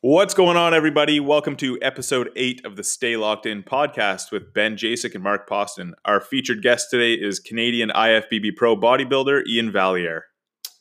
What's 0.00 0.34
going 0.34 0.56
on, 0.56 0.74
everybody? 0.74 1.18
Welcome 1.18 1.56
to 1.56 1.78
episode 1.80 2.30
eight 2.36 2.64
of 2.66 2.76
the 2.76 2.84
Stay 2.84 3.16
Locked 3.16 3.46
In 3.46 3.62
podcast 3.62 4.32
with 4.32 4.52
Ben 4.52 4.76
Jasek 4.76 5.14
and 5.14 5.24
Mark 5.24 5.48
Poston. 5.48 5.94
Our 6.04 6.20
featured 6.20 6.62
guest 6.62 6.90
today 6.90 7.14
is 7.14 7.38
Canadian 7.38 7.88
IFBB 7.88 8.54
Pro 8.54 8.76
bodybuilder 8.76 9.44
Iain 9.48 9.72
Valliere. 9.72 10.26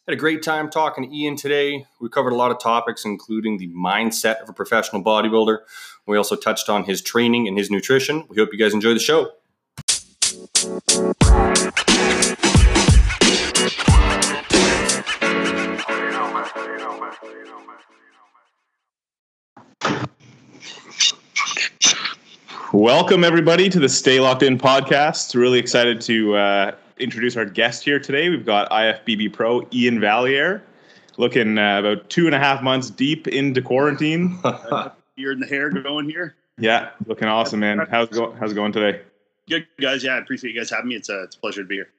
Had 0.07 0.13
a 0.13 0.17
great 0.17 0.43
time 0.43 0.69
talking 0.69 1.09
to 1.09 1.17
Iain 1.17 1.37
today. 1.37 1.85
We 2.01 2.09
covered 2.09 2.33
a 2.33 2.35
lot 2.35 2.51
of 2.51 2.59
topics, 2.59 3.05
including 3.05 3.59
the 3.59 3.69
mindset 3.69 4.41
of 4.41 4.49
a 4.49 4.53
professional 4.53 5.01
bodybuilder. 5.01 5.59
We 6.05 6.17
also 6.17 6.35
touched 6.35 6.67
on 6.67 6.83
his 6.83 7.01
training 7.01 7.47
and 7.47 7.57
his 7.57 7.71
nutrition. 7.71 8.25
We 8.27 8.35
hope 8.35 8.49
you 8.51 8.59
guys 8.59 8.73
enjoy 8.73 8.93
the 8.93 8.99
show. 8.99 9.31
Welcome, 22.73 23.23
everybody, 23.23 23.69
to 23.69 23.79
the 23.79 23.87
Stay 23.87 24.19
Locked 24.19 24.41
In 24.41 24.57
podcast. 24.57 25.35
Really 25.35 25.59
excited 25.59 26.01
to 26.01 26.35
uh, 26.35 26.71
introduce 26.97 27.37
our 27.37 27.45
guest 27.45 27.83
here 27.83 27.99
today. 27.99 28.29
We've 28.29 28.45
got 28.45 28.69
IFBB 28.71 29.31
Pro 29.31 29.61
Iain 29.71 29.99
Valliere, 29.99 30.63
looking 31.17 31.59
uh, 31.59 31.79
about 31.79 32.09
two 32.09 32.25
and 32.25 32.33
a 32.33 32.39
half 32.39 32.63
months 32.63 32.89
deep 32.89 33.27
into 33.27 33.61
quarantine. 33.61 34.39
beard 35.15 35.37
and 35.37 35.43
the 35.43 35.47
hair 35.47 35.69
going 35.69 36.09
here. 36.09 36.35
Yeah, 36.57 36.89
looking 37.05 37.27
awesome, 37.27 37.59
man. 37.59 37.85
How's 37.89 38.07
it, 38.07 38.13
go- 38.13 38.31
how's 38.39 38.51
it 38.51 38.55
going 38.55 38.71
today? 38.71 39.01
Good 39.49 39.67
guys, 39.79 40.03
yeah, 40.03 40.13
I 40.13 40.17
appreciate 40.17 40.53
you 40.53 40.59
guys 40.59 40.69
having 40.69 40.87
me. 40.87 40.95
It's 40.95 41.09
a, 41.09 41.23
it's 41.23 41.35
a 41.35 41.39
pleasure 41.39 41.61
to 41.61 41.67
be 41.67 41.75
here. 41.75 41.89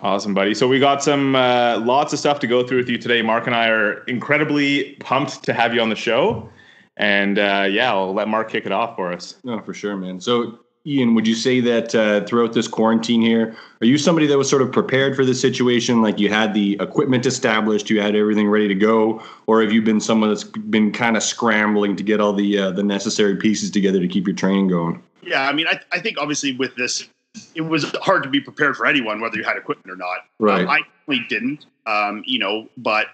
Awesome, 0.00 0.34
buddy. 0.34 0.52
So 0.52 0.68
we 0.68 0.78
got 0.78 1.02
some 1.02 1.34
uh, 1.34 1.80
lots 1.80 2.12
of 2.12 2.18
stuff 2.18 2.38
to 2.40 2.46
go 2.46 2.66
through 2.66 2.78
with 2.78 2.88
you 2.90 2.98
today. 2.98 3.22
Mark 3.22 3.46
and 3.46 3.56
I 3.56 3.68
are 3.68 4.04
incredibly 4.04 4.92
pumped 5.00 5.42
to 5.44 5.54
have 5.54 5.74
you 5.74 5.80
on 5.80 5.88
the 5.88 5.96
show. 5.96 6.48
And 6.96 7.38
uh, 7.38 7.66
yeah, 7.70 7.92
I'll 7.92 8.14
let 8.14 8.28
Mark 8.28 8.50
kick 8.50 8.66
it 8.66 8.72
off 8.72 8.96
for 8.96 9.12
us. 9.12 9.36
No, 9.44 9.60
for 9.60 9.74
sure, 9.74 9.96
man. 9.96 10.20
So, 10.20 10.60
Iain, 10.86 11.14
would 11.14 11.26
you 11.26 11.34
say 11.34 11.60
that 11.60 11.94
uh, 11.94 12.24
throughout 12.24 12.52
this 12.52 12.68
quarantine 12.68 13.20
here, 13.20 13.54
are 13.80 13.86
you 13.86 13.98
somebody 13.98 14.26
that 14.28 14.38
was 14.38 14.48
sort 14.48 14.62
of 14.62 14.72
prepared 14.72 15.16
for 15.16 15.24
this 15.24 15.40
situation? 15.40 16.00
Like 16.00 16.18
you 16.18 16.28
had 16.28 16.54
the 16.54 16.78
equipment 16.80 17.26
established, 17.26 17.90
you 17.90 18.00
had 18.00 18.14
everything 18.14 18.48
ready 18.48 18.68
to 18.68 18.74
go, 18.74 19.22
or 19.46 19.62
have 19.62 19.72
you 19.72 19.82
been 19.82 20.00
someone 20.00 20.30
that's 20.30 20.44
been 20.44 20.92
kind 20.92 21.16
of 21.16 21.22
scrambling 21.22 21.96
to 21.96 22.02
get 22.02 22.20
all 22.20 22.32
the 22.32 22.58
uh, 22.58 22.70
the 22.70 22.84
necessary 22.84 23.36
pieces 23.36 23.70
together 23.70 24.00
to 24.00 24.08
keep 24.08 24.26
your 24.26 24.36
training 24.36 24.68
going? 24.68 25.02
Yeah, 25.22 25.48
I 25.48 25.52
mean, 25.52 25.66
I, 25.66 25.80
I 25.90 25.98
think 25.98 26.18
obviously 26.18 26.54
with 26.56 26.76
this, 26.76 27.08
it 27.54 27.62
was 27.62 27.84
hard 28.00 28.22
to 28.22 28.30
be 28.30 28.40
prepared 28.40 28.76
for 28.76 28.86
anyone, 28.86 29.20
whether 29.20 29.36
you 29.36 29.44
had 29.44 29.56
equipment 29.56 29.90
or 29.90 29.96
not. 29.96 30.18
Right. 30.38 30.62
Um, 30.62 30.68
I 30.68 30.80
definitely 30.80 31.26
didn't, 31.28 31.66
um, 31.86 32.22
you 32.26 32.38
know, 32.38 32.68
but 32.76 33.08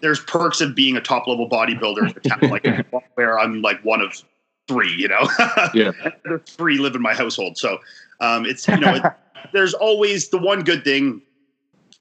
there's 0.00 0.20
perks 0.20 0.60
of 0.60 0.74
being 0.74 0.96
a 0.96 1.00
top 1.00 1.26
level 1.26 1.48
bodybuilder 1.48 2.22
town 2.22 2.50
like 2.50 2.66
where 3.14 3.38
I'm 3.38 3.62
like 3.62 3.84
one 3.84 4.00
of 4.00 4.22
three, 4.68 4.92
you 4.92 5.08
know. 5.08 5.28
Yeah. 5.74 5.92
There's 6.24 6.42
three 6.42 6.78
live 6.78 6.94
in 6.94 7.02
my 7.02 7.14
household, 7.14 7.58
so 7.58 7.78
um, 8.20 8.46
it's 8.46 8.66
you 8.68 8.76
know, 8.76 8.94
it, 8.94 9.02
there's 9.52 9.74
always 9.74 10.28
the 10.28 10.38
one 10.38 10.62
good 10.62 10.84
thing 10.84 11.22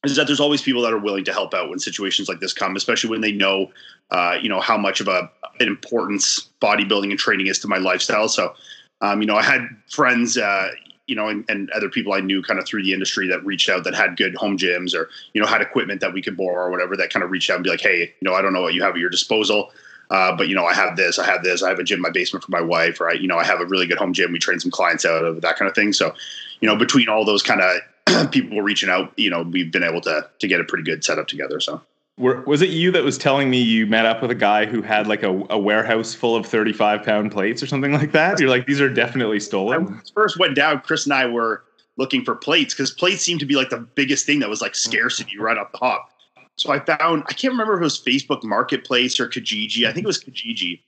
is 0.03 0.15
that 0.17 0.27
there's 0.27 0.39
always 0.39 0.61
people 0.61 0.81
that 0.81 0.91
are 0.91 0.99
willing 0.99 1.23
to 1.23 1.31
help 1.31 1.53
out 1.53 1.69
when 1.69 1.79
situations 1.79 2.27
like 2.27 2.39
this 2.39 2.53
come, 2.53 2.75
especially 2.75 3.09
when 3.09 3.21
they 3.21 3.31
know, 3.31 3.71
uh, 4.11 4.37
you 4.41 4.49
know, 4.49 4.59
how 4.59 4.77
much 4.77 4.99
of 4.99 5.07
a 5.07 5.29
an 5.59 5.67
importance 5.67 6.49
bodybuilding 6.61 7.09
and 7.09 7.19
training 7.19 7.47
is 7.47 7.59
to 7.59 7.67
my 7.67 7.77
lifestyle. 7.77 8.27
So, 8.27 8.53
um, 9.01 9.21
you 9.21 9.27
know, 9.27 9.35
I 9.35 9.43
had 9.43 9.67
friends, 9.89 10.37
uh, 10.37 10.69
you 11.07 11.15
know, 11.15 11.27
and, 11.27 11.45
and 11.49 11.69
other 11.71 11.89
people 11.89 12.13
I 12.13 12.19
knew 12.19 12.41
kind 12.41 12.59
of 12.59 12.65
through 12.65 12.83
the 12.83 12.93
industry 12.93 13.27
that 13.27 13.43
reached 13.45 13.69
out 13.69 13.83
that 13.83 13.93
had 13.93 14.17
good 14.17 14.35
home 14.35 14.57
gyms 14.57 14.95
or, 14.95 15.09
you 15.33 15.41
know, 15.41 15.47
had 15.47 15.61
equipment 15.61 16.01
that 16.01 16.13
we 16.13 16.21
could 16.21 16.37
borrow 16.37 16.67
or 16.67 16.71
whatever 16.71 16.95
that 16.97 17.09
kind 17.09 17.23
of 17.23 17.31
reached 17.31 17.49
out 17.49 17.55
and 17.55 17.63
be 17.63 17.69
like, 17.69 17.81
hey, 17.81 18.13
you 18.19 18.29
know, 18.29 18.33
I 18.33 18.41
don't 18.41 18.53
know 18.53 18.61
what 18.61 18.73
you 18.73 18.83
have 18.83 18.93
at 18.93 18.99
your 18.99 19.09
disposal. 19.09 19.71
Uh, 20.09 20.35
but 20.35 20.47
you 20.47 20.55
know, 20.55 20.65
I 20.65 20.73
have 20.73 20.95
this, 20.95 21.17
I 21.17 21.25
have 21.25 21.43
this, 21.43 21.63
I 21.63 21.69
have 21.69 21.79
a 21.79 21.83
gym 21.83 21.97
in 21.97 22.01
my 22.01 22.09
basement 22.09 22.45
for 22.45 22.51
my 22.51 22.61
wife, 22.61 23.01
I, 23.01 23.13
you 23.13 23.27
know, 23.27 23.37
I 23.37 23.43
have 23.43 23.61
a 23.61 23.65
really 23.65 23.87
good 23.87 23.97
home 23.97 24.13
gym. 24.13 24.31
We 24.31 24.39
train 24.39 24.59
some 24.59 24.71
clients 24.71 25.05
out 25.05 25.25
of 25.25 25.41
that 25.41 25.57
kind 25.57 25.67
of 25.67 25.75
thing. 25.75 25.91
So, 25.93 26.13
you 26.59 26.67
know, 26.67 26.75
between 26.75 27.09
all 27.09 27.25
those 27.25 27.41
kind 27.41 27.61
of 27.61 28.31
people 28.31 28.61
reaching 28.61 28.89
out, 28.89 29.11
you 29.17 29.29
know, 29.29 29.41
we've 29.43 29.71
been 29.71 29.83
able 29.83 30.01
to 30.01 30.29
to 30.39 30.47
get 30.47 30.61
a 30.61 30.63
pretty 30.63 30.83
good 30.83 31.03
setup 31.03 31.27
together. 31.27 31.59
So. 31.59 31.81
Were, 32.17 32.41
was 32.41 32.61
it 32.61 32.69
you 32.69 32.91
that 32.91 33.03
was 33.03 33.17
telling 33.17 33.49
me 33.49 33.59
you 33.59 33.87
met 33.87 34.05
up 34.05 34.21
with 34.21 34.29
a 34.29 34.35
guy 34.35 34.67
who 34.67 34.83
had 34.83 35.07
like 35.07 35.23
a, 35.23 35.45
a 35.49 35.57
warehouse 35.57 36.13
full 36.13 36.35
of 36.35 36.45
35 36.45 37.03
pound 37.03 37.31
plates 37.31 37.63
or 37.63 37.67
something 37.67 37.91
like 37.91 38.11
that? 38.11 38.39
You're 38.39 38.49
like, 38.49 38.67
these 38.67 38.79
are 38.79 38.89
definitely 38.89 39.39
stolen. 39.39 39.99
first 40.13 40.37
went 40.37 40.55
down, 40.55 40.81
Chris 40.81 41.05
and 41.05 41.13
I 41.13 41.25
were 41.25 41.63
looking 41.97 42.23
for 42.23 42.35
plates 42.35 42.73
because 42.73 42.91
plates 42.91 43.23
seemed 43.23 43.39
to 43.39 43.45
be 43.45 43.55
like 43.55 43.69
the 43.69 43.77
biggest 43.79 44.25
thing 44.25 44.39
that 44.39 44.49
was 44.49 44.61
like 44.61 44.75
scarcity 44.75 45.39
right 45.39 45.57
off 45.57 45.71
the 45.71 45.79
hop. 45.79 46.09
So 46.55 46.71
I 46.71 46.79
found 46.79 47.23
I 47.27 47.33
can't 47.33 47.51
remember 47.51 47.73
if 47.73 47.81
it 47.81 47.83
was 47.83 47.99
Facebook 47.99 48.43
Marketplace 48.43 49.19
or 49.19 49.27
Kijiji. 49.27 49.87
I 49.87 49.93
think 49.93 50.03
it 50.03 50.07
was 50.07 50.23
Kijiji, 50.23 50.81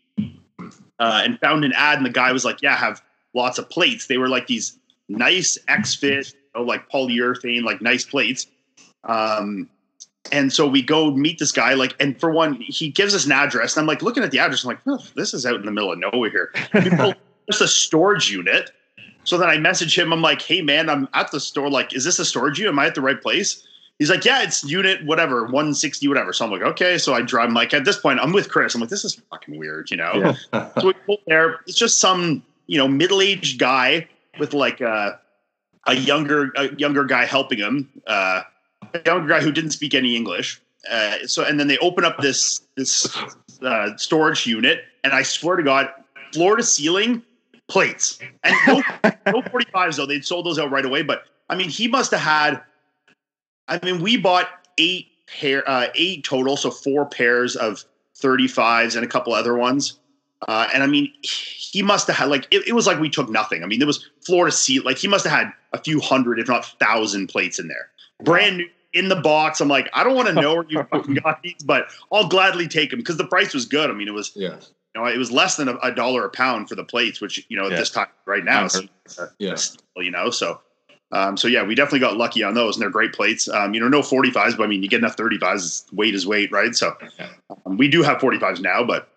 uh, 0.99 1.21
and 1.23 1.39
found 1.39 1.65
an 1.65 1.73
ad, 1.73 1.97
and 1.97 2.05
the 2.05 2.11
guy 2.11 2.31
was 2.31 2.45
like, 2.45 2.61
"Yeah, 2.61 2.75
have 2.75 3.01
lots 3.33 3.57
of 3.57 3.67
plates." 3.69 4.05
They 4.05 4.17
were 4.17 4.29
like 4.29 4.45
these 4.45 4.77
nice 5.09 5.57
X-fit, 5.67 6.33
you 6.33 6.61
know, 6.61 6.63
like 6.63 6.87
polyurethane, 6.89 7.63
like 7.63 7.81
nice 7.81 8.05
plates. 8.05 8.45
Um, 9.05 9.69
and 10.31 10.51
so 10.51 10.67
we 10.67 10.81
go 10.81 11.11
meet 11.11 11.39
this 11.39 11.51
guy, 11.51 11.73
like, 11.73 11.95
and 11.99 12.19
for 12.19 12.31
one, 12.31 12.55
he 12.55 12.89
gives 12.89 13.13
us 13.13 13.25
an 13.25 13.31
address, 13.31 13.75
and 13.75 13.83
I'm 13.83 13.87
like 13.87 14.01
looking 14.01 14.23
at 14.23 14.31
the 14.31 14.39
address, 14.39 14.63
I'm 14.63 14.69
like, 14.69 14.79
oh, 14.87 15.03
this 15.15 15.33
is 15.33 15.45
out 15.45 15.55
in 15.55 15.65
the 15.65 15.71
middle 15.71 15.91
of 15.91 15.99
nowhere 15.99 16.29
here. 16.29 16.53
Just 17.49 17.61
a 17.61 17.67
storage 17.67 18.31
unit. 18.31 18.71
So 19.23 19.37
then 19.37 19.49
I 19.49 19.57
message 19.57 19.97
him. 19.97 20.13
I'm 20.13 20.21
like, 20.21 20.41
hey 20.41 20.61
man, 20.61 20.89
I'm 20.89 21.07
at 21.13 21.31
the 21.31 21.39
store. 21.39 21.69
Like, 21.69 21.95
is 21.95 22.03
this 22.03 22.19
a 22.19 22.25
storage 22.25 22.59
unit? 22.59 22.71
Am 22.71 22.79
I 22.79 22.87
at 22.87 22.95
the 22.95 23.01
right 23.01 23.21
place? 23.21 23.65
He's 23.99 24.09
like, 24.09 24.25
yeah, 24.25 24.43
it's 24.43 24.63
unit 24.63 25.05
whatever, 25.05 25.43
160, 25.43 26.07
whatever. 26.07 26.33
So 26.33 26.45
I'm 26.45 26.51
like, 26.51 26.61
okay. 26.61 26.97
So 26.97 27.13
I 27.13 27.21
drive. 27.21 27.47
I'm 27.47 27.53
like, 27.53 27.73
at 27.73 27.85
this 27.85 27.97
point, 27.97 28.19
I'm 28.19 28.33
with 28.33 28.49
Chris. 28.49 28.75
I'm 28.75 28.81
like, 28.81 28.89
this 28.89 29.05
is 29.05 29.21
fucking 29.29 29.57
weird, 29.57 29.89
you 29.89 29.97
know. 29.97 30.35
So 30.53 30.87
we 30.87 30.93
pull 31.05 31.19
there. 31.27 31.61
It's 31.65 31.77
just 31.77 31.99
some, 31.99 32.43
you 32.67 32.77
know, 32.77 32.87
middle 32.87 33.21
aged 33.21 33.57
guy 33.59 34.07
with 34.37 34.53
like 34.53 34.81
a 34.81 35.19
a 35.87 35.95
younger 35.95 36.51
a 36.55 36.75
younger 36.75 37.03
guy 37.03 37.25
helping 37.25 37.59
him, 37.59 37.89
uh, 38.07 38.41
younger 39.05 39.27
guy 39.27 39.41
who 39.41 39.51
didn't 39.51 39.71
speak 39.71 39.93
any 39.93 40.15
English. 40.15 40.61
Uh, 40.89 41.25
so 41.25 41.43
and 41.43 41.59
then 41.59 41.67
they 41.67 41.77
open 41.79 42.05
up 42.05 42.19
this 42.19 42.61
this 42.75 43.17
uh, 43.61 43.95
storage 43.97 44.45
unit, 44.45 44.83
and 45.03 45.13
I 45.13 45.23
swear 45.23 45.55
to 45.55 45.63
God, 45.63 45.89
floor 46.33 46.57
to 46.57 46.63
ceiling 46.63 47.23
plates 47.67 48.19
and 48.43 48.55
no, 48.67 48.75
no 49.25 49.41
45s 49.41 49.97
though. 49.97 50.05
They'd 50.05 50.25
sold 50.25 50.45
those 50.45 50.59
out 50.59 50.71
right 50.71 50.85
away. 50.85 51.01
But 51.01 51.23
I 51.49 51.55
mean, 51.55 51.69
he 51.69 51.87
must 51.87 52.11
have 52.11 52.21
had. 52.21 52.61
I 53.67 53.79
mean, 53.83 54.01
we 54.01 54.17
bought 54.17 54.47
eight 54.77 55.07
pair, 55.27 55.67
uh, 55.67 55.87
eight 55.95 56.23
total, 56.23 56.55
so 56.55 56.69
four 56.69 57.05
pairs 57.07 57.55
of 57.55 57.83
35s 58.21 58.95
and 58.95 59.03
a 59.03 59.07
couple 59.07 59.33
other 59.33 59.55
ones. 59.55 59.97
Uh, 60.47 60.67
and 60.73 60.83
I 60.83 60.87
mean, 60.87 61.11
he 61.23 61.81
must 61.81 62.07
have 62.07 62.15
had 62.15 62.29
like 62.29 62.47
it, 62.51 62.67
it 62.67 62.73
was 62.73 62.85
like 62.85 62.99
we 62.99 63.09
took 63.09 63.29
nothing. 63.29 63.63
I 63.63 63.65
mean, 63.65 63.79
there 63.79 63.87
was 63.87 64.07
floor 64.25 64.45
to 64.45 64.51
seat. 64.51 64.85
Like 64.85 64.97
he 64.97 65.07
must 65.07 65.25
have 65.25 65.37
had 65.37 65.51
a 65.73 65.79
few 65.81 65.99
hundred, 65.99 66.39
if 66.39 66.47
not 66.47 66.65
thousand, 66.79 67.27
plates 67.27 67.57
in 67.57 67.67
there, 67.67 67.89
brand 68.23 68.57
new 68.57 68.69
in 68.95 69.09
the 69.09 69.15
box. 69.17 69.61
I'm 69.61 69.67
like, 69.67 69.89
I 69.93 70.03
don't 70.03 70.15
want 70.15 70.27
to 70.29 70.33
know 70.41 70.55
where 70.55 70.65
you 70.67 70.83
fucking 70.89 71.15
got 71.15 71.43
these, 71.43 71.61
but 71.63 71.87
I'll 72.11 72.27
gladly 72.27 72.67
take 72.67 72.89
them 72.89 72.99
because 72.99 73.17
the 73.17 73.27
price 73.27 73.53
was 73.53 73.65
good. 73.65 73.89
I 73.91 73.93
mean, 73.93 74.07
it 74.07 74.13
was 74.13 74.31
yeah. 74.35 74.55
you 74.95 75.01
know, 75.01 75.05
it 75.05 75.17
was 75.17 75.31
less 75.31 75.57
than 75.57 75.67
a, 75.67 75.75
a 75.83 75.93
dollar 75.93 76.25
a 76.25 76.29
pound 76.29 76.69
for 76.69 76.75
the 76.75 76.83
plates, 76.83 77.21
which 77.21 77.45
you 77.49 77.57
know 77.57 77.65
at 77.65 77.71
Yeah. 77.71 77.77
this 77.77 77.91
time 77.91 78.07
right 78.25 78.43
now, 78.43 78.67
seems, 78.67 78.89
uh, 79.19 79.27
Yeah. 79.37 79.55
you 79.97 80.09
know. 80.09 80.29
So, 80.31 80.61
um, 81.11 81.37
so 81.37 81.47
yeah, 81.47 81.63
we 81.63 81.75
definitely 81.75 81.99
got 81.99 82.17
lucky 82.17 82.41
on 82.41 82.53
those, 82.55 82.75
and 82.75 82.81
they're 82.81 82.89
great 82.89 83.13
plates. 83.13 83.47
Um, 83.47 83.73
you 83.73 83.79
know, 83.79 83.87
no 83.87 84.01
45s, 84.01 84.57
but 84.57 84.63
I 84.63 84.67
mean, 84.67 84.81
you 84.81 84.89
get 84.89 84.99
enough 84.99 85.17
35s. 85.17 85.93
Weight 85.93 86.15
is 86.15 86.25
weight, 86.25 86.51
right? 86.51 86.73
So, 86.75 86.95
um, 87.65 87.77
we 87.77 87.87
do 87.87 88.01
have 88.01 88.17
45s 88.17 88.61
now, 88.61 88.83
but 88.83 89.09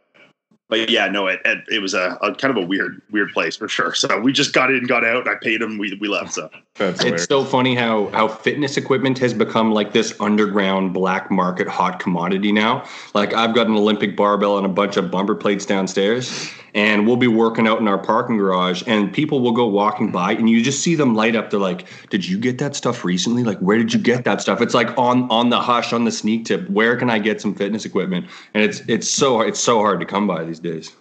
but 0.69 0.91
yeah, 0.91 1.09
no, 1.09 1.27
it 1.29 1.41
it, 1.45 1.65
it 1.71 1.79
was 1.79 1.95
a, 1.95 2.19
a 2.21 2.35
kind 2.35 2.57
of 2.57 2.63
a 2.63 2.67
weird 2.67 3.01
weird 3.11 3.33
place 3.33 3.57
for 3.57 3.69
sure. 3.69 3.95
So 3.95 4.21
we 4.21 4.33
just 4.33 4.53
got 4.53 4.71
in, 4.71 4.87
got 4.87 5.05
out, 5.05 5.27
and 5.27 5.31
I 5.31 5.39
paid 5.41 5.61
them. 5.61 5.79
We 5.79 5.97
we 6.01 6.09
left. 6.09 6.35
So 6.35 6.51
That's 6.79 7.01
It's 7.01 7.03
hilarious. 7.03 7.27
so 7.29 7.45
funny 7.45 7.75
how 7.75 8.09
how 8.13 8.29
fitness 8.29 8.77
equipment 8.77 9.19
has 9.19 9.35
become 9.35 9.73
like 9.73 9.93
this 9.93 10.15
underground 10.21 10.95
black 10.95 11.31
market 11.31 11.67
hot 11.69 11.99
commodity 11.99 12.53
now. 12.53 12.85
Like 13.15 13.35
I've 13.35 13.55
got 13.55 13.67
an 13.67 13.75
Olympic 13.75 14.17
barbell 14.17 14.57
and 14.57 14.65
a 14.65 14.69
bunch 14.69 14.97
of 14.97 15.11
bumper 15.11 15.35
plates 15.35 15.67
downstairs, 15.67 16.51
and 16.75 17.07
we'll 17.07 17.17
be 17.17 17.27
working 17.27 17.67
out 17.67 17.81
in 17.81 17.89
our 17.89 17.99
parking 17.99 18.37
garage, 18.39 18.83
and 18.87 19.13
people 19.13 19.41
will 19.41 19.53
go 19.53 19.67
walking 19.67 20.13
by, 20.13 20.33
and 20.33 20.49
you 20.49 20.63
just 20.63 20.81
see 20.81 20.95
them 20.95 21.15
light 21.17 21.35
up. 21.35 21.51
They're 21.51 21.59
like, 21.59 21.87
"Did 22.11 22.27
you 22.27 22.39
get 22.39 22.59
that 22.59 22.77
stuff 22.77 23.05
recently? 23.05 23.43
Like, 23.43 23.59
where 23.59 23.79
did 23.79 23.93
you 23.93 23.99
get 23.99 24.25
that 24.25 24.41
stuff?" 24.41 24.61
It's 24.61 24.75
like 24.75 24.97
on 24.97 25.29
on 25.31 25.51
the 25.51 25.61
hush, 25.61 25.93
on 25.93 26.05
the 26.05 26.13
sneak 26.13 26.45
tip. 26.45 26.69
Where 26.71 26.97
can 26.97 27.11
I 27.11 27.19
get 27.19 27.41
some 27.41 27.55
fitness 27.55 27.85
equipment? 27.85 28.27
And 28.55 28.63
it's 28.63 28.83
it's 28.87 29.11
so 29.11 29.41
it's 29.41 29.61
so 29.61 29.81
hard 29.81 29.99
to 30.01 30.07
come 30.07 30.27
by 30.29 30.45
these 30.45 30.61
days. 30.61 30.95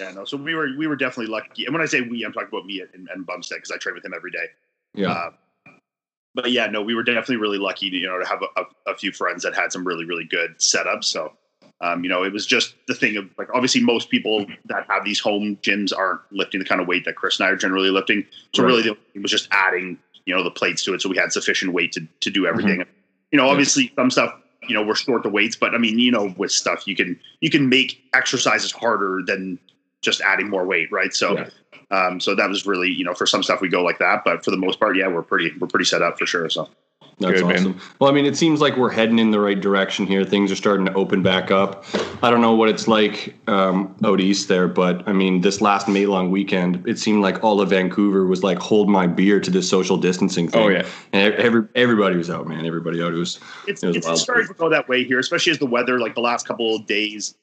yeah, 0.00 0.10
no. 0.10 0.24
So 0.24 0.36
we 0.36 0.54
were 0.56 0.70
we 0.76 0.86
were 0.88 0.96
definitely 0.96 1.32
lucky. 1.32 1.66
And 1.66 1.72
when 1.72 1.82
I 1.82 1.86
say 1.86 2.00
we, 2.00 2.24
I'm 2.24 2.32
talking 2.32 2.48
about 2.50 2.66
me 2.66 2.80
and, 2.80 3.08
and 3.14 3.24
Bumstead 3.24 3.58
because 3.58 3.70
I 3.70 3.76
train 3.76 3.94
with 3.94 4.04
him 4.04 4.12
every 4.14 4.30
day. 4.32 4.46
Yeah. 4.94 5.10
Uh, 5.10 5.30
but 6.34 6.50
yeah, 6.50 6.66
no, 6.66 6.82
we 6.82 6.94
were 6.94 7.02
definitely 7.02 7.36
really 7.36 7.58
lucky 7.58 7.90
to 7.90 7.96
you 7.96 8.06
know 8.06 8.18
to 8.18 8.26
have 8.26 8.42
a, 8.56 8.90
a, 8.90 8.96
few 8.96 9.12
friends 9.12 9.42
that 9.44 9.54
had 9.54 9.72
some 9.72 9.86
really 9.86 10.04
really 10.04 10.24
good 10.24 10.58
setups. 10.58 11.04
So, 11.04 11.32
um, 11.80 12.02
you 12.02 12.10
know, 12.10 12.24
it 12.24 12.32
was 12.32 12.44
just 12.44 12.74
the 12.88 12.94
thing 12.94 13.16
of 13.16 13.30
like 13.38 13.48
obviously 13.54 13.82
most 13.82 14.10
people 14.10 14.46
that 14.66 14.86
have 14.88 15.04
these 15.04 15.20
home 15.20 15.56
gyms 15.62 15.96
aren't 15.96 16.20
lifting 16.32 16.58
the 16.58 16.66
kind 16.66 16.80
of 16.80 16.88
weight 16.88 17.04
that 17.04 17.14
Chris 17.14 17.38
and 17.38 17.46
I 17.46 17.50
are 17.50 17.56
generally 17.56 17.90
lifting. 17.90 18.26
So 18.54 18.62
Right. 18.62 18.68
really, 18.68 18.82
the 18.82 18.90
only 18.90 19.22
was 19.22 19.30
just 19.30 19.48
adding 19.52 19.98
you 20.26 20.34
know 20.34 20.42
the 20.42 20.50
plates 20.50 20.84
to 20.84 20.94
it, 20.94 21.02
so 21.02 21.08
we 21.08 21.16
had 21.16 21.32
sufficient 21.32 21.72
weight 21.72 21.92
to 21.92 22.06
to 22.20 22.30
do 22.30 22.46
everything. 22.46 22.84
You 23.30 23.38
know, 23.38 23.48
obviously 23.48 23.92
some 23.96 24.10
stuff 24.10 24.34
you 24.66 24.74
know 24.74 24.82
we're 24.82 24.96
short 24.96 25.22
the 25.22 25.28
weights. 25.28 25.56
But 25.56 25.74
I 25.74 25.78
mean, 25.78 25.98
you 25.98 26.10
know, 26.10 26.34
with 26.36 26.50
stuff 26.50 26.86
you 26.88 26.96
can 26.96 27.20
you 27.40 27.50
can 27.50 27.68
make 27.68 28.02
exercises 28.12 28.72
harder 28.72 29.22
than 29.24 29.58
just 30.02 30.20
adding 30.20 30.50
more 30.50 30.64
weight, 30.66 30.90
right? 30.90 31.14
So. 31.14 31.38
Yeah. 31.38 31.48
Um, 31.90 32.20
so 32.20 32.34
that 32.34 32.48
was 32.48 32.66
really, 32.66 32.90
you 32.90 33.04
know, 33.04 33.14
for 33.14 33.26
some 33.26 33.42
stuff 33.42 33.60
we 33.60 33.68
go 33.68 33.82
like 33.82 33.98
that, 33.98 34.22
but 34.24 34.44
for 34.44 34.50
the 34.50 34.56
most 34.56 34.80
part, 34.80 34.96
yeah, 34.96 35.08
we're 35.08 35.22
pretty, 35.22 35.52
we're 35.58 35.68
pretty 35.68 35.84
set 35.84 36.02
up 36.02 36.18
for 36.18 36.26
sure. 36.26 36.48
So 36.50 36.68
That's 37.20 37.40
Good, 37.40 37.46
man. 37.46 37.56
awesome. 37.56 37.80
Well, 38.00 38.10
I 38.10 38.14
mean, 38.14 38.26
it 38.26 38.36
seems 38.36 38.60
like 38.60 38.76
we're 38.76 38.90
heading 38.90 39.18
in 39.18 39.30
the 39.30 39.38
right 39.38 39.60
direction 39.60 40.06
here. 40.06 40.24
Things 40.24 40.50
are 40.50 40.56
starting 40.56 40.86
to 40.86 40.94
open 40.94 41.22
back 41.22 41.50
up. 41.50 41.84
I 42.22 42.30
don't 42.30 42.40
know 42.40 42.54
what 42.54 42.68
it's 42.68 42.88
like 42.88 43.36
um, 43.46 43.94
out 44.04 44.20
east 44.20 44.48
there, 44.48 44.66
but 44.66 45.06
I 45.08 45.12
mean, 45.12 45.40
this 45.40 45.60
last 45.60 45.86
May 45.88 46.06
long 46.06 46.30
weekend, 46.30 46.86
it 46.88 46.98
seemed 46.98 47.22
like 47.22 47.44
all 47.44 47.60
of 47.60 47.70
Vancouver 47.70 48.26
was 48.26 48.42
like, 48.42 48.58
hold 48.58 48.88
my 48.88 49.06
beer 49.06 49.38
to 49.38 49.50
this 49.50 49.68
social 49.68 49.96
distancing 49.96 50.48
thing. 50.48 50.62
Oh, 50.62 50.68
yeah. 50.68 50.86
And 51.12 51.34
every, 51.34 51.68
everybody 51.76 52.16
was 52.16 52.30
out, 52.30 52.48
man. 52.48 52.66
Everybody 52.66 53.00
out. 53.00 53.12
It 53.12 53.18
was, 53.18 53.38
it's 53.68 53.82
It 53.82 53.88
was 53.88 53.96
it's 54.06 54.22
starting 54.22 54.48
to 54.48 54.54
go 54.54 54.68
that 54.70 54.88
way 54.88 55.04
here, 55.04 55.20
especially 55.20 55.52
as 55.52 55.58
the 55.58 55.66
weather, 55.66 56.00
like 56.00 56.14
the 56.14 56.20
last 56.20 56.48
couple 56.48 56.74
of 56.74 56.86
days, 56.86 57.36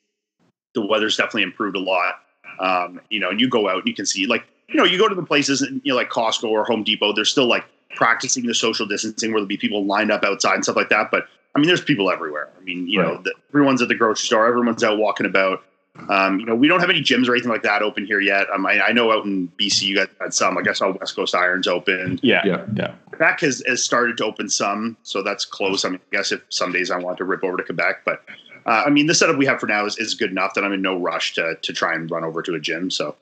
the 0.74 0.86
weather's 0.86 1.16
definitely 1.16 1.44
improved 1.44 1.78
a 1.78 1.80
lot. 1.80 2.16
Um, 2.62 3.02
you 3.10 3.20
know, 3.20 3.30
and 3.30 3.40
you 3.42 3.50
go 3.50 3.68
out 3.68 3.80
and 3.80 3.88
you 3.88 3.94
can 3.96 4.06
see, 4.06 4.28
like, 4.28 4.46
you 4.70 4.76
know, 4.76 4.84
you 4.86 4.98
go 4.98 5.10
to 5.10 5.16
the 5.16 5.24
places, 5.24 5.62
and 5.62 5.82
you 5.84 5.92
know, 5.92 5.98
like 5.98 6.10
Costco 6.10 6.46
or 6.46 6.64
Home 6.66 6.84
Depot, 6.84 7.12
they're 7.14 7.26
still 7.26 7.48
like 7.48 7.66
practicing 7.96 8.46
the 8.46 8.54
social 8.54 8.86
distancing, 8.86 9.32
where 9.32 9.40
there'll 9.40 9.48
be 9.48 9.58
people 9.58 9.86
lined 9.86 10.12
up 10.12 10.24
outside 10.24 10.56
and 10.56 10.64
stuff 10.64 10.76
like 10.78 10.90
that. 10.90 11.12
But 11.12 11.28
I 11.56 11.60
mean, 11.60 11.68
there's 11.68 11.84
people 11.84 12.10
everywhere. 12.10 12.50
I 12.58 12.64
mean, 12.64 12.88
you 12.88 13.02
know, 13.02 13.22
the, 13.22 13.34
everyone's 13.50 13.82
at 13.82 13.90
the 13.90 13.96
grocery 13.96 14.26
store, 14.28 14.48
everyone's 14.48 14.84
out 14.84 14.98
walking 14.98 15.26
about. 15.26 15.64
Um, 16.08 16.40
you 16.40 16.46
know, 16.46 16.56
we 16.56 16.70
don't 16.70 16.80
have 16.80 16.90
any 16.90 17.02
gyms 17.02 17.28
or 17.28 17.34
anything 17.34 17.52
like 17.52 17.64
that 17.64 17.82
open 17.82 18.06
here 18.06 18.22
yet. 18.22 18.50
Um, 18.50 18.66
I, 18.66 18.80
I 18.80 18.92
know 18.94 19.12
out 19.12 19.26
in 19.26 19.50
BC, 19.60 19.82
you 19.84 19.98
guys 19.98 20.08
had 20.22 20.34
some. 20.34 20.58
I 20.58 20.62
guess 20.62 20.80
all 20.82 20.94
West 20.94 21.18
Coast 21.18 21.36
Irons 21.36 21.68
open. 21.68 22.18
Yeah, 22.24 22.42
Yeah. 22.46 22.66
yeah. 22.76 22.94
Quebec 23.08 23.42
has, 23.42 23.62
has 23.68 23.84
started 23.84 24.16
to 24.18 24.26
open 24.26 24.48
some, 24.48 24.96
so 25.04 25.22
that's 25.22 25.44
close. 25.44 25.84
I 25.84 25.90
mean, 25.90 26.00
I 26.14 26.16
guess 26.16 26.32
if 26.32 26.42
some 26.48 26.72
days 26.72 26.92
I 26.92 26.98
want 26.98 27.18
to 27.18 27.26
rip 27.26 27.44
over 27.44 27.58
to 27.58 27.64
Quebec, 27.64 28.04
but 28.06 28.24
uh, 28.66 28.84
I 28.86 28.90
mean, 28.90 29.08
the 29.08 29.16
setup 29.16 29.38
we 29.38 29.46
have 29.46 29.60
for 29.60 29.68
now 29.68 29.86
is, 29.86 29.98
is 29.98 30.14
good 30.14 30.32
enough 30.32 30.54
that 30.54 30.64
I'm 30.64 30.74
in 30.74 30.82
no 30.82 30.98
rush 30.98 31.34
to 31.36 31.56
to 31.62 31.74
try 31.74 31.94
and 31.94 32.10
run 32.10 32.24
over 32.24 32.42
to 32.42 32.54
a 32.54 32.60
gym. 32.60 32.92
So, 32.92 33.16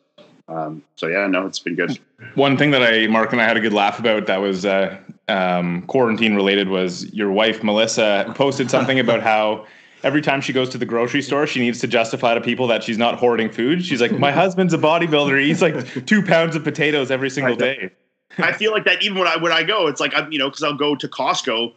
um, 0.48 0.84
so 0.96 1.08
yeah, 1.08 1.28
no, 1.28 1.46
it's 1.46 1.60
been 1.60 1.76
good. 1.76 2.00
One 2.36 2.58
thing 2.58 2.72
that 2.72 2.84
I, 2.84 3.08
Mark 3.08 3.32
and 3.32 3.42
I 3.42 3.46
had 3.46 3.58
a 3.58 3.62
good 3.62 3.74
laugh 3.74 4.00
about 4.00 4.26
that 4.28 4.38
was 4.38 4.66
uh, 4.66 4.98
um, 5.28 5.84
quarantine 5.84 6.36
related 6.36 6.70
was 6.70 7.12
your 7.14 7.32
wife 7.32 7.64
Melissa 7.64 8.32
posted 8.36 8.70
something 8.70 9.00
about 9.00 9.22
how 9.22 9.66
every 10.04 10.22
time 10.22 10.42
she 10.42 10.54
goes 10.54 10.70
to 10.70 10.78
the 10.78 10.86
grocery 10.86 11.22
store, 11.22 11.46
she 11.48 11.60
needs 11.60 11.80
to 11.80 11.88
justify 11.88 12.34
to 12.34 12.42
people 12.42 12.68
that 12.68 12.84
she's 12.84 12.98
not 12.98 13.16
hoarding 13.16 13.50
food. 13.50 13.86
She's 13.86 14.02
like, 14.02 14.12
my 14.18 14.32
husband's 14.32 14.74
a 14.74 14.78
bodybuilder. 14.78 15.42
He 15.42 15.52
eats 15.52 15.62
like 15.62 16.06
two 16.06 16.24
pounds 16.24 16.56
of 16.56 16.64
potatoes 16.64 17.12
every 17.12 17.30
single 17.30 17.56
day. 17.56 17.92
I 18.38 18.54
feel 18.54 18.72
like 18.72 18.86
that 18.86 19.02
even 19.02 19.18
when 19.18 19.28
I 19.28 19.38
when 19.38 19.52
I 19.52 19.64
go, 19.64 19.88
it's 19.88 20.00
like 20.00 20.14
I'm 20.16 20.32
you 20.32 20.40
know 20.40 20.50
because 20.50 20.64
I'll 20.64 20.78
go 20.78 20.96
to 20.96 21.08
Costco 21.08 21.74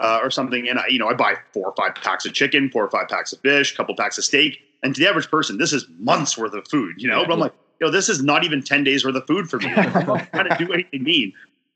uh, 0.00 0.20
or 0.22 0.30
something, 0.30 0.68
and 0.68 0.78
I 0.78 0.86
you 0.88 0.98
know 0.98 1.08
I 1.08 1.14
buy 1.14 1.34
four 1.52 1.66
or 1.66 1.74
five 1.76 1.94
packs 1.94 2.26
of 2.26 2.32
chicken, 2.32 2.70
four 2.70 2.84
or 2.84 2.90
five 2.90 3.08
packs 3.08 3.32
of 3.32 3.40
fish, 3.40 3.72
a 3.72 3.76
couple 3.76 3.94
packs 3.96 4.18
of 4.18 4.24
steak, 4.24 4.60
and 4.82 4.94
to 4.94 5.00
the 5.00 5.08
average 5.08 5.30
person, 5.30 5.58
this 5.58 5.72
is 5.72 5.86
months 5.98 6.36
worth 6.36 6.54
of 6.54 6.66
food, 6.68 7.00
you 7.00 7.08
know. 7.08 7.20
Yeah. 7.20 7.26
But 7.26 7.32
I'm 7.34 7.40
like, 7.40 7.54
yo, 7.80 7.90
this 7.90 8.08
is 8.08 8.22
not 8.22 8.44
even 8.44 8.62
ten 8.62 8.84
days 8.84 9.04
worth 9.04 9.14
of 9.14 9.26
food 9.26 9.48
for 9.48 9.58
me. 9.58 9.72
I'm 9.72 10.06
not 10.06 10.30
trying 10.32 10.48
to 10.48 10.56
do 10.58 10.72
anything 10.72 11.02
mean, 11.02 11.32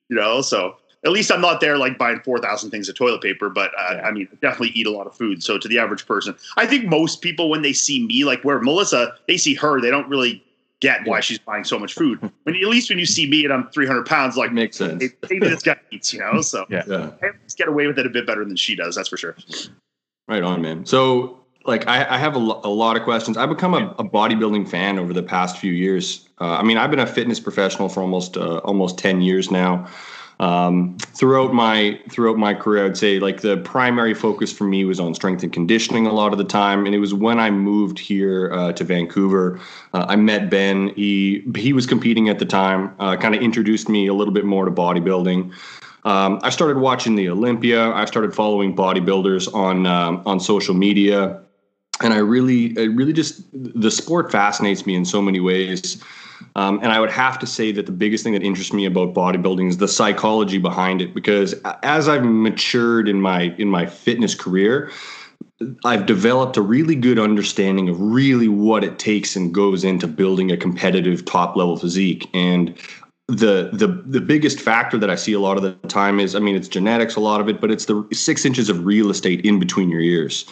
you 0.08 0.16
know. 0.16 0.40
So 0.40 0.76
at 1.04 1.12
least 1.12 1.30
I'm 1.30 1.40
not 1.40 1.60
there 1.60 1.76
like 1.76 1.98
buying 1.98 2.20
four 2.20 2.38
thousand 2.38 2.70
things 2.70 2.88
of 2.88 2.94
toilet 2.94 3.20
paper, 3.20 3.50
but 3.50 3.70
uh, 3.78 3.94
Yeah. 3.94 4.06
I 4.06 4.10
mean, 4.10 4.28
I 4.32 4.36
definitely 4.36 4.70
eat 4.70 4.86
a 4.86 4.90
lot 4.90 5.06
of 5.06 5.14
food. 5.14 5.42
So 5.42 5.58
to 5.58 5.68
the 5.68 5.78
average 5.78 6.06
person, 6.06 6.34
I 6.56 6.66
think 6.66 6.86
most 6.86 7.20
people 7.20 7.50
when 7.50 7.62
they 7.62 7.72
see 7.72 8.06
me, 8.06 8.24
like 8.24 8.42
where 8.42 8.60
Melissa, 8.60 9.14
they 9.28 9.36
see 9.36 9.54
her, 9.54 9.80
they 9.80 9.90
don't 9.90 10.08
really 10.08 10.42
get 10.84 11.06
why 11.06 11.20
she's 11.20 11.38
buying 11.38 11.64
so 11.64 11.78
much 11.78 11.94
food. 11.94 12.18
When 12.44 12.54
at 12.54 12.62
least 12.68 12.90
when 12.90 12.98
you 12.98 13.06
see 13.06 13.26
me 13.28 13.44
and 13.44 13.52
I'm 13.52 13.68
300 13.70 14.06
pounds, 14.06 14.36
like 14.36 14.52
makes 14.52 14.76
sense. 14.76 15.02
hey, 15.02 15.10
maybe 15.30 15.48
this 15.48 15.62
guy 15.62 15.76
eats, 15.90 16.12
you 16.12 16.20
know. 16.20 16.42
So 16.42 16.66
Yeah. 16.68 16.82
Yeah. 16.86 17.10
I 17.22 17.26
at 17.26 17.34
least 17.42 17.56
get 17.56 17.68
away 17.68 17.86
with 17.86 17.98
it 17.98 18.06
a 18.06 18.10
bit 18.10 18.26
better 18.26 18.44
than 18.44 18.56
she 18.56 18.76
does. 18.76 18.94
That's 18.94 19.08
for 19.08 19.16
sure. 19.16 19.34
Right 20.28 20.42
on, 20.42 20.60
man. 20.62 20.84
So, 20.86 21.40
like, 21.64 21.86
I, 21.88 22.06
I 22.14 22.18
have 22.18 22.34
a, 22.34 22.38
lo- 22.38 22.60
a 22.64 22.68
lot 22.68 22.96
of 22.96 23.02
questions. 23.02 23.36
I've 23.36 23.48
become 23.48 23.74
a, 23.74 23.94
a 23.98 24.04
bodybuilding 24.04 24.68
fan 24.68 24.98
over 24.98 25.12
the 25.14 25.22
past 25.22 25.58
few 25.58 25.72
years. 25.72 26.28
Uh, 26.40 26.56
I 26.58 26.62
mean, 26.62 26.76
I've 26.76 26.90
been 26.90 27.00
a 27.00 27.06
fitness 27.06 27.40
professional 27.40 27.88
for 27.88 28.00
almost 28.00 28.36
uh, 28.36 28.58
almost 28.58 28.98
ten 28.98 29.20
years 29.22 29.50
now. 29.50 29.86
Um, 30.40 30.96
throughout 30.98 31.54
my 31.54 32.00
throughout 32.10 32.36
my 32.36 32.54
career, 32.54 32.86
I'd 32.86 32.96
say 32.96 33.20
like 33.20 33.40
the 33.40 33.58
primary 33.58 34.14
focus 34.14 34.52
for 34.52 34.64
me 34.64 34.84
was 34.84 34.98
on 34.98 35.14
strength 35.14 35.42
and 35.42 35.52
conditioning 35.52 36.06
a 36.06 36.12
lot 36.12 36.32
of 36.32 36.38
the 36.38 36.44
time. 36.44 36.86
And 36.86 36.94
it 36.94 36.98
was 36.98 37.14
when 37.14 37.38
I 37.38 37.50
moved 37.50 37.98
here 37.98 38.52
uh, 38.52 38.72
to 38.72 38.84
Vancouver, 38.84 39.60
uh, 39.92 40.06
I 40.08 40.16
met 40.16 40.50
Ben. 40.50 40.88
He 40.96 41.44
he 41.56 41.72
was 41.72 41.86
competing 41.86 42.28
at 42.28 42.38
the 42.38 42.46
time. 42.46 42.94
Uh, 42.98 43.16
kind 43.16 43.34
of 43.34 43.42
introduced 43.42 43.88
me 43.88 44.08
a 44.08 44.14
little 44.14 44.34
bit 44.34 44.44
more 44.44 44.64
to 44.64 44.70
bodybuilding. 44.70 45.52
Um, 46.04 46.38
I 46.42 46.50
started 46.50 46.78
watching 46.78 47.14
the 47.16 47.28
Olympia. 47.30 47.90
I 47.92 48.04
started 48.04 48.34
following 48.34 48.76
bodybuilders 48.76 49.52
on 49.54 49.86
um, 49.86 50.22
on 50.26 50.40
social 50.40 50.74
media, 50.74 51.40
and 52.02 52.12
I 52.12 52.18
really, 52.18 52.76
I 52.76 52.84
really 52.84 53.12
just 53.12 53.42
the 53.52 53.90
sport 53.90 54.30
fascinates 54.30 54.84
me 54.84 54.96
in 54.96 55.04
so 55.04 55.22
many 55.22 55.40
ways. 55.40 56.02
Um, 56.56 56.80
and 56.82 56.92
I 56.92 57.00
would 57.00 57.10
have 57.10 57.38
to 57.40 57.46
say 57.46 57.72
that 57.72 57.86
the 57.86 57.92
biggest 57.92 58.24
thing 58.24 58.32
that 58.32 58.42
interests 58.42 58.72
me 58.72 58.86
about 58.86 59.14
bodybuilding 59.14 59.68
is 59.68 59.78
the 59.78 59.88
psychology 59.88 60.58
behind 60.58 61.02
it. 61.02 61.14
Because 61.14 61.54
as 61.82 62.08
I've 62.08 62.24
matured 62.24 63.08
in 63.08 63.20
my 63.20 63.54
in 63.58 63.68
my 63.68 63.86
fitness 63.86 64.34
career, 64.34 64.90
I've 65.84 66.06
developed 66.06 66.56
a 66.56 66.62
really 66.62 66.94
good 66.94 67.18
understanding 67.18 67.88
of 67.88 68.00
really 68.00 68.48
what 68.48 68.84
it 68.84 68.98
takes 68.98 69.36
and 69.36 69.52
goes 69.54 69.84
into 69.84 70.06
building 70.06 70.50
a 70.50 70.56
competitive 70.56 71.24
top 71.24 71.56
level 71.56 71.76
physique. 71.76 72.28
And 72.34 72.76
the 73.28 73.70
the 73.72 74.02
the 74.04 74.20
biggest 74.20 74.60
factor 74.60 74.98
that 74.98 75.08
I 75.08 75.14
see 75.14 75.32
a 75.32 75.40
lot 75.40 75.56
of 75.56 75.62
the 75.62 75.72
time 75.88 76.20
is 76.20 76.34
I 76.34 76.40
mean 76.40 76.56
it's 76.56 76.68
genetics 76.68 77.16
a 77.16 77.20
lot 77.20 77.40
of 77.40 77.48
it 77.48 77.58
but 77.58 77.70
it's 77.70 77.86
the 77.86 78.06
6 78.12 78.44
inches 78.44 78.68
of 78.68 78.84
real 78.84 79.08
estate 79.10 79.40
in 79.46 79.58
between 79.58 79.88
your 79.88 80.00
ears. 80.00 80.44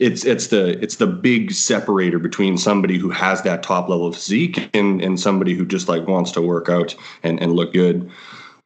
It's 0.00 0.24
it's 0.24 0.46
the 0.46 0.82
it's 0.82 0.96
the 0.96 1.06
big 1.06 1.52
separator 1.52 2.18
between 2.18 2.56
somebody 2.56 2.96
who 2.96 3.10
has 3.10 3.42
that 3.42 3.62
top 3.62 3.88
level 3.88 4.10
physique 4.12 4.70
and 4.74 5.00
and 5.02 5.20
somebody 5.20 5.54
who 5.54 5.66
just 5.66 5.88
like 5.88 6.08
wants 6.08 6.32
to 6.32 6.42
work 6.42 6.68
out 6.70 6.94
and 7.22 7.40
and 7.40 7.52
look 7.52 7.74
good. 7.74 8.10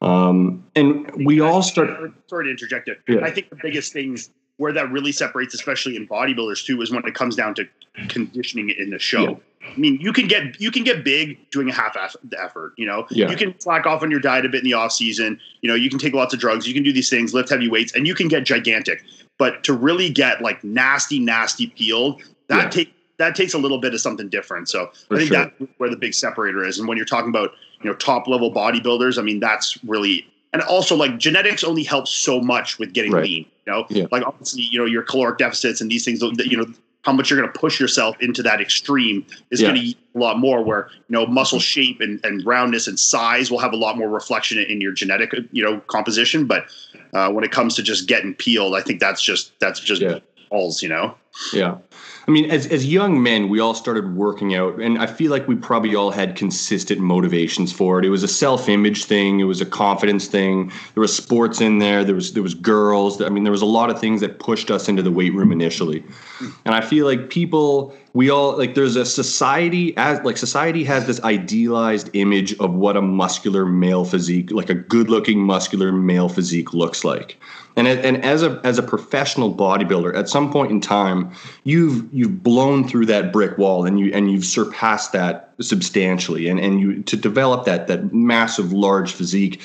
Um 0.01 0.63
and 0.75 1.11
we 1.25 1.41
all 1.41 1.61
start 1.61 1.89
Sorry 2.27 2.45
to 2.45 2.49
interject 2.49 2.87
it. 2.87 3.01
Yeah. 3.07 3.19
I 3.21 3.31
think 3.31 3.49
the 3.49 3.57
biggest 3.61 3.91
things 3.91 4.29
where 4.57 4.71
that 4.71 4.89
really 4.91 5.11
separates, 5.11 5.53
especially 5.53 5.97
in 5.97 6.07
bodybuilders 6.07 6.65
too, 6.65 6.81
is 6.81 6.89
when 6.89 7.05
it 7.05 7.13
comes 7.13 7.35
down 7.35 7.53
to 7.55 7.67
conditioning 8.07 8.69
in 8.69 8.89
the 8.89 8.99
show. 8.99 9.23
Yeah. 9.23 9.35
I 9.73 9.77
mean, 9.77 9.97
you 9.99 10.13
can 10.13 10.27
get 10.27 10.61
you 10.61 10.71
can 10.71 10.83
get 10.83 11.03
big 11.03 11.37
doing 11.49 11.69
a 11.69 11.73
half 11.73 11.97
effort. 12.37 12.73
You 12.77 12.85
know, 12.85 13.07
Yeah. 13.09 13.29
you 13.29 13.35
can 13.35 13.59
slack 13.59 13.85
off 13.85 14.03
on 14.03 14.11
your 14.11 14.19
diet 14.21 14.45
a 14.45 14.49
bit 14.49 14.59
in 14.59 14.65
the 14.65 14.73
off 14.73 14.93
season. 14.93 15.39
You 15.61 15.69
know, 15.69 15.75
you 15.75 15.89
can 15.89 15.99
take 15.99 16.13
lots 16.13 16.33
of 16.33 16.39
drugs. 16.39 16.65
You 16.67 16.73
can 16.73 16.83
do 16.83 16.93
these 16.93 17.09
things, 17.09 17.33
lift 17.33 17.49
heavy 17.49 17.67
weights, 17.67 17.93
and 17.93 18.07
you 18.07 18.15
can 18.15 18.27
get 18.29 18.45
gigantic. 18.45 19.03
But 19.37 19.63
to 19.65 19.73
really 19.73 20.09
get 20.09 20.41
like 20.41 20.63
nasty, 20.63 21.19
nasty 21.19 21.67
peeled, 21.67 22.21
that 22.47 22.63
Yeah. 22.65 22.69
take 22.69 22.91
that 23.17 23.33
takes 23.33 23.53
a 23.53 23.57
little 23.57 23.77
bit 23.77 23.93
of 23.93 24.01
something 24.01 24.27
different. 24.27 24.67
So 24.67 24.91
For 25.07 25.15
I 25.15 25.17
think 25.19 25.29
sure. 25.29 25.37
that's 25.59 25.71
where 25.77 25.89
the 25.89 25.95
big 25.95 26.13
separator 26.13 26.65
is. 26.65 26.77
And 26.79 26.85
when 26.87 26.97
you're 26.97 27.05
talking 27.05 27.29
about 27.29 27.51
you 27.81 27.89
know 27.89 27.95
top 27.95 28.27
level 28.27 28.51
bodybuilders, 28.53 29.17
I 29.17 29.21
mean 29.21 29.39
that's 29.39 29.77
really 29.85 30.27
and 30.53 30.61
also 30.63 30.95
like 30.95 31.17
genetics 31.17 31.63
only 31.63 31.83
helps 31.83 32.11
so 32.11 32.39
much 32.41 32.77
with 32.79 32.93
getting 32.93 33.11
Right. 33.11 33.23
lean. 33.23 33.45
You 33.65 33.73
know, 33.73 33.85
Yeah. 33.89 34.05
like 34.11 34.23
obviously 34.25 34.63
you 34.63 34.79
know 34.79 34.85
your 34.85 35.01
caloric 35.03 35.37
deficits 35.37 35.81
and 35.81 35.89
these 35.89 36.03
things. 36.05 36.21
You 36.21 36.57
know 36.57 36.65
how 37.03 37.11
much 37.13 37.29
you're 37.29 37.39
going 37.39 37.51
to 37.51 37.57
push 37.59 37.79
yourself 37.79 38.15
into 38.19 38.41
that 38.43 38.59
extreme 38.61 39.25
is 39.51 39.61
Yeah. 39.61 39.69
going 39.69 39.81
to 39.91 39.95
a 40.15 40.19
lot 40.19 40.39
more. 40.39 40.63
Where 40.63 40.89
you 40.91 41.13
know 41.13 41.25
muscle 41.25 41.59
shape 41.59 42.01
and, 42.01 42.23
and 42.25 42.45
roundness 42.45 42.87
and 42.87 42.99
size 42.99 43.51
will 43.51 43.59
have 43.59 43.73
a 43.73 43.77
lot 43.77 43.97
more 43.97 44.09
reflection 44.09 44.57
in 44.57 44.81
your 44.81 44.91
genetic 44.93 45.33
you 45.51 45.63
know 45.63 45.79
composition. 45.87 46.45
But 46.45 46.65
uh, 47.13 47.31
when 47.31 47.43
it 47.43 47.51
comes 47.51 47.75
to 47.75 47.83
just 47.83 48.07
getting 48.07 48.33
peeled, 48.33 48.75
I 48.75 48.81
think 48.81 48.99
that's 48.99 49.21
just 49.21 49.51
that's 49.59 49.79
just 49.79 50.01
Yeah. 50.01 50.19
balls. 50.49 50.81
You 50.81 50.89
know. 50.89 51.15
Yeah. 51.53 51.77
I 52.27 52.31
mean, 52.31 52.49
as, 52.49 52.65
as 52.67 52.87
young 52.87 53.21
men, 53.21 53.49
we 53.49 53.59
all 53.59 53.75
started 53.75 54.15
working 54.15 54.55
out, 54.55 54.81
and 54.81 54.97
I 54.97 55.05
feel 55.05 55.29
like 55.29 55.47
we 55.47 55.55
probably 55.55 55.93
all 55.93 56.09
had 56.09 56.35
consistent 56.35 56.99
motivations 56.99 57.71
for 57.71 57.99
it. 57.99 58.05
It 58.05 58.09
was 58.09 58.23
a 58.23 58.27
self-image 58.27 59.05
thing. 59.05 59.39
It 59.39 59.43
was 59.43 59.61
a 59.61 59.65
confidence 59.65 60.25
thing. 60.25 60.71
There 60.95 61.01
was 61.01 61.15
sports 61.15 61.61
in 61.61 61.77
there. 61.77 62.03
There 62.03 62.15
was 62.15 62.33
there 62.33 62.41
was 62.41 62.55
girls. 62.55 63.21
I 63.21 63.29
mean, 63.29 63.43
there 63.43 63.51
was 63.51 63.61
a 63.61 63.67
lot 63.67 63.91
of 63.91 63.99
things 63.99 64.21
that 64.21 64.39
pushed 64.39 64.71
us 64.71 64.89
into 64.89 65.03
the 65.03 65.11
weight 65.11 65.35
room 65.35 65.51
initially. 65.51 66.03
And 66.65 66.73
I 66.73 66.81
feel 66.81 67.05
like 67.05 67.29
people, 67.29 67.95
we 68.13 68.31
all 68.31 68.57
like. 68.57 68.73
There's 68.73 68.95
a 68.95 69.05
society 69.05 69.95
as 69.95 70.19
like 70.25 70.37
society 70.37 70.83
has 70.85 71.05
this 71.05 71.21
idealized 71.23 72.09
image 72.13 72.57
of 72.59 72.73
what 72.73 72.97
a 72.97 73.01
muscular 73.01 73.67
male 73.67 74.03
physique, 74.03 74.49
like 74.51 74.71
a 74.71 74.75
good-looking 74.75 75.39
muscular 75.39 75.91
male 75.91 76.29
physique, 76.29 76.73
looks 76.73 77.03
like. 77.03 77.37
And 77.77 77.87
and 77.87 78.23
as 78.23 78.41
a 78.41 78.61
as 78.63 78.77
a 78.77 78.83
professional 78.83 79.53
bodybuilder, 79.53 80.15
at 80.15 80.29
some 80.29 80.51
point 80.51 80.71
in 80.71 80.79
time, 80.79 81.31
you've 81.63 82.07
you've 82.13 82.41
blown 82.41 82.87
through 82.87 83.07
that 83.07 83.33
brick 83.33 83.57
wall 83.57 83.85
and 83.85 83.99
you 83.99 84.11
and 84.13 84.31
you've 84.31 84.45
surpassed 84.45 85.11
that 85.11 85.53
substantially. 85.61 86.47
And 86.47 86.59
and 86.59 86.79
you 86.79 87.03
to 87.03 87.15
develop 87.17 87.65
that 87.65 87.87
that 87.87 88.13
massive 88.13 88.73
large 88.73 89.11
physique 89.13 89.61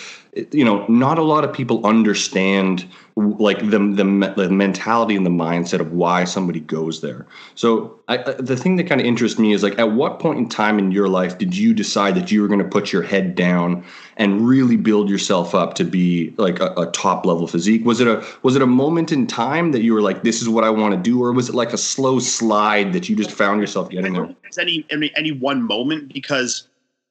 you 0.52 0.64
know 0.64 0.87
not 0.87 1.18
a 1.18 1.23
lot 1.23 1.44
of 1.44 1.52
people 1.52 1.85
understand 1.85 2.88
like 3.16 3.59
the, 3.59 3.78
the 3.78 4.35
the 4.37 4.49
mentality 4.49 5.16
and 5.16 5.26
the 5.26 5.30
mindset 5.30 5.80
of 5.80 5.92
why 5.92 6.25
somebody 6.25 6.61
goes 6.61 7.00
there. 7.00 7.26
So 7.54 7.99
I, 8.09 8.18
the 8.18 8.56
thing 8.56 8.76
that 8.76 8.85
kind 8.85 9.00
of 9.00 9.06
interests 9.06 9.38
me 9.38 9.52
is 9.52 9.62
like 9.62 9.78
at 9.78 9.92
what 9.92 10.20
point 10.20 10.38
in 10.38 10.49
time 10.49 10.78
in 10.78 10.90
your 10.92 11.09
life 11.09 11.37
did 11.37 11.56
you 11.56 11.75
decide 11.75 12.14
that 12.14 12.30
you 12.30 12.40
were 12.40 12.49
going 12.49 12.61
to 12.61 12.68
put 12.68 12.92
your 12.92 13.02
head 13.02 13.35
down 13.35 13.85
and 14.16 14.47
really 14.47 14.76
build 14.76 15.11
yourself 15.11 15.54
up 15.54 15.75
to 15.75 15.85
be 15.85 16.32
like 16.38 16.61
a, 16.61 16.73
a, 16.76 16.87
top 16.92 17.26
level 17.26 17.47
physique? 17.47 17.85
Was 17.85 18.00
it 18.00 18.06
a 18.06 18.25
was 18.42 18.56
it 18.56 18.62
a 18.62 18.66
moment 18.66 19.12
in 19.12 19.26
time 19.26 19.73
that 19.73 19.82
you 19.82 19.92
were 19.92 20.02
like 20.02 20.23
this 20.23 20.40
is 20.40 20.49
what 20.49 20.64
i 20.64 20.70
want 20.70 20.94
to 20.94 21.00
do 21.00 21.23
or 21.23 21.32
was 21.32 21.49
it 21.49 21.54
like 21.54 21.73
a 21.73 21.78
slow 21.78 22.20
slide 22.20 22.92
that 22.92 23.09
you 23.09 23.16
just 23.16 23.32
found 23.32 23.61
yourself 23.61 23.90
getting 23.90 24.12
there? 24.12 24.35
Any, 24.59 24.87
any 24.90 25.12
any 25.16 25.32
one 25.32 25.62
moment 25.62 25.79
because 25.84 26.68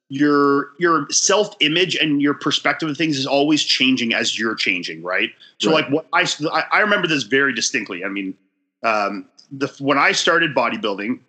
your 0.09 0.71
your 0.79 1.07
self 1.09 1.55
image 1.59 1.95
and 1.95 2.21
your 2.21 2.33
perspective 2.33 2.89
of 2.89 2.97
things 2.97 3.17
is 3.17 3.27
always 3.27 3.63
changing 3.63 4.13
as 4.13 4.37
you're 4.37 4.55
changing, 4.55 5.03
right? 5.03 5.29
So 5.59 5.71
right. 5.71 5.83
like 5.83 5.91
what 5.91 6.07
I 6.11 6.63
I 6.71 6.79
remember 6.79 7.07
this 7.07 7.23
very 7.23 7.53
distinctly. 7.53 8.03
I 8.03 8.09
mean, 8.09 8.35
um, 8.83 9.27
the 9.51 9.67
when 9.79 9.97
I 9.97 10.11
started 10.11 10.55
bodybuilding, 10.55 11.19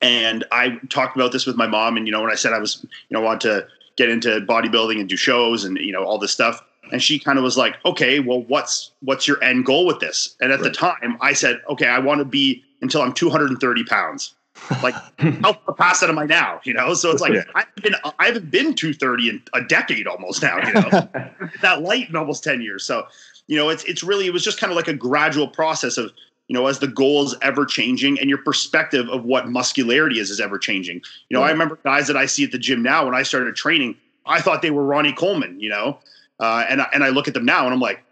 and 0.00 0.44
I 0.50 0.80
talked 0.88 1.14
about 1.14 1.32
this 1.32 1.46
with 1.46 1.56
my 1.56 1.66
mom, 1.66 1.96
and 1.98 2.06
you 2.06 2.12
know 2.12 2.22
when 2.22 2.30
I 2.30 2.36
said 2.36 2.54
I 2.54 2.58
was 2.58 2.82
you 2.82 3.14
know 3.16 3.20
want 3.20 3.42
to 3.42 3.66
get 3.96 4.08
into 4.08 4.40
bodybuilding 4.40 4.98
and 4.98 5.08
do 5.08 5.16
shows 5.16 5.64
and 5.64 5.76
you 5.76 5.92
know 5.92 6.04
all 6.04 6.18
this 6.18 6.32
stuff, 6.32 6.64
and 6.92 7.02
she 7.02 7.18
kind 7.18 7.36
of 7.36 7.44
was 7.44 7.58
like, 7.58 7.76
okay, 7.84 8.18
well 8.18 8.42
what's 8.44 8.92
what's 9.00 9.28
your 9.28 9.42
end 9.44 9.66
goal 9.66 9.84
with 9.84 10.00
this? 10.00 10.36
And 10.40 10.52
at 10.52 10.60
right. 10.60 10.64
the 10.64 10.70
time, 10.70 11.18
I 11.20 11.34
said, 11.34 11.60
okay, 11.68 11.88
I 11.88 11.98
want 11.98 12.20
to 12.20 12.24
be 12.24 12.64
until 12.80 13.02
I'm 13.02 13.12
230 13.12 13.84
pounds 13.84 14.34
like 14.82 14.94
how 15.42 15.52
past 15.76 16.02
am 16.02 16.18
I 16.18 16.26
now? 16.26 16.60
You 16.64 16.74
know, 16.74 16.94
so 16.94 17.10
it's 17.10 17.20
like 17.20 17.32
yeah. 17.32 17.44
I've 17.54 17.74
been 17.76 17.94
I 18.18 18.26
haven't 18.26 18.50
been 18.50 18.74
230 18.74 19.28
in 19.28 19.42
a 19.54 19.62
decade 19.62 20.06
almost 20.06 20.42
now, 20.42 20.58
you 20.66 20.72
know, 20.72 20.90
that 21.62 21.82
light 21.82 22.08
in 22.08 22.16
almost 22.16 22.44
10 22.44 22.60
years. 22.60 22.84
So, 22.84 23.06
you 23.46 23.56
know, 23.56 23.68
it's 23.68 23.84
it's 23.84 24.02
really 24.02 24.26
it 24.26 24.32
was 24.32 24.44
just 24.44 24.60
kind 24.60 24.70
of 24.70 24.76
like 24.76 24.88
a 24.88 24.94
gradual 24.94 25.48
process 25.48 25.98
of, 25.98 26.12
you 26.48 26.54
know, 26.54 26.66
as 26.66 26.78
the 26.78 26.88
goals 26.88 27.36
ever 27.42 27.64
changing 27.64 28.18
and 28.18 28.28
your 28.28 28.38
perspective 28.38 29.08
of 29.08 29.24
what 29.24 29.48
muscularity 29.48 30.18
is 30.18 30.30
is 30.30 30.40
ever 30.40 30.58
changing. 30.58 31.02
You 31.28 31.36
know, 31.36 31.42
I 31.42 31.50
remember 31.50 31.78
guys 31.82 32.06
that 32.06 32.16
I 32.16 32.26
see 32.26 32.44
at 32.44 32.52
the 32.52 32.58
gym 32.58 32.82
now 32.82 33.04
when 33.04 33.14
I 33.14 33.22
started 33.22 33.56
training, 33.56 33.96
I 34.26 34.40
thought 34.40 34.62
they 34.62 34.70
were 34.70 34.84
Ronnie 34.84 35.12
Coleman, 35.12 35.58
you 35.60 35.68
know, 35.68 35.98
uh, 36.38 36.64
and 36.68 36.82
and 36.92 37.04
I 37.04 37.08
look 37.08 37.28
at 37.28 37.34
them 37.34 37.44
now 37.44 37.64
and 37.64 37.74
I'm 37.74 37.80
like, 37.80 38.02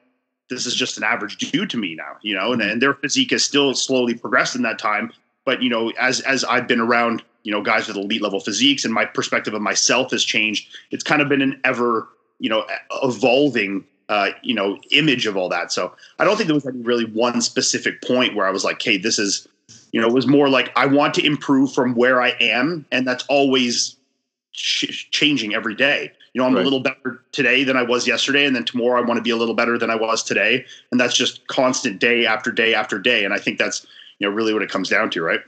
this 0.49 0.67
is 0.67 0.75
just 0.75 0.97
an 0.97 1.05
average 1.05 1.37
dude 1.37 1.71
to 1.71 1.77
me 1.77 1.95
now, 1.95 2.17
you 2.23 2.35
know, 2.35 2.53
and, 2.53 2.63
and 2.63 2.83
their 2.83 2.95
physique 2.95 3.31
has 3.31 3.45
still 3.45 3.75
slowly 3.75 4.15
progressed 4.15 4.57
in 4.57 4.63
that 4.63 4.79
time. 4.79 5.13
But 5.49 5.63
you 5.63 5.71
know, 5.71 5.89
as 5.99 6.21
as 6.21 6.45
I've 6.45 6.69
been 6.69 6.79
around, 6.79 7.23
you 7.43 7.51
know, 7.51 7.63
guys 7.63 7.89
with 7.89 7.97
elite 7.97 8.21
level 8.21 8.39
physiques, 8.39 8.85
and 8.85 8.93
my 8.93 9.07
perspective 9.07 9.55
of 9.55 9.63
myself 9.63 10.11
has 10.11 10.23
changed. 10.23 10.69
It's 10.91 11.03
kind 11.03 11.23
of 11.23 11.31
been 11.31 11.41
an 11.41 11.59
ever, 11.65 12.07
you 12.39 12.51
know, 12.51 12.67
evolving, 13.03 13.87
uh, 14.11 14.33
you 14.43 14.55
know, 14.55 14.77
image 14.91 15.25
of 15.25 15.39
all 15.39 15.49
that. 15.49 15.73
So 15.73 15.95
I 16.19 16.27
don't 16.27 16.37
think 16.37 16.49
there 16.49 16.55
was 16.55 16.67
any 16.67 16.83
really 16.83 17.07
one 17.07 17.41
specific 17.41 18.03
point 18.03 18.35
where 18.35 18.47
I 18.47 18.51
was 18.51 18.63
like, 18.63 18.83
"Hey, 18.83 18.99
this 18.99 19.19
is," 19.19 19.49
you 19.91 20.03
know, 20.03 20.07
it 20.07 20.13
was 20.13 20.27
more 20.27 20.51
like 20.51 20.71
I 20.77 20.85
want 20.85 21.15
to 21.15 21.25
improve 21.25 21.73
from 21.73 21.95
where 21.95 22.21
I 22.21 22.37
am, 22.43 22.85
and 22.93 23.07
that's 23.07 23.25
always 23.31 23.97
ch- 24.53 25.11
changing 25.13 25.55
every 25.55 25.75
day. 25.75 26.13
You 26.35 26.43
know, 26.43 26.47
I'm 26.47 26.57
right. 26.57 26.61
a 26.61 26.65
little 26.65 26.81
better 26.81 27.23
today 27.33 27.65
than 27.65 27.79
I 27.79 27.85
was 27.85 28.07
yesterday, 28.07 28.45
and 28.45 28.55
then 28.55 28.67
tomorrow 28.67 29.01
I 29.01 29.07
want 29.07 29.17
to 29.17 29.23
be 29.23 29.31
a 29.31 29.37
little 29.37 29.55
better 29.55 29.79
than 29.79 29.89
I 29.89 29.97
was 29.97 30.23
today, 30.23 30.67
and 30.93 31.01
that's 31.01 31.17
just 31.17 31.47
constant 31.47 32.01
day 32.01 32.27
after 32.27 32.53
day 32.53 32.75
after 32.75 32.99
day. 32.99 33.25
And 33.25 33.33
I 33.33 33.39
think 33.39 33.59
that's 33.59 33.87
you 34.19 34.29
know 34.29 34.35
really 34.35 34.53
what 34.53 34.63
it 34.63 34.71
comes 34.71 34.89
down 34.89 35.11
to, 35.11 35.23
right? 35.23 35.41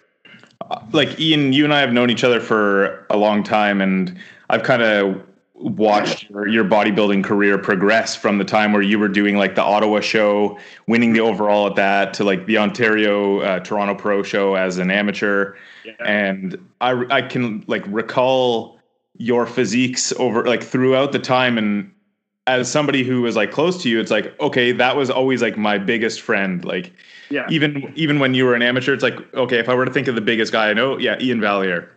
Like 0.93 1.21
Iain, 1.21 1.53
you 1.53 1.65
and 1.65 1.75
I 1.75 1.81
have 1.81 1.93
known 1.93 2.11
each 2.11 2.25
other 2.25 2.41
for 2.41 3.07
a 3.11 3.17
long 3.17 3.43
time, 3.43 3.81
and 3.81 4.17
I've 4.51 4.63
kind 4.63 4.83
of 4.83 5.23
watched 5.55 6.31
your, 6.31 6.49
your, 6.49 6.65
bodybuilding 6.65 7.23
career 7.23 7.59
progress 7.59 8.17
from 8.17 8.39
the 8.39 8.45
time 8.45 8.73
where 8.73 8.81
you 8.81 8.99
were 8.99 9.09
doing 9.09 9.37
like 9.37 9.55
the 9.55 9.63
Ottawa 9.63 10.01
show, 10.01 10.59
winning 10.87 11.13
the 11.13 11.21
overall 11.21 11.67
at 11.67 11.77
that, 11.77 12.15
to 12.15 12.25
like 12.25 12.47
the 12.47 12.57
Ontario 12.57 13.41
uh, 13.41 13.61
Toronto 13.61 13.95
Pro 13.95 14.23
show 14.23 14.55
as 14.55 14.79
an 14.79 14.91
amateur, 14.91 15.55
yeah. 15.85 15.93
and 16.05 16.57
I 16.81 17.05
I 17.11 17.23
can 17.23 17.65
like 17.67 17.85
recall 17.87 18.79
your 19.17 19.47
physiques 19.47 20.13
over 20.19 20.45
like 20.47 20.63
throughout 20.63 21.13
the 21.13 21.19
time 21.19 21.59
and 21.59 21.93
as 22.47 22.71
somebody 22.71 23.05
who 23.05 23.21
was 23.21 23.37
like 23.37 23.51
close 23.51 23.83
to 23.83 23.89
you 23.91 24.01
it's 24.01 24.11
like 24.11 24.39
okay 24.41 24.73
that 24.73 24.97
was 24.97 25.11
always 25.11 25.43
like 25.43 25.59
my 25.59 25.77
biggest 25.77 26.23
friend 26.23 26.65
like 26.65 26.91
yeah. 27.31 27.47
Even 27.49 27.93
even 27.97 28.19
when 28.19 28.35
you 28.35 28.45
were 28.45 28.55
an 28.55 28.63
amateur, 28.63 28.93
it's 28.93 29.03
like 29.03 29.19
okay, 29.35 29.59
if 29.59 29.69
I 29.69 29.75
were 29.75 29.85
to 29.85 29.93
think 29.93 30.09
of 30.09 30.15
the 30.15 30.21
biggest 30.21 30.53
guy 30.53 30.71
I 30.71 30.75
know, 30.75 30.99
yeah, 30.99 31.17
Iain 31.21 31.41
Valliere. 31.41 31.89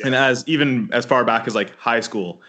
Yeah. 0.00 0.06
And 0.06 0.14
as 0.14 0.44
even 0.48 0.90
as 0.92 1.04
far 1.04 1.24
back 1.24 1.46
as 1.46 1.54
like 1.54 1.76
high 1.76 2.00
school, 2.00 2.40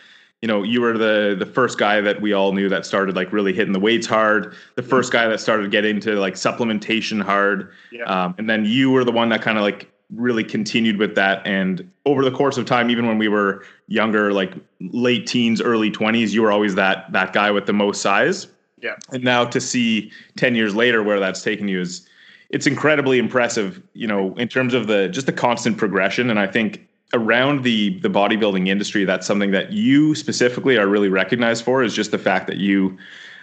you 0.42 0.48
know, 0.48 0.64
you 0.64 0.82
were 0.82 0.98
the 0.98 1.36
the 1.38 1.46
first 1.46 1.78
guy 1.78 2.00
that 2.02 2.22
we 2.22 2.32
all 2.32 2.54
knew 2.54 2.70
that 2.70 2.86
started 2.86 3.16
like 3.16 3.34
really 3.34 3.54
hitting 3.54 3.74
the 3.74 3.80
weights 3.80 4.08
hard. 4.08 4.56
The 4.76 4.84
first 4.84 5.12
guy 5.12 5.28
that 5.28 5.40
started 5.40 5.70
getting 5.70 5.98
into 5.98 6.14
like 6.16 6.36
supplementation 6.36 7.22
hard. 7.22 7.72
Yeah. 7.92 8.04
Um, 8.04 8.36
and 8.38 8.50
then 8.50 8.66
you 8.66 8.90
were 8.90 9.04
the 9.04 9.12
one 9.12 9.30
that 9.30 9.42
kind 9.42 9.58
of 9.58 9.64
like 9.64 9.92
really 10.16 10.44
continued 10.44 10.98
with 10.98 11.16
that. 11.16 11.46
And 11.46 11.92
over 12.06 12.24
the 12.24 12.32
course 12.32 12.58
of 12.58 12.66
time, 12.66 12.90
even 12.90 13.06
when 13.06 13.18
we 13.18 13.28
were 13.28 13.64
younger, 13.88 14.32
like 14.32 14.54
late 14.80 15.28
teens, 15.28 15.62
early 15.62 15.92
twenties, 15.92 16.34
you 16.34 16.42
were 16.42 16.52
always 16.52 16.76
that 16.76 17.12
that 17.12 17.34
guy 17.34 17.52
with 17.52 17.66
the 17.66 17.74
most 17.74 18.02
size. 18.02 18.48
Yeah. 18.82 18.96
And 19.12 19.26
now 19.26 19.44
to 19.44 19.60
see 19.60 20.10
ten 20.38 20.56
years 20.56 20.74
later 20.74 21.04
where 21.04 21.20
that's 21.20 21.42
taken 21.42 21.68
you 21.68 21.82
is 21.82 22.08
it's 22.50 22.66
incredibly 22.66 23.20
impressive, 23.20 23.82
you 23.94 24.08
know, 24.08 24.34
in 24.36 24.48
terms 24.48 24.74
of 24.74 24.88
the 24.88 25.08
just 25.10 25.26
the 25.26 25.34
constant 25.34 25.78
progression. 25.78 26.30
And 26.30 26.40
I 26.40 26.48
think 26.48 26.88
around 27.14 27.64
the 27.64 28.00
the 28.00 28.10
bodybuilding 28.10 28.68
industry, 28.68 29.06
that's 29.06 29.28
something 29.28 29.52
that 29.52 29.72
you 29.72 30.16
specifically 30.16 30.78
are 30.78 30.88
really 30.88 31.10
recognized 31.10 31.64
for 31.64 31.84
is 31.84 31.94
just 31.94 32.12
the 32.12 32.18
fact 32.18 32.48
that 32.48 32.58
you 32.58 32.98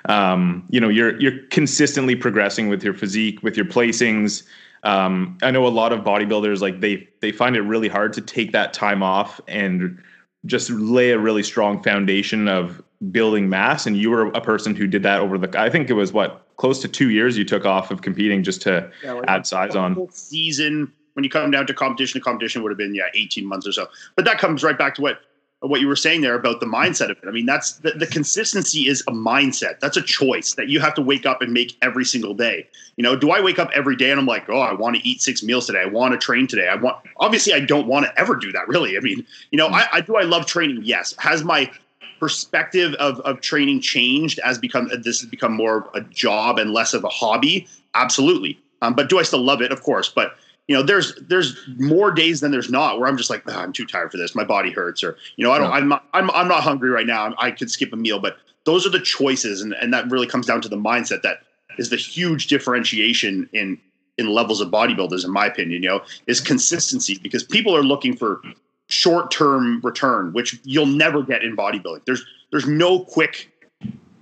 um, 0.06 0.64
you 0.70 0.80
know, 0.80 0.88
you're 0.88 1.20
you're 1.20 1.38
consistently 1.50 2.16
progressing 2.16 2.68
with 2.68 2.82
your 2.82 2.94
physique, 2.94 3.42
with 3.42 3.56
your 3.56 3.66
placings. 3.66 4.44
Um, 4.82 5.36
I 5.42 5.50
know 5.50 5.66
a 5.66 5.68
lot 5.68 5.92
of 5.92 6.00
bodybuilders 6.00 6.60
like 6.60 6.80
they 6.80 7.08
they 7.20 7.32
find 7.32 7.56
it 7.56 7.62
really 7.62 7.88
hard 7.88 8.12
to 8.14 8.20
take 8.20 8.52
that 8.52 8.72
time 8.72 9.02
off 9.02 9.40
and 9.48 10.00
just 10.44 10.70
lay 10.70 11.10
a 11.10 11.18
really 11.18 11.42
strong 11.42 11.82
foundation 11.82 12.46
of 12.46 12.82
building 13.10 13.48
mass. 13.48 13.86
And 13.86 13.96
you 13.96 14.10
were 14.10 14.26
a 14.28 14.40
person 14.40 14.76
who 14.76 14.86
did 14.86 15.02
that 15.02 15.20
over 15.20 15.38
the 15.38 15.60
I 15.60 15.70
think 15.70 15.90
it 15.90 15.94
was 15.94 16.12
what 16.12 16.45
close 16.56 16.80
to 16.82 16.88
two 16.88 17.10
years 17.10 17.36
you 17.36 17.44
took 17.44 17.64
off 17.64 17.90
of 17.90 18.02
competing 18.02 18.42
just 18.42 18.62
to 18.62 18.90
yeah, 19.02 19.20
add 19.28 19.46
size 19.46 19.76
on. 19.76 20.08
season 20.10 20.92
when 21.14 21.24
you 21.24 21.30
come 21.30 21.50
down 21.50 21.66
to 21.66 21.74
competition 21.74 22.20
to 22.20 22.24
competition 22.24 22.62
would 22.62 22.70
have 22.70 22.78
been 22.78 22.94
yeah 22.94 23.04
18 23.14 23.46
months 23.46 23.66
or 23.66 23.72
so. 23.72 23.88
But 24.16 24.24
that 24.26 24.38
comes 24.38 24.62
right 24.62 24.76
back 24.76 24.94
to 24.96 25.02
what 25.02 25.20
what 25.60 25.80
you 25.80 25.88
were 25.88 25.96
saying 25.96 26.20
there 26.20 26.34
about 26.34 26.60
the 26.60 26.66
mindset 26.66 27.10
of 27.10 27.16
it. 27.22 27.26
I 27.26 27.30
mean 27.30 27.46
that's 27.46 27.78
the, 27.78 27.92
the 27.92 28.06
consistency 28.06 28.88
is 28.88 29.02
a 29.08 29.12
mindset. 29.12 29.80
That's 29.80 29.96
a 29.96 30.02
choice 30.02 30.54
that 30.54 30.68
you 30.68 30.80
have 30.80 30.94
to 30.94 31.02
wake 31.02 31.24
up 31.24 31.40
and 31.40 31.52
make 31.52 31.76
every 31.80 32.04
single 32.04 32.34
day. 32.34 32.68
You 32.96 33.02
know 33.02 33.16
do 33.16 33.30
i 33.30 33.40
wake 33.40 33.58
up 33.58 33.70
every 33.74 33.96
day 33.96 34.10
and 34.10 34.20
i'm 34.20 34.26
like 34.26 34.48
oh 34.48 34.60
i 34.60 34.72
want 34.72 34.96
to 34.96 35.08
eat 35.08 35.22
six 35.22 35.42
meals 35.42 35.66
today. 35.66 35.80
I 35.80 35.86
want 35.86 36.12
to 36.12 36.18
train 36.18 36.46
today. 36.46 36.68
I 36.68 36.74
want 36.74 36.98
obviously 37.18 37.54
i 37.54 37.60
don't 37.60 37.86
want 37.86 38.06
to 38.06 38.20
ever 38.20 38.36
do 38.36 38.52
that 38.52 38.68
really. 38.68 38.96
I 38.96 39.00
mean 39.00 39.26
you 39.50 39.56
know 39.56 39.68
mm. 39.68 39.72
I, 39.72 39.88
I 39.94 40.00
do 40.02 40.16
i 40.16 40.22
love 40.22 40.46
training? 40.46 40.80
Yes. 40.84 41.14
Has 41.18 41.44
my 41.44 41.70
perspective 42.18 42.94
of, 42.94 43.20
of 43.20 43.40
training 43.40 43.80
changed 43.80 44.38
as 44.44 44.58
become 44.58 44.88
this 45.02 45.20
has 45.20 45.28
become 45.28 45.52
more 45.52 45.88
a 45.94 46.00
job 46.02 46.58
and 46.58 46.72
less 46.72 46.94
of 46.94 47.04
a 47.04 47.08
hobby? 47.08 47.66
Absolutely. 47.94 48.58
Um, 48.82 48.94
but 48.94 49.08
do 49.08 49.18
i 49.18 49.22
still 49.22 49.42
love 49.42 49.62
it? 49.62 49.72
Of 49.72 49.82
course. 49.82 50.08
But 50.08 50.36
you 50.68 50.74
know 50.74 50.82
there's 50.82 51.14
there's 51.28 51.56
more 51.76 52.10
days 52.10 52.40
than 52.40 52.50
there's 52.50 52.70
not 52.70 52.98
where 52.98 53.08
i'm 53.08 53.16
just 53.16 53.30
like 53.30 53.42
oh, 53.46 53.56
i'm 53.56 53.72
too 53.72 53.86
tired 53.86 54.10
for 54.10 54.16
this. 54.16 54.34
My 54.34 54.44
body 54.44 54.70
hurts 54.70 55.04
or 55.04 55.16
you 55.36 55.44
know 55.44 55.52
i 55.52 55.58
don't 55.58 55.72
i'm 55.72 55.88
not 55.88 56.04
i'm, 56.12 56.30
I'm 56.32 56.48
not 56.48 56.62
hungry 56.62 56.90
right 56.90 57.06
now. 57.06 57.34
I 57.38 57.50
could 57.50 57.70
skip 57.70 57.92
a 57.92 57.96
meal. 57.96 58.18
But 58.18 58.36
those 58.64 58.84
are 58.86 58.90
the 58.90 59.00
choices. 59.00 59.62
And, 59.62 59.74
and 59.74 59.94
that 59.94 60.10
really 60.10 60.26
comes 60.26 60.46
down 60.46 60.60
to 60.62 60.68
the 60.68 60.76
mindset 60.76 61.22
that 61.22 61.42
is 61.78 61.90
the 61.90 61.96
huge 61.96 62.48
differentiation 62.48 63.48
in 63.52 63.78
in 64.18 64.28
levels 64.28 64.60
of 64.60 64.68
bodybuilders 64.70 65.24
in 65.24 65.30
my 65.30 65.46
opinion 65.46 65.82
you 65.82 65.88
know 65.88 66.02
is 66.26 66.40
consistency. 66.40 67.18
Because 67.22 67.44
people 67.44 67.76
are 67.76 67.84
looking 67.84 68.16
for 68.16 68.42
short-term 68.88 69.80
return, 69.82 70.32
which 70.32 70.58
you'll 70.64 70.86
never 70.86 71.22
get 71.22 71.42
in 71.42 71.56
bodybuilding. 71.56 72.04
There's 72.04 72.24
there's 72.50 72.66
no 72.66 73.00
quick 73.00 73.50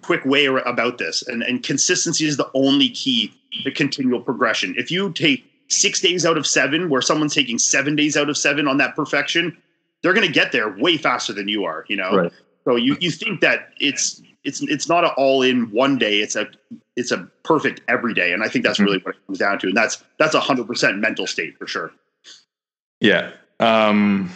quick 0.02 0.24
way 0.24 0.46
about 0.46 0.98
this, 0.98 1.22
and 1.26 1.42
and 1.42 1.62
consistency 1.62 2.26
is 2.26 2.36
the 2.36 2.50
only 2.54 2.88
key 2.90 3.32
to 3.62 3.70
continual 3.70 4.20
progression. 4.20 4.74
If 4.76 4.90
you 4.90 5.12
take 5.12 5.44
six 5.68 6.00
days 6.00 6.26
out 6.26 6.36
of 6.36 6.46
seven, 6.46 6.88
where 6.88 7.02
someone's 7.02 7.34
taking 7.34 7.58
seven 7.58 7.96
days 7.96 8.16
out 8.16 8.28
of 8.28 8.36
seven 8.36 8.68
on 8.68 8.78
that 8.78 8.94
perfection, 8.94 9.56
they're 10.02 10.14
going 10.14 10.26
to 10.26 10.32
get 10.32 10.52
there 10.52 10.76
way 10.76 10.96
faster 10.96 11.32
than 11.32 11.48
you 11.48 11.64
are. 11.64 11.84
You 11.88 11.96
know, 11.96 12.16
right. 12.16 12.32
so 12.64 12.76
you 12.76 12.96
you 13.00 13.10
think 13.10 13.40
that 13.40 13.70
it's 13.80 14.22
it's 14.44 14.62
it's 14.62 14.88
not 14.88 15.04
an 15.04 15.10
all 15.16 15.42
in 15.42 15.70
one 15.70 15.98
day. 15.98 16.18
It's 16.18 16.36
a 16.36 16.46
it's 16.96 17.10
a 17.10 17.28
perfect 17.42 17.80
every 17.88 18.14
day, 18.14 18.32
and 18.32 18.42
I 18.42 18.48
think 18.48 18.64
that's 18.64 18.78
mm-hmm. 18.78 18.84
really 18.84 18.98
what 18.98 19.16
it 19.16 19.26
comes 19.26 19.38
down 19.38 19.58
to, 19.60 19.68
and 19.68 19.76
that's 19.76 20.02
that's 20.18 20.34
a 20.34 20.40
hundred 20.40 20.66
percent 20.66 20.98
mental 20.98 21.26
state 21.26 21.58
for 21.58 21.66
sure. 21.66 21.92
Yeah. 23.00 23.32
Um, 23.60 24.30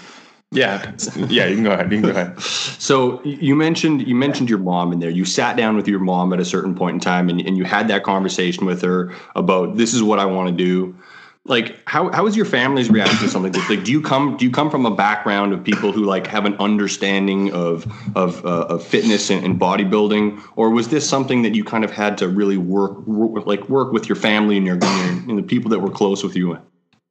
yeah, 0.51 0.93
yeah. 1.29 1.47
You 1.47 1.57
can 1.57 1.65
go 1.65 1.73
ahead. 1.73 1.93
You 1.93 2.01
can 2.01 2.11
go 2.11 2.21
ahead. 2.21 2.39
So 2.89 3.23
you 3.23 3.55
mentioned 3.55 4.09
you 4.09 4.15
mentioned 4.15 4.49
your 4.49 4.59
mom 4.59 4.93
in 4.93 4.99
there. 4.99 5.11
You 5.11 5.27
sat 5.27 5.59
down 5.59 5.77
with 5.77 5.87
your 5.87 5.99
mom 5.99 6.33
at 6.33 6.41
a 6.41 6.45
certain 6.45 6.75
point 6.75 6.95
in 6.95 7.01
time, 7.01 7.29
and, 7.29 7.39
and 7.41 7.59
you 7.59 7.65
had 7.65 7.89
that 7.89 8.03
conversation 8.03 8.65
with 8.65 8.81
her 8.81 9.15
about 9.37 9.77
this 9.77 9.93
is 9.93 10.03
what 10.03 10.19
I 10.19 10.25
want 10.25 10.49
to 10.49 10.55
do. 10.55 10.97
like 11.45 11.77
how 11.87 12.11
how 12.13 12.27
is 12.27 12.35
your 12.35 12.47
family's 12.47 12.89
reaction 12.89 13.19
to 13.19 13.29
something 13.29 13.53
like 13.69 13.85
do 13.85 13.93
you 13.93 14.01
come 14.01 14.37
do 14.37 14.45
you 14.45 14.51
come 14.51 14.71
from 14.71 14.87
a 14.87 14.91
background 14.91 15.53
of 15.53 15.65
people 15.65 15.93
who 15.93 16.05
like 16.05 16.27
have 16.27 16.45
an 16.47 16.55
understanding 16.59 17.53
of 17.53 17.87
of 18.17 18.45
uh, 18.45 18.67
of 18.69 18.83
fitness 18.83 19.31
and, 19.31 19.45
and, 19.45 19.61
bodybuilding, 19.61 20.43
or 20.57 20.71
was 20.71 20.89
this 20.89 21.09
something 21.09 21.43
that 21.43 21.55
you 21.55 21.65
kind 21.65 21.85
of 21.85 21.91
had 21.91 22.17
to 22.19 22.29
really 22.29 22.57
work, 22.57 22.99
like 23.47 23.69
work 23.69 23.93
with 23.93 24.09
your 24.09 24.17
family 24.17 24.57
and 24.57 24.67
your, 24.67 24.79
and 24.83 25.37
the 25.37 25.43
people 25.43 25.71
that 25.71 25.81
were 25.81 25.91
close 25.91 26.23
with 26.23 26.37
you 26.37 26.59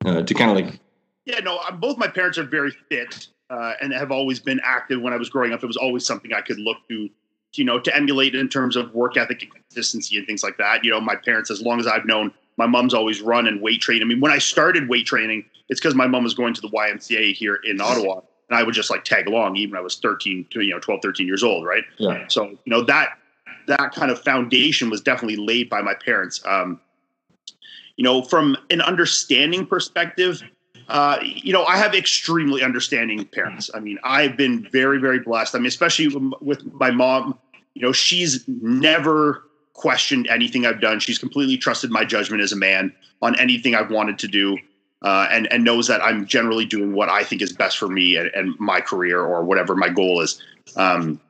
uh, 0.06 0.22
to 0.24 0.34
kind 0.34 0.50
of 0.50 0.56
like? 0.56 0.80
Yeah, 1.28 1.40
no, 1.40 1.60
both 1.74 1.98
my 1.98 2.08
parents 2.08 2.38
are 2.38 2.44
very 2.44 2.72
fit 2.72 3.28
uh, 3.50 3.74
and 3.82 3.92
have 3.94 4.12
always 4.12 4.40
been 4.40 4.62
active. 4.64 5.02
When 5.02 5.12
I 5.12 5.18
was 5.18 5.30
growing 5.30 5.52
up, 5.52 5.62
it 5.62 5.68
was 5.68 5.78
always 5.78 6.06
something 6.06 6.34
I 6.34 6.42
could 6.42 6.58
look 6.58 6.78
to 6.88 7.10
you 7.54 7.64
know, 7.64 7.80
to 7.80 7.96
emulate 7.96 8.36
in 8.36 8.50
terms 8.50 8.76
of 8.76 8.94
work 8.94 9.18
ethic 9.18 9.42
and 9.44 9.52
consistency 9.52 10.18
and 10.18 10.26
things 10.28 10.44
like 10.44 10.58
that. 10.58 10.84
You 10.84 10.92
know, 10.92 11.02
my 11.02 11.16
parents, 11.16 11.50
as 11.50 11.62
long 11.62 11.80
as 11.80 11.88
I've 11.88 12.06
known, 12.06 12.32
my 12.58 12.66
mom's 12.66 12.94
always 12.94 13.22
run 13.22 13.48
and 13.48 13.62
weight 13.62 13.82
trained. 13.82 14.04
I 14.04 14.06
mean, 14.06 14.20
when 14.20 14.32
I 14.32 14.38
started 14.38 14.90
weight 14.90 15.06
training, 15.06 15.46
it's 15.70 15.80
because 15.80 15.96
my 15.96 16.08
mom 16.08 16.24
was 16.24 16.34
going 16.34 16.54
to 16.56 16.62
the 16.62 16.70
YMCA 16.70 17.34
here 17.34 17.56
in 17.64 17.82
Ottawa, 17.82 18.22
and 18.50 18.58
I 18.58 18.64
would 18.64 18.74
just 18.74 18.90
like 18.90 19.04
tag 19.04 19.28
along, 19.28 19.56
even 19.58 19.72
when 19.72 19.80
I 19.80 19.84
was 19.84 19.98
13 19.98 20.48
to 20.52 20.62
you 20.62 20.72
know 20.72 20.80
12, 20.80 21.02
13 21.02 21.28
years 21.28 21.44
old, 21.44 21.66
right? 21.66 21.84
Yeah. 21.98 22.26
So 22.28 22.50
you 22.50 22.58
know 22.68 22.82
that 22.84 23.18
that 23.68 23.94
kind 23.94 24.12
of 24.12 24.22
foundation 24.22 24.90
was 24.90 25.02
definitely 25.02 25.36
laid 25.36 25.70
by 25.70 25.82
my 25.82 25.94
parents. 25.94 26.42
Um, 26.46 26.80
you 27.96 28.04
know, 28.04 28.22
from 28.22 28.56
an 28.70 28.82
understanding 28.82 29.66
perspective, 29.66 30.44
uh, 30.88 31.20
you 31.22 31.54
know, 31.54 31.66
I 31.66 31.78
have 31.78 31.94
extremely 31.94 32.64
understanding 32.64 33.26
parents. 33.26 33.70
I 33.74 33.80
mean, 33.80 34.00
I've 34.04 34.38
been 34.38 34.68
very, 34.72 35.00
very 35.00 35.20
blessed. 35.20 35.56
I 35.56 35.60
mean, 35.60 35.68
especially 35.68 36.08
with 36.42 36.64
my 36.74 36.92
mom 36.92 37.38
you 37.78 37.84
know, 37.84 37.92
she's 37.92 38.44
never 38.48 39.44
questioned 39.74 40.26
anything 40.28 40.66
I've 40.66 40.82
done. 40.82 41.00
She's 41.00 41.20
completely 41.20 41.58
trusted 41.58 41.92
my 41.92 42.04
judgment 42.06 42.42
as 42.42 42.52
a 42.52 42.56
man 42.56 42.92
on 43.22 43.40
anything 43.40 43.76
I've 43.76 43.92
wanted 43.92 44.18
to 44.20 44.28
do. 44.28 44.58
Uh, 45.04 45.28
and 45.30 45.48
and 45.54 45.64
knows 45.64 45.88
that 45.88 46.02
I'm 46.02 46.26
generally 46.26 46.66
doing 46.66 46.94
what 46.94 47.08
I 47.08 47.24
think 47.24 47.44
is 47.44 47.54
best 47.54 47.78
for 47.78 47.88
me 47.88 48.16
and, 48.16 48.32
and 48.34 48.60
my 48.60 48.82
career 48.82 49.22
or 49.22 49.44
whatever 49.44 49.76
my 49.76 49.90
goal 49.90 50.22
is. 50.22 50.42
Um, 50.76 51.22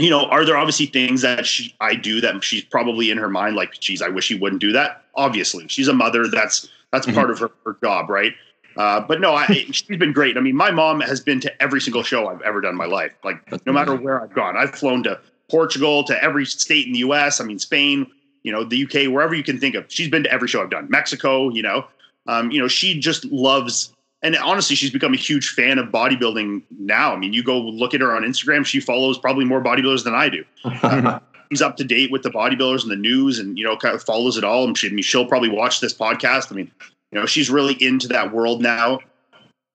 you 0.00 0.10
know, 0.10 0.24
are 0.24 0.44
there 0.44 0.56
obviously 0.56 0.86
things 0.86 1.22
that 1.22 1.46
she, 1.46 1.72
I 1.80 1.94
do 1.94 2.20
that 2.20 2.42
she's 2.42 2.64
probably 2.64 3.12
in 3.12 3.18
her 3.18 3.28
mind 3.28 3.54
like, 3.54 3.78
geez, 3.78 4.02
I 4.02 4.08
wish 4.08 4.26
he 4.26 4.34
wouldn't 4.34 4.60
do 4.60 4.72
that. 4.72 5.04
Obviously, 5.14 5.68
she's 5.68 5.86
a 5.86 5.92
mother. 5.92 6.26
That's 6.26 6.68
that's 6.90 7.06
mm-hmm. 7.06 7.14
part 7.14 7.30
of 7.30 7.38
her, 7.38 7.52
her 7.64 7.76
job, 7.80 8.10
right? 8.10 8.32
Uh, 8.76 9.00
but 9.00 9.20
no, 9.20 9.34
I, 9.34 9.46
she's 9.70 9.98
been 9.98 10.12
great. 10.12 10.36
I 10.36 10.40
mean, 10.40 10.56
my 10.56 10.70
mom 10.70 11.00
has 11.00 11.20
been 11.20 11.40
to 11.40 11.62
every 11.62 11.80
single 11.80 12.02
show 12.02 12.28
I've 12.28 12.42
ever 12.42 12.60
done 12.60 12.72
in 12.72 12.76
my 12.76 12.86
life. 12.86 13.12
Like, 13.24 13.44
that's 13.50 13.64
no 13.66 13.72
matter 13.72 13.94
where 13.94 14.22
I've 14.22 14.34
gone, 14.34 14.56
I've 14.56 14.74
flown 14.74 15.02
to 15.04 15.20
Portugal 15.50 16.04
to 16.04 16.22
every 16.22 16.46
state 16.46 16.86
in 16.86 16.92
the 16.92 17.00
US. 17.00 17.40
I 17.40 17.44
mean, 17.44 17.58
Spain, 17.58 18.06
you 18.42 18.52
know, 18.52 18.64
the 18.64 18.84
UK, 18.84 19.12
wherever 19.12 19.34
you 19.34 19.42
can 19.42 19.58
think 19.58 19.74
of. 19.74 19.84
She's 19.88 20.08
been 20.08 20.24
to 20.24 20.32
every 20.32 20.48
show 20.48 20.62
I've 20.62 20.70
done. 20.70 20.88
Mexico, 20.90 21.50
you 21.50 21.62
know, 21.62 21.86
um, 22.26 22.50
you 22.50 22.60
know, 22.60 22.68
she 22.68 22.98
just 22.98 23.24
loves. 23.26 23.92
And 24.22 24.36
honestly, 24.36 24.76
she's 24.76 24.90
become 24.90 25.14
a 25.14 25.18
huge 25.18 25.48
fan 25.48 25.78
of 25.78 25.88
bodybuilding 25.88 26.62
now. 26.78 27.12
I 27.12 27.16
mean, 27.16 27.32
you 27.32 27.42
go 27.42 27.58
look 27.58 27.92
at 27.92 28.00
her 28.00 28.14
on 28.14 28.22
Instagram; 28.22 28.64
she 28.64 28.80
follows 28.80 29.18
probably 29.18 29.44
more 29.44 29.62
bodybuilders 29.62 30.04
than 30.04 30.14
I 30.14 30.28
do. 30.28 30.44
Um, 30.82 31.20
she's 31.50 31.60
up 31.60 31.76
to 31.78 31.84
date 31.84 32.12
with 32.12 32.22
the 32.22 32.30
bodybuilders 32.30 32.82
and 32.82 32.90
the 32.90 32.96
news, 32.96 33.38
and 33.38 33.58
you 33.58 33.64
know, 33.64 33.76
kind 33.76 33.94
of 33.94 34.02
follows 34.02 34.36
it 34.36 34.44
all. 34.44 34.64
And 34.64 34.78
she, 34.78 34.88
I 34.88 34.90
mean, 34.90 35.02
she'll 35.02 35.26
probably 35.26 35.48
watch 35.48 35.80
this 35.80 35.92
podcast. 35.92 36.52
I 36.52 36.54
mean, 36.54 36.70
you 37.12 37.20
know, 37.20 37.26
she's 37.26 37.50
really 37.50 37.74
into 37.74 38.08
that 38.08 38.32
world 38.32 38.60
now, 38.60 38.98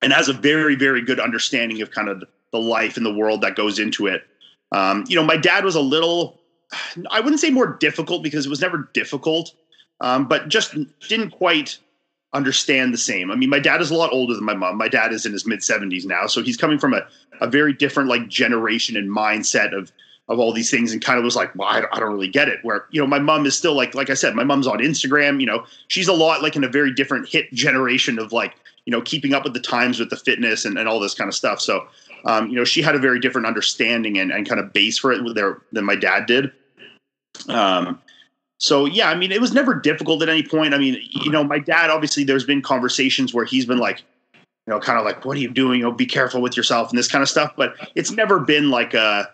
and 0.01 0.11
has 0.11 0.27
a 0.27 0.33
very, 0.33 0.75
very 0.75 1.01
good 1.01 1.19
understanding 1.19 1.81
of 1.81 1.91
kind 1.91 2.09
of 2.09 2.23
the 2.51 2.59
life 2.59 2.97
and 2.97 3.05
the 3.05 3.13
world 3.13 3.41
that 3.41 3.55
goes 3.55 3.79
into 3.79 4.07
it. 4.07 4.23
Um, 4.71 5.05
you 5.07 5.15
know, 5.15 5.23
my 5.23 5.37
dad 5.37 5.63
was 5.63 5.75
a 5.75 5.81
little, 5.81 6.39
I 7.09 7.19
wouldn't 7.19 7.39
say 7.39 7.49
more 7.49 7.77
difficult 7.79 8.23
because 8.23 8.45
it 8.45 8.49
was 8.49 8.61
never 8.61 8.89
difficult, 8.93 9.53
um, 10.01 10.27
but 10.27 10.49
just 10.49 10.75
didn't 11.07 11.31
quite 11.31 11.77
understand 12.33 12.93
the 12.93 12.97
same. 12.97 13.31
I 13.31 13.35
mean, 13.35 13.49
my 13.49 13.59
dad 13.59 13.81
is 13.81 13.91
a 13.91 13.95
lot 13.95 14.11
older 14.11 14.33
than 14.33 14.43
my 14.43 14.53
mom. 14.53 14.77
My 14.77 14.89
dad 14.89 15.13
is 15.13 15.25
in 15.25 15.31
his 15.31 15.45
mid 15.45 15.59
70s 15.59 16.05
now. 16.05 16.27
So 16.27 16.41
he's 16.41 16.57
coming 16.57 16.77
from 16.77 16.93
a, 16.93 17.07
a 17.39 17.47
very 17.47 17.73
different 17.73 18.09
like 18.09 18.27
generation 18.27 18.97
and 18.97 19.09
mindset 19.09 19.77
of, 19.77 19.91
of 20.29 20.39
all 20.39 20.51
these 20.51 20.69
things 20.69 20.91
and 20.91 21.01
kind 21.01 21.17
of 21.17 21.23
was 21.23 21.35
like, 21.35 21.55
well, 21.55 21.69
I 21.69 21.79
don't, 21.79 21.95
I 21.95 21.99
don't 21.99 22.11
really 22.11 22.27
get 22.27 22.49
it. 22.49 22.59
Where, 22.61 22.85
you 22.91 22.99
know, 22.99 23.07
my 23.07 23.19
mom 23.19 23.45
is 23.45 23.57
still 23.57 23.73
like, 23.73 23.95
like 23.95 24.09
I 24.09 24.13
said, 24.13 24.35
my 24.35 24.43
mom's 24.43 24.67
on 24.67 24.79
Instagram, 24.79 25.39
you 25.39 25.45
know, 25.45 25.65
she's 25.87 26.09
a 26.09 26.13
lot 26.13 26.41
like 26.41 26.55
in 26.55 26.63
a 26.63 26.67
very 26.67 26.93
different 26.93 27.29
hit 27.29 27.51
generation 27.53 28.19
of 28.19 28.33
like, 28.33 28.55
you 28.85 28.91
know, 28.91 29.01
keeping 29.01 29.33
up 29.33 29.45
with 29.45 29.53
the 29.53 29.61
times 29.61 29.99
with 29.99 30.09
the 30.09 30.17
fitness 30.17 30.65
and, 30.65 30.77
and 30.77 30.89
all 30.89 30.99
this 30.99 31.13
kind 31.13 31.29
of 31.29 31.33
stuff. 31.35 31.61
So, 31.61 31.87
um, 32.25 32.49
you 32.49 32.55
know, 32.55 32.65
she 32.65 32.81
had 32.81 32.93
a 32.93 32.99
very 32.99 33.19
different 33.19 33.47
understanding 33.47 34.17
and, 34.17 34.31
and 34.31 34.47
kind 34.47 34.59
of 34.59 34.73
base 34.73 34.97
for 34.97 35.13
it 35.13 35.21
there 35.33 35.61
than 35.71 35.85
my 35.85 35.95
dad 35.95 36.25
did. 36.25 36.51
Um, 37.47 38.01
so 38.57 38.85
yeah, 38.85 39.09
I 39.09 39.15
mean, 39.15 39.31
it 39.31 39.39
was 39.39 39.53
never 39.53 39.75
difficult 39.75 40.21
at 40.23 40.29
any 40.29 40.43
point. 40.43 40.73
I 40.73 40.77
mean, 40.77 40.99
you 41.09 41.31
know, 41.31 41.43
my 41.43 41.59
dad 41.59 41.89
obviously 41.89 42.25
there's 42.25 42.43
been 42.43 42.61
conversations 42.61 43.33
where 43.33 43.45
he's 43.45 43.65
been 43.65 43.77
like, 43.77 44.03
you 44.33 44.73
know, 44.73 44.79
kind 44.81 44.99
of 44.99 45.05
like, 45.05 45.23
what 45.23 45.37
are 45.37 45.39
you 45.39 45.51
doing? 45.51 45.79
You 45.79 45.85
know, 45.85 45.91
be 45.93 46.05
careful 46.05 46.41
with 46.41 46.57
yourself 46.57 46.89
and 46.89 46.97
this 46.97 47.07
kind 47.07 47.21
of 47.21 47.29
stuff. 47.29 47.53
But 47.55 47.75
it's 47.95 48.11
never 48.11 48.39
been 48.39 48.69
like 48.69 48.93
a, 48.93 49.29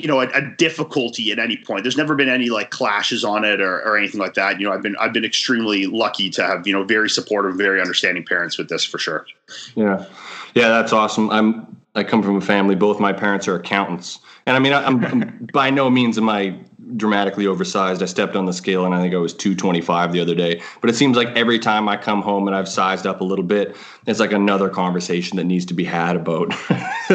you 0.00 0.08
know, 0.08 0.20
a, 0.20 0.28
a 0.28 0.40
difficulty 0.56 1.30
at 1.30 1.38
any 1.38 1.56
point. 1.56 1.84
There's 1.84 1.96
never 1.96 2.14
been 2.14 2.28
any 2.28 2.48
like 2.48 2.70
clashes 2.70 3.24
on 3.24 3.44
it 3.44 3.60
or, 3.60 3.80
or 3.82 3.96
anything 3.96 4.20
like 4.20 4.34
that. 4.34 4.58
You 4.58 4.66
know, 4.66 4.72
I've 4.72 4.82
been 4.82 4.96
I've 4.96 5.12
been 5.12 5.24
extremely 5.24 5.86
lucky 5.86 6.30
to 6.30 6.42
have 6.42 6.66
you 6.66 6.72
know 6.72 6.84
very 6.84 7.10
supportive, 7.10 7.56
very 7.56 7.80
understanding 7.80 8.24
parents 8.24 8.56
with 8.56 8.68
this 8.68 8.84
for 8.84 8.98
sure. 8.98 9.26
Yeah, 9.74 10.06
yeah, 10.54 10.68
that's 10.68 10.92
awesome. 10.92 11.30
I'm 11.30 11.76
I 11.94 12.04
come 12.04 12.22
from 12.22 12.36
a 12.36 12.40
family. 12.40 12.74
Both 12.74 12.98
my 13.00 13.12
parents 13.12 13.46
are 13.46 13.56
accountants, 13.56 14.20
and 14.46 14.56
I 14.56 14.60
mean, 14.60 14.72
I'm, 14.72 15.04
I'm 15.04 15.48
by 15.52 15.70
no 15.70 15.90
means 15.90 16.16
am 16.16 16.28
I 16.28 16.56
dramatically 16.96 17.46
oversized. 17.46 18.02
I 18.02 18.06
stepped 18.06 18.36
on 18.36 18.46
the 18.46 18.52
scale 18.52 18.84
and 18.84 18.94
I 18.94 19.00
think 19.00 19.14
I 19.14 19.18
was 19.18 19.34
225 19.34 20.12
the 20.12 20.20
other 20.20 20.34
day. 20.34 20.62
But 20.80 20.90
it 20.90 20.96
seems 20.96 21.16
like 21.16 21.28
every 21.28 21.58
time 21.58 21.88
I 21.88 21.96
come 21.96 22.22
home 22.22 22.46
and 22.46 22.56
I've 22.56 22.68
sized 22.68 23.06
up 23.06 23.20
a 23.20 23.24
little 23.24 23.44
bit, 23.44 23.76
it's 24.06 24.20
like 24.20 24.32
another 24.32 24.68
conversation 24.68 25.36
that 25.36 25.44
needs 25.44 25.64
to 25.66 25.74
be 25.74 25.84
had 25.84 26.16
about 26.16 26.52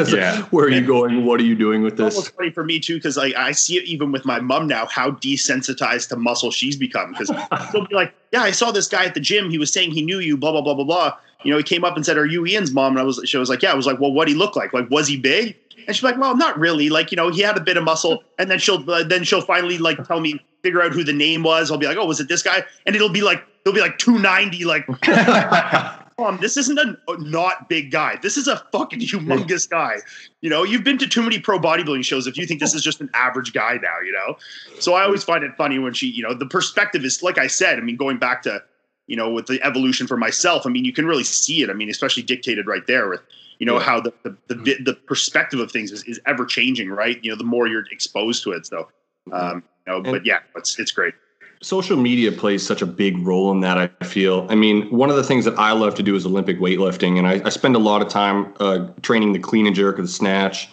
yeah. 0.08 0.42
where 0.50 0.66
are 0.66 0.70
you 0.70 0.84
going? 0.84 1.24
What 1.24 1.40
are 1.40 1.44
you 1.44 1.54
doing 1.54 1.82
with 1.82 1.96
this? 1.96 2.18
It's 2.18 2.28
funny 2.28 2.50
for 2.50 2.64
me 2.64 2.80
too, 2.80 2.96
because 2.96 3.16
like 3.16 3.34
I 3.34 3.52
see 3.52 3.76
it 3.76 3.84
even 3.84 4.12
with 4.12 4.24
my 4.24 4.40
mom 4.40 4.66
now, 4.66 4.86
how 4.86 5.10
desensitized 5.12 6.08
to 6.08 6.16
muscle 6.16 6.50
she's 6.50 6.76
become. 6.76 7.12
Because 7.12 7.30
she'll 7.70 7.86
be 7.86 7.94
like, 7.94 8.14
Yeah, 8.32 8.42
I 8.42 8.50
saw 8.50 8.70
this 8.70 8.88
guy 8.88 9.04
at 9.04 9.14
the 9.14 9.20
gym. 9.20 9.50
He 9.50 9.58
was 9.58 9.72
saying 9.72 9.92
he 9.92 10.02
knew 10.02 10.18
you, 10.18 10.36
blah, 10.36 10.52
blah, 10.52 10.62
blah, 10.62 10.74
blah, 10.74 10.84
blah. 10.84 11.16
You 11.42 11.52
know, 11.52 11.58
he 11.58 11.62
came 11.62 11.84
up 11.84 11.96
and 11.96 12.04
said, 12.04 12.16
Are 12.16 12.26
you 12.26 12.44
Iain's 12.46 12.72
mom? 12.72 12.92
And 12.92 13.00
I 13.00 13.02
was 13.04 13.20
she 13.24 13.36
was 13.36 13.48
like, 13.48 13.62
Yeah. 13.62 13.72
I 13.72 13.74
was 13.74 13.86
like, 13.86 14.00
Well, 14.00 14.12
what 14.12 14.28
he 14.28 14.34
look 14.34 14.56
like? 14.56 14.72
Like, 14.72 14.90
was 14.90 15.06
he 15.06 15.16
big? 15.16 15.56
And 15.86 15.94
she's 15.94 16.02
like, 16.02 16.18
well, 16.18 16.36
not 16.36 16.58
really. 16.58 16.88
Like, 16.90 17.10
you 17.10 17.16
know, 17.16 17.30
he 17.30 17.40
had 17.42 17.56
a 17.56 17.60
bit 17.60 17.76
of 17.76 17.84
muscle. 17.84 18.22
And 18.38 18.50
then 18.50 18.58
she'll, 18.58 18.88
uh, 18.90 19.04
then 19.04 19.24
she'll 19.24 19.42
finally 19.42 19.78
like 19.78 20.02
tell 20.06 20.20
me, 20.20 20.40
figure 20.62 20.82
out 20.82 20.92
who 20.92 21.04
the 21.04 21.12
name 21.12 21.42
was. 21.42 21.70
I'll 21.70 21.78
be 21.78 21.86
like, 21.86 21.96
oh, 21.96 22.06
was 22.06 22.18
it 22.18 22.28
this 22.28 22.42
guy? 22.42 22.64
And 22.86 22.96
it'll 22.96 23.08
be 23.08 23.22
like, 23.22 23.44
it'll 23.64 23.74
be 23.74 23.80
like 23.80 23.98
290. 23.98 24.64
Like, 24.64 24.84
um, 26.18 26.38
this 26.40 26.56
isn't 26.56 26.78
a 26.78 26.96
not 27.18 27.68
big 27.68 27.92
guy. 27.92 28.18
This 28.20 28.36
is 28.36 28.48
a 28.48 28.56
fucking 28.72 29.00
humongous 29.00 29.68
guy. 29.70 29.98
You 30.40 30.50
know, 30.50 30.64
you've 30.64 30.82
been 30.82 30.98
to 30.98 31.06
too 31.06 31.22
many 31.22 31.38
pro 31.38 31.58
bodybuilding 31.58 32.04
shows 32.04 32.26
if 32.26 32.36
you 32.36 32.46
think 32.46 32.58
this 32.58 32.74
is 32.74 32.82
just 32.82 33.00
an 33.00 33.10
average 33.14 33.52
guy 33.52 33.78
now, 33.80 34.00
you 34.04 34.12
know? 34.12 34.36
So 34.80 34.94
I 34.94 35.04
always 35.04 35.22
find 35.22 35.44
it 35.44 35.54
funny 35.56 35.78
when 35.78 35.92
she, 35.92 36.08
you 36.08 36.22
know, 36.22 36.34
the 36.34 36.46
perspective 36.46 37.04
is, 37.04 37.22
like 37.22 37.38
I 37.38 37.46
said, 37.46 37.78
I 37.78 37.82
mean, 37.82 37.96
going 37.96 38.18
back 38.18 38.42
to, 38.42 38.62
you 39.06 39.16
know, 39.16 39.30
with 39.30 39.46
the 39.46 39.62
evolution 39.62 40.08
for 40.08 40.16
myself, 40.16 40.66
I 40.66 40.70
mean, 40.70 40.84
you 40.84 40.92
can 40.92 41.06
really 41.06 41.22
see 41.24 41.62
it. 41.62 41.70
I 41.70 41.74
mean, 41.74 41.90
especially 41.90 42.24
dictated 42.24 42.66
right 42.66 42.86
there 42.88 43.08
with, 43.08 43.20
you 43.58 43.66
know 43.66 43.78
yeah. 43.78 43.84
how 43.84 44.00
the 44.00 44.12
the, 44.22 44.36
the, 44.48 44.76
the 44.84 44.94
perspective 45.06 45.60
of 45.60 45.70
things 45.70 45.92
is, 45.92 46.02
is 46.04 46.20
ever 46.26 46.44
changing 46.44 46.90
right? 46.90 47.22
You 47.22 47.30
know 47.30 47.36
the 47.36 47.44
more 47.44 47.66
you're 47.66 47.84
exposed 47.90 48.42
to 48.44 48.52
it 48.52 48.66
so 48.66 48.88
um 49.32 49.62
you 49.86 49.92
know, 49.92 50.02
but 50.02 50.24
yeah 50.26 50.40
it's 50.56 50.78
it's 50.78 50.92
great. 50.92 51.14
Social 51.62 51.96
media 51.96 52.32
plays 52.32 52.64
such 52.66 52.82
a 52.82 52.86
big 52.86 53.18
role 53.18 53.50
in 53.50 53.60
that 53.60 53.78
i 53.78 54.04
feel. 54.04 54.46
I 54.50 54.54
mean 54.54 54.90
one 54.90 55.10
of 55.10 55.16
the 55.16 55.24
things 55.24 55.44
that 55.46 55.58
i 55.58 55.72
love 55.72 55.94
to 55.94 56.02
do 56.02 56.14
is 56.14 56.26
olympic 56.26 56.58
weightlifting 56.58 57.18
and 57.18 57.26
i, 57.26 57.40
I 57.44 57.48
spend 57.48 57.76
a 57.76 57.78
lot 57.78 58.02
of 58.02 58.08
time 58.08 58.52
uh, 58.60 58.88
training 59.02 59.32
the 59.32 59.38
clean 59.38 59.66
and 59.66 59.74
jerk 59.74 59.98
or 59.98 60.02
the 60.02 60.08
snatch 60.08 60.68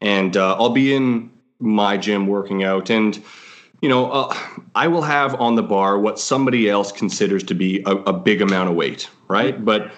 and 0.00 0.36
uh, 0.36 0.54
i'll 0.54 0.70
be 0.70 0.94
in 0.94 1.30
my 1.58 1.96
gym 1.96 2.28
working 2.28 2.62
out 2.62 2.88
and 2.88 3.20
you 3.82 3.88
know 3.88 4.12
uh, 4.12 4.36
i 4.76 4.86
will 4.86 5.02
have 5.02 5.34
on 5.40 5.56
the 5.56 5.62
bar 5.62 5.98
what 5.98 6.20
somebody 6.20 6.70
else 6.70 6.92
considers 6.92 7.42
to 7.42 7.54
be 7.54 7.82
a, 7.84 7.90
a 7.90 8.12
big 8.12 8.40
amount 8.40 8.70
of 8.70 8.76
weight 8.76 9.10
right? 9.28 9.64
But 9.64 9.92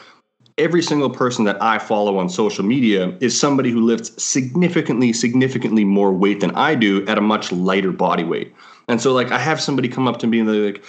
every 0.61 0.83
single 0.83 1.11
person 1.11 1.45
that 1.47 1.61
I 1.63 1.79
follow 1.79 2.19
on 2.19 2.29
social 2.29 2.65
media 2.65 3.17
is 3.21 3.39
somebody 3.39 3.71
who 3.71 3.81
lifts 3.81 4.23
significantly, 4.23 5.13
significantly 5.13 5.85
more 5.85 6.13
weight 6.13 6.41
than 6.41 6.53
I 6.53 6.75
do 6.75 7.07
at 7.07 7.19
a 7.19 7.21
much 7.21 7.51
lighter 7.51 7.91
body 7.91 8.25
weight. 8.25 8.55
And 8.89 9.01
so, 9.01 9.13
like, 9.13 9.33
I 9.33 9.39
have 9.39 9.61
somebody 9.61 9.89
come 9.89 10.07
up 10.07 10.19
to 10.19 10.27
me 10.27 10.41
and 10.41 10.49
they're 10.49 10.73
like, 10.73 10.85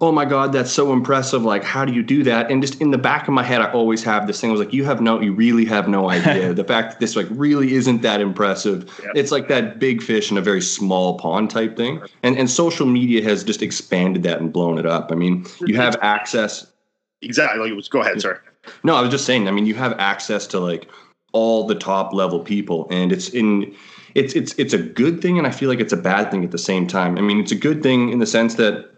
oh 0.00 0.12
my 0.12 0.24
God, 0.24 0.52
that's 0.52 0.70
so 0.70 0.92
impressive. 0.92 1.42
Like, 1.42 1.64
how 1.64 1.84
do 1.84 1.92
you 1.92 2.02
do 2.02 2.22
that? 2.24 2.50
And 2.50 2.60
just 2.60 2.80
in 2.80 2.90
the 2.90 2.98
back 2.98 3.28
of 3.28 3.34
my 3.34 3.42
head, 3.42 3.62
I 3.62 3.72
always 3.72 4.04
have 4.04 4.26
this 4.26 4.40
thing. 4.40 4.50
I 4.50 4.52
was 4.52 4.60
like, 4.60 4.72
you 4.72 4.84
have 4.84 5.00
no, 5.00 5.20
you 5.20 5.32
really 5.32 5.64
have 5.64 5.88
no 5.88 6.10
idea. 6.10 6.52
the 6.54 6.64
fact 6.64 6.92
that 6.92 7.00
this, 7.00 7.16
like, 7.16 7.26
really 7.30 7.74
isn't 7.74 8.02
that 8.02 8.20
impressive. 8.20 8.90
It's 9.14 9.32
like 9.32 9.48
that 9.48 9.78
big 9.78 10.02
fish 10.02 10.30
in 10.30 10.36
a 10.36 10.42
very 10.42 10.60
small 10.60 11.18
pond 11.18 11.50
type 11.50 11.76
thing. 11.76 12.02
And, 12.22 12.36
and 12.36 12.50
social 12.50 12.86
media 12.86 13.22
has 13.22 13.42
just 13.42 13.62
expanded 13.62 14.22
that 14.24 14.40
and 14.40 14.52
blown 14.52 14.78
it 14.78 14.86
up. 14.86 15.10
I 15.10 15.14
mean, 15.14 15.46
you 15.60 15.76
have 15.76 15.96
access. 16.02 16.66
Exactly. 17.22 17.80
Go 17.90 18.00
ahead, 18.02 18.20
sir. 18.20 18.40
No, 18.84 18.94
I 18.94 19.00
was 19.00 19.10
just 19.10 19.24
saying. 19.24 19.48
I 19.48 19.50
mean, 19.50 19.66
you 19.66 19.74
have 19.74 19.92
access 19.98 20.46
to 20.48 20.60
like 20.60 20.88
all 21.32 21.66
the 21.66 21.74
top 21.74 22.12
level 22.12 22.40
people, 22.40 22.86
and 22.90 23.12
it's 23.12 23.28
in 23.28 23.74
it's 24.14 24.34
it's 24.34 24.54
it's 24.58 24.72
a 24.72 24.78
good 24.78 25.20
thing, 25.20 25.38
and 25.38 25.46
I 25.46 25.50
feel 25.50 25.68
like 25.68 25.80
it's 25.80 25.92
a 25.92 25.98
bad 25.98 26.30
thing 26.30 26.44
at 26.44 26.50
the 26.50 26.58
same 26.58 26.86
time. 26.86 27.18
I 27.18 27.20
mean, 27.20 27.40
it's 27.40 27.52
a 27.52 27.56
good 27.56 27.82
thing 27.82 28.10
in 28.10 28.18
the 28.18 28.26
sense 28.26 28.54
that 28.54 28.90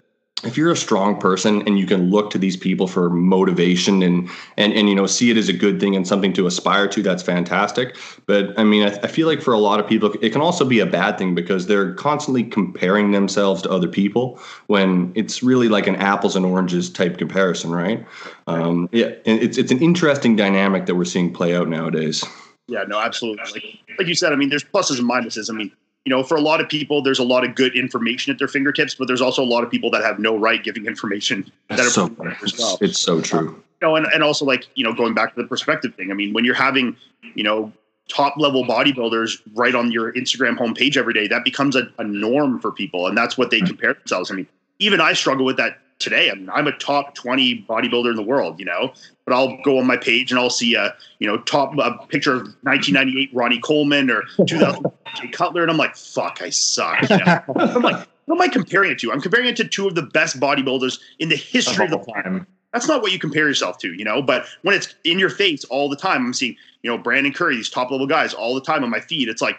if 0.45 0.57
you're 0.57 0.71
a 0.71 0.77
strong 0.77 1.19
person 1.19 1.63
and 1.67 1.79
you 1.79 1.87
can 1.87 2.11
look 2.11 2.31
to 2.31 2.39
these 2.39 2.57
people 2.57 2.87
for 2.87 3.11
motivation 3.11 4.03
and 4.03 4.29
and 4.57 4.73
and 4.73 4.89
you 4.89 4.95
know 4.95 5.07
see 5.07 5.31
it 5.31 5.37
as 5.37 5.49
a 5.49 5.53
good 5.53 5.81
thing 5.81 5.97
and 5.97 6.07
something 6.07 6.33
to 6.33 6.47
aspire 6.47 6.87
to 6.89 7.03
that's 7.03 7.23
fantastic. 7.23 7.97
But 8.27 8.59
i 8.59 8.65
mean 8.65 8.87
I, 8.87 8.93
I, 9.03 9.07
feel 9.09 9.27
like 9.27 9.43
for 9.43 9.53
a 9.53 9.59
lot 9.59 9.81
of 9.81 9.87
people 9.87 10.15
it 10.23 10.31
can 10.31 10.41
also 10.41 10.65
be 10.65 10.79
a 10.79 10.87
bad 10.87 11.19
thing 11.19 11.35
because 11.35 11.67
they're 11.67 11.95
constantly 11.95 12.45
comparing 12.45 13.11
themselves 13.11 13.63
to 13.63 13.71
other 13.71 13.89
people 13.89 14.39
when 14.69 15.13
it's 15.15 15.43
really 15.43 15.69
like 15.69 15.87
an 15.87 15.97
apples 15.97 16.37
and 16.37 16.47
oranges 16.47 16.89
type 16.91 17.19
comparison 17.19 17.71
right? 17.71 18.07
Um, 18.47 18.89
yeah 18.93 19.11
it's 19.25 19.59
it's 19.59 19.73
an 19.73 19.81
interesting 19.81 20.37
dynamic 20.37 20.87
that 20.87 20.95
we're 20.95 21.05
seeing 21.05 21.33
play 21.33 21.57
out 21.57 21.69
nowadays. 21.69 22.25
Yeah 22.69 22.85
no 22.87 23.01
absolutely. 23.01 23.45
Like, 23.89 23.99
like 23.99 24.09
you 24.09 24.15
said 24.15 24.33
i 24.33 24.37
mean 24.37 24.51
there's 24.51 24.65
pluses 24.65 24.99
and 24.99 25.09
minuses. 25.11 25.51
I 25.51 25.55
mean 25.55 25.73
you 26.05 26.11
know, 26.11 26.23
for 26.23 26.37
a 26.37 26.41
lot 26.41 26.61
of 26.61 26.69
people, 26.69 27.03
there's 27.03 27.19
a 27.19 27.25
lot 27.25 27.45
of 27.45 27.55
good 27.55 27.77
information 27.77 28.33
at 28.33 28.39
their 28.39 28.49
fingertips, 28.49 28.95
but 28.95 29.09
there's 29.09 29.21
also 29.21 29.43
a 29.43 29.47
lot 29.47 29.63
of 29.63 29.71
people 29.71 29.91
that 29.91 30.03
have 30.03 30.19
no 30.19 30.37
right 30.37 30.63
giving 30.63 30.87
information 30.87 31.51
that 31.69 31.81
are 31.81 31.91
so, 31.91 32.07
well. 32.17 32.79
It's 32.81 32.99
so 32.99 33.21
true. 33.21 33.39
Um, 33.39 33.65
you 33.81 33.87
know, 33.87 33.97
and, 33.97 34.07
and 34.07 34.23
also 34.23 34.45
like, 34.45 34.69
you 34.75 34.85
know, 34.85 34.93
going 34.93 35.15
back 35.15 35.35
to 35.35 35.43
the 35.43 35.47
perspective 35.47 35.95
thing. 35.95 36.11
I 36.11 36.15
mean, 36.15 36.33
when 36.33 36.45
you're 36.45 36.55
having, 36.55 36.97
you 37.35 37.45
know, 37.45 37.73
top 38.09 38.35
level 38.39 38.65
bodybuilders 38.65 39.41
right 39.55 39.75
on 39.75 39.93
your 39.93 40.13
Instagram 40.15 40.57
homepage 40.57 40.97
every 40.97 41.13
day, 41.13 41.29
that 41.29 41.45
becomes 41.45 41.77
a, 41.77 41.89
a 41.99 42.05
norm 42.05 42.59
for 42.59 42.73
people. 42.73 43.07
And 43.07 43.17
that's 43.17 43.37
what 43.37 43.51
they 43.51 43.61
compare 43.61 43.95
themselves. 43.95 44.31
I 44.31 44.35
mean, 44.35 44.47
even 44.79 45.01
I 45.01 45.13
struggle 45.13 45.45
with 45.45 45.59
that 45.59 45.79
today. 45.99 46.31
I 46.31 46.35
mean, 46.35 46.49
I'm 46.51 46.67
a 46.67 46.73
top 46.73 47.15
20 47.15 47.67
bodybuilder 47.69 48.11
in 48.11 48.17
the 48.17 48.23
world, 48.23 48.59
you 48.59 48.65
know, 48.65 48.93
but 49.29 49.35
I'll 49.35 49.59
go 49.63 49.79
on 49.79 49.87
my 49.87 49.99
page 49.99 50.31
and 50.31 50.41
I'll 50.41 50.49
see 50.49 50.75
a, 50.75 50.97
you 51.19 51.27
know, 51.27 51.37
top 51.43 51.77
a 51.77 52.07
picture 52.07 52.33
of 52.33 52.43
1998 52.63 53.31
Ronnie 53.35 53.61
Coleman 53.61 54.11
or 54.11 54.23
2000 54.47 54.87
Jay 55.17 55.29
Cutler. 55.29 55.61
And 55.61 55.71
I'm 55.71 55.77
like, 55.77 55.97
fuck, 55.97 56.41
I 56.41 56.49
suck. 56.49 57.03
You 57.11 57.17
know? 57.27 57.43
I'm 57.57 57.83
like, 57.83 58.09
what 58.25 58.37
am 58.37 58.41
I 58.41 58.49
comparing 58.49 58.91
it 58.91 58.99
to? 59.01 59.13
I'm 59.13 59.21
comparing 59.21 59.47
it 59.47 59.57
to 59.57 59.69
two 59.69 59.87
of 59.87 59.95
the 59.95 60.03
best 60.03 60.41
bodybuilders 60.41 60.99
in 61.19 61.29
the 61.29 61.37
history 61.37 61.85
of 61.85 61.91
the 61.91 61.99
planet. 61.99 62.47
That's 62.73 62.89
not 62.89 63.03
what 63.03 63.13
you 63.13 63.19
compare 63.19 63.47
yourself 63.47 63.77
to, 63.79 63.93
you 63.93 64.05
know, 64.05 64.23
but 64.23 64.47
when 64.63 64.75
it's 64.75 64.95
in 65.05 65.19
your 65.19 65.31
face 65.31 65.65
all 65.65 65.91
the 65.91 65.97
time, 65.97 66.25
I'm 66.25 66.33
seeing, 66.33 66.57
you 66.83 66.91
know, 66.91 66.97
Brandon 66.97 67.33
Curry, 67.33 67.57
these 67.57 67.69
top 67.69 67.91
level 67.91 68.07
guys 68.07 68.33
all 68.33 68.55
the 68.55 68.63
time 68.63 68.83
on 68.83 68.89
my 68.89 69.01
feed. 69.01 69.29
It's 69.29 69.43
like, 69.43 69.59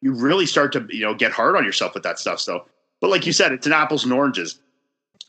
you 0.00 0.12
really 0.12 0.46
start 0.46 0.72
to, 0.72 0.86
you 0.90 1.02
know, 1.02 1.14
get 1.14 1.30
hard 1.30 1.54
on 1.54 1.64
yourself 1.64 1.94
with 1.94 2.02
that 2.02 2.18
stuff. 2.18 2.40
So, 2.40 2.66
but 3.00 3.10
like 3.10 3.26
you 3.26 3.32
said, 3.32 3.52
it's 3.52 3.66
an 3.66 3.72
apples 3.72 4.02
and 4.02 4.12
oranges 4.12 4.58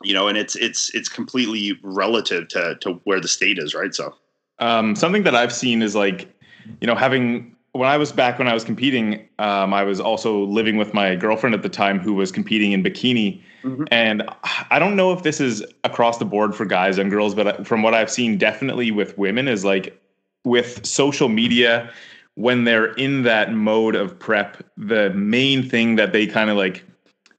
you 0.03 0.13
know, 0.13 0.27
and 0.27 0.37
it's 0.37 0.55
it's 0.55 0.93
it's 0.93 1.09
completely 1.09 1.77
relative 1.83 2.47
to 2.49 2.75
to 2.81 2.93
where 3.03 3.19
the 3.19 3.27
state 3.27 3.57
is, 3.57 3.73
right? 3.73 3.93
So, 3.93 4.13
um, 4.59 4.95
something 4.95 5.23
that 5.23 5.35
I've 5.35 5.53
seen 5.53 5.81
is 5.81 5.95
like, 5.95 6.33
you 6.81 6.87
know, 6.87 6.95
having 6.95 7.55
when 7.75 7.89
I 7.89 7.97
was 7.97 8.13
back 8.13 8.39
when 8.39 8.47
I 8.47 8.53
was 8.53 8.63
competing, 8.63 9.27
um, 9.37 9.73
I 9.73 9.83
was 9.83 9.99
also 9.99 10.45
living 10.45 10.77
with 10.77 10.93
my 10.93 11.15
girlfriend 11.15 11.53
at 11.53 11.61
the 11.61 11.69
time 11.69 11.99
who 11.99 12.13
was 12.13 12.31
competing 12.31 12.71
in 12.71 12.81
bikini. 12.81 13.41
Mm-hmm. 13.63 13.83
And 13.91 14.23
I 14.71 14.79
don't 14.79 14.95
know 14.95 15.11
if 15.11 15.23
this 15.23 15.41
is 15.41 15.61
across 15.83 16.17
the 16.17 16.23
board 16.23 16.55
for 16.55 16.65
guys 16.65 16.97
and 16.97 17.09
girls, 17.09 17.35
but 17.35 17.67
from 17.67 17.83
what 17.83 17.93
I've 17.93 18.09
seen, 18.09 18.37
definitely 18.37 18.91
with 18.91 19.17
women 19.17 19.49
is 19.49 19.65
like 19.65 20.01
with 20.45 20.85
social 20.85 21.27
media, 21.27 21.91
when 22.35 22.63
they're 22.63 22.93
in 22.93 23.23
that 23.23 23.53
mode 23.53 23.95
of 23.95 24.17
prep, 24.19 24.63
the 24.77 25.09
main 25.09 25.67
thing 25.67 25.97
that 25.97 26.13
they 26.13 26.27
kind 26.27 26.49
of 26.49 26.55
like 26.55 26.83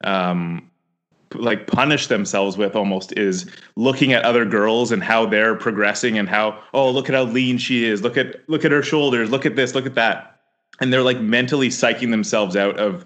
um, 0.05 0.71
like 1.35 1.67
punish 1.67 2.07
themselves 2.07 2.57
with 2.57 2.77
almost 2.77 3.17
is 3.17 3.47
looking 3.77 4.13
at 4.13 4.25
other 4.25 4.45
girls 4.45 4.93
and 4.93 5.03
how 5.03 5.27
they're 5.27 5.55
progressing 5.55 6.19
and 6.19 6.29
how 6.29 6.59
oh 6.73 6.91
look 6.91 7.09
at 7.09 7.15
how 7.15 7.25
lean 7.25 7.59
she 7.59 7.85
is. 7.85 8.03
Look 8.03 8.17
at 8.17 8.49
look 8.49 8.65
at 8.65 8.73
her 8.73 8.83
shoulders. 8.83 9.31
Look 9.31 9.47
at 9.47 9.57
this. 9.57 9.75
Look 9.75 9.87
at 9.87 9.95
that. 9.95 10.41
And 10.81 10.93
they're 10.93 11.03
like 11.03 11.21
mentally 11.21 11.69
psyching 11.69 12.11
themselves 12.11 12.57
out 12.57 12.79
of 12.79 13.05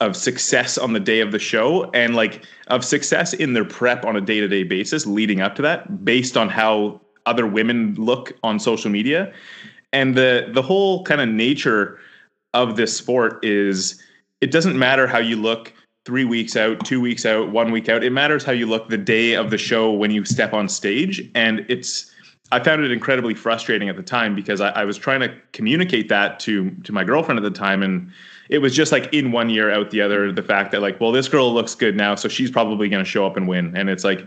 of 0.00 0.16
success 0.16 0.78
on 0.78 0.92
the 0.92 1.00
day 1.00 1.20
of 1.20 1.30
the 1.30 1.38
show 1.38 1.88
and 1.92 2.16
like 2.16 2.44
of 2.66 2.84
success 2.84 3.32
in 3.32 3.52
their 3.52 3.64
prep 3.64 4.04
on 4.04 4.16
a 4.16 4.20
day-to-day 4.20 4.64
basis 4.64 5.06
leading 5.06 5.40
up 5.40 5.54
to 5.54 5.62
that 5.62 6.04
based 6.04 6.36
on 6.36 6.48
how 6.48 7.00
other 7.26 7.46
women 7.46 7.94
look 7.94 8.32
on 8.42 8.58
social 8.58 8.90
media. 8.90 9.32
And 9.92 10.16
the 10.16 10.50
the 10.52 10.62
whole 10.62 11.04
kind 11.04 11.20
of 11.20 11.28
nature 11.28 11.98
of 12.54 12.76
this 12.76 12.96
sport 12.96 13.44
is 13.44 14.02
it 14.40 14.50
doesn't 14.50 14.76
matter 14.76 15.06
how 15.06 15.18
you 15.18 15.36
look 15.36 15.72
three 16.04 16.24
weeks 16.24 16.56
out, 16.56 16.84
two 16.84 17.00
weeks 17.00 17.24
out, 17.24 17.50
one 17.50 17.70
week 17.70 17.88
out. 17.88 18.02
It 18.02 18.10
matters 18.10 18.44
how 18.44 18.52
you 18.52 18.66
look 18.66 18.88
the 18.88 18.98
day 18.98 19.34
of 19.34 19.50
the 19.50 19.58
show 19.58 19.92
when 19.92 20.10
you 20.10 20.24
step 20.24 20.52
on 20.52 20.68
stage. 20.68 21.30
And 21.34 21.64
it's, 21.68 22.10
I 22.50 22.62
found 22.62 22.84
it 22.84 22.90
incredibly 22.90 23.34
frustrating 23.34 23.88
at 23.88 23.96
the 23.96 24.02
time 24.02 24.34
because 24.34 24.60
I, 24.60 24.70
I 24.70 24.84
was 24.84 24.98
trying 24.98 25.20
to 25.20 25.34
communicate 25.52 26.08
that 26.10 26.38
to 26.40 26.70
to 26.82 26.92
my 26.92 27.02
girlfriend 27.02 27.38
at 27.38 27.44
the 27.44 27.58
time, 27.58 27.82
and 27.82 28.10
it 28.50 28.58
was 28.58 28.74
just 28.74 28.92
like 28.92 29.12
in 29.14 29.32
one 29.32 29.48
year 29.48 29.70
out 29.70 29.90
the 29.90 30.02
other. 30.02 30.30
The 30.30 30.42
fact 30.42 30.72
that 30.72 30.82
like, 30.82 31.00
well, 31.00 31.12
this 31.12 31.28
girl 31.28 31.54
looks 31.54 31.74
good 31.74 31.96
now, 31.96 32.14
so 32.14 32.28
she's 32.28 32.50
probably 32.50 32.90
going 32.90 33.02
to 33.02 33.08
show 33.10 33.26
up 33.26 33.38
and 33.38 33.48
win. 33.48 33.74
And 33.74 33.88
it's 33.88 34.04
like, 34.04 34.26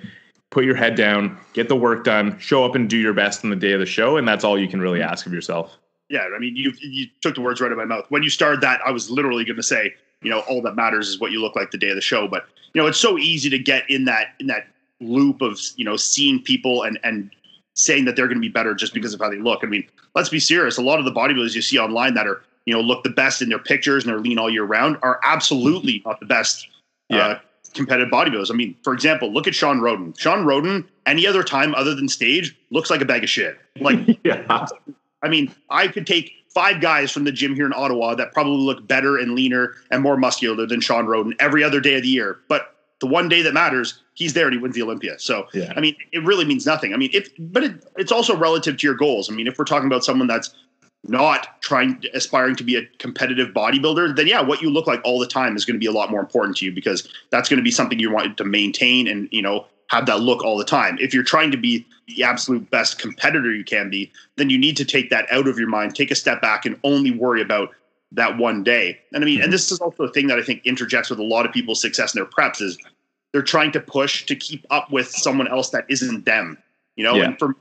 put 0.49 0.65
your 0.65 0.73
head 0.73 0.95
down, 0.95 1.37
get 1.53 1.69
the 1.69 1.75
work 1.75 2.03
done, 2.03 2.39
show 2.39 2.65
up 2.65 2.73
and 2.73 2.89
do 2.89 2.97
your 2.97 3.13
best 3.13 3.43
on 3.43 3.51
the 3.51 3.55
day 3.55 3.73
of 3.73 3.79
the 3.79 3.85
show, 3.85 4.17
and 4.17 4.27
that's 4.27 4.43
all 4.43 4.57
you 4.57 4.67
can 4.67 4.81
really 4.81 5.03
ask 5.03 5.27
of 5.27 5.33
yourself. 5.33 5.77
Yeah, 6.09 6.25
I 6.35 6.39
mean, 6.39 6.55
you 6.55 6.73
you 6.81 7.07
took 7.21 7.35
the 7.35 7.41
words 7.41 7.61
right 7.61 7.67
out 7.67 7.73
of 7.73 7.77
my 7.77 7.85
mouth. 7.85 8.05
When 8.09 8.23
you 8.23 8.29
started 8.31 8.61
that, 8.61 8.79
I 8.83 8.89
was 8.89 9.11
literally 9.11 9.43
going 9.43 9.57
to 9.57 9.63
say, 9.63 9.93
you 10.25 10.31
know 10.31 10.39
all 10.41 10.61
that 10.61 10.75
matters 10.75 11.07
is 11.07 11.19
what 11.19 11.31
you 11.31 11.39
look 11.39 11.55
like 11.55 11.71
the 11.71 11.77
day 11.77 11.89
of 11.89 11.95
the 11.95 12.01
show 12.01 12.27
but 12.27 12.47
you 12.73 12.81
know 12.81 12.87
it's 12.87 12.99
so 12.99 13.17
easy 13.17 13.49
to 13.49 13.59
get 13.59 13.89
in 13.89 14.05
that 14.05 14.29
in 14.39 14.47
that 14.47 14.67
loop 14.99 15.41
of 15.41 15.59
you 15.77 15.85
know 15.85 15.95
seeing 15.95 16.41
people 16.41 16.83
and 16.83 16.99
and 17.03 17.31
saying 17.75 18.05
that 18.05 18.15
they're 18.15 18.27
going 18.27 18.37
to 18.37 18.41
be 18.41 18.49
better 18.49 18.73
just 18.73 18.93
because 18.93 19.13
of 19.13 19.19
how 19.21 19.29
they 19.29 19.37
look 19.37 19.59
i 19.63 19.67
mean 19.67 19.87
let's 20.15 20.29
be 20.29 20.39
serious 20.39 20.77
a 20.77 20.81
lot 20.81 20.99
of 20.99 21.05
the 21.05 21.11
bodybuilders 21.11 21.55
you 21.55 21.61
see 21.61 21.77
online 21.77 22.13
that 22.13 22.27
are 22.27 22.41
you 22.65 22.73
know 22.73 22.81
look 22.81 23.03
the 23.03 23.09
best 23.09 23.41
in 23.41 23.49
their 23.49 23.59
pictures 23.59 24.03
and 24.03 24.11
they're 24.11 24.19
lean 24.19 24.39
all 24.39 24.49
year 24.49 24.63
round 24.63 24.97
are 25.01 25.19
absolutely 25.23 26.01
not 26.05 26.19
the 26.19 26.25
best 26.25 26.67
uh, 27.13 27.15
yeah. 27.15 27.27
uh, 27.27 27.39
competitive 27.75 28.11
bodybuilders. 28.11 28.49
I 28.49 28.55
mean, 28.55 28.75
for 28.83 28.93
example, 28.93 29.31
look 29.31 29.47
at 29.47 29.53
Shawn 29.53 29.79
Rhoden. 29.79 30.17
Shawn 30.17 30.45
Rhoden, 30.45 30.87
any 31.05 31.27
other 31.27 31.43
time 31.43 31.75
other 31.75 31.93
than 31.93 32.07
stage, 32.07 32.57
looks 32.71 32.89
like 32.89 33.01
a 33.01 33.05
bag 33.05 33.23
of 33.23 33.29
shit. 33.29 33.59
Like, 33.79 33.99
yeah. 34.23 34.65
I 35.21 35.29
mean, 35.29 35.53
I 35.69 35.87
could 35.87 36.07
take 36.07 36.31
five 36.55 36.79
guys 36.79 37.11
from 37.11 37.25
the 37.25 37.31
gym 37.31 37.53
here 37.53 37.65
in 37.65 37.73
Ottawa 37.73 38.15
that 38.15 38.33
probably 38.33 38.57
look 38.57 38.87
better 38.87 39.17
and 39.17 39.35
leaner 39.35 39.75
and 39.91 40.01
more 40.01 40.17
muscular 40.17 40.65
than 40.65 40.79
Shawn 40.79 41.05
Rhoden 41.05 41.33
every 41.37 41.63
other 41.63 41.81
day 41.81 41.95
of 41.95 42.01
the 42.01 42.07
year. 42.07 42.39
But 42.47 42.73
the 43.01 43.07
one 43.07 43.27
day 43.27 43.41
that 43.41 43.53
matters, 43.53 44.01
he's 44.13 44.33
there 44.33 44.45
and 44.45 44.55
he 44.55 44.59
wins 44.59 44.73
the 44.73 44.81
Olympia. 44.81 45.19
So, 45.19 45.47
yeah. 45.53 45.73
I 45.75 45.81
mean, 45.81 45.97
it 46.13 46.23
really 46.23 46.45
means 46.45 46.65
nothing. 46.65 46.93
I 46.93 46.97
mean, 46.97 47.09
if, 47.13 47.29
but 47.37 47.65
it, 47.65 47.85
it's 47.97 48.11
also 48.11 48.35
relative 48.35 48.77
to 48.77 48.87
your 48.87 48.95
goals. 48.95 49.29
I 49.29 49.33
mean, 49.33 49.47
if 49.47 49.59
we're 49.59 49.65
talking 49.65 49.85
about 49.85 50.05
someone 50.05 50.27
that's 50.27 50.55
not 51.03 51.61
trying, 51.61 52.01
aspiring 52.13 52.55
to 52.55 52.63
be 52.63 52.77
a 52.77 52.85
competitive 52.99 53.49
bodybuilder, 53.49 54.15
then 54.15 54.25
yeah, 54.25 54.41
what 54.41 54.61
you 54.61 54.69
look 54.69 54.87
like 54.87 55.01
all 55.03 55.19
the 55.19 55.27
time 55.27 55.57
is 55.57 55.65
going 55.65 55.75
to 55.75 55.79
be 55.79 55.85
a 55.85 55.91
lot 55.91 56.09
more 56.09 56.21
important 56.21 56.55
to 56.57 56.65
you 56.65 56.71
because 56.71 57.07
that's 57.31 57.49
going 57.49 57.57
to 57.57 57.63
be 57.63 57.69
something 57.69 57.99
you 57.99 58.09
want 58.09 58.37
to 58.37 58.45
maintain 58.45 59.09
and, 59.09 59.27
you 59.29 59.41
know, 59.41 59.67
have 59.89 60.05
that 60.07 60.21
look 60.21 60.43
all 60.43 60.57
the 60.57 60.65
time. 60.65 60.97
If 60.99 61.13
you're 61.13 61.23
trying 61.23 61.51
to 61.51 61.57
be 61.57 61.85
the 62.07 62.23
absolute 62.23 62.69
best 62.69 62.99
competitor 62.99 63.53
you 63.53 63.63
can 63.63 63.89
be, 63.89 64.11
then 64.35 64.49
you 64.49 64.57
need 64.57 64.77
to 64.77 64.85
take 64.85 65.09
that 65.09 65.25
out 65.31 65.47
of 65.47 65.59
your 65.59 65.67
mind, 65.67 65.95
take 65.95 66.11
a 66.11 66.15
step 66.15 66.41
back, 66.41 66.65
and 66.65 66.79
only 66.83 67.11
worry 67.11 67.41
about 67.41 67.69
that 68.11 68.37
one 68.37 68.63
day. 68.63 68.99
And 69.13 69.23
I 69.23 69.25
mean, 69.25 69.35
mm-hmm. 69.35 69.45
and 69.45 69.53
this 69.53 69.71
is 69.71 69.79
also 69.79 70.03
a 70.03 70.11
thing 70.11 70.27
that 70.27 70.39
I 70.39 70.43
think 70.43 70.65
interjects 70.65 71.09
with 71.09 71.19
a 71.19 71.23
lot 71.23 71.45
of 71.45 71.51
people's 71.51 71.81
success 71.81 72.15
in 72.15 72.19
their 72.19 72.29
preps 72.29 72.61
is 72.61 72.77
they're 73.31 73.41
trying 73.41 73.71
to 73.73 73.79
push 73.79 74.25
to 74.25 74.35
keep 74.35 74.65
up 74.69 74.91
with 74.91 75.09
someone 75.09 75.47
else 75.47 75.69
that 75.71 75.85
isn't 75.89 76.25
them. 76.25 76.57
You 76.95 77.03
know, 77.03 77.15
yeah. 77.15 77.25
and 77.25 77.39
for 77.39 77.55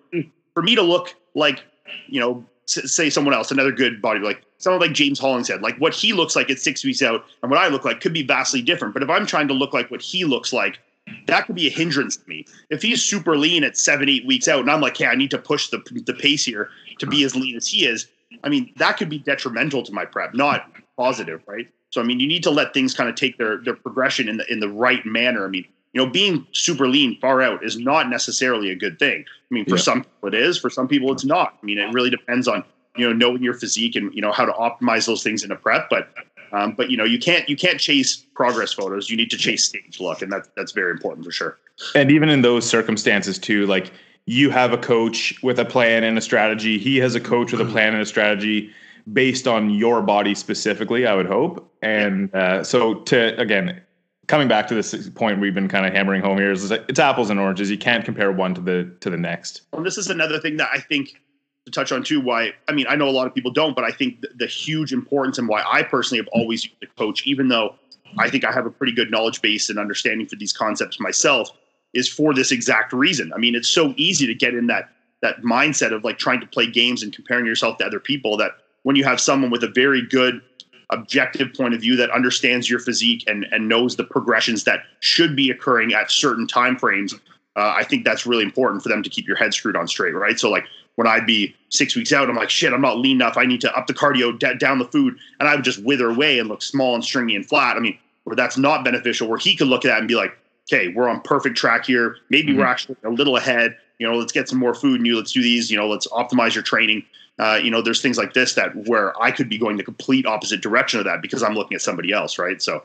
for 0.54 0.62
me 0.62 0.74
to 0.76 0.82
look 0.82 1.14
like, 1.34 1.64
you 2.06 2.20
know, 2.20 2.44
say 2.66 3.10
someone 3.10 3.34
else, 3.34 3.50
another 3.50 3.72
good 3.72 4.00
body, 4.00 4.20
like 4.20 4.42
someone 4.58 4.80
like 4.80 4.92
James 4.92 5.18
Hollingshead, 5.18 5.62
like 5.62 5.76
what 5.78 5.92
he 5.92 6.12
looks 6.12 6.37
like 6.37 6.50
at 6.50 6.58
six 6.58 6.84
weeks 6.84 7.02
out 7.02 7.24
and 7.42 7.50
what 7.50 7.60
I 7.60 7.68
look 7.68 7.84
like 7.84 8.00
could 8.00 8.12
be 8.12 8.22
vastly 8.22 8.62
different. 8.62 8.94
But 8.94 9.02
if 9.02 9.10
I'm 9.10 9.26
trying 9.26 9.48
to 9.48 9.54
look 9.54 9.72
like 9.72 9.90
what 9.90 10.00
he 10.00 10.24
looks 10.24 10.52
like 10.52 10.78
that 11.26 11.46
could 11.46 11.54
be 11.54 11.66
a 11.66 11.70
hindrance 11.70 12.16
to 12.16 12.28
me. 12.28 12.46
If 12.70 12.82
he's 12.82 13.02
super 13.02 13.36
lean 13.36 13.64
at 13.64 13.76
seven, 13.76 14.08
eight 14.08 14.26
weeks 14.26 14.48
out, 14.48 14.60
and 14.60 14.70
I'm 14.70 14.80
like, 14.80 14.96
hey, 14.96 15.06
I 15.06 15.14
need 15.14 15.30
to 15.30 15.38
push 15.38 15.68
the 15.68 15.78
the 16.06 16.14
pace 16.14 16.44
here 16.44 16.70
to 16.98 17.06
be 17.06 17.24
as 17.24 17.34
lean 17.34 17.56
as 17.56 17.66
he 17.66 17.86
is. 17.86 18.08
I 18.42 18.48
mean, 18.48 18.72
that 18.76 18.96
could 18.96 19.08
be 19.08 19.18
detrimental 19.18 19.82
to 19.82 19.92
my 19.92 20.04
prep, 20.04 20.34
not 20.34 20.70
positive, 20.96 21.42
right? 21.46 21.68
So 21.90 22.00
I 22.00 22.04
mean, 22.04 22.20
you 22.20 22.26
need 22.26 22.42
to 22.42 22.50
let 22.50 22.74
things 22.74 22.94
kind 22.94 23.08
of 23.08 23.14
take 23.14 23.38
their 23.38 23.58
their 23.58 23.76
progression 23.76 24.28
in 24.28 24.38
the 24.38 24.52
in 24.52 24.60
the 24.60 24.68
right 24.68 25.04
manner. 25.06 25.44
I 25.44 25.48
mean, 25.48 25.66
you 25.92 26.04
know, 26.04 26.10
being 26.10 26.46
super 26.52 26.88
lean 26.88 27.18
far 27.20 27.40
out 27.40 27.64
is 27.64 27.78
not 27.78 28.08
necessarily 28.08 28.70
a 28.70 28.74
good 28.74 28.98
thing. 28.98 29.24
I 29.28 29.54
mean, 29.54 29.64
for 29.64 29.76
yeah. 29.76 29.82
some 29.82 30.04
people 30.04 30.28
it 30.28 30.34
is, 30.34 30.58
for 30.58 30.70
some 30.70 30.88
people 30.88 31.12
it's 31.12 31.24
not. 31.24 31.56
I 31.62 31.64
mean, 31.66 31.78
it 31.78 31.92
really 31.92 32.10
depends 32.10 32.48
on 32.48 32.64
you 32.96 33.06
know 33.06 33.12
knowing 33.12 33.42
your 33.42 33.54
physique 33.54 33.96
and 33.96 34.12
you 34.14 34.20
know 34.20 34.32
how 34.32 34.44
to 34.44 34.52
optimize 34.52 35.06
those 35.06 35.22
things 35.22 35.44
in 35.44 35.50
a 35.50 35.56
prep. 35.56 35.88
But 35.88 36.08
um, 36.54 36.72
but 36.72 36.90
you 36.90 36.96
know, 36.96 37.04
you 37.04 37.18
can't 37.18 37.48
you 37.48 37.56
can't 37.56 37.80
chase 37.80 38.16
progress 38.34 38.72
photos. 38.72 39.10
You 39.10 39.16
need 39.16 39.30
to 39.30 39.36
chase 39.36 39.64
stage 39.64 39.98
look, 40.00 40.22
and 40.22 40.30
that's 40.30 40.48
that's 40.56 40.72
very 40.72 40.92
important 40.92 41.26
for 41.26 41.32
sure. 41.32 41.58
And 41.94 42.10
even 42.10 42.28
in 42.28 42.42
those 42.42 42.64
circumstances 42.68 43.38
too, 43.38 43.66
like 43.66 43.92
you 44.26 44.50
have 44.50 44.72
a 44.72 44.78
coach 44.78 45.34
with 45.42 45.58
a 45.58 45.64
plan 45.64 46.04
and 46.04 46.16
a 46.16 46.20
strategy. 46.20 46.78
He 46.78 46.98
has 46.98 47.14
a 47.14 47.20
coach 47.20 47.50
with 47.52 47.60
a 47.60 47.64
plan 47.64 47.92
and 47.92 48.02
a 48.02 48.06
strategy 48.06 48.70
based 49.12 49.48
on 49.48 49.70
your 49.70 50.00
body 50.00 50.34
specifically. 50.34 51.06
I 51.06 51.14
would 51.14 51.26
hope. 51.26 51.72
And 51.82 52.32
uh, 52.34 52.62
so 52.62 52.94
to 52.94 53.38
again, 53.40 53.82
coming 54.28 54.46
back 54.46 54.68
to 54.68 54.74
this 54.74 55.08
point 55.10 55.40
we've 55.40 55.54
been 55.54 55.68
kind 55.68 55.84
of 55.84 55.92
hammering 55.92 56.22
home 56.22 56.38
here 56.38 56.52
is 56.52 56.70
it's 56.70 57.00
apples 57.00 57.30
and 57.30 57.40
oranges. 57.40 57.68
You 57.68 57.78
can't 57.78 58.04
compare 58.04 58.30
one 58.30 58.54
to 58.54 58.60
the 58.60 58.94
to 59.00 59.10
the 59.10 59.18
next. 59.18 59.62
Well, 59.72 59.82
this 59.82 59.98
is 59.98 60.08
another 60.08 60.38
thing 60.38 60.56
that 60.58 60.68
I 60.72 60.78
think 60.78 61.20
to 61.64 61.70
touch 61.70 61.92
on 61.92 62.03
too 62.03 62.20
why 62.20 62.53
i 62.68 62.72
mean 62.72 62.87
i 62.88 62.94
know 62.94 63.09
a 63.09 63.11
lot 63.11 63.27
of 63.27 63.35
people 63.35 63.50
don't 63.50 63.74
but 63.74 63.85
i 63.85 63.90
think 63.90 64.20
the, 64.20 64.29
the, 64.37 64.46
huge 64.46 64.92
importance 64.92 65.38
and 65.38 65.48
why 65.48 65.62
i 65.70 65.83
personally 65.83 66.18
have 66.18 66.29
always 66.33 66.64
used 66.64 66.77
a 66.83 66.87
coach 66.98 67.27
even 67.27 67.48
though 67.48 67.74
i 68.18 68.29
think 68.29 68.44
i 68.44 68.53
have 68.53 68.66
a 68.66 68.70
pretty 68.70 68.92
good 68.92 69.11
knowledge 69.11 69.40
base 69.40 69.70
and 69.70 69.79
understanding 69.79 70.27
for 70.27 70.37
these 70.37 70.53
concepts 70.53 71.00
myself 71.00 71.50
is 71.94 72.09
for 72.09 72.35
this 72.35 72.53
exact 72.53 72.92
reason. 72.92 73.33
I 73.33 73.38
mean, 73.38 73.55
it's 73.55 73.68
so 73.68 73.94
easy 73.96 74.27
to 74.27 74.35
get 74.35 74.55
in 74.55 74.66
that 74.66 74.90
that 75.22 75.40
mindset 75.40 75.94
of 75.94 76.05
like 76.05 76.18
trying 76.18 76.40
to 76.40 76.46
play 76.46 76.66
games 76.66 77.03
and 77.03 77.11
comparing 77.11 77.46
yourself 77.46 77.79
to 77.79 77.87
other 77.87 78.00
people 78.00 78.37
that 78.37 78.53
when 78.83 78.94
you 78.94 79.05
have 79.05 79.18
someone 79.18 79.50
with 79.50 79.64
a 79.64 79.68
very 79.68 80.07
good 80.07 80.42
objective 80.90 81.55
point 81.55 81.72
of 81.72 81.81
view 81.81 81.96
that 81.96 82.11
understands 82.11 82.68
your 82.68 82.79
physique 82.79 83.24
and 83.27 83.46
and 83.50 83.68
knows 83.68 83.96
the 83.96 84.05
progressions 84.05 84.64
that 84.64 84.81
should 85.00 85.35
be 85.35 85.50
occurring 85.50 85.94
at 85.94 86.11
certain 86.11 86.46
time 86.46 86.77
frames 86.77 87.14
uh, 87.57 87.72
I 87.77 87.85
think 87.85 88.05
that's 88.05 88.27
really 88.27 88.42
important 88.42 88.83
for 88.83 88.88
them 88.88 89.03
to 89.03 89.09
keep 89.09 89.29
your 89.29 89.37
head 89.37 89.55
screwed 89.55 89.77
on 89.77 89.87
straight, 89.87 90.12
right? 90.12 90.38
So 90.38 90.50
like 90.50 90.64
when 90.96 91.07
I'd 91.07 91.26
be 91.26 91.54
six 91.70 91.96
weeks 91.96 92.12
out, 92.12 92.28
I'm 92.28 92.37
like, 92.37 92.50
shit, 92.50 92.72
I'm 92.72 92.80
not 92.80 92.98
lean 92.98 93.16
enough. 93.16 93.37
I 93.37 93.44
need 93.44 93.61
to 93.62 93.76
up 93.76 93.87
the 93.87 93.94
cardio, 93.94 94.38
d- 94.38 94.54
down 94.59 94.78
the 94.78 94.85
food, 94.87 95.16
and 95.40 95.48
I 95.48 95.54
would 95.54 95.64
just 95.64 95.83
wither 95.83 96.11
away 96.11 96.38
and 96.38 96.48
look 96.48 96.62
small 96.62 96.94
and 96.94 97.04
stringy 97.04 97.35
and 97.35 97.46
flat. 97.46 97.76
I 97.76 97.80
mean, 97.80 97.98
where 98.24 98.37
that's 98.37 98.57
not 98.57 98.85
beneficial, 98.85 99.28
where 99.28 99.38
he 99.38 99.57
could 99.57 99.68
look 99.68 99.85
at 99.85 99.88
that 99.88 99.98
and 99.98 100.09
be 100.09 100.14
like, 100.14 100.37
okay, 100.68 100.88
we're 100.88 101.09
on 101.09 101.20
perfect 101.20 101.57
track 101.57 101.85
here. 101.87 102.16
Maybe 102.30 102.48
mm-hmm. 102.48 102.61
we're 102.61 102.66
actually 102.66 102.96
a 103.04 103.11
little 103.11 103.37
ahead. 103.37 103.76
You 103.98 104.09
know, 104.09 104.16
let's 104.16 104.33
get 104.33 104.48
some 104.48 104.59
more 104.59 104.74
food 104.74 105.00
in 105.00 105.07
you. 105.07 105.16
Let's 105.16 105.33
do 105.33 105.42
these. 105.42 105.70
You 105.70 105.76
know, 105.76 105.88
let's 105.88 106.07
optimize 106.09 106.54
your 106.54 106.64
training. 106.64 107.04
Uh, 107.38 107.59
you 107.62 107.70
know, 107.70 107.83
there's 107.83 108.00
things 108.00 108.16
like 108.16 108.33
this 108.33 108.54
that 108.54 108.74
where 108.88 109.20
I 109.20 109.30
could 109.30 109.48
be 109.48 109.59
going 109.59 109.76
the 109.76 109.83
complete 109.83 110.26
opposite 110.26 110.61
direction 110.61 111.00
of 111.00 111.04
that 111.07 111.20
because 111.20 111.42
I'm 111.42 111.54
looking 111.54 111.74
at 111.74 111.83
somebody 111.83 112.12
else, 112.12 112.38
right? 112.38 112.62
So, 112.62 112.85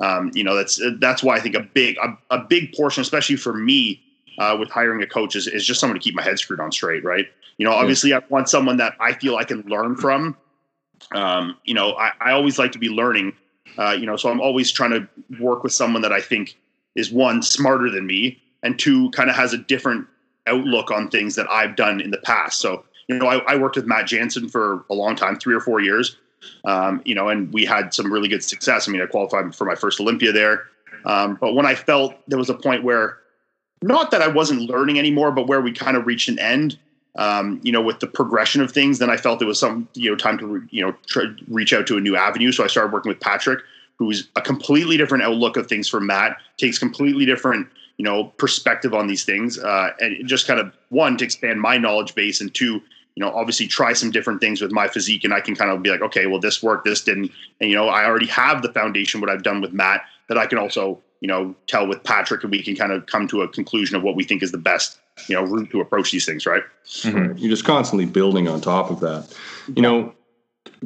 um, 0.00 0.30
you 0.34 0.44
know, 0.44 0.54
that's 0.54 0.80
that's 1.00 1.22
why 1.22 1.36
I 1.36 1.40
think 1.40 1.56
a 1.56 1.60
big 1.60 1.96
a, 1.98 2.16
a 2.30 2.38
big 2.38 2.72
portion, 2.74 3.00
especially 3.00 3.36
for 3.36 3.52
me, 3.52 4.00
uh, 4.38 4.56
with 4.58 4.70
hiring 4.70 5.02
a 5.02 5.06
coach 5.06 5.34
is, 5.34 5.48
is 5.48 5.66
just 5.66 5.80
someone 5.80 5.98
to 5.98 6.02
keep 6.02 6.14
my 6.14 6.22
head 6.22 6.38
screwed 6.38 6.60
on 6.60 6.70
straight, 6.70 7.04
right? 7.04 7.26
You 7.58 7.66
know, 7.66 7.72
obviously 7.72 8.14
I 8.14 8.20
want 8.28 8.48
someone 8.48 8.76
that 8.78 8.94
I 9.00 9.12
feel 9.12 9.36
I 9.36 9.44
can 9.44 9.62
learn 9.62 9.96
from. 9.96 10.36
Um, 11.12 11.56
you 11.64 11.74
know, 11.74 11.92
I, 11.94 12.12
I 12.20 12.32
always 12.32 12.58
like 12.58 12.72
to 12.72 12.78
be 12.78 12.88
learning. 12.88 13.32
Uh, 13.76 13.96
you 13.98 14.06
know, 14.06 14.16
so 14.16 14.30
I'm 14.30 14.40
always 14.40 14.72
trying 14.72 14.90
to 14.90 15.08
work 15.40 15.62
with 15.62 15.72
someone 15.72 16.02
that 16.02 16.12
I 16.12 16.20
think 16.20 16.56
is 16.94 17.12
one 17.12 17.42
smarter 17.42 17.90
than 17.90 18.06
me, 18.06 18.40
and 18.62 18.78
two 18.78 19.10
kind 19.10 19.28
of 19.28 19.36
has 19.36 19.52
a 19.52 19.58
different 19.58 20.06
outlook 20.46 20.90
on 20.90 21.08
things 21.08 21.34
that 21.36 21.48
I've 21.50 21.76
done 21.76 22.00
in 22.00 22.10
the 22.10 22.18
past. 22.18 22.60
So, 22.60 22.84
you 23.08 23.18
know, 23.18 23.26
I, 23.26 23.38
I 23.52 23.56
worked 23.56 23.76
with 23.76 23.86
Matt 23.86 24.06
Jansen 24.06 24.48
for 24.48 24.84
a 24.90 24.94
long 24.94 25.14
time, 25.14 25.38
three 25.38 25.54
or 25.54 25.60
four 25.60 25.80
years. 25.80 26.16
Um, 26.64 27.02
you 27.04 27.14
know, 27.14 27.28
and 27.28 27.52
we 27.52 27.64
had 27.64 27.92
some 27.92 28.12
really 28.12 28.28
good 28.28 28.42
success. 28.42 28.88
I 28.88 28.92
mean, 28.92 29.02
I 29.02 29.06
qualified 29.06 29.54
for 29.54 29.64
my 29.64 29.74
first 29.74 30.00
Olympia 30.00 30.32
there. 30.32 30.64
Um, 31.04 31.36
but 31.40 31.54
when 31.54 31.66
I 31.66 31.74
felt 31.74 32.14
there 32.28 32.38
was 32.38 32.50
a 32.50 32.54
point 32.54 32.84
where 32.84 33.18
not 33.82 34.10
that 34.10 34.22
I 34.22 34.28
wasn't 34.28 34.62
learning 34.62 34.98
anymore, 34.98 35.30
but 35.32 35.46
where 35.46 35.60
we 35.60 35.72
kind 35.72 35.96
of 35.96 36.06
reached 36.06 36.28
an 36.28 36.38
end. 36.38 36.78
Um, 37.16 37.60
you 37.64 37.72
know, 37.72 37.80
with 37.80 38.00
the 38.00 38.06
progression 38.06 38.60
of 38.60 38.70
things, 38.70 38.98
then 38.98 39.10
I 39.10 39.16
felt 39.16 39.42
it 39.42 39.46
was 39.46 39.58
some 39.58 39.88
you 39.94 40.10
know 40.10 40.16
time 40.16 40.38
to 40.38 40.46
re, 40.46 40.60
you 40.70 40.84
know 40.84 40.94
try, 41.06 41.24
reach 41.48 41.72
out 41.72 41.86
to 41.88 41.96
a 41.96 42.00
new 42.00 42.16
avenue. 42.16 42.52
So 42.52 42.64
I 42.64 42.68
started 42.68 42.92
working 42.92 43.08
with 43.08 43.20
Patrick, 43.20 43.60
who's 43.96 44.28
a 44.36 44.40
completely 44.40 44.96
different 44.96 45.24
outlook 45.24 45.56
of 45.56 45.66
things 45.66 45.88
from 45.88 46.06
Matt, 46.06 46.36
takes 46.58 46.78
completely 46.78 47.26
different 47.26 47.66
you 47.96 48.04
know 48.04 48.24
perspective 48.24 48.94
on 48.94 49.06
these 49.06 49.24
things, 49.24 49.58
uh, 49.58 49.90
and 50.00 50.26
just 50.28 50.46
kind 50.46 50.60
of 50.60 50.72
one 50.90 51.16
to 51.16 51.24
expand 51.24 51.60
my 51.60 51.76
knowledge 51.76 52.14
base, 52.14 52.40
and 52.40 52.54
two, 52.54 52.74
you 53.14 53.24
know, 53.24 53.30
obviously 53.30 53.66
try 53.66 53.92
some 53.92 54.10
different 54.10 54.40
things 54.40 54.60
with 54.60 54.70
my 54.70 54.86
physique, 54.86 55.24
and 55.24 55.34
I 55.34 55.40
can 55.40 55.56
kind 55.56 55.70
of 55.70 55.82
be 55.82 55.90
like, 55.90 56.02
okay, 56.02 56.26
well, 56.26 56.40
this 56.40 56.62
worked, 56.62 56.84
this 56.84 57.02
didn't, 57.02 57.32
and 57.60 57.68
you 57.68 57.74
know, 57.74 57.88
I 57.88 58.04
already 58.04 58.26
have 58.26 58.62
the 58.62 58.72
foundation 58.72 59.20
what 59.20 59.28
I've 59.28 59.42
done 59.42 59.60
with 59.60 59.72
Matt 59.72 60.02
that 60.28 60.38
I 60.38 60.46
can 60.46 60.58
also 60.58 61.00
you 61.20 61.26
know 61.26 61.54
tell 61.66 61.86
with 61.86 62.04
Patrick, 62.04 62.42
and 62.44 62.52
we 62.52 62.62
can 62.62 62.76
kind 62.76 62.92
of 62.92 63.06
come 63.06 63.26
to 63.28 63.42
a 63.42 63.48
conclusion 63.48 63.96
of 63.96 64.02
what 64.02 64.14
we 64.14 64.24
think 64.24 64.42
is 64.42 64.52
the 64.52 64.58
best 64.58 65.00
you 65.28 65.34
know 65.34 65.42
route 65.42 65.70
to 65.70 65.80
approach 65.80 66.10
these 66.10 66.24
things. 66.24 66.46
Right? 66.46 66.62
Mm-hmm. 66.86 67.38
You're 67.38 67.50
just 67.50 67.64
constantly 67.64 68.06
building 68.06 68.48
on 68.48 68.60
top 68.60 68.90
of 68.90 69.00
that. 69.00 69.34
You 69.74 69.82
know, 69.82 70.14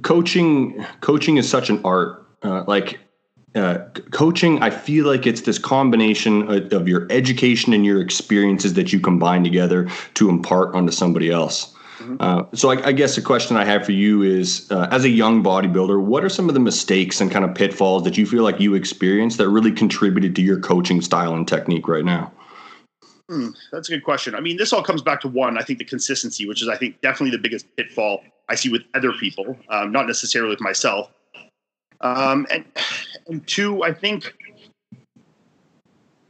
coaching 0.02 0.84
coaching 1.00 1.36
is 1.36 1.48
such 1.48 1.70
an 1.70 1.80
art. 1.84 2.20
Uh, 2.42 2.64
like 2.66 2.98
uh, 3.54 3.78
coaching, 4.10 4.62
I 4.62 4.70
feel 4.70 5.06
like 5.06 5.26
it's 5.26 5.42
this 5.42 5.58
combination 5.58 6.50
of, 6.50 6.72
of, 6.72 6.88
your 6.88 7.06
education 7.10 7.72
and 7.72 7.84
your 7.84 8.00
experiences 8.00 8.74
that 8.74 8.92
you 8.92 8.98
combine 8.98 9.44
together 9.44 9.88
to 10.14 10.30
impart 10.30 10.74
onto 10.74 10.90
somebody 10.90 11.30
else. 11.30 11.74
Mm-hmm. 11.98 12.16
Uh, 12.18 12.44
so 12.54 12.70
I, 12.70 12.86
I, 12.86 12.92
guess 12.92 13.14
the 13.14 13.22
question 13.22 13.56
I 13.56 13.64
have 13.64 13.84
for 13.84 13.92
you 13.92 14.22
is, 14.22 14.66
uh, 14.72 14.88
as 14.90 15.04
a 15.04 15.08
young 15.08 15.44
bodybuilder, 15.44 16.02
what 16.02 16.24
are 16.24 16.28
some 16.28 16.48
of 16.48 16.54
the 16.54 16.60
mistakes 16.60 17.20
and 17.20 17.30
kind 17.30 17.44
of 17.44 17.54
pitfalls 17.54 18.04
that 18.04 18.16
you 18.16 18.26
feel 18.26 18.42
like 18.42 18.58
you 18.58 18.74
experienced 18.74 19.38
that 19.38 19.48
really 19.48 19.70
contributed 19.70 20.34
to 20.36 20.42
your 20.42 20.58
coaching 20.58 21.00
style 21.00 21.34
and 21.34 21.46
technique 21.46 21.86
right 21.86 22.04
now? 22.04 22.32
Hmm, 23.28 23.48
that's 23.70 23.88
a 23.88 23.92
good 23.92 24.04
question. 24.04 24.34
I 24.34 24.40
mean, 24.40 24.56
this 24.56 24.72
all 24.72 24.82
comes 24.82 25.02
back 25.02 25.20
to 25.22 25.28
one, 25.28 25.56
I 25.58 25.62
think 25.62 25.78
the 25.78 25.84
consistency, 25.84 26.46
which 26.46 26.62
is, 26.62 26.68
I 26.68 26.76
think, 26.76 27.00
definitely 27.00 27.30
the 27.30 27.42
biggest 27.42 27.66
pitfall 27.76 28.22
I 28.48 28.54
see 28.54 28.68
with 28.68 28.82
other 28.94 29.12
people, 29.12 29.56
um, 29.68 29.92
not 29.92 30.06
necessarily 30.06 30.50
with 30.50 30.60
myself. 30.60 31.10
Um, 32.00 32.46
and, 32.50 32.64
and 33.28 33.46
two, 33.46 33.84
I 33.84 33.92
think, 33.92 34.34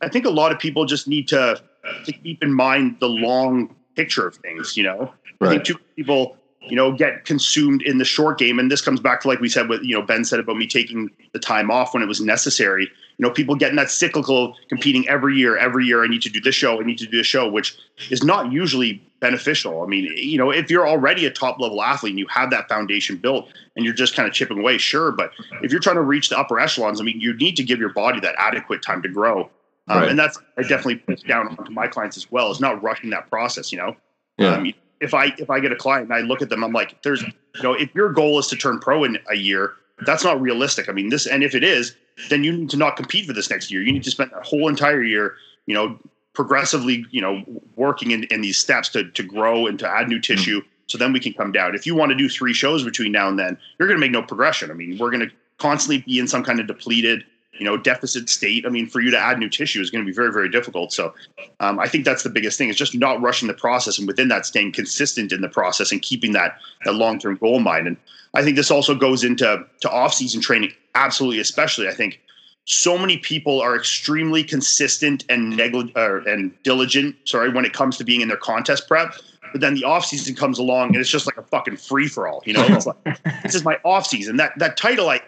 I 0.02 0.08
think 0.08 0.26
a 0.26 0.30
lot 0.30 0.52
of 0.52 0.58
people 0.58 0.84
just 0.84 1.08
need 1.08 1.28
to, 1.28 1.60
to 2.04 2.12
keep 2.12 2.42
in 2.42 2.52
mind 2.52 2.96
the 3.00 3.08
long 3.08 3.74
picture 3.96 4.26
of 4.26 4.36
things, 4.36 4.76
you 4.76 4.84
know? 4.84 5.12
Right. 5.40 5.48
I 5.48 5.50
think 5.52 5.64
too 5.64 5.78
people, 5.96 6.36
you 6.60 6.76
know, 6.76 6.92
get 6.92 7.24
consumed 7.24 7.82
in 7.82 7.98
the 7.98 8.04
short 8.04 8.38
game. 8.38 8.58
And 8.58 8.70
this 8.70 8.80
comes 8.80 9.00
back 9.00 9.22
to 9.22 9.28
like 9.28 9.40
we 9.40 9.48
said 9.48 9.68
what 9.68 9.84
you 9.84 9.94
know, 9.94 10.02
Ben 10.02 10.24
said 10.24 10.38
about 10.38 10.56
me 10.56 10.66
taking 10.66 11.10
the 11.32 11.38
time 11.38 11.70
off 11.70 11.94
when 11.94 12.02
it 12.02 12.06
was 12.06 12.20
necessary. 12.20 12.88
You 13.18 13.26
know, 13.26 13.30
people 13.30 13.54
getting 13.54 13.76
that 13.76 13.90
cyclical 13.90 14.56
competing 14.68 15.08
every 15.08 15.36
year, 15.36 15.56
every 15.56 15.86
year, 15.86 16.04
I 16.04 16.08
need 16.08 16.22
to 16.22 16.30
do 16.30 16.40
this 16.40 16.54
show, 16.54 16.80
I 16.80 16.84
need 16.84 16.98
to 16.98 17.06
do 17.06 17.18
this 17.18 17.26
show, 17.26 17.48
which 17.48 17.76
is 18.10 18.24
not 18.24 18.52
usually 18.52 19.02
beneficial. 19.20 19.82
I 19.82 19.86
mean, 19.86 20.12
you 20.16 20.36
know, 20.36 20.50
if 20.50 20.70
you're 20.70 20.86
already 20.86 21.24
a 21.26 21.30
top 21.30 21.60
level 21.60 21.82
athlete 21.82 22.10
and 22.10 22.18
you 22.18 22.26
have 22.28 22.50
that 22.50 22.68
foundation 22.68 23.16
built 23.16 23.48
and 23.76 23.84
you're 23.84 23.94
just 23.94 24.14
kind 24.14 24.26
of 24.26 24.34
chipping 24.34 24.58
away, 24.58 24.78
sure. 24.78 25.12
But 25.12 25.30
if 25.62 25.70
you're 25.70 25.80
trying 25.80 25.96
to 25.96 26.02
reach 26.02 26.28
the 26.28 26.38
upper 26.38 26.58
echelons, 26.58 27.00
I 27.00 27.04
mean, 27.04 27.20
you 27.20 27.34
need 27.34 27.56
to 27.56 27.62
give 27.62 27.78
your 27.78 27.92
body 27.92 28.20
that 28.20 28.34
adequate 28.38 28.82
time 28.82 29.00
to 29.02 29.08
grow. 29.08 29.48
Um, 29.88 29.98
right. 30.00 30.08
And 30.10 30.18
that's 30.18 30.38
I 30.58 30.62
definitely 30.62 30.96
put 30.96 31.26
down 31.26 31.48
onto 31.48 31.72
my 31.72 31.86
clients 31.86 32.16
as 32.16 32.30
well, 32.30 32.50
is 32.50 32.60
not 32.60 32.82
rushing 32.82 33.10
that 33.10 33.28
process, 33.30 33.72
you 33.72 33.78
know? 33.78 33.96
Yeah. 34.38 34.54
Um, 34.54 34.72
if 35.00 35.14
I 35.14 35.26
if 35.38 35.50
I 35.50 35.58
get 35.60 35.72
a 35.72 35.76
client 35.76 36.04
and 36.08 36.14
I 36.14 36.20
look 36.20 36.42
at 36.42 36.48
them, 36.48 36.62
I'm 36.62 36.72
like, 36.72 37.02
there's 37.02 37.22
you 37.22 37.62
know, 37.62 37.74
if 37.74 37.94
your 37.94 38.12
goal 38.12 38.38
is 38.38 38.46
to 38.48 38.56
turn 38.56 38.78
pro 38.78 39.04
in 39.04 39.18
a 39.30 39.36
year, 39.36 39.74
that's 40.06 40.24
not 40.24 40.40
realistic. 40.40 40.88
I 40.88 40.92
mean, 40.92 41.08
this 41.08 41.26
and 41.26 41.42
if 41.42 41.54
it 41.54 41.64
is, 41.64 41.94
then 42.28 42.44
you 42.44 42.52
need 42.52 42.70
to 42.70 42.76
not 42.76 42.96
compete 42.96 43.26
for 43.26 43.32
this 43.32 43.50
next 43.50 43.70
year. 43.70 43.82
You 43.82 43.92
need 43.92 44.04
to 44.04 44.10
spend 44.10 44.30
that 44.32 44.44
whole 44.44 44.68
entire 44.68 45.02
year, 45.02 45.34
you 45.66 45.74
know, 45.74 45.98
progressively, 46.32 47.04
you 47.10 47.20
know, 47.20 47.42
working 47.76 48.10
in, 48.10 48.24
in 48.24 48.40
these 48.40 48.58
steps 48.58 48.88
to 48.90 49.10
to 49.10 49.22
grow 49.22 49.66
and 49.66 49.78
to 49.78 49.88
add 49.88 50.08
new 50.08 50.20
tissue. 50.20 50.60
Mm-hmm. 50.60 50.68
So 50.86 50.98
then 50.98 51.12
we 51.12 51.20
can 51.20 51.32
come 51.32 51.52
down. 51.52 51.74
If 51.74 51.86
you 51.86 51.94
want 51.94 52.10
to 52.10 52.16
do 52.16 52.28
three 52.28 52.52
shows 52.52 52.84
between 52.84 53.12
now 53.12 53.28
and 53.28 53.38
then, 53.38 53.56
you're 53.78 53.88
going 53.88 53.98
to 53.98 54.00
make 54.00 54.10
no 54.10 54.22
progression. 54.22 54.70
I 54.70 54.74
mean, 54.74 54.98
we're 54.98 55.10
going 55.10 55.26
to 55.26 55.30
constantly 55.58 55.98
be 55.98 56.18
in 56.18 56.28
some 56.28 56.44
kind 56.44 56.60
of 56.60 56.66
depleted 56.66 57.24
you 57.52 57.64
know 57.64 57.76
deficit 57.76 58.28
state 58.28 58.64
i 58.66 58.68
mean 58.68 58.88
for 58.88 59.00
you 59.00 59.10
to 59.10 59.18
add 59.18 59.38
new 59.38 59.48
tissue 59.48 59.80
is 59.80 59.90
going 59.90 60.04
to 60.04 60.10
be 60.10 60.14
very 60.14 60.32
very 60.32 60.48
difficult 60.48 60.92
so 60.92 61.14
um, 61.60 61.78
i 61.78 61.86
think 61.86 62.04
that's 62.04 62.22
the 62.22 62.30
biggest 62.30 62.58
thing 62.58 62.68
is 62.68 62.76
just 62.76 62.94
not 62.94 63.20
rushing 63.20 63.46
the 63.46 63.54
process 63.54 63.98
and 63.98 64.08
within 64.08 64.28
that 64.28 64.46
staying 64.46 64.72
consistent 64.72 65.32
in 65.32 65.40
the 65.40 65.48
process 65.48 65.92
and 65.92 66.02
keeping 66.02 66.32
that 66.32 66.58
that 66.84 66.94
long-term 66.94 67.36
goal 67.36 67.58
in 67.58 67.62
mind 67.62 67.86
and 67.86 67.96
i 68.34 68.42
think 68.42 68.56
this 68.56 68.70
also 68.70 68.94
goes 68.94 69.24
into 69.24 69.64
to 69.80 69.90
off-season 69.90 70.40
training 70.40 70.72
absolutely 70.94 71.40
especially 71.40 71.88
i 71.88 71.92
think 71.92 72.20
so 72.64 72.96
many 72.96 73.18
people 73.18 73.60
are 73.60 73.74
extremely 73.74 74.44
consistent 74.44 75.24
and 75.28 75.56
negligent 75.56 75.96
uh, 75.96 76.20
and 76.30 76.52
diligent 76.62 77.16
sorry 77.24 77.50
when 77.50 77.64
it 77.64 77.72
comes 77.72 77.96
to 77.96 78.04
being 78.04 78.20
in 78.20 78.28
their 78.28 78.36
contest 78.36 78.86
prep 78.88 79.14
but 79.52 79.60
then 79.60 79.74
the 79.74 79.84
off 79.84 80.04
season 80.04 80.34
comes 80.34 80.58
along 80.58 80.88
and 80.88 80.96
it's 80.96 81.10
just 81.10 81.26
like 81.26 81.36
a 81.36 81.42
fucking 81.42 81.76
free 81.76 82.08
for 82.08 82.28
all 82.28 82.42
you 82.46 82.52
know 82.52 82.64
it's 82.68 82.86
like 82.86 82.96
this 83.42 83.54
is 83.54 83.64
my 83.64 83.78
off 83.84 84.06
season 84.06 84.36
that 84.36 84.56
that 84.58 84.76
title 84.76 85.08
i 85.08 85.20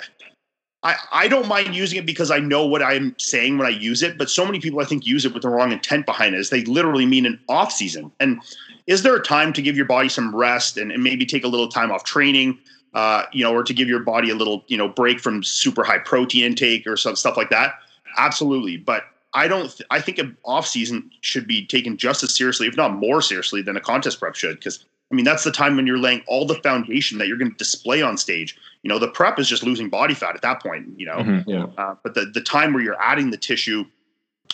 I, 0.84 0.96
I 1.12 1.28
don't 1.28 1.48
mind 1.48 1.74
using 1.74 1.98
it 1.98 2.04
because 2.04 2.30
I 2.30 2.38
know 2.38 2.66
what 2.66 2.82
I'm 2.82 3.14
saying 3.18 3.56
when 3.56 3.66
I 3.66 3.70
use 3.70 4.02
it, 4.02 4.18
but 4.18 4.28
so 4.28 4.44
many 4.44 4.60
people 4.60 4.80
I 4.80 4.84
think 4.84 5.06
use 5.06 5.24
it 5.24 5.32
with 5.32 5.42
the 5.42 5.48
wrong 5.48 5.72
intent 5.72 6.04
behind 6.04 6.34
it. 6.34 6.38
Is 6.38 6.50
they 6.50 6.62
literally 6.64 7.06
mean 7.06 7.24
an 7.24 7.40
off 7.48 7.72
season. 7.72 8.12
And 8.20 8.40
is 8.86 9.02
there 9.02 9.16
a 9.16 9.22
time 9.22 9.54
to 9.54 9.62
give 9.62 9.76
your 9.76 9.86
body 9.86 10.10
some 10.10 10.36
rest 10.36 10.76
and, 10.76 10.92
and 10.92 11.02
maybe 11.02 11.24
take 11.24 11.42
a 11.42 11.48
little 11.48 11.68
time 11.68 11.90
off 11.90 12.04
training, 12.04 12.58
uh, 12.94 13.24
you 13.32 13.44
know, 13.44 13.52
or 13.52 13.62
to 13.62 13.74
give 13.74 13.88
your 13.88 14.00
body 14.00 14.30
a 14.30 14.34
little, 14.34 14.64
you 14.68 14.76
know, 14.76 14.88
break 14.88 15.20
from 15.20 15.42
super 15.42 15.84
high 15.84 15.98
protein 15.98 16.44
intake 16.44 16.86
or 16.86 16.96
some 16.96 17.16
stuff 17.16 17.36
like 17.36 17.50
that? 17.50 17.74
Absolutely. 18.16 18.76
But 18.76 19.04
I 19.34 19.48
don't. 19.48 19.68
Th- 19.68 19.86
I 19.90 20.00
think 20.00 20.18
an 20.18 20.36
off 20.44 20.66
season 20.66 21.10
should 21.20 21.46
be 21.46 21.66
taken 21.66 21.96
just 21.96 22.22
as 22.22 22.34
seriously, 22.34 22.68
if 22.68 22.76
not 22.76 22.94
more 22.94 23.20
seriously, 23.20 23.62
than 23.62 23.76
a 23.76 23.80
contest 23.80 24.20
prep 24.20 24.36
should. 24.36 24.56
Because 24.56 24.84
I 25.10 25.14
mean, 25.14 25.24
that's 25.24 25.42
the 25.42 25.50
time 25.50 25.74
when 25.76 25.86
you're 25.86 25.98
laying 25.98 26.22
all 26.28 26.46
the 26.46 26.54
foundation 26.56 27.18
that 27.18 27.26
you're 27.26 27.36
going 27.36 27.50
to 27.50 27.56
display 27.56 28.00
on 28.00 28.16
stage. 28.16 28.56
You 28.82 28.88
know, 28.88 28.98
the 28.98 29.08
prep 29.08 29.38
is 29.40 29.48
just 29.48 29.64
losing 29.64 29.88
body 29.88 30.14
fat 30.14 30.36
at 30.36 30.42
that 30.42 30.62
point. 30.62 30.88
You 30.96 31.06
know, 31.06 31.16
mm-hmm, 31.16 31.50
yeah. 31.50 31.66
Uh, 31.76 31.96
but 32.02 32.14
the 32.14 32.26
the 32.26 32.40
time 32.40 32.72
where 32.72 32.82
you're 32.82 33.00
adding 33.02 33.30
the 33.30 33.36
tissue 33.36 33.84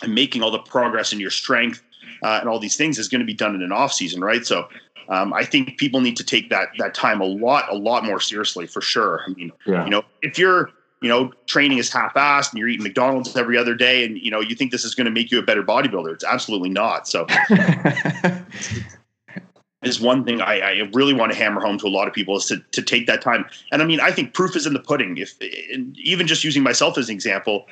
and 0.01 0.15
making 0.15 0.41
all 0.41 0.51
the 0.51 0.59
progress 0.59 1.13
in 1.13 1.19
your 1.19 1.29
strength 1.29 1.83
uh, 2.23 2.39
and 2.39 2.49
all 2.49 2.57
these 2.57 2.75
things 2.75 2.97
is 2.97 3.07
going 3.07 3.19
to 3.19 3.25
be 3.25 3.35
done 3.35 3.53
in 3.53 3.61
an 3.61 3.71
off 3.71 3.93
season, 3.93 4.23
right? 4.23 4.45
So. 4.45 4.67
Um, 5.11 5.33
I 5.33 5.43
think 5.43 5.77
people 5.77 6.01
need 6.01 6.15
to 6.17 6.23
take 6.23 6.49
that 6.49 6.69
that 6.79 6.95
time 6.95 7.21
a 7.21 7.25
lot, 7.25 7.65
a 7.69 7.75
lot 7.75 8.05
more 8.05 8.19
seriously 8.19 8.65
for 8.65 8.81
sure. 8.81 9.21
I 9.27 9.33
mean, 9.33 9.51
yeah. 9.67 9.83
you 9.83 9.91
know, 9.91 10.03
if 10.21 10.39
you're 10.39 10.71
you 11.01 11.09
know, 11.09 11.31
training 11.47 11.79
is 11.79 11.91
half-assed 11.91 12.51
and 12.51 12.59
you're 12.59 12.67
eating 12.67 12.83
McDonald's 12.83 13.35
every 13.35 13.57
other 13.57 13.73
day 13.73 14.05
and, 14.05 14.19
you 14.19 14.29
know, 14.29 14.39
you 14.39 14.55
think 14.55 14.71
this 14.71 14.85
is 14.85 14.93
going 14.93 15.05
to 15.05 15.11
make 15.11 15.31
you 15.31 15.39
a 15.39 15.41
better 15.41 15.63
bodybuilder. 15.63 16.13
It's 16.13 16.23
absolutely 16.23 16.69
not. 16.69 17.07
So 17.07 17.25
is 19.83 19.99
one 19.99 20.23
thing 20.23 20.41
I, 20.41 20.59
I, 20.59 20.89
really 20.93 21.13
want 21.13 21.31
to 21.31 21.37
hammer 21.37 21.59
home 21.59 21.79
to 21.79 21.87
a 21.87 21.89
lot 21.89 22.07
of 22.07 22.13
people 22.13 22.37
is 22.37 22.45
to, 22.45 22.59
to 22.71 22.83
take 22.83 23.07
that 23.07 23.19
time. 23.21 23.45
And 23.71 23.81
I 23.81 23.85
mean, 23.85 23.99
I 23.99 24.11
think 24.11 24.35
proof 24.35 24.55
is 24.55 24.67
in 24.67 24.73
the 24.73 24.79
pudding. 24.79 25.17
If 25.17 25.41
even 25.41 26.27
just 26.27 26.43
using 26.43 26.61
myself 26.61 26.99
as 26.99 27.09
an 27.09 27.15
example, 27.15 27.65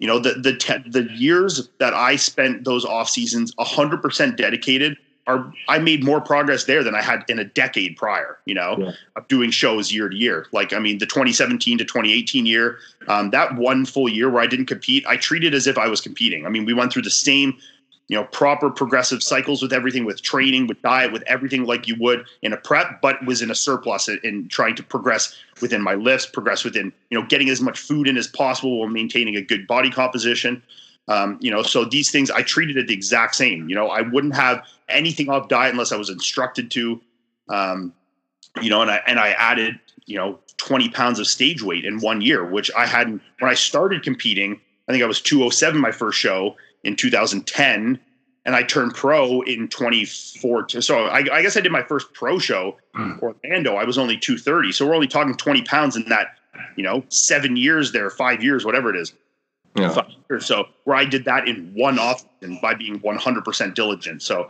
you 0.00 0.08
know, 0.08 0.18
the 0.18 0.32
the 0.32 0.56
te- 0.56 0.88
the 0.88 1.04
years 1.12 1.68
that 1.78 1.94
I 1.94 2.16
spent 2.16 2.64
those 2.64 2.84
off 2.84 3.08
seasons 3.08 3.54
100% 3.54 4.36
dedicated 4.36 4.96
are 5.26 5.52
I 5.68 5.78
made 5.78 6.04
more 6.04 6.20
progress 6.20 6.64
there 6.64 6.84
than 6.84 6.94
I 6.94 7.02
had 7.02 7.24
in 7.28 7.38
a 7.38 7.44
decade 7.44 7.96
prior, 7.96 8.38
you 8.44 8.54
know, 8.54 8.76
yeah. 8.78 8.92
of 9.16 9.26
doing 9.28 9.50
shows 9.50 9.92
year 9.92 10.08
to 10.08 10.16
year. 10.16 10.46
Like, 10.52 10.72
I 10.72 10.78
mean, 10.78 10.98
the 10.98 11.06
2017 11.06 11.78
to 11.78 11.84
2018 11.84 12.46
year, 12.46 12.78
um, 13.08 13.30
that 13.30 13.54
one 13.56 13.86
full 13.86 14.08
year 14.08 14.28
where 14.28 14.42
I 14.42 14.46
didn't 14.46 14.66
compete, 14.66 15.06
I 15.06 15.16
treated 15.16 15.54
as 15.54 15.66
if 15.66 15.78
I 15.78 15.88
was 15.88 16.00
competing. 16.00 16.46
I 16.46 16.50
mean, 16.50 16.64
we 16.66 16.74
went 16.74 16.92
through 16.92 17.02
the 17.02 17.10
same 17.10 17.56
you 18.08 18.16
know 18.16 18.24
proper 18.24 18.70
progressive 18.70 19.22
cycles 19.22 19.62
with 19.62 19.72
everything 19.72 20.04
with 20.04 20.20
training 20.22 20.66
with 20.66 20.80
diet 20.82 21.12
with 21.12 21.22
everything 21.26 21.64
like 21.64 21.88
you 21.88 21.96
would 21.98 22.26
in 22.42 22.52
a 22.52 22.56
prep 22.56 23.00
but 23.00 23.24
was 23.24 23.40
in 23.40 23.50
a 23.50 23.54
surplus 23.54 24.08
in 24.22 24.48
trying 24.48 24.74
to 24.74 24.82
progress 24.82 25.34
within 25.60 25.80
my 25.80 25.94
lifts 25.94 26.26
progress 26.26 26.64
within 26.64 26.92
you 27.10 27.18
know 27.18 27.26
getting 27.26 27.48
as 27.48 27.60
much 27.60 27.78
food 27.78 28.06
in 28.06 28.16
as 28.16 28.26
possible 28.26 28.80
while 28.80 28.88
maintaining 28.88 29.36
a 29.36 29.42
good 29.42 29.66
body 29.66 29.90
composition 29.90 30.62
um, 31.08 31.38
you 31.40 31.50
know 31.50 31.62
so 31.62 31.84
these 31.84 32.10
things 32.10 32.30
i 32.30 32.42
treated 32.42 32.76
it 32.76 32.86
the 32.86 32.94
exact 32.94 33.34
same 33.34 33.68
you 33.68 33.74
know 33.74 33.88
i 33.88 34.02
wouldn't 34.02 34.34
have 34.34 34.66
anything 34.88 35.28
off 35.28 35.48
diet 35.48 35.72
unless 35.72 35.92
i 35.92 35.96
was 35.96 36.10
instructed 36.10 36.70
to 36.70 37.00
um, 37.48 37.92
you 38.60 38.70
know 38.70 38.82
and 38.82 38.90
i 38.90 39.00
and 39.06 39.18
i 39.18 39.30
added 39.30 39.78
you 40.06 40.16
know 40.16 40.38
20 40.56 40.88
pounds 40.90 41.18
of 41.18 41.26
stage 41.26 41.62
weight 41.62 41.84
in 41.84 41.98
one 42.00 42.20
year 42.20 42.44
which 42.44 42.70
i 42.76 42.86
hadn't 42.86 43.20
when 43.40 43.50
i 43.50 43.54
started 43.54 44.02
competing 44.02 44.60
i 44.88 44.92
think 44.92 45.02
i 45.02 45.06
was 45.06 45.20
207 45.20 45.80
my 45.80 45.90
first 45.90 46.18
show 46.18 46.56
in 46.82 46.96
2010 46.96 47.98
and 48.44 48.54
I 48.54 48.62
turned 48.62 48.94
pro 48.94 49.40
in 49.42 49.68
2014. 49.68 50.82
So 50.82 51.06
I, 51.06 51.18
I, 51.32 51.42
guess 51.42 51.56
I 51.56 51.60
did 51.60 51.72
my 51.72 51.82
first 51.82 52.12
pro 52.12 52.38
show 52.38 52.76
mm. 52.94 53.20
Orlando. 53.20 53.76
I 53.76 53.84
was 53.84 53.96
only 53.96 54.18
230. 54.18 54.72
So 54.72 54.86
we're 54.86 54.94
only 54.94 55.06
talking 55.06 55.34
20 55.34 55.62
pounds 55.62 55.96
in 55.96 56.04
that, 56.08 56.38
you 56.76 56.82
know, 56.82 57.02
seven 57.08 57.56
years 57.56 57.92
there, 57.92 58.10
five 58.10 58.42
years, 58.42 58.64
whatever 58.64 58.90
it 58.94 58.96
is. 58.96 59.14
Yeah. 59.76 59.88
Five 59.88 60.06
Years. 60.30 60.46
So 60.46 60.66
where 60.84 60.96
I 60.96 61.04
did 61.04 61.24
that 61.24 61.48
in 61.48 61.72
one 61.74 61.98
off 61.98 62.24
and 62.42 62.60
by 62.60 62.74
being 62.74 63.00
100% 63.00 63.74
diligent. 63.74 64.22
So, 64.22 64.48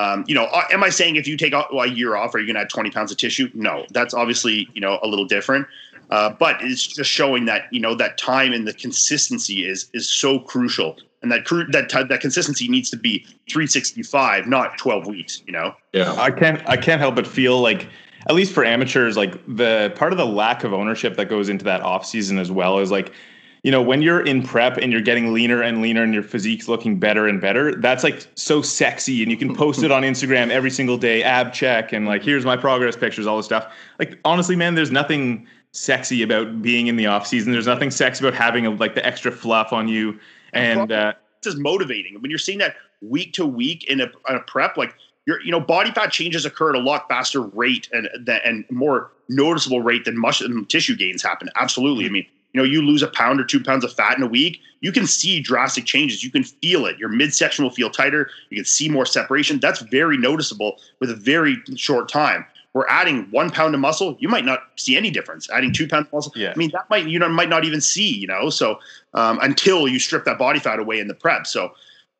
um, 0.00 0.24
you 0.26 0.34
know, 0.34 0.44
uh, 0.44 0.62
am 0.72 0.82
I 0.82 0.88
saying 0.88 1.16
if 1.16 1.26
you 1.26 1.36
take 1.36 1.52
a 1.52 1.88
year 1.88 2.16
off, 2.16 2.34
are 2.34 2.38
you 2.38 2.46
going 2.46 2.54
to 2.54 2.62
add 2.62 2.70
20 2.70 2.90
pounds 2.90 3.12
of 3.12 3.18
tissue? 3.18 3.50
No, 3.52 3.84
that's 3.90 4.14
obviously, 4.14 4.66
you 4.72 4.80
know, 4.80 4.98
a 5.02 5.06
little 5.06 5.26
different. 5.26 5.66
Uh, 6.08 6.30
but 6.30 6.56
it's 6.60 6.86
just 6.86 7.10
showing 7.10 7.44
that, 7.44 7.64
you 7.70 7.80
know, 7.80 7.94
that 7.94 8.16
time 8.16 8.52
and 8.54 8.66
the 8.66 8.72
consistency 8.72 9.66
is, 9.66 9.90
is 9.92 10.10
so 10.10 10.38
crucial 10.38 10.96
and 11.22 11.30
that 11.30 11.44
that 11.70 12.08
that 12.08 12.20
consistency 12.22 12.66
needs 12.66 12.88
to 12.88 12.96
be 12.96 13.26
365 13.50 14.46
not 14.46 14.78
12 14.78 15.06
weeks 15.06 15.42
you 15.46 15.52
know 15.52 15.74
yeah 15.92 16.14
i 16.14 16.30
can't 16.30 16.66
i 16.66 16.78
can't 16.78 16.98
help 16.98 17.14
but 17.14 17.26
feel 17.26 17.60
like 17.60 17.90
at 18.26 18.34
least 18.34 18.54
for 18.54 18.64
amateurs 18.64 19.18
like 19.18 19.34
the 19.46 19.92
part 19.96 20.12
of 20.12 20.18
the 20.18 20.24
lack 20.24 20.64
of 20.64 20.72
ownership 20.72 21.16
that 21.16 21.26
goes 21.26 21.50
into 21.50 21.62
that 21.62 21.82
off 21.82 22.06
season 22.06 22.38
as 22.38 22.50
well 22.50 22.78
is 22.78 22.90
like 22.90 23.12
you 23.62 23.70
know 23.70 23.82
when 23.82 24.02
you're 24.02 24.24
in 24.24 24.42
prep 24.42 24.76
and 24.76 24.92
you're 24.92 25.00
getting 25.00 25.32
leaner 25.32 25.62
and 25.62 25.82
leaner 25.82 26.02
and 26.02 26.14
your 26.14 26.22
physique's 26.22 26.68
looking 26.68 26.98
better 26.98 27.28
and 27.28 27.40
better 27.40 27.74
that's 27.76 28.02
like 28.02 28.26
so 28.34 28.62
sexy 28.62 29.22
and 29.22 29.30
you 29.30 29.36
can 29.36 29.54
post 29.54 29.82
it 29.82 29.90
on 29.90 30.02
instagram 30.02 30.50
every 30.50 30.70
single 30.70 30.96
day 30.96 31.22
ab 31.22 31.52
check 31.52 31.92
and 31.92 32.06
like 32.06 32.22
here's 32.22 32.44
my 32.44 32.56
progress 32.56 32.96
pictures 32.96 33.26
all 33.26 33.36
this 33.36 33.46
stuff 33.46 33.72
like 33.98 34.18
honestly 34.24 34.56
man 34.56 34.74
there's 34.74 34.90
nothing 34.90 35.46
sexy 35.72 36.22
about 36.22 36.60
being 36.62 36.86
in 36.86 36.96
the 36.96 37.06
off 37.06 37.26
season 37.26 37.52
there's 37.52 37.66
nothing 37.66 37.90
sexy 37.90 38.26
about 38.26 38.36
having 38.36 38.66
a, 38.66 38.70
like 38.70 38.94
the 38.94 39.06
extra 39.06 39.30
fluff 39.30 39.72
on 39.72 39.88
you 39.88 40.18
and 40.52 40.90
uh, 40.90 41.12
this 41.42 41.54
is 41.54 41.60
motivating. 41.60 42.20
When 42.20 42.30
you're 42.30 42.38
seeing 42.38 42.58
that 42.58 42.76
week 43.00 43.32
to 43.34 43.46
week 43.46 43.84
in 43.84 44.00
a, 44.00 44.04
in 44.28 44.36
a 44.36 44.40
prep, 44.40 44.76
like 44.76 44.94
your 45.26 45.40
you 45.42 45.50
know 45.50 45.60
body 45.60 45.90
fat 45.90 46.10
changes 46.10 46.44
occur 46.44 46.70
at 46.70 46.76
a 46.76 46.80
lot 46.80 47.08
faster 47.08 47.42
rate 47.42 47.88
and 47.92 48.08
and 48.28 48.64
more 48.70 49.10
noticeable 49.28 49.80
rate 49.80 50.04
than 50.04 50.18
muscle 50.18 50.64
tissue 50.66 50.96
gains 50.96 51.22
happen. 51.22 51.48
Absolutely. 51.56 52.06
I 52.06 52.08
mean, 52.08 52.26
know, 52.58 52.64
you 52.64 52.82
lose 52.82 53.02
a 53.02 53.08
pound 53.08 53.40
or 53.40 53.44
two 53.44 53.62
pounds 53.62 53.84
of 53.84 53.92
fat 53.92 54.16
in 54.16 54.22
a 54.22 54.26
week, 54.26 54.60
you 54.80 54.92
can 54.92 55.06
see 55.06 55.40
drastic 55.40 55.84
changes. 55.84 56.24
You 56.24 56.30
can 56.30 56.42
feel 56.42 56.86
it. 56.86 56.98
Your 56.98 57.10
midsection 57.10 57.62
will 57.62 57.70
feel 57.70 57.90
tighter. 57.90 58.30
You 58.48 58.56
can 58.56 58.64
see 58.64 58.88
more 58.88 59.06
separation. 59.06 59.60
That's 59.60 59.80
very 59.80 60.16
noticeable 60.16 60.78
with 61.00 61.10
a 61.10 61.16
very 61.16 61.58
short 61.76 62.08
time 62.08 62.46
we're 62.72 62.86
adding 62.88 63.26
one 63.30 63.50
pound 63.50 63.74
of 63.74 63.80
muscle, 63.80 64.16
you 64.20 64.28
might 64.28 64.44
not 64.44 64.60
see 64.76 64.96
any 64.96 65.10
difference. 65.10 65.50
Adding 65.50 65.72
two 65.72 65.88
pounds 65.88 66.06
of 66.06 66.12
muscle, 66.12 66.32
yeah. 66.36 66.52
I 66.54 66.56
mean 66.56 66.70
that 66.72 66.88
might 66.88 67.06
you 67.06 67.18
know 67.18 67.28
might 67.28 67.48
not 67.48 67.64
even 67.64 67.80
see, 67.80 68.08
you 68.08 68.26
know. 68.26 68.50
So 68.50 68.78
um, 69.14 69.38
until 69.42 69.88
you 69.88 69.98
strip 69.98 70.24
that 70.24 70.38
body 70.38 70.60
fat 70.60 70.78
away 70.78 71.00
in 71.00 71.08
the 71.08 71.14
prep, 71.14 71.46
so 71.46 71.72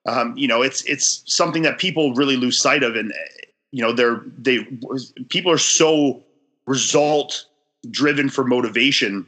um, 0.07 0.37
you 0.37 0.49
know 0.49 0.63
it's 0.63 0.83
it's 0.85 1.23
something 1.27 1.63
that 1.63 1.79
people 1.79 2.15
really 2.15 2.37
lose 2.37 2.61
sight 2.61 2.83
of, 2.83 2.97
and 2.97 3.13
you 3.71 3.83
know 3.83 3.93
they're 3.93 4.23
they 4.39 4.65
people 5.29 5.53
are 5.53 5.59
so 5.59 6.23
result 6.67 7.47
driven 7.91 8.29
for 8.29 8.45
motivation, 8.45 9.27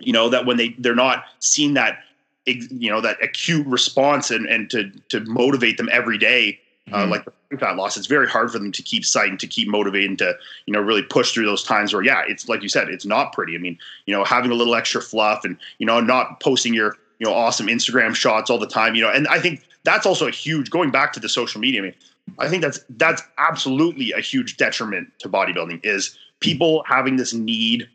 you 0.00 0.12
know 0.12 0.28
that 0.28 0.46
when 0.46 0.56
they 0.56 0.74
they're 0.78 0.94
not 0.94 1.24
seeing 1.40 1.74
that 1.74 2.00
you 2.46 2.90
know 2.90 3.00
that 3.00 3.22
acute 3.22 3.66
response 3.66 4.30
and 4.30 4.46
and 4.46 4.70
to 4.70 4.90
to 5.08 5.20
motivate 5.20 5.76
them 5.76 5.88
every 5.92 6.18
day 6.18 6.58
uh, 6.92 6.98
mm-hmm. 7.02 7.10
like 7.10 7.24
the 7.24 7.58
fat 7.58 7.76
loss, 7.76 7.96
it's 7.96 8.06
very 8.06 8.28
hard 8.28 8.50
for 8.50 8.58
them 8.58 8.70
to 8.70 8.82
keep 8.82 9.04
sight 9.04 9.28
and 9.28 9.40
to 9.40 9.46
keep 9.46 9.68
motivated 9.68 10.18
to, 10.18 10.36
you 10.66 10.72
know, 10.72 10.80
really 10.80 11.02
push 11.02 11.32
through 11.32 11.46
those 11.46 11.64
times 11.64 11.92
where, 11.92 12.02
yeah, 12.02 12.22
it's 12.28 12.48
like 12.48 12.62
you 12.62 12.68
said, 12.68 12.88
it's 12.88 13.04
not 13.04 13.32
pretty. 13.32 13.56
I 13.56 13.58
mean, 13.58 13.76
you 14.06 14.14
know, 14.14 14.22
having 14.24 14.52
a 14.52 14.54
little 14.54 14.74
extra 14.74 15.00
fluff 15.00 15.44
and, 15.44 15.56
you 15.78 15.86
know, 15.86 16.00
not 16.00 16.38
posting 16.40 16.74
your, 16.74 16.96
you 17.18 17.26
know, 17.26 17.32
awesome 17.32 17.66
Instagram 17.66 18.14
shots 18.14 18.50
all 18.50 18.58
the 18.58 18.68
time, 18.68 18.94
you 18.94 19.02
know, 19.02 19.10
and 19.10 19.26
I 19.26 19.40
think 19.40 19.66
that's 19.82 20.06
also 20.06 20.28
a 20.28 20.30
huge, 20.30 20.70
going 20.70 20.90
back 20.90 21.12
to 21.14 21.20
the 21.20 21.28
social 21.28 21.60
media, 21.60 21.80
I 21.80 21.84
mean, 21.84 21.94
I 22.38 22.48
think 22.48 22.62
that's, 22.62 22.80
that's 22.90 23.22
absolutely 23.38 24.12
a 24.12 24.20
huge 24.20 24.56
detriment 24.56 25.08
to 25.18 25.28
bodybuilding 25.28 25.80
is 25.82 26.16
people 26.38 26.84
having 26.86 27.16
this 27.16 27.32
need, 27.32 27.88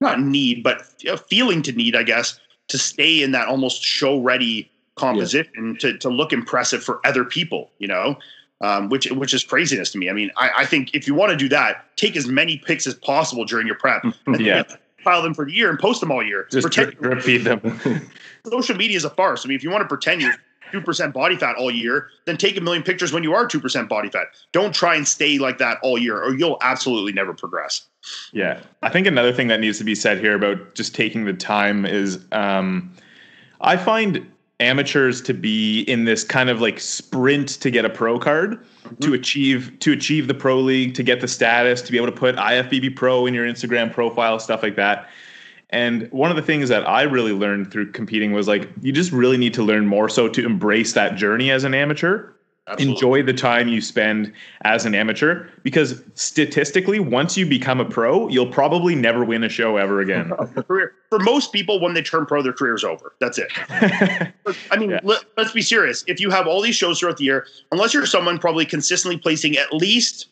not 0.00 0.20
need, 0.20 0.62
but 0.62 0.82
a 1.08 1.16
feeling 1.16 1.62
to 1.62 1.72
need, 1.72 1.96
I 1.96 2.02
guess, 2.02 2.38
to 2.68 2.78
stay 2.78 3.22
in 3.22 3.32
that 3.32 3.48
almost 3.48 3.82
show 3.82 4.20
ready 4.20 4.70
composition 4.96 5.72
yeah. 5.72 5.92
to, 5.92 5.98
to 5.98 6.08
look 6.08 6.32
impressive 6.32 6.82
for 6.82 7.00
other 7.06 7.24
people, 7.24 7.70
you 7.78 7.88
know, 7.88 8.18
um, 8.60 8.88
which 8.88 9.10
which 9.12 9.32
is 9.32 9.44
craziness 9.44 9.90
to 9.92 9.98
me. 9.98 10.10
I 10.10 10.12
mean, 10.12 10.30
I, 10.36 10.50
I 10.58 10.66
think 10.66 10.94
if 10.94 11.06
you 11.06 11.14
want 11.14 11.30
to 11.30 11.36
do 11.36 11.48
that, 11.50 11.86
take 11.96 12.16
as 12.16 12.26
many 12.26 12.58
pics 12.58 12.86
as 12.86 12.94
possible 12.94 13.44
during 13.44 13.66
your 13.66 13.76
prep. 13.76 14.02
And 14.26 14.40
yeah. 14.40 14.64
File 15.04 15.22
them 15.22 15.32
for 15.32 15.44
the 15.44 15.52
year 15.52 15.70
and 15.70 15.78
post 15.78 16.00
them 16.00 16.10
all 16.10 16.24
year. 16.24 16.48
Just 16.50 16.66
pretend 16.66 17.22
feed 17.22 17.44
them. 17.44 17.60
social 18.50 18.76
media 18.76 18.96
is 18.96 19.04
a 19.04 19.10
farce. 19.10 19.46
I 19.46 19.48
mean, 19.48 19.54
if 19.54 19.62
you 19.62 19.70
want 19.70 19.82
to 19.82 19.88
pretend 19.88 20.20
you're 20.20 20.34
two 20.72 20.80
percent 20.80 21.14
body 21.14 21.36
fat 21.36 21.54
all 21.56 21.70
year, 21.70 22.08
then 22.24 22.36
take 22.36 22.56
a 22.56 22.60
million 22.60 22.82
pictures 22.82 23.12
when 23.12 23.22
you 23.22 23.32
are 23.32 23.46
two 23.46 23.60
percent 23.60 23.88
body 23.88 24.08
fat. 24.08 24.26
Don't 24.50 24.74
try 24.74 24.96
and 24.96 25.06
stay 25.06 25.38
like 25.38 25.58
that 25.58 25.78
all 25.82 25.98
year, 25.98 26.20
or 26.20 26.34
you'll 26.34 26.58
absolutely 26.62 27.12
never 27.12 27.32
progress. 27.32 27.86
Yeah, 28.32 28.60
I 28.82 28.90
think 28.90 29.06
another 29.06 29.32
thing 29.32 29.48
that 29.48 29.60
needs 29.60 29.78
to 29.78 29.84
be 29.84 29.94
said 29.94 30.18
here 30.18 30.34
about 30.34 30.74
just 30.74 30.94
taking 30.94 31.24
the 31.24 31.32
time 31.32 31.84
is, 31.84 32.24
um, 32.32 32.94
I 33.60 33.76
find 33.76 34.26
amateurs 34.60 35.20
to 35.22 35.34
be 35.34 35.82
in 35.82 36.04
this 36.04 36.24
kind 36.24 36.50
of 36.50 36.60
like 36.60 36.80
sprint 36.80 37.48
to 37.48 37.70
get 37.70 37.84
a 37.84 37.90
pro 37.90 38.18
card 38.18 38.58
mm-hmm. 38.58 38.94
to 38.96 39.14
achieve 39.14 39.72
to 39.78 39.92
achieve 39.92 40.26
the 40.26 40.34
pro 40.34 40.58
league 40.58 40.94
to 40.94 41.02
get 41.02 41.20
the 41.20 41.28
status 41.28 41.80
to 41.80 41.92
be 41.92 41.96
able 41.96 42.08
to 42.08 42.12
put 42.12 42.34
IFBB 42.36 42.96
pro 42.96 43.26
in 43.26 43.34
your 43.34 43.46
Instagram 43.46 43.92
profile 43.92 44.38
stuff 44.38 44.62
like 44.62 44.76
that. 44.76 45.08
And 45.70 46.10
one 46.12 46.30
of 46.30 46.36
the 46.36 46.42
things 46.42 46.70
that 46.70 46.88
I 46.88 47.02
really 47.02 47.32
learned 47.32 47.70
through 47.70 47.92
competing 47.92 48.32
was 48.32 48.48
like 48.48 48.68
you 48.80 48.90
just 48.90 49.12
really 49.12 49.36
need 49.36 49.54
to 49.54 49.62
learn 49.62 49.86
more 49.86 50.08
so 50.08 50.28
to 50.28 50.44
embrace 50.44 50.92
that 50.94 51.14
journey 51.14 51.50
as 51.50 51.64
an 51.64 51.74
amateur 51.74 52.32
Absolutely. 52.68 52.92
Enjoy 52.92 53.22
the 53.22 53.32
time 53.32 53.68
you 53.68 53.80
spend 53.80 54.32
as 54.62 54.84
an 54.84 54.94
amateur 54.94 55.48
because 55.62 56.02
statistically, 56.14 57.00
once 57.00 57.36
you 57.36 57.46
become 57.46 57.80
a 57.80 57.84
pro, 57.84 58.28
you'll 58.28 58.50
probably 58.50 58.94
never 58.94 59.24
win 59.24 59.42
a 59.42 59.48
show 59.48 59.78
ever 59.78 60.00
again. 60.00 60.32
For 60.66 61.18
most 61.20 61.52
people, 61.52 61.80
when 61.80 61.94
they 61.94 62.02
turn 62.02 62.26
pro, 62.26 62.42
their 62.42 62.52
career's 62.52 62.84
over. 62.84 63.14
That's 63.20 63.38
it. 63.38 63.50
I 64.70 64.76
mean, 64.76 64.90
yeah. 64.90 65.00
let, 65.02 65.24
let's 65.38 65.52
be 65.52 65.62
serious. 65.62 66.04
If 66.06 66.20
you 66.20 66.28
have 66.30 66.46
all 66.46 66.60
these 66.60 66.76
shows 66.76 67.00
throughout 67.00 67.16
the 67.16 67.24
year, 67.24 67.46
unless 67.72 67.94
you're 67.94 68.04
someone 68.04 68.38
probably 68.38 68.66
consistently 68.66 69.18
placing 69.18 69.56
at 69.56 69.72
least 69.72 70.26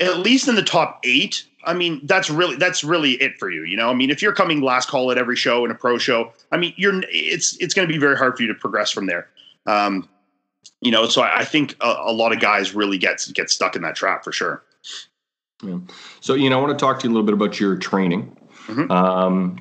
at 0.00 0.20
least 0.20 0.48
in 0.48 0.54
the 0.54 0.62
top 0.62 1.00
eight, 1.04 1.44
I 1.64 1.74
mean, 1.74 2.00
that's 2.04 2.30
really 2.30 2.56
that's 2.56 2.82
really 2.82 3.12
it 3.14 3.38
for 3.38 3.50
you. 3.50 3.64
You 3.64 3.76
know, 3.76 3.90
I 3.90 3.94
mean, 3.94 4.08
if 4.08 4.22
you're 4.22 4.32
coming 4.32 4.62
last 4.62 4.88
call 4.88 5.10
at 5.10 5.18
every 5.18 5.36
show 5.36 5.66
in 5.66 5.70
a 5.70 5.74
pro 5.74 5.98
show, 5.98 6.32
I 6.50 6.56
mean, 6.56 6.72
you're 6.76 7.02
it's 7.10 7.56
it's 7.60 7.74
going 7.74 7.86
to 7.86 7.92
be 7.92 7.98
very 7.98 8.16
hard 8.16 8.36
for 8.36 8.42
you 8.42 8.48
to 8.48 8.54
progress 8.54 8.90
from 8.90 9.04
there. 9.04 9.28
Um, 9.66 10.08
you 10.80 10.90
know, 10.90 11.06
so 11.06 11.22
I, 11.22 11.40
I 11.40 11.44
think 11.44 11.76
a, 11.80 11.94
a, 12.06 12.12
lot 12.12 12.32
of 12.32 12.40
guys 12.40 12.74
really 12.74 12.98
get 12.98 13.26
get 13.34 13.50
stuck 13.50 13.76
in 13.76 13.82
that 13.82 13.96
trap 13.96 14.24
for 14.24 14.32
sure. 14.32 14.62
Yeah. 15.62 15.78
So 16.20 16.34
you 16.34 16.48
know, 16.48 16.58
I 16.58 16.62
want 16.62 16.78
to 16.78 16.82
talk 16.82 17.00
to 17.00 17.06
you 17.06 17.12
a 17.12 17.14
little 17.14 17.26
bit 17.26 17.34
about 17.34 17.58
your 17.58 17.76
training. 17.76 18.36
Mm-hmm. 18.66 18.90
Um, 18.90 19.58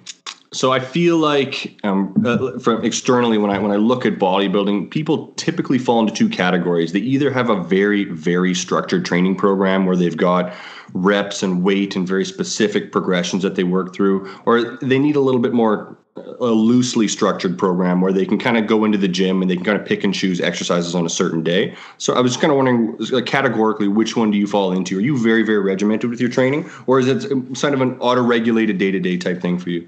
so 0.53 0.71
I 0.71 0.79
feel 0.79 1.17
like 1.17 1.77
um, 1.83 2.13
uh, 2.25 2.57
from 2.59 2.83
externally 2.83 3.37
when 3.37 3.51
I 3.51 3.59
when 3.59 3.71
I 3.71 3.75
look 3.75 4.05
at 4.05 4.17
bodybuilding, 4.17 4.91
people 4.91 5.33
typically 5.33 5.77
fall 5.77 5.99
into 5.99 6.13
two 6.13 6.29
categories. 6.29 6.93
They 6.93 6.99
either 6.99 7.31
have 7.31 7.49
a 7.49 7.61
very 7.63 8.05
very 8.05 8.53
structured 8.53 9.05
training 9.05 9.35
program 9.35 9.85
where 9.85 9.95
they've 9.95 10.15
got 10.15 10.53
reps 10.93 11.43
and 11.43 11.63
weight 11.63 11.95
and 11.95 12.07
very 12.07 12.25
specific 12.25 12.91
progressions 12.91 13.43
that 13.43 13.55
they 13.55 13.63
work 13.63 13.93
through, 13.93 14.29
or 14.45 14.77
they 14.77 14.99
need 14.99 15.15
a 15.15 15.21
little 15.21 15.41
bit 15.41 15.53
more 15.53 15.97
a 16.39 16.45
loosely 16.45 17.07
structured 17.07 17.57
program 17.57 18.01
where 18.01 18.13
they 18.13 18.25
can 18.25 18.37
kind 18.37 18.57
of 18.57 18.67
go 18.67 18.85
into 18.85 18.97
the 18.97 19.07
gym 19.07 19.41
and 19.41 19.49
they 19.49 19.55
can 19.55 19.65
kind 19.65 19.79
of 19.79 19.85
pick 19.85 20.03
and 20.03 20.13
choose 20.13 20.41
exercises 20.41 20.95
on 20.95 21.05
a 21.05 21.09
certain 21.09 21.43
day. 21.43 21.75
So 21.97 22.13
I 22.13 22.21
was 22.21 22.31
just 22.31 22.41
kind 22.41 22.51
of 22.51 22.57
wondering, 22.57 22.97
like, 23.11 23.25
categorically, 23.25 23.87
which 23.87 24.15
one 24.15 24.31
do 24.31 24.37
you 24.37 24.47
fall 24.47 24.71
into? 24.71 24.97
Are 24.97 25.01
you 25.01 25.17
very, 25.17 25.43
very 25.43 25.59
regimented 25.59 26.09
with 26.09 26.19
your 26.19 26.29
training, 26.29 26.69
or 26.85 26.99
is 26.99 27.07
it 27.07 27.29
kind 27.29 27.73
of 27.73 27.81
an 27.81 27.99
auto-regulated 27.99 28.77
day-to-day 28.77 29.17
type 29.17 29.41
thing 29.41 29.59
for 29.59 29.69
you? 29.69 29.87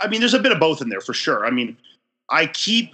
I 0.00 0.08
mean, 0.08 0.20
there's 0.20 0.34
a 0.34 0.40
bit 0.40 0.52
of 0.52 0.58
both 0.58 0.82
in 0.82 0.88
there 0.88 1.00
for 1.00 1.14
sure. 1.14 1.46
I 1.46 1.50
mean, 1.50 1.76
I 2.30 2.46
keep, 2.46 2.92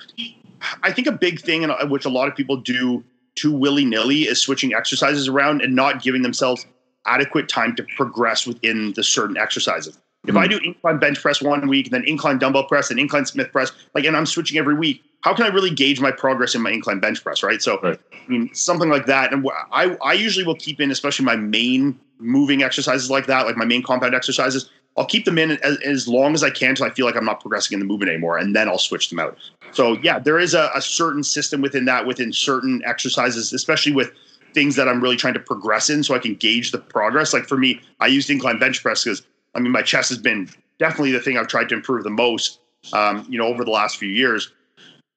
I 0.83 0.93
think 0.93 1.07
a 1.07 1.13
big 1.13 1.41
thing, 1.41 1.63
and 1.63 1.73
uh, 1.73 1.87
which 1.87 2.05
a 2.05 2.11
lot 2.11 2.29
of 2.29 2.37
people 2.37 2.57
do 2.57 3.03
too 3.37 3.53
willy 3.53 3.85
nilly, 3.85 4.23
is 4.23 4.41
switching 4.41 4.75
exercises 4.75 5.29
around 5.29 5.63
and 5.63 5.75
not 5.75 6.03
giving 6.03 6.23
themselves 6.23 6.67
adequate 7.07 7.49
time 7.49 7.75
to 7.77 7.87
progress 7.97 8.47
within 8.47 8.93
the 8.95 9.05
certain 9.05 9.37
exercises. 9.37 9.99
If 10.29 10.37
I 10.37 10.45
hmm. 10.45 10.51
do 10.51 10.59
incline 10.59 10.99
bench 10.99 11.21
press 11.21 11.41
one 11.41 11.67
week, 11.69 11.91
then 11.91 12.05
incline 12.05 12.39
dumbbell 12.39 12.65
press, 12.65 12.91
and 12.91 13.01
incline 13.01 13.27
Smith 13.27 13.51
press, 13.51 13.73
like, 13.95 14.05
and 14.05 14.17
I'm 14.17 14.27
switching 14.27 14.59
every 14.59 14.75
week, 14.75 15.03
how 15.23 15.35
can 15.35 15.45
I 15.45 15.49
really 15.49 15.71
gauge 15.71 16.01
my 16.01 16.13
progress 16.13 16.55
in 16.55 16.63
my 16.63 16.71
incline 16.71 17.01
bench 17.01 17.23
press, 17.23 17.43
right? 17.43 17.61
So, 17.61 17.81
right. 17.81 17.99
I 18.13 18.31
mean, 18.31 18.55
something 18.55 18.89
like 18.89 19.07
that. 19.07 19.33
And 19.33 19.49
I, 19.73 19.97
I 20.05 20.13
usually 20.13 20.47
will 20.47 20.55
keep 20.55 20.81
in, 20.81 20.91
especially 20.91 21.25
my 21.25 21.37
main 21.37 21.99
moving 22.19 22.63
exercises 22.63 23.11
like 23.11 23.27
that, 23.27 23.47
like 23.47 23.57
my 23.57 23.65
main 23.65 23.83
compound 23.83 24.15
exercises. 24.15 24.71
I'll 24.97 25.07
keep 25.07 25.25
them 25.25 25.39
in 25.39 25.53
as, 25.63 25.79
as 25.79 26.09
long 26.09 26.35
as 26.35 26.43
I 26.43 26.51
can 26.51 26.71
until 26.71 26.87
I 26.87 26.91
feel 26.91 27.07
like 27.07 27.17
I'm 27.17 27.25
not 27.25 27.41
progressing 27.41 27.75
in 27.75 27.81
the 27.81 27.87
movement 27.87 28.11
anymore, 28.11 28.39
and 28.39 28.55
then 28.55 28.69
I'll 28.69 28.79
switch 28.79 29.11
them 29.11 29.19
out. 29.19 29.37
So, 29.73 29.99
yeah, 30.03 30.19
there 30.19 30.39
is 30.39 30.55
a, 30.55 30.71
a 30.75 30.83
certain 30.83 31.23
system 31.23 31.63
within 31.63 31.85
that, 31.87 32.07
within 32.07 32.33
certain 32.33 32.83
exercises, 32.85 33.53
especially 33.53 33.93
with 33.93 34.13
things 34.55 34.77
that 34.77 34.89
I'm 34.89 35.01
really 35.01 35.17
trying 35.17 35.35
to 35.35 35.41
progress 35.41 35.91
in, 35.91 36.03
so 36.03 36.15
I 36.15 36.19
can 36.19 36.35
gauge 36.35 36.71
the 36.71 36.79
progress. 36.79 37.33
Like 37.33 37.47
for 37.47 37.57
me, 37.57 37.81
I 38.01 38.07
used 38.07 38.31
incline 38.31 38.59
bench 38.59 38.83
press 38.83 39.05
because 39.05 39.23
I 39.55 39.61
mean, 39.61 39.73
my 39.73 39.83
chest 39.83 40.09
has 40.11 40.19
been 40.19 40.49
definitely 40.79 41.13
the 41.13 41.21
thing 41.21 41.37
I've 41.37 41.49
tried 41.49 41.69
to 41.71 41.75
improve 41.75 42.05
the 42.05 42.11
most, 42.11 42.61
um, 42.93 43.27
you 43.29 43.39
know, 43.39 43.47
over 43.47 43.65
the 43.65 43.71
last 43.71 43.97
few 43.97 44.09
years. 44.09 44.53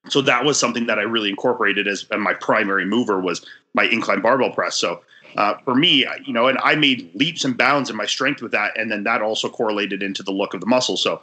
So 0.09 0.21
that 0.21 0.43
was 0.43 0.59
something 0.59 0.87
that 0.87 0.97
I 0.97 1.03
really 1.03 1.29
incorporated 1.29 1.87
as 1.87 2.07
my 2.17 2.33
primary 2.33 2.85
mover 2.85 3.19
was 3.19 3.45
my 3.73 3.83
incline 3.85 4.21
barbell 4.21 4.51
press. 4.51 4.75
So 4.75 5.01
uh, 5.37 5.55
for 5.63 5.75
me, 5.75 6.05
you 6.25 6.33
know, 6.33 6.47
and 6.47 6.57
I 6.63 6.75
made 6.75 7.13
leaps 7.13 7.45
and 7.45 7.57
bounds 7.57 7.89
in 7.89 7.95
my 7.95 8.05
strength 8.05 8.41
with 8.41 8.51
that, 8.51 8.77
and 8.77 8.91
then 8.91 9.03
that 9.03 9.21
also 9.21 9.47
correlated 9.47 10.01
into 10.01 10.23
the 10.23 10.31
look 10.31 10.53
of 10.53 10.59
the 10.59 10.65
muscle. 10.65 10.97
So 10.97 11.21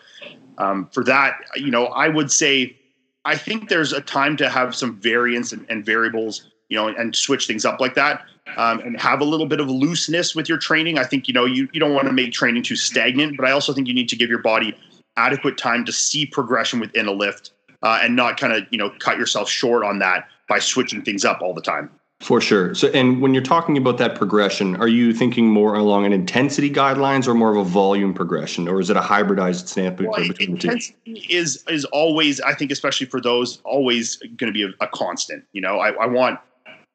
um, 0.58 0.88
for 0.92 1.04
that, 1.04 1.40
you 1.56 1.70
know, 1.70 1.86
I 1.86 2.08
would 2.08 2.30
say 2.30 2.76
I 3.24 3.36
think 3.36 3.68
there's 3.68 3.92
a 3.92 4.00
time 4.00 4.36
to 4.38 4.48
have 4.48 4.74
some 4.74 4.98
variance 5.00 5.52
and, 5.52 5.66
and 5.68 5.84
variables, 5.84 6.46
you 6.68 6.76
know, 6.76 6.88
and, 6.88 6.96
and 6.96 7.16
switch 7.16 7.46
things 7.46 7.64
up 7.64 7.80
like 7.80 7.94
that 7.94 8.24
um, 8.56 8.80
and 8.80 9.00
have 9.00 9.20
a 9.20 9.24
little 9.24 9.46
bit 9.46 9.60
of 9.60 9.70
looseness 9.70 10.34
with 10.34 10.48
your 10.48 10.58
training. 10.58 10.98
I 10.98 11.04
think 11.04 11.28
you 11.28 11.34
know 11.34 11.44
you 11.44 11.68
you 11.72 11.80
don't 11.80 11.94
want 11.94 12.06
to 12.06 12.12
make 12.12 12.32
training 12.32 12.62
too 12.62 12.76
stagnant, 12.76 13.36
but 13.36 13.46
I 13.46 13.52
also 13.52 13.72
think 13.72 13.88
you 13.88 13.94
need 13.94 14.08
to 14.08 14.16
give 14.16 14.30
your 14.30 14.42
body 14.42 14.76
adequate 15.16 15.58
time 15.58 15.84
to 15.84 15.92
see 15.92 16.26
progression 16.26 16.80
within 16.80 17.06
a 17.06 17.12
lift 17.12 17.52
uh, 17.82 18.00
and 18.02 18.16
not 18.16 18.38
kind 18.38 18.52
of 18.52 18.64
you 18.70 18.78
know 18.78 18.90
cut 18.98 19.18
yourself 19.18 19.48
short 19.48 19.84
on 19.84 19.98
that 19.98 20.28
by 20.48 20.58
switching 20.58 21.02
things 21.02 21.24
up 21.24 21.40
all 21.42 21.54
the 21.54 21.62
time. 21.62 21.90
For 22.20 22.40
sure. 22.40 22.74
So, 22.74 22.88
and 22.88 23.22
when 23.22 23.32
you're 23.32 23.44
talking 23.44 23.78
about 23.78 23.98
that 23.98 24.16
progression, 24.16 24.74
are 24.76 24.88
you 24.88 25.14
thinking 25.14 25.46
more 25.46 25.74
along 25.76 26.04
an 26.04 26.12
intensity 26.12 26.68
guidelines 26.68 27.28
or 27.28 27.34
more 27.34 27.52
of 27.52 27.56
a 27.56 27.64
volume 27.64 28.12
progression, 28.12 28.66
or 28.66 28.80
is 28.80 28.90
it 28.90 28.96
a 28.96 29.00
hybridized 29.00 29.68
standpoint 29.68 30.10
well, 30.10 30.26
between 30.26 30.56
the 30.56 30.58
two? 30.58 31.14
Is 31.30 31.62
is 31.68 31.84
always, 31.86 32.40
I 32.40 32.54
think, 32.54 32.72
especially 32.72 33.06
for 33.06 33.20
those, 33.20 33.60
always 33.62 34.16
going 34.16 34.52
to 34.52 34.52
be 34.52 34.64
a, 34.64 34.70
a, 34.84 34.88
constant. 34.88 35.44
You 35.52 35.60
know, 35.60 35.78
I, 35.78 35.90
I 35.90 36.06
want 36.06 36.40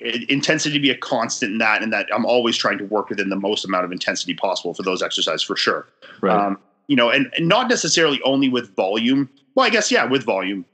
intensity 0.04 0.74
to 0.74 0.80
be 0.80 0.90
a 0.90 0.98
constant 0.98 1.54
in 1.54 1.58
that, 1.60 1.82
and 1.82 1.92
that 1.94 2.08
I'm 2.14 2.26
always 2.26 2.58
trying 2.58 2.78
to 2.78 2.86
work 2.86 3.10
within 3.10 3.30
the 3.30 3.36
most 3.36 3.66
amount 3.66 3.86
of 3.86 3.92
intensity 3.92 4.34
possible 4.34 4.74
for 4.74 4.84
those 4.84 5.02
exercises 5.02 5.42
for 5.42 5.56
sure. 5.56 5.88
Right. 6.22 6.36
Um, 6.36 6.60
you 6.88 6.96
know, 6.96 7.10
and, 7.10 7.32
and 7.38 7.48
not 7.48 7.70
necessarily 7.70 8.22
only 8.24 8.50
with 8.50 8.76
volume. 8.76 9.30
Well, 9.56 9.66
I 9.66 9.70
guess 9.70 9.92
yeah, 9.92 10.06
with 10.06 10.24
volume. 10.24 10.66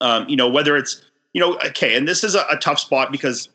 Um, 0.00 0.28
you 0.28 0.36
know, 0.36 0.48
whether 0.48 0.76
it's 0.76 1.02
you 1.32 1.40
know, 1.40 1.58
okay, 1.66 1.96
and 1.96 2.06
this 2.06 2.24
is 2.24 2.34
a, 2.34 2.46
a 2.50 2.56
tough 2.56 2.78
spot 2.78 3.12
because 3.12 3.48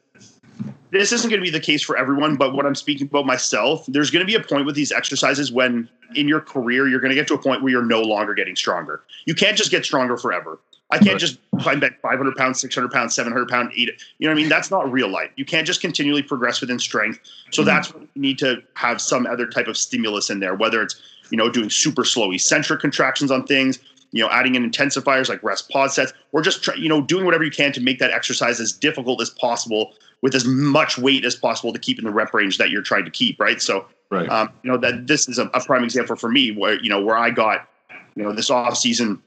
this 0.92 1.12
isn't 1.12 1.30
going 1.30 1.40
to 1.40 1.44
be 1.44 1.50
the 1.50 1.60
case 1.60 1.82
for 1.82 1.98
everyone, 1.98 2.36
but 2.36 2.54
what 2.54 2.66
I'm 2.66 2.76
speaking 2.76 3.08
about 3.08 3.26
myself, 3.26 3.86
there's 3.88 4.12
going 4.12 4.20
to 4.20 4.28
be 4.28 4.36
a 4.36 4.44
point 4.44 4.66
with 4.66 4.76
these 4.76 4.92
exercises 4.92 5.52
when 5.52 5.90
in 6.16 6.28
your 6.28 6.42
career 6.42 6.88
you're 6.88 7.00
going 7.00 7.12
to 7.12 7.16
get 7.16 7.28
to 7.30 7.34
a 7.34 7.38
point 7.38 7.64
where 7.64 7.72
you're 7.72 7.86
no 7.86 8.02
longer 8.02 8.34
getting 8.34 8.56
stronger. 8.56 9.02
You 9.26 9.34
can't 9.34 9.58
just 9.58 9.72
get 9.72 9.86
stronger 9.86 10.18
forever. 10.18 10.60
I 10.92 10.98
can't 10.98 11.20
just 11.20 11.40
climb 11.60 11.80
back 11.80 12.02
500 12.02 12.36
pounds, 12.36 12.60
600 12.60 12.92
pounds, 12.92 13.16
700 13.16 13.48
pound, 13.48 13.72
eat 13.74 13.90
it. 13.90 14.04
You 14.20 14.28
know 14.28 14.34
what 14.34 14.40
I 14.40 14.42
mean? 14.42 14.50
That's 14.50 14.70
not 14.70 14.92
real 14.92 15.08
life. 15.08 15.32
You 15.38 15.46
can't 15.46 15.66
just 15.66 15.80
continually 15.80 16.22
progress 16.22 16.60
within 16.60 16.80
strength. 16.80 17.20
So 17.52 17.62
mm-hmm. 17.62 17.68
that's 17.70 17.94
what 17.94 18.04
you 18.14 18.22
need 18.22 18.38
to 18.40 18.62
have 18.76 19.00
some 19.00 19.26
other 19.26 19.48
type 19.48 19.68
of 19.68 19.78
stimulus 19.78 20.30
in 20.30 20.42
there, 20.42 20.54
whether 20.54 20.82
it's, 20.82 21.02
you 21.30 21.38
know, 21.38 21.50
doing 21.50 21.70
super 21.70 22.04
slow 22.04 22.32
eccentric 22.32 22.82
contractions 22.82 23.32
on 23.32 23.46
things, 23.46 23.80
you 24.12 24.22
know, 24.22 24.30
adding 24.30 24.56
in 24.56 24.70
intensifiers 24.70 25.30
like 25.30 25.42
rest 25.42 25.70
pause 25.70 25.96
sets, 25.96 26.12
or 26.34 26.42
just, 26.42 26.62
try, 26.62 26.76
you 26.76 26.90
know, 26.90 27.02
doing 27.02 27.24
whatever 27.24 27.46
you 27.46 27.52
can 27.52 27.72
to 27.72 27.80
make 27.80 28.00
that 28.00 28.12
exercise 28.12 28.60
as 28.60 28.74
difficult 28.74 29.22
as 29.22 29.30
possible 29.30 29.94
with 30.22 30.36
as 30.36 30.46
much 30.46 30.98
weight 30.98 31.24
as 31.24 31.36
possible 31.36 31.72
to 31.72 31.80
keep 31.80 31.98
in 31.98 32.06
the 32.06 32.12
rep 32.12 32.34
range 32.34 32.58
that 32.58 32.70
you're 32.70 32.82
trying 32.82 33.06
to 33.06 33.12
keep. 33.12 33.40
Right. 33.40 33.62
So, 33.62 33.86
right. 34.10 34.28
Um, 34.30 34.50
you 34.64 34.72
know, 34.72 34.78
that 34.78 35.08
this 35.08 35.30
is 35.30 35.40
a, 35.40 35.46
a 35.54 35.64
prime 35.64 35.86
example 35.86 36.18
for 36.18 36.30
me 36.30 36.52
where, 36.52 36.82
you 36.82 36.90
know, 36.90 37.02
where 37.02 37.16
I 37.16 37.30
got, 37.30 37.70
you 38.16 38.24
know, 38.24 38.34
this 38.34 38.50
off 38.50 38.78
season, 38.78 39.22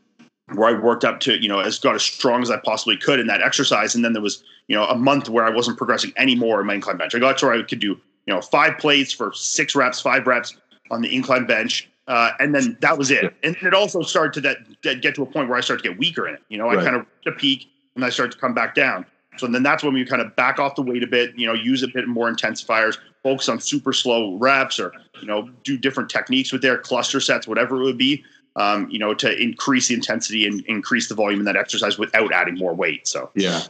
where 0.52 0.68
I 0.68 0.78
worked 0.78 1.04
up 1.04 1.20
to, 1.20 1.40
you 1.40 1.48
know, 1.48 1.60
as 1.60 1.78
got 1.78 1.94
as 1.94 2.02
strong 2.02 2.42
as 2.42 2.50
I 2.50 2.58
possibly 2.58 2.96
could 2.96 3.18
in 3.18 3.26
that 3.28 3.40
exercise. 3.40 3.94
And 3.94 4.04
then 4.04 4.12
there 4.12 4.22
was, 4.22 4.44
you 4.68 4.76
know, 4.76 4.84
a 4.84 4.96
month 4.96 5.28
where 5.28 5.44
I 5.44 5.50
wasn't 5.50 5.78
progressing 5.78 6.12
anymore 6.16 6.60
in 6.60 6.66
my 6.66 6.74
incline 6.74 6.98
bench. 6.98 7.14
I 7.14 7.18
got 7.18 7.38
to 7.38 7.46
where 7.46 7.54
I 7.54 7.62
could 7.62 7.80
do, 7.80 7.98
you 8.26 8.34
know, 8.34 8.40
five 8.40 8.78
plates 8.78 9.12
for 9.12 9.32
six 9.32 9.74
reps, 9.74 10.00
five 10.00 10.26
reps 10.26 10.56
on 10.90 11.00
the 11.00 11.14
incline 11.14 11.46
bench. 11.46 11.88
Uh, 12.06 12.32
and 12.38 12.54
then 12.54 12.76
that 12.80 12.98
was 12.98 13.10
it. 13.10 13.34
And 13.42 13.56
it 13.62 13.72
also 13.72 14.02
started 14.02 14.34
to 14.34 14.40
that, 14.42 14.58
that, 14.82 15.00
get 15.00 15.14
to 15.14 15.22
a 15.22 15.26
point 15.26 15.48
where 15.48 15.56
I 15.56 15.62
started 15.62 15.82
to 15.82 15.88
get 15.88 15.98
weaker 15.98 16.28
in 16.28 16.34
it. 16.34 16.42
You 16.50 16.58
know, 16.58 16.68
I 16.68 16.76
kind 16.76 16.96
of 16.96 17.06
a 17.26 17.32
peak 17.32 17.70
and 17.94 18.04
I 18.04 18.10
started 18.10 18.32
to 18.32 18.38
come 18.38 18.52
back 18.52 18.74
down. 18.74 19.06
So 19.38 19.46
then 19.46 19.62
that's 19.62 19.82
when 19.82 19.94
we 19.94 20.04
kind 20.04 20.20
of 20.20 20.36
back 20.36 20.58
off 20.58 20.76
the 20.76 20.82
weight 20.82 21.02
a 21.02 21.06
bit, 21.06 21.36
you 21.36 21.46
know, 21.46 21.54
use 21.54 21.82
a 21.82 21.88
bit 21.88 22.06
more 22.06 22.30
intensifiers, 22.30 22.98
focus 23.22 23.48
on 23.48 23.58
super 23.58 23.94
slow 23.94 24.36
reps 24.36 24.78
or, 24.78 24.92
you 25.20 25.26
know, 25.26 25.48
do 25.64 25.78
different 25.78 26.10
techniques 26.10 26.52
with 26.52 26.60
their 26.60 26.76
cluster 26.76 27.18
sets, 27.18 27.48
whatever 27.48 27.80
it 27.80 27.84
would 27.84 27.98
be 27.98 28.22
um, 28.56 28.88
you 28.90 28.98
know, 28.98 29.14
to 29.14 29.42
increase 29.42 29.88
the 29.88 29.94
intensity 29.94 30.46
and 30.46 30.64
increase 30.66 31.08
the 31.08 31.14
volume 31.14 31.40
in 31.40 31.46
that 31.46 31.56
exercise 31.56 31.98
without 31.98 32.32
adding 32.32 32.56
more 32.56 32.74
weight. 32.74 33.06
So 33.08 33.30
yeah. 33.34 33.62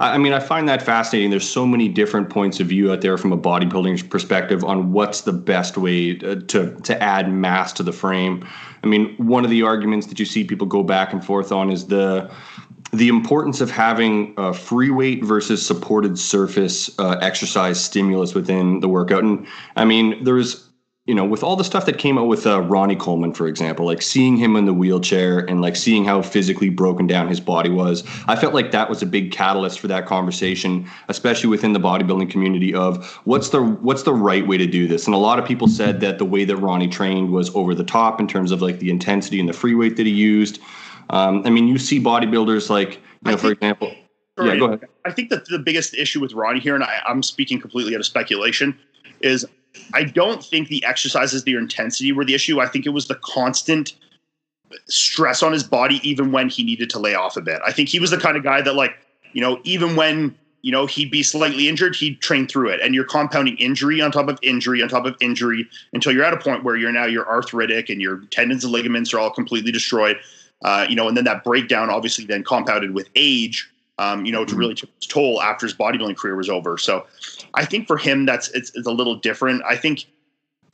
I 0.00 0.18
mean, 0.18 0.32
I 0.32 0.40
find 0.40 0.68
that 0.68 0.82
fascinating. 0.82 1.30
There's 1.30 1.48
so 1.48 1.66
many 1.66 1.88
different 1.88 2.30
points 2.30 2.60
of 2.60 2.68
view 2.68 2.92
out 2.92 3.00
there 3.00 3.16
from 3.16 3.32
a 3.32 3.38
bodybuilding 3.38 4.10
perspective 4.10 4.64
on 4.64 4.92
what's 4.92 5.22
the 5.22 5.32
best 5.32 5.76
way 5.76 6.14
to, 6.14 6.40
to, 6.40 6.74
to 6.80 7.02
add 7.02 7.32
mass 7.32 7.72
to 7.74 7.82
the 7.82 7.92
frame. 7.92 8.46
I 8.82 8.86
mean, 8.86 9.14
one 9.16 9.44
of 9.44 9.50
the 9.50 9.62
arguments 9.62 10.06
that 10.06 10.18
you 10.18 10.24
see 10.24 10.44
people 10.44 10.66
go 10.66 10.82
back 10.82 11.12
and 11.12 11.24
forth 11.24 11.52
on 11.52 11.70
is 11.70 11.86
the 11.86 12.30
the 12.90 13.08
importance 13.08 13.60
of 13.60 13.70
having 13.70 14.32
a 14.38 14.54
free 14.54 14.88
weight 14.88 15.22
versus 15.22 15.64
supported 15.64 16.18
surface 16.18 16.90
uh, 16.98 17.18
exercise 17.20 17.78
stimulus 17.78 18.34
within 18.34 18.80
the 18.80 18.88
workout. 18.88 19.22
And 19.22 19.46
I 19.76 19.84
mean, 19.84 20.24
there's 20.24 20.67
you 21.08 21.14
know, 21.14 21.24
with 21.24 21.42
all 21.42 21.56
the 21.56 21.64
stuff 21.64 21.86
that 21.86 21.96
came 21.96 22.18
out 22.18 22.26
with 22.26 22.46
uh, 22.46 22.60
Ronnie 22.60 22.94
Coleman, 22.94 23.32
for 23.32 23.48
example, 23.48 23.86
like 23.86 24.02
seeing 24.02 24.36
him 24.36 24.56
in 24.56 24.66
the 24.66 24.74
wheelchair 24.74 25.38
and 25.38 25.62
like 25.62 25.74
seeing 25.74 26.04
how 26.04 26.20
physically 26.20 26.68
broken 26.68 27.06
down 27.06 27.28
his 27.28 27.40
body 27.40 27.70
was, 27.70 28.04
I 28.26 28.36
felt 28.36 28.52
like 28.52 28.72
that 28.72 28.90
was 28.90 29.00
a 29.00 29.06
big 29.06 29.32
catalyst 29.32 29.80
for 29.80 29.88
that 29.88 30.04
conversation, 30.04 30.86
especially 31.08 31.48
within 31.48 31.72
the 31.72 31.80
bodybuilding 31.80 32.30
community 32.30 32.74
of 32.74 33.10
what's 33.24 33.48
the 33.48 33.62
what's 33.62 34.02
the 34.02 34.12
right 34.12 34.46
way 34.46 34.58
to 34.58 34.66
do 34.66 34.86
this. 34.86 35.06
And 35.06 35.14
a 35.14 35.18
lot 35.18 35.38
of 35.38 35.46
people 35.46 35.66
said 35.66 36.00
that 36.00 36.18
the 36.18 36.26
way 36.26 36.44
that 36.44 36.56
Ronnie 36.56 36.88
trained 36.88 37.32
was 37.32 37.48
over 37.56 37.74
the 37.74 37.84
top 37.84 38.20
in 38.20 38.28
terms 38.28 38.52
of 38.52 38.60
like 38.60 38.78
the 38.78 38.90
intensity 38.90 39.40
and 39.40 39.48
the 39.48 39.54
free 39.54 39.74
weight 39.74 39.96
that 39.96 40.04
he 40.04 40.12
used. 40.12 40.60
Um, 41.08 41.42
I 41.46 41.48
mean, 41.48 41.68
you 41.68 41.78
see 41.78 41.98
bodybuilders 41.98 42.68
like, 42.68 42.96
you 42.96 43.00
know, 43.24 43.30
think, 43.30 43.40
for 43.40 43.52
example. 43.52 43.94
Sorry, 44.36 44.50
yeah, 44.50 44.56
go 44.58 44.66
ahead. 44.66 44.88
I 45.06 45.12
think 45.12 45.30
that 45.30 45.46
the 45.46 45.58
biggest 45.58 45.94
issue 45.94 46.20
with 46.20 46.34
Ronnie 46.34 46.60
here, 46.60 46.74
and 46.74 46.84
I, 46.84 47.00
I'm 47.06 47.22
speaking 47.22 47.58
completely 47.58 47.94
out 47.94 48.00
of 48.00 48.06
speculation, 48.06 48.78
is 49.22 49.46
I 49.94 50.04
don't 50.04 50.44
think 50.44 50.68
the 50.68 50.84
exercises, 50.84 51.44
their 51.44 51.58
intensity 51.58 52.12
were 52.12 52.24
the 52.24 52.34
issue. 52.34 52.60
I 52.60 52.66
think 52.66 52.86
it 52.86 52.90
was 52.90 53.08
the 53.08 53.16
constant 53.16 53.94
stress 54.86 55.42
on 55.42 55.52
his 55.52 55.64
body, 55.64 56.00
even 56.08 56.32
when 56.32 56.48
he 56.48 56.62
needed 56.62 56.90
to 56.90 56.98
lay 56.98 57.14
off 57.14 57.36
a 57.36 57.40
bit. 57.40 57.60
I 57.66 57.72
think 57.72 57.88
he 57.88 58.00
was 58.00 58.10
the 58.10 58.18
kind 58.18 58.36
of 58.36 58.42
guy 58.42 58.60
that, 58.62 58.74
like, 58.74 58.96
you 59.32 59.40
know, 59.40 59.60
even 59.64 59.96
when 59.96 60.36
you 60.62 60.72
know 60.72 60.86
he'd 60.86 61.10
be 61.10 61.22
slightly 61.22 61.68
injured, 61.68 61.94
he'd 61.94 62.20
train 62.20 62.46
through 62.46 62.68
it. 62.70 62.80
And 62.82 62.94
you're 62.94 63.04
compounding 63.04 63.56
injury 63.58 64.00
on 64.00 64.10
top 64.10 64.28
of 64.28 64.38
injury 64.42 64.82
on 64.82 64.88
top 64.88 65.06
of 65.06 65.16
injury 65.20 65.68
until 65.92 66.12
you're 66.12 66.24
at 66.24 66.34
a 66.34 66.38
point 66.38 66.64
where 66.64 66.76
you're 66.76 66.92
now 66.92 67.06
you're 67.06 67.28
arthritic 67.28 67.88
and 67.88 68.00
your 68.00 68.18
tendons 68.30 68.64
and 68.64 68.72
ligaments 68.72 69.14
are 69.14 69.20
all 69.20 69.30
completely 69.30 69.72
destroyed. 69.72 70.18
Uh, 70.64 70.84
you 70.88 70.96
know, 70.96 71.06
and 71.06 71.16
then 71.16 71.24
that 71.24 71.44
breakdown 71.44 71.88
obviously 71.88 72.24
then 72.24 72.42
compounded 72.42 72.92
with 72.92 73.08
age 73.14 73.70
um, 73.98 74.24
you 74.24 74.32
know, 74.32 74.44
to 74.44 74.50
mm-hmm. 74.50 74.60
really 74.60 74.74
took 74.74 74.90
its 74.96 75.06
toll 75.06 75.42
after 75.42 75.66
his 75.66 75.74
bodybuilding 75.74 76.16
career 76.16 76.36
was 76.36 76.48
over. 76.48 76.78
So 76.78 77.06
I 77.54 77.64
think 77.64 77.86
for 77.86 77.96
him, 77.96 78.24
that's 78.26 78.48
it's, 78.50 78.70
it's, 78.74 78.86
a 78.86 78.92
little 78.92 79.16
different. 79.16 79.62
I 79.68 79.76
think 79.76 80.06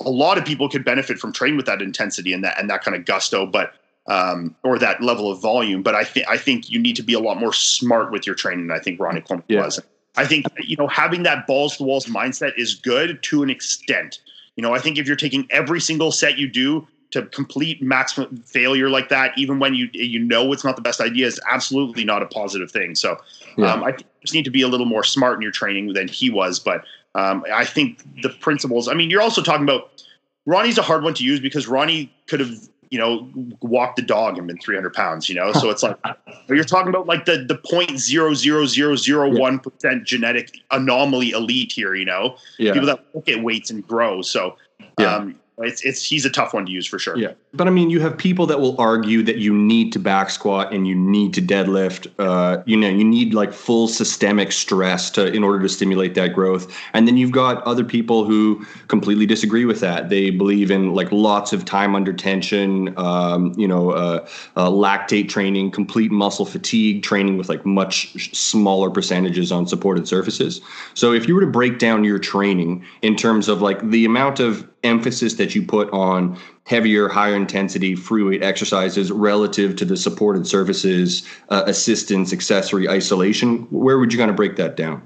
a 0.01 0.11
lot 0.11 0.39
of 0.39 0.45
people 0.45 0.69
could 0.69 0.85
benefit 0.85 1.19
from 1.19 1.33
training 1.33 1.57
with 1.57 1.67
that 1.67 1.81
intensity 1.81 2.33
and 2.33 2.45
that 2.45 2.59
and 2.59 2.69
that 2.71 2.83
kind 2.83 2.97
of 2.97 3.05
gusto, 3.05 3.47
but 3.47 3.75
um, 4.07 4.55
or 4.63 4.79
that 4.79 5.03
level 5.03 5.31
of 5.31 5.41
volume. 5.41 5.83
But 5.83 5.95
I 5.95 6.05
think 6.05 6.27
I 6.29 6.37
think 6.37 6.71
you 6.71 6.79
need 6.79 6.97
to 6.97 7.03
be 7.03 7.15
a 7.15 7.21
lot 7.21 7.39
more 7.39 7.53
smart 7.53 8.13
with 8.13 8.27
your 8.27 8.35
training. 8.35 8.71
I 8.71 8.79
think 8.79 9.01
Ronnie 9.01 9.23
Coleman 9.23 9.45
yeah. 9.49 9.65
was. 9.65 9.81
I 10.17 10.27
think 10.27 10.47
you 10.63 10.77
know 10.77 10.87
having 10.87 11.23
that 11.25 11.47
balls 11.47 11.79
to 11.79 11.83
walls 11.83 12.07
mindset 12.07 12.53
is 12.57 12.75
good 12.75 13.23
to 13.23 13.43
an 13.43 13.51
extent. 13.51 14.21
You 14.57 14.63
know, 14.63 14.75
I 14.75 14.79
think 14.79 14.99
if 14.99 15.07
you're 15.07 15.17
taking 15.17 15.49
every 15.51 15.81
single 15.81 16.13
set 16.13 16.39
you 16.39 16.49
do 16.49 16.87
to 17.15 17.23
complete 17.27 17.81
maximum 17.81 18.39
failure 18.39 18.91
like 18.91 19.09
that, 19.09 19.39
even 19.39 19.61
when 19.61 19.73
you 19.73 19.89
you 19.93 20.19
know 20.19 20.53
it's 20.53 20.65
not 20.65 20.75
the 20.75 20.83
best 20.83 21.01
idea, 21.01 21.29
is 21.29 21.41
absolutely 21.49 22.05
not 22.05 22.23
a 22.23 22.27
positive 22.27 22.73
thing. 22.73 22.97
So 22.97 23.17
yeah. 23.57 23.73
um, 23.73 23.85
I 23.85 23.93
just 24.21 24.35
need 24.35 24.45
to 24.47 24.51
be 24.51 24.63
a 24.63 24.69
little 24.69 24.85
more 24.85 25.05
smart 25.05 25.37
in 25.37 25.43
your 25.43 25.53
training 25.53 25.93
than 25.93 26.09
he 26.09 26.29
was. 26.29 26.59
But 26.59 26.85
um, 27.15 27.45
I 27.55 27.65
think 27.65 28.03
the 28.23 28.31
principles. 28.31 28.89
I 28.89 28.95
mean, 28.95 29.11
you're 29.11 29.23
also 29.23 29.43
talking 29.43 29.63
about 29.63 30.03
Ronnie's 30.45 30.77
a 30.77 30.83
hard 30.83 31.05
one 31.05 31.15
to 31.15 31.23
use 31.23 31.39
because 31.39 31.69
Ronnie 31.69 32.13
could 32.27 32.41
have 32.41 32.69
you 32.91 32.99
know, 32.99 33.29
walked 33.61 33.97
the 33.97 34.03
dog 34.03 34.39
and 34.39 34.47
been 34.47 34.59
300 34.59 34.95
pounds, 34.95 35.29
you 35.29 35.35
know? 35.35 35.53
So 35.53 35.69
it's 35.69 35.83
like, 35.83 35.97
you're 36.49 36.63
talking 36.63 36.91
about 36.91 37.09
like 37.09 37.25
the, 37.25 37.39
the 37.39 37.57
point 37.57 37.99
zero 37.99 38.35
zero 38.35 38.67
zero 38.67 38.95
zero 38.95 39.29
one 39.37 39.59
percent 39.59 40.05
genetic 40.05 40.61
anomaly 40.71 41.31
elite 41.31 41.73
here, 41.73 41.97
you 41.97 42.05
know? 42.05 42.37
Yeah. 42.57 42.73
People 42.73 42.87
that 42.87 43.05
look 43.13 43.29
at 43.29 43.43
weights 43.43 43.71
and 43.71 43.85
grow. 43.85 44.23
So, 44.23 44.57
Yeah. 44.99 45.17
um, 45.17 45.41
it's, 45.59 45.85
it's, 45.85 46.05
he's 46.05 46.25
a 46.25 46.31
tough 46.31 46.53
one 46.53 46.67
to 46.67 46.73
use 46.73 46.87
for 46.87 46.99
sure. 46.99 47.17
Yeah, 47.17 47.33
but 47.53 47.69
I 47.69 47.71
mean, 47.71 47.89
you 47.89 48.01
have 48.01 48.19
people 48.19 48.47
that 48.47 48.61
will 48.61 48.81
argue 48.81 49.23
that 49.23 49.37
you 49.37 49.55
need 49.55 49.93
to 49.93 50.01
back 50.01 50.31
squat 50.31 50.73
and 50.75 50.87
you 50.89 50.97
need 50.97 51.33
to 51.35 51.43
deadlift. 51.43 52.11
Uh, 52.19 52.63
you 52.67 52.77
know, 52.77 52.89
you 52.89 53.05
need 53.05 53.35
like 53.35 53.53
full 53.53 53.87
systemic 53.87 54.51
stress 54.51 55.11
to 55.11 55.33
in 55.33 55.45
order 55.45 55.61
to 55.63 55.69
stimulate 55.69 56.15
that 56.15 56.35
growth. 56.35 56.75
And 56.93 57.07
then 57.07 57.17
you've 57.17 57.31
got 57.31 57.63
other 57.63 57.85
people 57.85 58.25
who 58.25 58.67
completely 58.89 59.27
disagree 59.27 59.65
with 59.65 59.79
that. 59.81 60.09
They 60.09 60.31
believe 60.31 60.73
in 60.73 60.93
like 60.93 61.11
lots 61.13 61.53
of 61.53 61.65
time 61.65 61.95
under 61.95 62.13
tension. 62.13 62.93
Um, 62.99 63.55
you 63.57 63.69
know, 63.69 63.91
uh, 63.91 64.27
uh, 64.57 64.69
lactate 64.69 65.29
training, 65.29 65.71
complete 65.71 66.11
muscle 66.11 66.47
fatigue 66.47 67.05
training 67.05 67.39
with 67.39 67.49
like 67.49 67.65
much 67.65 68.35
smaller 68.35 68.91
percentages 68.91 69.53
on 69.53 69.69
supported 69.69 70.09
surfaces. 70.09 70.61
So 70.95 71.13
if 71.13 71.29
you 71.29 71.35
were 71.35 71.43
to 71.43 71.47
break 71.47 71.79
down 71.79 72.03
your 72.03 72.19
training 72.19 72.85
in 73.03 73.15
terms 73.15 73.49
of 73.49 73.63
like 73.63 73.89
the 73.91 74.05
amount 74.05 74.41
of 74.41 74.69
emphasis 74.85 75.35
that 75.35 75.55
you 75.55 75.63
put 75.63 75.91
on 75.91 76.39
heavier, 76.67 77.09
higher 77.09 77.35
intensity 77.35 77.95
free 77.95 78.23
weight 78.23 78.43
exercises 78.43 79.11
relative 79.11 79.77
to 79.77 79.85
the 79.85 79.97
supported 79.97 80.47
surfaces, 80.47 81.27
uh, 81.49 81.65
assistance, 81.67 82.33
accessory, 82.33 82.89
isolation, 82.89 83.67
where 83.71 83.99
would 83.99 84.13
you 84.13 84.19
kind 84.19 84.31
of 84.31 84.37
break 84.37 84.57
that 84.57 84.77
down? 84.77 85.03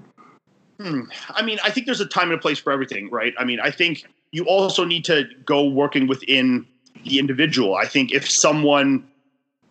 Hmm. 0.81 1.03
I 1.31 1.43
mean, 1.43 1.59
I 1.65 1.71
think 1.71 1.87
there's 1.87 2.01
a 2.01 2.07
time 2.07 2.31
and 2.31 2.39
a 2.39 2.43
place 2.43 2.59
for 2.59 2.73
everything, 2.73 3.11
right? 3.11 3.35
I 3.39 3.45
mean, 3.45 3.59
I 3.61 3.71
think 3.71 4.05
you 4.31 4.45
also 4.45 4.85
need 4.85 5.05
to 5.07 5.25
go 5.45 5.65
working 5.65 6.07
within 6.07 6.67
the 7.05 7.19
individual. 7.19 7.75
I 7.75 7.87
think 7.87 8.13
if 8.13 8.31
someone, 8.31 9.07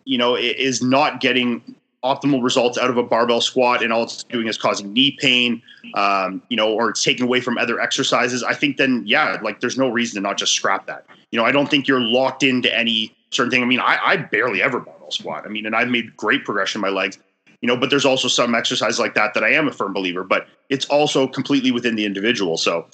you 0.04 0.18
know, 0.18 0.36
is 0.36 0.82
not 0.82 1.22
getting 1.22 1.76
optimal 2.16 2.44
results 2.44 2.78
out 2.78 2.90
of 2.90 2.98
a 2.98 3.04
barbell 3.04 3.42
squat 3.42 3.84
and 3.84 3.92
all 3.92 4.04
it's 4.04 4.24
doing 4.24 4.48
is 4.48 4.58
causing 4.58 4.94
knee 4.94 5.18
pain, 5.20 5.62
um, 5.96 6.42
you 6.50 6.58
know, 6.58 6.74
or 6.74 6.90
it's 6.90 7.04
taken 7.04 7.26
away 7.26 7.42
from 7.42 7.58
other 7.58 7.80
exercises, 7.80 8.44
I 8.44 8.54
think 8.54 8.78
then, 8.78 9.04
yeah, 9.06 9.38
like 9.42 9.60
there's 9.60 9.78
no 9.78 9.90
reason 9.90 10.16
to 10.16 10.22
not 10.22 10.38
just 10.38 10.54
scrap 10.54 10.88
that. 10.88 11.06
You 11.32 11.40
know, 11.40 11.46
I 11.46 11.52
don't 11.52 11.70
think 11.70 11.88
you're 11.88 12.02
locked 12.02 12.44
into 12.44 12.74
any 12.76 13.16
certain 13.32 13.52
thing. 13.52 13.64
I 13.64 13.66
mean, 13.66 13.80
I, 13.80 14.00
I 14.04 14.18
barely 14.18 14.62
ever 14.62 14.80
barbell 14.80 15.12
squat. 15.12 15.44
I 15.46 15.50
mean, 15.50 15.66
and 15.66 15.76
I've 15.76 15.90
made 15.90 16.16
great 16.16 16.46
progression 16.46 16.80
in 16.80 16.82
my 16.82 16.90
legs 16.90 17.20
you 17.62 17.68
know 17.68 17.76
but 17.76 17.90
there's 17.90 18.06
also 18.06 18.28
some 18.28 18.54
exercise 18.54 19.00
like 19.00 19.16
that 19.16 19.34
that 19.34 19.44
i 19.44 19.50
am 19.50 19.68
a 19.68 19.72
firm 19.72 19.94
believer 19.94 20.24
but 20.24 20.48
it's 20.70 20.86
also 20.86 21.28
completely 21.28 21.72
within 21.72 21.96
the 21.96 22.06
individual 22.06 22.56
so 22.56 22.86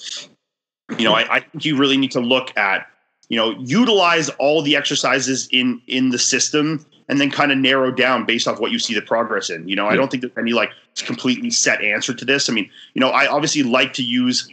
you 0.98 1.04
know 1.04 1.14
I, 1.14 1.36
I 1.36 1.40
think 1.40 1.64
you 1.64 1.76
really 1.76 1.96
need 1.96 2.12
to 2.12 2.20
look 2.20 2.56
at 2.56 2.86
you 3.28 3.36
know 3.36 3.50
utilize 3.60 4.28
all 4.30 4.62
the 4.62 4.76
exercises 4.76 5.48
in 5.50 5.80
in 5.86 6.10
the 6.10 6.18
system 6.18 6.84
and 7.08 7.20
then 7.20 7.30
kind 7.30 7.52
of 7.52 7.58
narrow 7.58 7.90
down 7.90 8.24
based 8.24 8.48
off 8.48 8.60
what 8.60 8.70
you 8.72 8.78
see 8.78 8.94
the 8.94 9.02
progress 9.02 9.50
in 9.50 9.68
you 9.68 9.76
know? 9.76 9.86
I 9.88 9.96
don't 9.96 10.10
think 10.10 10.22
there's 10.22 10.32
any 10.38 10.52
like 10.52 10.70
completely 11.04 11.50
set 11.50 11.82
answer 11.82 12.14
to 12.14 12.24
this. 12.24 12.48
I 12.48 12.52
mean 12.52 12.70
you 12.94 13.00
know 13.00 13.10
i 13.10 13.26
obviously 13.26 13.62
like 13.62 13.92
to 13.94 14.02
use 14.02 14.48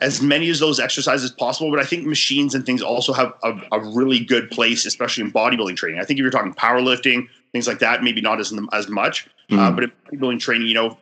as 0.00 0.20
many 0.20 0.50
of 0.50 0.58
those 0.58 0.78
exercises 0.78 1.24
as 1.24 1.30
possible 1.36 1.70
but 1.70 1.80
i 1.80 1.84
think 1.84 2.06
machines 2.06 2.54
and 2.54 2.66
things 2.66 2.82
also 2.82 3.12
have 3.14 3.32
a, 3.42 3.54
a 3.72 3.80
really 3.94 4.20
good 4.20 4.50
place 4.50 4.84
especially 4.84 5.24
in 5.24 5.32
bodybuilding 5.32 5.76
training. 5.76 5.98
I 6.00 6.04
think 6.04 6.18
if 6.18 6.22
you're 6.22 6.30
talking 6.30 6.52
powerlifting 6.54 7.28
things 7.52 7.66
like 7.66 7.78
that 7.78 8.02
maybe 8.02 8.20
not 8.20 8.38
as 8.40 8.52
as 8.72 8.88
much 8.88 9.26
uh, 9.50 9.54
Mhm. 9.54 9.74
but 9.74 9.84
in 9.84 9.92
bodybuilding 10.18 10.40
training, 10.40 10.66
you 10.68 10.74
know, 10.74 10.98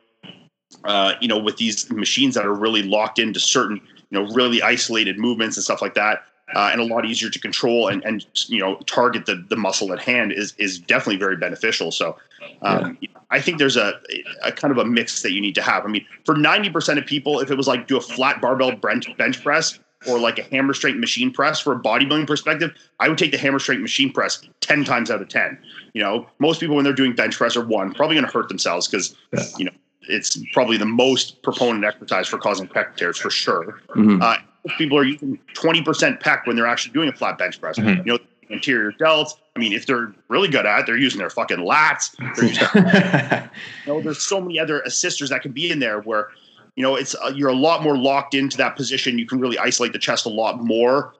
uh, 0.84 1.14
you 1.20 1.28
know, 1.28 1.38
with 1.38 1.56
these 1.56 1.90
machines 1.90 2.34
that 2.34 2.44
are 2.44 2.52
really 2.54 2.82
locked 2.82 3.18
into 3.18 3.40
certain, 3.40 3.80
you 4.10 4.20
know, 4.20 4.26
really 4.34 4.60
isolated 4.62 5.18
movements 5.18 5.56
and 5.56 5.64
stuff 5.64 5.80
like 5.80 5.94
that, 5.94 6.24
uh, 6.54 6.70
and 6.72 6.80
a 6.80 6.84
lot 6.84 7.04
easier 7.04 7.28
to 7.30 7.38
control 7.38 7.88
and 7.88 8.04
and 8.04 8.26
you 8.48 8.58
know 8.58 8.76
target 8.86 9.26
the 9.26 9.44
the 9.48 9.56
muscle 9.56 9.92
at 9.92 10.00
hand 10.00 10.32
is 10.32 10.54
is 10.58 10.78
definitely 10.78 11.16
very 11.16 11.36
beneficial. 11.36 11.90
So, 11.90 12.16
um, 12.62 12.96
I 13.30 13.40
think 13.40 13.58
there's 13.58 13.76
a 13.76 14.00
a 14.42 14.52
kind 14.52 14.70
of 14.72 14.78
a 14.78 14.84
mix 14.84 15.22
that 15.22 15.32
you 15.32 15.40
need 15.40 15.54
to 15.56 15.62
have. 15.62 15.84
I 15.84 15.88
mean, 15.88 16.06
for 16.24 16.36
ninety 16.36 16.70
percent 16.70 16.98
of 16.98 17.06
people, 17.06 17.40
if 17.40 17.50
it 17.50 17.56
was 17.56 17.66
like 17.68 17.86
do 17.86 17.96
a 17.96 18.00
flat 18.00 18.40
barbell 18.40 18.72
bench 18.72 19.14
bench 19.16 19.42
press 19.42 19.78
or 20.06 20.18
like 20.18 20.38
a 20.38 20.42
hammer 20.42 20.74
strength 20.74 20.98
machine 20.98 21.32
press 21.32 21.58
for 21.60 21.72
a 21.72 21.78
bodybuilding 21.80 22.26
perspective, 22.26 22.70
I 23.00 23.08
would 23.08 23.16
take 23.16 23.30
the 23.30 23.38
hammer 23.38 23.58
strength 23.58 23.80
machine 23.80 24.12
press 24.12 24.46
10 24.60 24.84
times 24.84 25.10
out 25.10 25.22
of 25.22 25.28
10. 25.28 25.56
You 25.94 26.02
know, 26.02 26.26
most 26.40 26.60
people 26.60 26.76
when 26.76 26.84
they're 26.84 26.92
doing 26.92 27.14
bench 27.14 27.36
press 27.38 27.56
are 27.56 27.64
one, 27.64 27.94
probably 27.94 28.16
going 28.16 28.26
to 28.26 28.30
hurt 28.32 28.48
themselves 28.48 28.86
because, 28.86 29.16
Yeah. 29.32 29.44
you 29.56 29.64
know, 29.64 29.70
it's 30.02 30.36
probably 30.52 30.76
the 30.76 30.84
most 30.84 31.42
proponent 31.42 31.86
exercise 31.86 32.28
for 32.28 32.36
causing 32.36 32.68
pec 32.68 32.96
tears 32.96 33.16
for 33.16 33.30
sure. 33.30 33.80
Mhm. 33.96 34.20
Uh, 34.22 34.36
people 34.78 34.98
are 34.98 35.04
using 35.04 35.38
20% 35.54 36.20
pec 36.20 36.46
when 36.46 36.56
they're 36.56 36.66
actually 36.66 36.92
doing 36.92 37.08
a 37.08 37.12
flat 37.12 37.38
bench 37.38 37.60
press. 37.60 37.78
Mhm. 37.78 38.06
You 38.06 38.12
know, 38.14 38.18
anterior 38.50 38.92
delts. 38.92 39.30
I 39.56 39.58
mean, 39.58 39.72
if 39.72 39.86
they're 39.86 40.12
really 40.28 40.48
good 40.48 40.66
at 40.66 40.80
it, 40.80 40.86
they're 40.86 40.96
using 40.96 41.18
their 41.18 41.30
fucking 41.30 41.58
lats. 41.58 42.14
Using 42.36 42.48
you 43.86 43.92
know, 43.92 44.00
there's 44.00 44.22
so 44.22 44.40
many 44.40 44.58
other 44.58 44.80
assisters 44.80 45.30
that 45.30 45.42
can 45.42 45.52
be 45.52 45.70
in 45.70 45.78
there 45.78 46.00
where, 46.00 46.28
you 46.76 46.82
know, 46.82 46.96
it's 46.96 47.14
uh, 47.14 47.32
you're 47.34 47.50
a 47.50 47.54
lot 47.56 47.82
more 47.82 47.96
locked 47.96 48.34
into 48.34 48.56
that 48.56 48.76
position. 48.76 49.18
You 49.18 49.26
can 49.26 49.38
really 49.38 49.58
isolate 49.58 49.92
the 49.92 49.98
chest 49.98 50.26
a 50.26 50.30
lot 50.30 50.62
more. 50.62 51.14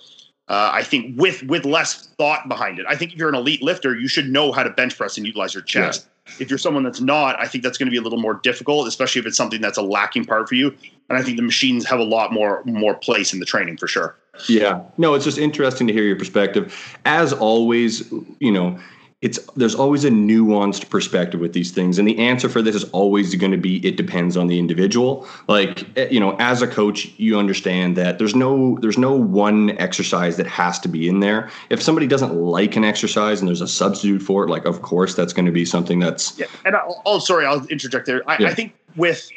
Uh, 0.49 0.71
I 0.75 0.83
think 0.83 1.19
with 1.19 1.43
with 1.45 1.65
less 1.65 2.09
thought 2.19 2.49
behind 2.49 2.79
it. 2.79 2.87
I 2.89 2.97
think 2.97 3.13
if 3.13 3.19
you're 3.19 3.29
an 3.31 3.35
elite 3.35 3.63
lifter, 3.63 3.97
you 3.97 4.09
should 4.09 4.29
know 4.31 4.53
how 4.53 4.63
to 4.63 4.71
bench 4.71 4.97
press 4.97 5.17
and 5.17 5.27
utilize 5.27 5.55
your 5.55 5.63
chest. 5.63 6.07
If 6.41 6.49
you're 6.49 6.59
someone 6.59 6.83
that's 6.83 7.01
not, 7.01 7.39
I 7.39 7.47
think 7.47 7.63
that's 7.63 7.77
going 7.77 7.87
to 7.87 7.91
be 7.91 7.99
a 7.99 8.03
little 8.03 8.21
more 8.21 8.35
difficult, 8.43 8.89
especially 8.89 9.21
if 9.21 9.27
it's 9.27 9.37
something 9.37 9.61
that's 9.61 9.79
a 9.79 9.83
lacking 9.83 10.25
part 10.25 10.49
for 10.49 10.55
you. 10.55 10.75
And 11.09 11.19
I 11.19 11.23
think 11.23 11.37
the 11.37 11.43
machines 11.43 11.85
have 11.87 12.01
a 12.01 12.05
lot 12.05 12.33
more 12.33 12.63
more 12.65 12.95
place 12.95 13.33
in 13.33 13.41
the 13.41 13.47
training 13.47 13.77
for 13.77 13.87
sure. 13.87 14.17
Yeah. 14.49 14.83
No, 14.97 15.15
it's 15.15 15.25
just 15.25 15.39
interesting 15.39 15.87
to 15.87 15.93
hear 15.93 16.05
your 16.05 16.17
perspective. 16.17 16.97
As 17.05 17.33
always, 17.33 18.11
you 18.41 18.51
know, 18.51 18.79
it's 19.25 19.39
there's 19.57 19.75
always 19.75 20.05
a 20.05 20.11
nuanced 20.11 20.91
perspective 20.91 21.41
with 21.41 21.53
these 21.53 21.73
things 21.73 21.99
and 21.99 22.07
the 22.07 22.19
answer 22.19 22.49
for 22.49 22.63
this 22.63 22.77
is 22.77 22.85
always 22.91 23.35
going 23.35 23.53
to 23.53 23.59
be 23.59 23.85
it 23.85 23.97
depends 23.97 24.37
on 24.37 24.47
the 24.47 24.59
individual 24.59 25.27
like 25.49 25.85
eh, 25.99 26.07
you 26.11 26.21
know 26.21 26.37
as 26.39 26.63
a 26.63 26.69
coach 26.69 27.11
you 27.17 27.37
understand 27.37 27.97
that 27.97 28.19
there's 28.19 28.35
no 28.35 28.79
there's 28.81 28.99
no 28.99 29.13
one 29.15 29.77
exercise 29.79 30.37
that 30.37 30.47
has 30.47 30.79
to 30.79 30.89
be 30.89 31.09
in 31.09 31.21
there 31.21 31.51
if 31.71 31.83
somebody 31.83 32.07
doesn't 32.07 32.35
like 32.35 32.77
an 32.77 32.85
exercise 32.85 33.41
and 33.41 33.49
there's 33.49 33.61
a 33.61 33.69
substitute 33.69 34.21
for 34.21 34.45
it 34.45 34.51
like 34.51 34.65
of 34.65 34.83
course 34.83 35.15
that's 35.15 35.33
going 35.33 35.47
to 35.47 35.53
be 35.53 35.65
something 35.65 35.99
that's 35.99 36.39
Yeah, 36.39 36.47
and 36.65 36.77
I, 36.77 36.81
oh, 37.07 37.19
sorry, 37.19 37.47
I'll 37.47 37.67
interject 37.67 38.07
there. 38.07 38.23
I, 38.29 38.37
Yeah. 38.39 38.49
I 38.49 38.55
think 38.55 38.75
with 38.97 39.29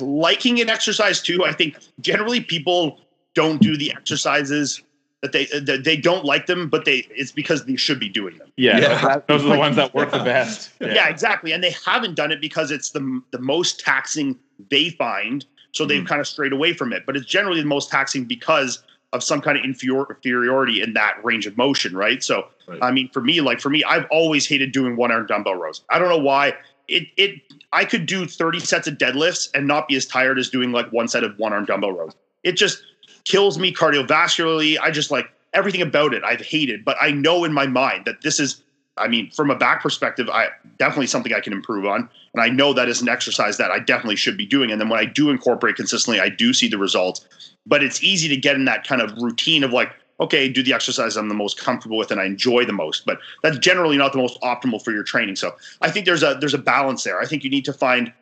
liking 0.00 0.60
an 0.60 0.68
exercise 0.68 1.20
too, 1.20 1.44
I 1.44 1.52
think 1.52 1.78
generally 2.00 2.40
people 2.40 3.00
don't 3.34 3.60
do 3.60 3.76
the 3.76 3.92
exercises 3.92 4.82
that 5.22 5.32
they 5.32 5.46
that 5.46 5.84
they 5.84 5.96
don't 5.96 6.24
like 6.24 6.46
them, 6.46 6.68
but 6.68 6.84
they 6.84 7.06
it's 7.10 7.32
because 7.32 7.66
they 7.66 7.76
should 7.76 8.00
be 8.00 8.08
doing 8.08 8.38
them. 8.38 8.50
yeah, 8.56 8.78
Yeah. 8.78 9.00
that- 9.02 9.28
those 9.28 9.44
are 9.44 9.48
the 9.48 9.58
ones 9.58 9.76
that 9.76 9.94
work 9.94 10.10
the 10.10 10.18
best. 10.24 10.70
Yeah. 10.80 11.08
exactly, 11.08 11.52
and 11.52 11.62
they 11.62 11.74
haven't 11.84 12.14
done 12.14 12.32
it 12.32 12.40
because 12.40 12.70
it's 12.70 12.90
the 12.90 13.20
the 13.30 13.38
most 13.38 13.80
taxing 13.80 14.38
they 14.70 14.90
find, 14.90 15.44
so 15.72 15.84
they've 15.84 16.02
mm. 16.02 16.06
kind 16.08 16.20
of 16.20 16.26
strayed 16.26 16.52
away 16.52 16.72
from 16.72 16.92
it. 16.92 17.04
But 17.06 17.16
it's 17.16 17.26
generally 17.26 17.60
the 17.60 17.66
most 17.66 17.90
taxing 17.90 18.24
because 18.24 18.82
of 19.12 19.24
some 19.24 19.40
kind 19.40 19.58
of 19.58 19.64
inferior, 19.64 20.06
inferiority 20.08 20.80
in 20.82 20.92
that 20.94 21.16
range 21.24 21.44
of 21.46 21.56
motion, 21.56 21.96
right? 21.96 22.22
So, 22.22 22.46
Right. 22.68 22.78
I 22.80 22.92
mean, 22.92 23.08
for 23.12 23.20
me, 23.20 23.40
like 23.40 23.58
for 23.60 23.68
me, 23.68 23.82
I've 23.82 24.06
always 24.12 24.46
hated 24.46 24.70
doing 24.70 24.94
one 24.94 25.10
arm 25.10 25.26
dumbbell 25.26 25.56
rows. 25.56 25.82
I 25.90 25.98
don't 25.98 26.08
know 26.08 26.18
why. 26.18 26.54
It 26.86 27.08
it 27.16 27.40
I 27.72 27.84
could 27.84 28.06
do 28.06 28.26
30 28.26 28.60
sets 28.60 28.86
of 28.86 28.94
deadlifts 28.94 29.50
and 29.54 29.66
not 29.66 29.88
be 29.88 29.96
as 29.96 30.06
tired 30.06 30.38
as 30.38 30.48
doing 30.48 30.70
like 30.70 30.90
one 30.92 31.08
set 31.08 31.24
of 31.24 31.36
one 31.38 31.52
arm 31.52 31.64
dumbbell 31.64 31.92
rows. 31.92 32.12
It 32.44 32.52
just 32.52 32.80
kills 33.24 33.58
me 33.58 33.72
cardiovascularly. 33.72 34.78
I 34.80 34.90
just 34.90 35.10
like 35.10 35.30
everything 35.52 35.82
about 35.82 36.14
it 36.14 36.22
I've 36.24 36.40
hated, 36.40 36.84
but 36.84 36.96
I 37.00 37.10
know 37.10 37.44
in 37.44 37.52
my 37.52 37.66
mind 37.66 38.04
that 38.04 38.22
this 38.22 38.40
is 38.40 38.62
I 39.00 39.08
mean, 39.08 39.30
from 39.30 39.50
a 39.50 39.56
back 39.56 39.82
perspective, 39.82 40.28
I 40.28 40.48
definitely 40.78 41.06
something 41.06 41.32
I 41.32 41.40
can 41.40 41.52
improve 41.52 41.86
on. 41.86 42.08
And 42.34 42.42
I 42.42 42.48
know 42.48 42.72
that 42.74 42.88
is 42.88 43.00
an 43.00 43.08
exercise 43.08 43.56
that 43.56 43.70
I 43.70 43.78
definitely 43.78 44.16
should 44.16 44.36
be 44.36 44.46
doing. 44.46 44.70
And 44.70 44.80
then 44.80 44.88
when 44.88 45.00
I 45.00 45.04
do 45.04 45.30
incorporate 45.30 45.76
consistently, 45.76 46.20
I 46.20 46.28
do 46.28 46.52
see 46.52 46.68
the 46.68 46.78
results. 46.78 47.26
But 47.66 47.82
it's 47.82 48.02
easy 48.02 48.28
to 48.28 48.36
get 48.36 48.56
in 48.56 48.66
that 48.66 48.86
kind 48.86 49.00
of 49.00 49.16
routine 49.16 49.64
of 49.64 49.72
like, 49.72 49.92
okay, 50.20 50.48
do 50.48 50.62
the 50.62 50.74
exercise 50.74 51.16
I'm 51.16 51.28
the 51.28 51.34
most 51.34 51.58
comfortable 51.58 51.96
with 51.96 52.10
and 52.10 52.20
I 52.20 52.24
enjoy 52.26 52.66
the 52.66 52.72
most. 52.72 53.06
But 53.06 53.18
that's 53.42 53.58
generally 53.58 53.96
not 53.96 54.12
the 54.12 54.18
most 54.18 54.40
optimal 54.42 54.82
for 54.82 54.92
your 54.92 55.02
training. 55.02 55.36
So 55.36 55.56
I 55.80 55.90
think 55.90 56.04
there's 56.04 56.22
a 56.22 56.36
there's 56.38 56.54
a 56.54 56.58
balance 56.58 57.02
there. 57.04 57.20
I 57.20 57.26
think 57.26 57.42
you 57.42 57.50
need 57.50 57.64
to 57.64 57.72
find 57.72 58.12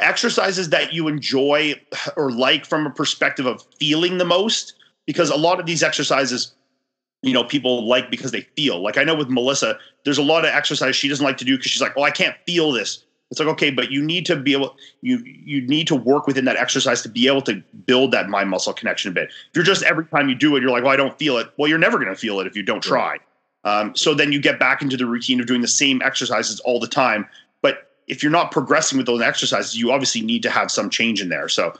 exercises 0.00 0.70
that 0.70 0.92
you 0.92 1.08
enjoy 1.08 1.74
or 2.16 2.30
like 2.30 2.64
from 2.66 2.86
a 2.86 2.90
perspective 2.90 3.46
of 3.46 3.64
feeling 3.78 4.18
the 4.18 4.24
most. 4.24 4.74
Because 5.06 5.30
a 5.30 5.36
lot 5.36 5.58
of 5.58 5.64
these 5.64 5.82
exercises 5.82 6.52
you 7.22 7.32
know 7.32 7.44
people 7.44 7.86
like 7.86 8.10
because 8.10 8.30
they 8.30 8.42
feel. 8.56 8.82
Like 8.82 8.96
i 8.96 9.04
know 9.04 9.14
with 9.14 9.28
melissa 9.28 9.78
there's 10.04 10.18
a 10.18 10.22
lot 10.22 10.44
of 10.44 10.50
exercise 10.54 10.96
she 10.96 11.08
doesn't 11.08 11.24
like 11.24 11.36
to 11.38 11.44
do 11.44 11.56
because 11.56 11.70
she's 11.70 11.82
like 11.82 11.96
well 11.96 12.04
i 12.04 12.10
can't 12.10 12.36
feel 12.46 12.72
this. 12.72 13.04
It's 13.30 13.40
like 13.40 13.48
okay 13.48 13.70
but 13.70 13.90
you 13.90 14.02
need 14.02 14.24
to 14.26 14.36
be 14.36 14.52
able 14.52 14.76
you 15.02 15.22
you 15.24 15.60
need 15.62 15.86
to 15.88 15.96
work 15.96 16.26
within 16.26 16.44
that 16.46 16.56
exercise 16.56 17.02
to 17.02 17.08
be 17.08 17.26
able 17.26 17.42
to 17.42 17.62
build 17.86 18.12
that 18.12 18.28
mind 18.28 18.50
muscle 18.50 18.72
connection 18.72 19.10
a 19.10 19.14
bit. 19.14 19.28
If 19.28 19.56
you're 19.56 19.64
just 19.64 19.82
every 19.82 20.06
time 20.06 20.28
you 20.28 20.34
do 20.34 20.56
it 20.56 20.62
you're 20.62 20.70
like 20.70 20.82
well 20.82 20.92
i 20.92 20.96
don't 20.96 21.18
feel 21.18 21.38
it. 21.38 21.48
Well 21.56 21.68
you're 21.68 21.78
never 21.78 21.98
going 21.98 22.10
to 22.10 22.16
feel 22.16 22.40
it 22.40 22.46
if 22.46 22.56
you 22.56 22.62
don't 22.62 22.82
try. 22.82 23.18
Um, 23.64 23.94
so 23.96 24.14
then 24.14 24.32
you 24.32 24.40
get 24.40 24.60
back 24.60 24.82
into 24.82 24.96
the 24.96 25.04
routine 25.04 25.40
of 25.40 25.46
doing 25.46 25.60
the 25.60 25.68
same 25.68 26.00
exercises 26.02 26.60
all 26.60 26.78
the 26.78 26.86
time 26.86 27.26
if 28.08 28.22
you're 28.22 28.32
not 28.32 28.50
progressing 28.50 28.98
with 28.98 29.06
those 29.06 29.22
exercises 29.22 29.76
you 29.76 29.92
obviously 29.92 30.20
need 30.20 30.42
to 30.42 30.50
have 30.50 30.70
some 30.70 30.90
change 30.90 31.20
in 31.20 31.28
there 31.28 31.48
so 31.48 31.72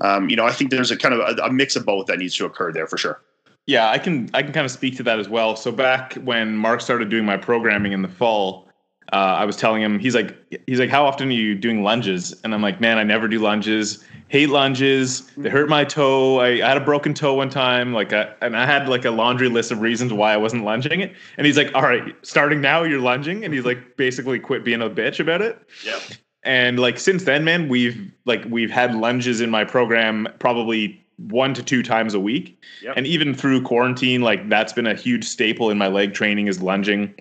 um, 0.00 0.28
you 0.28 0.36
know 0.36 0.46
i 0.46 0.52
think 0.52 0.70
there's 0.70 0.90
a 0.90 0.96
kind 0.96 1.14
of 1.14 1.20
a, 1.20 1.42
a 1.42 1.52
mix 1.52 1.76
of 1.76 1.84
both 1.84 2.06
that 2.06 2.18
needs 2.18 2.36
to 2.36 2.44
occur 2.44 2.72
there 2.72 2.86
for 2.86 2.98
sure 2.98 3.20
Yeah, 3.66 3.90
I 3.90 3.98
can 3.98 4.30
I 4.32 4.42
can 4.42 4.52
kind 4.52 4.64
of 4.64 4.70
speak 4.70 4.96
to 4.98 5.02
that 5.02 5.18
as 5.18 5.28
well. 5.28 5.56
So 5.56 5.72
back 5.72 6.14
when 6.22 6.56
Mark 6.56 6.80
started 6.80 7.10
doing 7.10 7.24
my 7.24 7.36
programming 7.36 7.92
in 7.92 8.02
the 8.02 8.08
fall, 8.08 8.65
uh, 9.12 9.16
I 9.16 9.44
was 9.44 9.56
telling 9.56 9.82
him 9.82 9.98
he's 9.98 10.14
like 10.14 10.36
he's 10.66 10.80
like 10.80 10.90
how 10.90 11.06
often 11.06 11.28
are 11.28 11.32
you 11.32 11.54
doing 11.54 11.82
lunges? 11.82 12.34
And 12.42 12.54
I'm 12.54 12.62
like, 12.62 12.80
man, 12.80 12.98
I 12.98 13.04
never 13.04 13.28
do 13.28 13.38
lunges. 13.38 14.04
Hate 14.28 14.48
lunges. 14.48 15.30
They 15.36 15.48
hurt 15.48 15.68
my 15.68 15.84
toe. 15.84 16.40
I, 16.40 16.48
I 16.64 16.68
had 16.68 16.76
a 16.76 16.84
broken 16.84 17.14
toe 17.14 17.34
one 17.34 17.48
time. 17.48 17.92
Like, 17.92 18.12
I, 18.12 18.34
and 18.42 18.56
I 18.56 18.66
had 18.66 18.88
like 18.88 19.04
a 19.04 19.10
laundry 19.12 19.48
list 19.48 19.70
of 19.70 19.80
reasons 19.80 20.12
why 20.12 20.32
I 20.32 20.36
wasn't 20.36 20.64
lunging 20.64 21.00
it. 21.00 21.14
And 21.36 21.46
he's 21.46 21.56
like, 21.56 21.72
all 21.74 21.82
right, 21.82 22.12
starting 22.22 22.60
now, 22.60 22.82
you're 22.82 23.00
lunging. 23.00 23.44
And 23.44 23.54
he's 23.54 23.64
like, 23.64 23.96
basically 23.96 24.40
quit 24.40 24.64
being 24.64 24.82
a 24.82 24.90
bitch 24.90 25.20
about 25.20 25.42
it. 25.42 25.58
Yeah. 25.84 26.00
And 26.42 26.78
like 26.78 26.98
since 26.98 27.24
then, 27.24 27.44
man, 27.44 27.68
we've 27.68 28.12
like 28.24 28.44
we've 28.48 28.70
had 28.70 28.94
lunges 28.94 29.40
in 29.40 29.50
my 29.50 29.64
program 29.64 30.28
probably 30.38 31.04
one 31.18 31.54
to 31.54 31.62
two 31.62 31.82
times 31.82 32.14
a 32.14 32.20
week. 32.20 32.62
Yep. 32.82 32.96
And 32.96 33.06
even 33.06 33.34
through 33.34 33.62
quarantine, 33.62 34.22
like 34.22 34.48
that's 34.48 34.72
been 34.72 34.86
a 34.86 34.94
huge 34.94 35.24
staple 35.24 35.70
in 35.70 35.78
my 35.78 35.88
leg 35.88 36.14
training 36.14 36.46
is 36.46 36.62
lunging, 36.62 37.14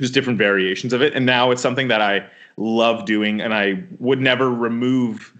just 0.00 0.14
different 0.14 0.38
variations 0.38 0.92
of 0.92 1.02
it. 1.02 1.14
And 1.14 1.26
now 1.26 1.50
it's 1.50 1.62
something 1.62 1.88
that 1.88 2.00
I 2.00 2.26
love 2.56 3.04
doing 3.04 3.40
and 3.40 3.54
I 3.54 3.82
would 3.98 4.20
never 4.20 4.50
remove 4.50 5.32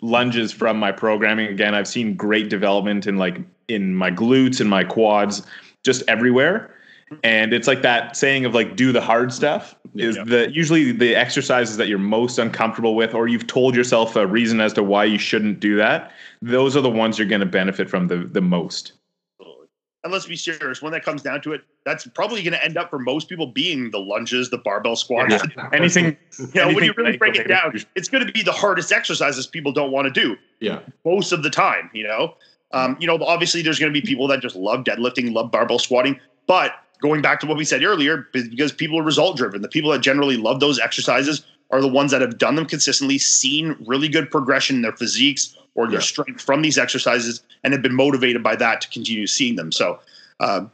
lunges 0.00 0.52
from 0.52 0.78
my 0.78 0.92
programming. 0.92 1.46
Again, 1.46 1.74
I've 1.74 1.88
seen 1.88 2.14
great 2.16 2.48
development 2.48 3.06
in 3.06 3.16
like 3.16 3.38
in 3.68 3.94
my 3.94 4.10
glutes 4.10 4.60
and 4.60 4.68
my 4.68 4.84
quads, 4.84 5.42
just 5.84 6.02
everywhere. 6.08 6.74
And 7.22 7.52
it's 7.52 7.68
like 7.68 7.82
that 7.82 8.16
saying 8.16 8.46
of 8.46 8.54
like 8.54 8.74
do 8.74 8.90
the 8.90 9.00
hard 9.00 9.32
stuff 9.32 9.76
is 9.96 10.16
Yeah. 10.16 10.24
the 10.24 10.50
usually 10.50 10.92
the 10.92 11.14
exercises 11.14 11.76
that 11.76 11.86
you're 11.86 11.98
most 11.98 12.38
uncomfortable 12.38 12.94
with 12.94 13.14
or 13.14 13.28
you've 13.28 13.46
told 13.46 13.76
yourself 13.76 14.16
a 14.16 14.26
reason 14.26 14.60
as 14.62 14.72
to 14.74 14.82
why 14.82 15.04
you 15.04 15.18
shouldn't 15.18 15.60
do 15.60 15.76
that. 15.76 16.10
Those 16.40 16.74
are 16.74 16.80
the 16.80 16.90
ones 16.90 17.18
you're 17.18 17.28
going 17.28 17.40
to 17.40 17.46
benefit 17.46 17.90
from 17.90 18.08
the 18.08 18.16
the 18.16 18.40
most. 18.40 18.92
And 20.04 20.12
let's 20.12 20.26
be 20.26 20.34
serious, 20.34 20.82
when 20.82 20.92
that 20.92 21.04
comes 21.04 21.22
down 21.22 21.40
to 21.42 21.52
it, 21.52 21.62
that's 21.84 22.06
probably 22.08 22.42
going 22.42 22.54
to 22.54 22.64
end 22.64 22.76
up 22.76 22.90
for 22.90 22.98
most 22.98 23.28
people 23.28 23.46
being 23.46 23.90
the 23.92 24.00
lunges, 24.00 24.50
the 24.50 24.58
barbell 24.58 24.96
squats. 24.96 25.32
Yeah. 25.56 25.68
Anything 25.72 26.16
You 26.38 26.48
know, 26.56 26.74
when 26.74 26.82
you 26.84 26.92
really 26.96 27.16
break 27.16 27.36
it 27.36 27.46
down, 27.46 27.80
it's 27.94 28.08
going 28.08 28.26
to 28.26 28.32
be 28.32 28.42
the 28.42 28.52
hardest 28.52 28.90
exercises 28.90 29.46
people 29.46 29.70
don't 29.70 29.92
want 29.92 30.12
to 30.12 30.20
do 30.20 30.36
Yeah. 30.60 30.80
most 31.04 31.30
of 31.30 31.44
the 31.44 31.50
time. 31.50 31.88
You 31.92 32.08
know, 32.08 32.34
um, 32.72 32.96
you 32.98 33.06
know, 33.06 33.16
obviously 33.22 33.62
there's 33.62 33.78
going 33.78 33.92
to 33.92 34.00
be 34.00 34.04
people 34.04 34.26
that 34.28 34.40
just 34.40 34.56
love 34.56 34.82
deadlifting, 34.84 35.32
love 35.32 35.52
barbell 35.52 35.78
squatting, 35.78 36.18
but 36.48 36.72
going 37.00 37.22
back 37.22 37.38
to 37.40 37.46
what 37.46 37.56
we 37.56 37.64
said 37.64 37.84
earlier, 37.84 38.26
because 38.32 38.72
people 38.72 38.98
are 38.98 39.02
result 39.04 39.36
driven, 39.36 39.62
the 39.62 39.68
people 39.68 39.90
that 39.90 40.00
generally 40.00 40.36
love 40.36 40.58
those 40.60 40.80
exercises 40.80 41.44
are 41.70 41.80
the 41.80 41.88
ones 41.88 42.10
that 42.10 42.20
have 42.20 42.38
done 42.38 42.54
them 42.54 42.66
consistently, 42.66 43.18
seen 43.18 43.76
really 43.86 44.08
good 44.08 44.30
progression 44.30 44.76
in 44.76 44.82
their 44.82 44.92
physiques 44.96 45.56
or 45.74 45.86
their 45.86 46.00
Yeah. 46.00 46.00
strength 46.00 46.40
from 46.40 46.62
these 46.62 46.78
exercises, 46.78 47.42
and 47.64 47.72
have 47.72 47.82
been 47.82 47.94
motivated 47.94 48.42
by 48.42 48.56
that 48.56 48.80
to 48.82 48.88
continue 48.88 49.26
seeing 49.26 49.56
them. 49.56 49.72
So, 49.72 49.98
um, 50.40 50.70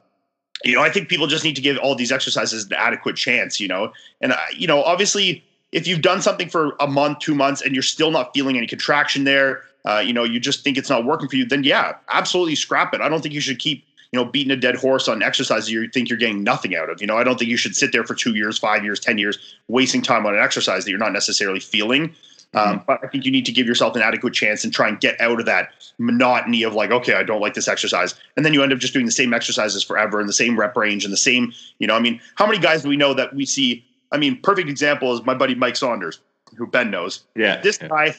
you 0.65 0.75
know, 0.75 0.83
I 0.83 0.91
think 0.91 1.09
people 1.09 1.27
just 1.27 1.45
need 1.45 1.57
to 1.57 1.63
give 1.63 1.79
all 1.79 1.95
these 1.95 2.11
exercises 2.11 2.65
an 2.65 2.73
adequate 2.73 3.17
chance, 3.17 3.61
you 3.61 3.69
know, 3.69 3.93
and, 4.21 4.33
uh, 4.33 4.37
you 4.57 4.67
know, 4.67 4.83
obviously, 4.83 5.45
if 5.71 5.87
you've 5.87 6.03
done 6.03 6.23
something 6.23 6.49
for 6.49 6.75
a 6.81 6.87
month, 6.87 7.21
two 7.21 7.35
months, 7.35 7.61
and 7.63 7.75
you're 7.75 7.83
still 7.83 8.11
not 8.11 8.33
feeling 8.35 8.57
any 8.57 8.67
contraction 8.67 9.25
there, 9.25 9.63
uh, 9.89 9.99
you 9.99 10.13
know, 10.13 10.25
you 10.25 10.41
just 10.41 10.65
think 10.65 10.77
it's 10.77 10.91
not 10.91 11.05
working 11.05 11.29
for 11.29 11.37
you, 11.37 11.45
then 11.45 11.63
yeah, 11.63 11.93
absolutely 12.11 12.55
scrap 12.55 12.95
it. 12.95 13.01
I 13.01 13.09
don't 13.09 13.23
think 13.23 13.35
you 13.35 13.41
should 13.41 13.59
keep, 13.59 13.85
you 14.11 14.19
know, 14.19 14.25
beating 14.25 14.51
a 14.51 14.57
dead 14.57 14.75
horse 14.75 15.07
on 15.07 15.23
exercises 15.23 15.71
you 15.71 15.87
think 15.89 16.09
you're 16.09 16.19
getting 16.19 16.43
nothing 16.43 16.75
out 16.75 16.91
of. 16.91 17.01
You 17.01 17.07
know, 17.07 17.17
I 17.17 17.23
don't 17.23 17.39
think 17.39 17.51
you 17.51 17.57
should 17.57 17.77
sit 17.77 17.93
there 17.93 18.05
for 18.05 18.15
two 18.15 18.35
years, 18.35 18.59
five 18.59 18.83
years, 18.83 18.99
10 18.99 19.19
years, 19.19 19.39
wasting 19.69 20.03
time 20.03 20.27
on 20.27 20.35
an 20.35 20.43
exercise 20.43 20.85
that 20.85 20.91
you're 20.91 20.99
not 20.99 21.13
necessarily 21.13 21.61
feeling. 21.61 22.15
Um, 22.55 22.83
but 22.87 23.01
I 23.05 23.09
think 23.09 23.25
you 23.25 23.31
need 23.31 23.45
to 23.47 23.53
give 23.53 23.67
yourself 23.67 23.95
an 23.95 24.03
adequate 24.03 24.33
chance 24.33 24.65
and 24.65 24.73
try 24.73 24.89
and 24.89 24.99
get 24.99 25.21
out 25.21 25.39
of 25.39 25.47
that 25.47 25.71
monotony 25.99 26.63
of 26.63 26.75
like, 26.75 26.91
okay, 26.91 27.15
I 27.15 27.23
don't 27.23 27.41
like 27.41 27.55
this 27.55 27.69
exercise. 27.69 28.15
And 28.37 28.45
then 28.45 28.55
you 28.55 28.63
end 28.63 28.73
up 28.73 28.79
just 28.79 28.95
doing 28.95 29.07
the 29.07 29.13
same 29.13 29.35
exercises 29.35 29.85
forever 29.85 30.19
and 30.19 30.29
the 30.29 30.33
same 30.33 30.59
rep 30.59 30.77
range 30.77 31.05
and 31.05 31.13
the 31.13 31.19
same, 31.19 31.53
you 31.79 31.87
know, 31.87 31.95
I 31.95 32.01
mean, 32.01 32.21
how 32.37 32.47
many 32.47 32.59
guys 32.59 32.83
do 32.83 32.89
we 32.89 32.97
know 32.97 33.13
that 33.15 33.35
we 33.35 33.45
see? 33.45 33.85
I 34.13 34.17
mean, 34.17 34.41
perfect 34.41 34.71
example 34.71 35.13
is 35.13 35.23
my 35.25 35.35
buddy 35.35 35.55
Mike 35.55 35.77
Saunders, 35.77 36.21
who 36.57 36.67
Ben 36.67 36.91
knows. 36.91 37.25
yeah. 37.37 37.61
This 37.61 37.79
yeah. 37.81 37.89
guy, 37.89 38.15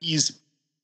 he's 0.00 0.38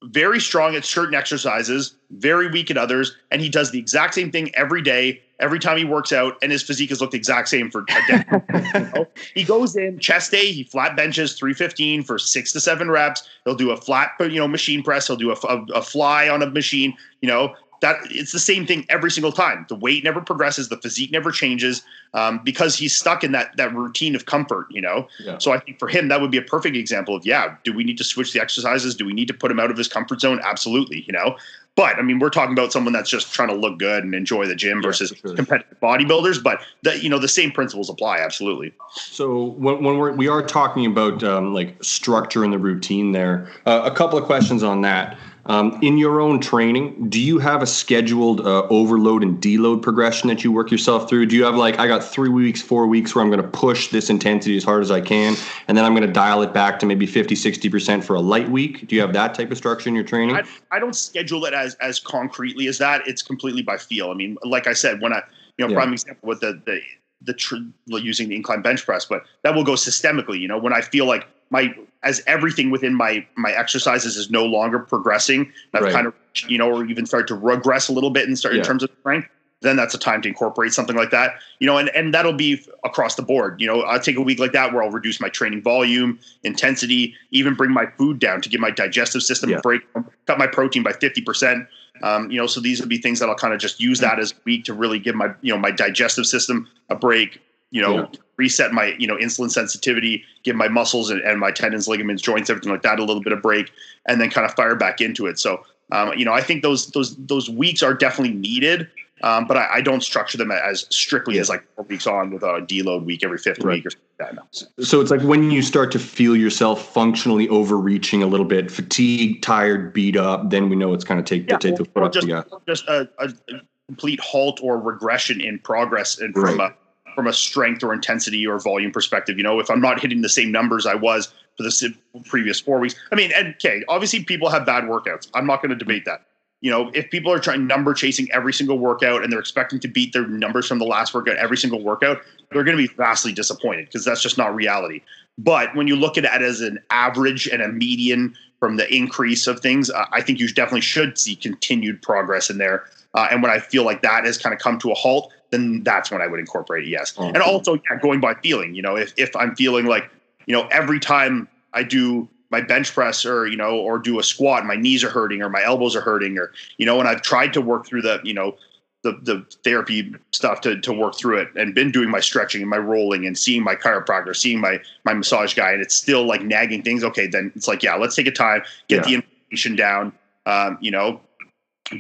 very 0.04 0.40
strong 0.40 0.74
at 0.74 0.84
certain 0.84 1.14
exercises, 1.14 1.94
very 2.10 2.48
weak 2.48 2.70
at 2.70 2.76
others, 2.76 3.16
and 3.30 3.40
he 3.40 3.48
does 3.48 3.70
the 3.70 3.78
exact 3.78 4.14
same 4.14 4.30
thing 4.30 4.54
every 4.54 4.82
day, 4.82 5.22
every 5.40 5.58
time 5.58 5.76
he 5.76 5.84
works 5.84 6.12
out, 6.12 6.36
and 6.42 6.50
his 6.50 6.62
physique 6.62 6.90
has 6.90 7.00
looked 7.00 7.12
the 7.12 7.18
exact 7.18 7.48
same 7.48 7.70
for 7.70 7.80
a 7.80 7.86
decade. 7.86 9.06
He 9.34 9.44
goes 9.44 9.76
in 9.76 9.98
chest 9.98 10.30
day, 10.30 10.52
he 10.52 10.64
flat 10.64 10.96
benches 10.96 11.38
315 11.38 12.02
for 12.02 12.18
six 12.18 12.52
to 12.52 12.60
seven 12.60 12.90
reps. 12.90 13.28
He'll 13.44 13.54
do 13.54 13.70
a 13.70 13.76
flat, 13.76 14.10
you 14.20 14.36
know, 14.36 14.48
machine 14.48 14.82
press. 14.82 15.06
He'll 15.06 15.16
do 15.16 15.30
a, 15.30 15.36
a, 15.46 15.64
a 15.74 15.82
fly 15.82 16.28
on 16.28 16.42
a 16.42 16.50
machine. 16.50 16.94
You 17.20 17.28
know 17.28 17.54
that 17.82 17.96
it's 18.10 18.32
the 18.32 18.38
same 18.38 18.66
thing 18.66 18.86
every 18.88 19.10
single 19.10 19.32
time. 19.32 19.66
The 19.68 19.74
weight 19.74 20.02
never 20.02 20.20
progresses, 20.20 20.68
the 20.70 20.78
physique 20.78 21.12
never 21.12 21.30
changes 21.30 21.82
um, 22.14 22.40
because 22.42 22.76
he's 22.76 22.96
stuck 22.96 23.22
in 23.22 23.32
that 23.32 23.56
that 23.58 23.74
routine 23.74 24.14
of 24.16 24.24
comfort. 24.26 24.66
You 24.70 24.80
know, 24.80 25.06
Yeah. 25.20 25.38
so 25.38 25.52
I 25.52 25.58
think 25.58 25.78
for 25.78 25.88
him 25.88 26.08
that 26.08 26.20
would 26.20 26.30
be 26.30 26.38
a 26.38 26.42
perfect 26.42 26.76
example 26.76 27.14
of 27.14 27.26
yeah. 27.26 27.56
Do 27.64 27.72
we 27.74 27.84
need 27.84 27.98
to 27.98 28.04
switch 28.04 28.32
the 28.32 28.40
exercises? 28.40 28.94
Do 28.94 29.04
we 29.04 29.12
need 29.12 29.28
to 29.28 29.34
put 29.34 29.50
him 29.50 29.60
out 29.60 29.70
of 29.70 29.76
his 29.76 29.88
comfort 29.88 30.20
zone? 30.20 30.40
Absolutely. 30.42 31.02
You 31.06 31.12
know. 31.12 31.36
But 31.74 31.96
I 31.98 32.02
mean, 32.02 32.18
we're 32.18 32.28
talking 32.28 32.52
about 32.52 32.70
someone 32.70 32.92
that's 32.92 33.08
just 33.08 33.32
trying 33.32 33.48
to 33.48 33.54
look 33.54 33.78
good 33.78 34.04
and 34.04 34.14
enjoy 34.14 34.46
the 34.46 34.54
gym 34.54 34.78
Yeah, 34.78 34.88
versus 34.88 35.12
sure. 35.20 35.34
competitive 35.34 35.80
bodybuilders. 35.80 36.42
But 36.42 36.60
the, 36.82 37.02
you 37.02 37.08
know, 37.08 37.18
the 37.18 37.28
same 37.28 37.50
principles 37.50 37.88
apply. 37.88 38.18
Absolutely. 38.18 38.74
So 38.94 39.44
when, 39.56 39.82
when 39.82 39.96
we're, 39.96 40.12
we 40.12 40.28
are 40.28 40.42
talking 40.42 40.84
about 40.84 41.24
um, 41.24 41.54
like 41.54 41.82
structure 41.82 42.44
and 42.44 42.52
the 42.52 42.58
routine 42.58 43.12
there, 43.12 43.50
uh, 43.64 43.80
a 43.84 43.90
couple 43.90 44.18
of 44.18 44.24
questions 44.24 44.62
on 44.62 44.82
that. 44.82 45.16
Um, 45.46 45.76
in 45.82 45.98
your 45.98 46.20
own 46.20 46.38
training, 46.38 47.08
do 47.08 47.20
you 47.20 47.40
have 47.40 47.62
a 47.62 47.66
scheduled 47.66 48.42
uh, 48.42 48.62
overload 48.70 49.24
and 49.24 49.40
deload 49.40 49.82
progression 49.82 50.28
that 50.28 50.44
you 50.44 50.52
work 50.52 50.70
yourself 50.70 51.08
through? 51.08 51.26
Do 51.26 51.36
you 51.36 51.42
have 51.44 51.56
like 51.56 51.80
I 51.80 51.88
got 51.88 52.04
three 52.04 52.28
weeks, 52.28 52.62
four 52.62 52.86
weeks 52.86 53.14
where 53.14 53.24
I'm 53.24 53.30
going 53.30 53.42
to 53.42 53.48
push 53.48 53.88
this 53.88 54.08
intensity 54.08 54.56
as 54.56 54.62
hard 54.62 54.82
as 54.82 54.92
I 54.92 55.00
can, 55.00 55.36
and 55.66 55.76
then 55.76 55.84
I'm 55.84 55.94
going 55.94 56.06
to 56.06 56.12
dial 56.12 56.42
it 56.42 56.52
back 56.52 56.78
to 56.80 56.86
maybe 56.86 57.06
50, 57.06 57.34
60 57.34 57.68
percent 57.68 58.04
for 58.04 58.14
a 58.14 58.20
light 58.20 58.48
week? 58.50 58.86
Do 58.86 58.94
you 58.94 59.00
have 59.00 59.12
that 59.14 59.34
type 59.34 59.50
of 59.50 59.56
structure 59.56 59.88
in 59.88 59.96
your 59.96 60.04
training? 60.04 60.36
I, 60.36 60.44
I 60.70 60.78
don't 60.78 60.94
schedule 60.94 61.44
it 61.44 61.54
as 61.54 61.74
as 61.76 61.98
concretely 61.98 62.68
as 62.68 62.78
that. 62.78 63.06
It's 63.08 63.22
completely 63.22 63.62
by 63.62 63.78
feel. 63.78 64.10
I 64.10 64.14
mean, 64.14 64.38
like 64.44 64.68
I 64.68 64.74
said, 64.74 65.00
when 65.00 65.12
I 65.12 65.22
you 65.58 65.66
know 65.66 65.72
Yeah. 65.72 65.78
prime 65.78 65.92
example 65.92 66.28
with 66.28 66.40
the 66.40 66.62
the 66.64 66.80
the 67.20 67.34
tr- 67.34 67.56
using 67.86 68.28
the 68.28 68.36
incline 68.36 68.62
bench 68.62 68.84
press, 68.84 69.04
but 69.06 69.24
that 69.42 69.54
will 69.54 69.64
go 69.64 69.72
systemically. 69.72 70.38
You 70.38 70.48
know, 70.48 70.58
when 70.58 70.72
I 70.72 70.82
feel 70.82 71.06
like 71.06 71.26
my 71.50 71.74
as 72.02 72.22
everything 72.26 72.70
within 72.70 72.94
my 72.94 73.24
my 73.36 73.52
exercises 73.52 74.16
is 74.16 74.30
no 74.30 74.44
longer 74.44 74.78
progressing, 74.78 75.40
and 75.42 75.50
I've 75.74 75.82
Right. 75.82 75.92
kind 75.92 76.06
of 76.06 76.14
you 76.48 76.56
know, 76.56 76.70
or 76.70 76.84
even 76.86 77.04
start 77.04 77.28
to 77.28 77.34
regress 77.34 77.88
a 77.88 77.92
little 77.92 78.10
bit 78.10 78.26
in, 78.28 78.34
start, 78.36 78.54
Yeah. 78.54 78.60
in 78.60 78.66
terms 78.66 78.82
of 78.82 78.90
strength. 79.00 79.28
Then 79.60 79.76
that's 79.76 79.94
a 79.94 79.98
time 79.98 80.22
to 80.22 80.28
incorporate 80.28 80.72
something 80.72 80.96
like 80.96 81.10
that, 81.10 81.34
you 81.60 81.66
know, 81.68 81.76
and, 81.78 81.88
and 81.90 82.12
that'll 82.12 82.32
be 82.32 82.60
across 82.84 83.14
the 83.14 83.22
board. 83.22 83.60
You 83.60 83.66
know, 83.68 83.82
I'll 83.82 84.00
take 84.00 84.16
a 84.16 84.20
week 84.20 84.40
like 84.40 84.50
that 84.52 84.72
where 84.72 84.82
I'll 84.82 84.90
reduce 84.90 85.20
my 85.20 85.28
training 85.28 85.62
volume, 85.62 86.18
intensity, 86.42 87.14
even 87.30 87.54
bring 87.54 87.70
my 87.70 87.86
food 87.98 88.18
down 88.18 88.40
to 88.40 88.48
give 88.48 88.60
my 88.60 88.70
digestive 88.72 89.22
system 89.22 89.50
Yeah. 89.50 89.58
a 89.58 89.60
break, 89.60 89.82
cut 90.26 90.38
my 90.38 90.48
protein 90.48 90.82
by 90.82 90.92
50%. 90.92 91.68
Um, 92.02 92.28
you 92.30 92.38
know, 92.38 92.46
so 92.48 92.60
these 92.60 92.80
would 92.80 92.88
be 92.88 92.98
things 92.98 93.20
that 93.20 93.28
I'll 93.28 93.36
kind 93.36 93.54
of 93.54 93.60
just 93.60 93.78
use 93.80 94.00
that 94.00 94.18
as 94.18 94.32
a 94.32 94.34
week 94.44 94.64
to 94.64 94.74
really 94.74 94.98
give 94.98 95.14
my, 95.14 95.30
you 95.42 95.52
know, 95.52 95.58
my 95.58 95.70
digestive 95.70 96.26
system 96.26 96.66
a 96.88 96.96
break, 96.96 97.40
you 97.70 97.82
know, 97.82 97.98
Yeah. 97.98 98.06
Reset 98.36 98.72
my, 98.72 98.94
you 98.98 99.06
know, 99.06 99.16
insulin 99.16 99.50
sensitivity, 99.50 100.24
give 100.42 100.56
my 100.56 100.68
muscles 100.68 101.10
and, 101.10 101.20
and 101.22 101.38
my 101.38 101.50
tendons, 101.50 101.88
ligaments, 101.88 102.22
joints, 102.22 102.48
everything 102.50 102.72
like 102.72 102.82
that 102.82 102.98
a 102.98 103.04
little 103.04 103.22
bit 103.22 103.32
of 103.32 103.42
break, 103.42 103.70
and 104.06 104.20
then 104.20 104.30
kind 104.30 104.44
of 104.44 104.54
fire 104.54 104.74
back 104.74 105.00
into 105.00 105.26
it. 105.26 105.38
So, 105.38 105.64
um, 105.92 106.12
you 106.16 106.24
know, 106.24 106.32
I 106.32 106.40
think 106.40 106.62
those 106.62 106.86
those 106.88 107.16
those 107.16 107.50
weeks 107.50 107.82
are 107.82 107.92
definitely 107.92 108.34
needed, 108.34 108.88
um, 109.22 109.46
but 109.46 109.56
I, 109.56 109.74
I 109.74 109.80
don't 109.82 110.02
structure 110.02 110.38
them 110.38 110.50
as 110.50 110.86
strictly 110.90 111.38
as 111.38 111.48
like 111.48 111.62
four 111.76 111.84
weeks 111.84 112.06
on 112.06 112.30
with 112.30 112.42
a 112.42 112.60
deload 112.66 113.04
week 113.04 113.22
every 113.22 113.38
fifth 113.38 113.58
Right. 113.62 113.74
week 113.76 113.86
or 113.86 113.90
something 113.90 114.08
like 114.18 114.30
that. 114.30 114.68
No. 114.78 114.84
So 114.84 115.00
it's 115.00 115.10
like 115.10 115.22
when 115.22 115.50
you 115.50 115.60
start 115.62 115.92
to 115.92 115.98
feel 115.98 116.34
yourself 116.34 116.92
functionally 116.92 117.48
overreaching 117.48 118.22
a 118.22 118.26
little 118.26 118.46
bit, 118.46 118.70
fatigued, 118.70 119.42
tired, 119.42 119.92
beat 119.92 120.16
up, 120.16 120.48
then 120.50 120.70
we 120.70 120.76
know 120.76 120.94
it's 120.94 121.04
kind 121.04 121.20
of 121.20 121.26
take 121.26 121.46
Yeah, 121.48 121.58
take 121.58 121.76
the 121.76 121.84
foot 121.84 122.02
or 122.02 122.04
off 122.06 122.12
just 122.12 122.26
the 122.26 122.32
gas. 122.32 122.46
just 122.66 122.88
a, 122.88 123.08
a 123.18 123.28
a 123.50 123.60
complete 123.88 124.20
halt 124.20 124.60
or 124.62 124.78
regression 124.78 125.40
in 125.42 125.58
progress 125.58 126.18
and 126.18 126.32
from 126.32 126.58
Right. 126.58 126.70
a 126.70 126.74
from 127.14 127.26
a 127.26 127.32
strength 127.32 127.82
or 127.82 127.92
intensity 127.92 128.46
or 128.46 128.58
volume 128.58 128.92
perspective. 128.92 129.36
You 129.36 129.44
know, 129.44 129.60
if 129.60 129.70
I'm 129.70 129.80
not 129.80 130.00
hitting 130.00 130.22
the 130.22 130.28
same 130.28 130.52
numbers 130.52 130.86
I 130.86 130.94
was 130.94 131.32
for 131.56 131.62
the 131.62 131.94
previous 132.24 132.60
four 132.60 132.78
weeks, 132.78 132.94
I 133.10 133.16
mean, 133.16 133.32
and 133.34 133.54
okay, 133.54 133.82
obviously 133.88 134.24
people 134.24 134.48
have 134.48 134.66
bad 134.66 134.84
workouts. 134.84 135.28
I'm 135.34 135.46
not 135.46 135.62
going 135.62 135.70
to 135.70 135.76
debate 135.76 136.04
that. 136.06 136.26
You 136.60 136.70
know, 136.70 136.90
if 136.94 137.10
people 137.10 137.32
are 137.32 137.40
trying 137.40 137.66
number 137.66 137.92
chasing 137.92 138.28
every 138.32 138.52
single 138.52 138.78
workout 138.78 139.24
and 139.24 139.32
they're 139.32 139.40
expecting 139.40 139.80
to 139.80 139.88
beat 139.88 140.12
their 140.12 140.28
numbers 140.28 140.68
from 140.68 140.78
the 140.78 140.84
last 140.84 141.12
workout 141.12 141.36
every 141.36 141.56
single 141.56 141.82
workout, 141.82 142.22
they're 142.52 142.62
going 142.62 142.76
to 142.76 142.88
be 142.88 142.94
vastly 142.94 143.32
disappointed 143.32 143.86
because 143.86 144.04
that's 144.04 144.22
just 144.22 144.38
not 144.38 144.54
reality. 144.54 145.02
But 145.38 145.74
when 145.74 145.88
you 145.88 145.96
look 145.96 146.16
at 146.16 146.24
it 146.24 146.30
as 146.30 146.60
an 146.60 146.78
average 146.90 147.48
and 147.48 147.62
a 147.62 147.68
median 147.68 148.36
from 148.60 148.76
the 148.76 148.94
increase 148.94 149.48
of 149.48 149.58
things, 149.58 149.90
uh, 149.90 150.06
I 150.12 150.20
think 150.20 150.38
you 150.38 150.48
definitely 150.48 150.82
should 150.82 151.18
see 151.18 151.34
continued 151.34 152.00
progress 152.00 152.48
in 152.48 152.58
there. 152.58 152.84
Uh, 153.14 153.28
and 153.30 153.42
when 153.42 153.50
I 153.50 153.58
feel 153.58 153.84
like 153.84 154.02
that 154.02 154.24
has 154.24 154.38
kind 154.38 154.54
of 154.54 154.60
come 154.60 154.78
to 154.80 154.90
a 154.90 154.94
halt, 154.94 155.32
then 155.50 155.82
that's 155.82 156.10
when 156.10 156.22
I 156.22 156.26
would 156.26 156.40
incorporate 156.40 156.84
it. 156.84 156.88
Yes, 156.88 157.14
Oh, 157.18 157.26
and 157.28 157.38
also 157.38 157.74
yeah, 157.74 157.98
going 158.00 158.20
by 158.20 158.34
feeling. 158.34 158.74
You 158.74 158.82
know, 158.82 158.96
if 158.96 159.12
if 159.16 159.34
I'm 159.36 159.54
feeling 159.54 159.86
like 159.86 160.10
you 160.46 160.54
know 160.54 160.66
every 160.68 160.98
time 161.00 161.46
I 161.74 161.82
do 161.82 162.28
my 162.50 162.60
bench 162.60 162.92
press 162.92 163.24
or 163.26 163.46
you 163.46 163.56
know 163.56 163.76
or 163.78 163.98
do 163.98 164.18
a 164.18 164.22
squat, 164.22 164.64
my 164.64 164.76
knees 164.76 165.04
are 165.04 165.10
hurting 165.10 165.42
or 165.42 165.48
my 165.50 165.62
elbows 165.62 165.94
are 165.94 166.00
hurting 166.00 166.38
or 166.38 166.52
you 166.78 166.86
know, 166.86 166.98
and 167.00 167.08
I've 167.08 167.22
tried 167.22 167.52
to 167.54 167.60
work 167.60 167.86
through 167.86 168.02
the 168.02 168.20
you 168.24 168.32
know 168.34 168.56
the 169.02 169.12
the 169.22 169.44
therapy 169.64 170.14
stuff 170.32 170.60
to 170.62 170.80
to 170.80 170.92
work 170.92 171.16
through 171.18 171.38
it, 171.38 171.48
and 171.56 171.74
been 171.74 171.90
doing 171.90 172.08
my 172.08 172.20
stretching 172.20 172.62
and 172.62 172.70
my 172.70 172.78
rolling 172.78 173.26
and 173.26 173.36
seeing 173.36 173.62
my 173.62 173.74
chiropractor, 173.74 174.34
seeing 174.34 174.58
my 174.60 174.80
my 175.04 175.12
massage 175.12 175.54
guy, 175.54 175.72
and 175.72 175.82
it's 175.82 175.94
still 175.94 176.24
like 176.24 176.42
nagging 176.42 176.82
things. 176.82 177.04
Okay, 177.04 177.26
then 177.26 177.52
it's 177.54 177.68
like 177.68 177.82
yeah, 177.82 177.94
let's 177.96 178.14
take 178.16 178.26
a 178.26 178.32
time, 178.32 178.62
get 178.88 178.96
Yeah. 178.98 179.02
the 179.02 179.14
information 179.50 179.76
down. 179.76 180.12
Um, 180.46 180.76
you 180.80 180.90
know, 180.90 181.20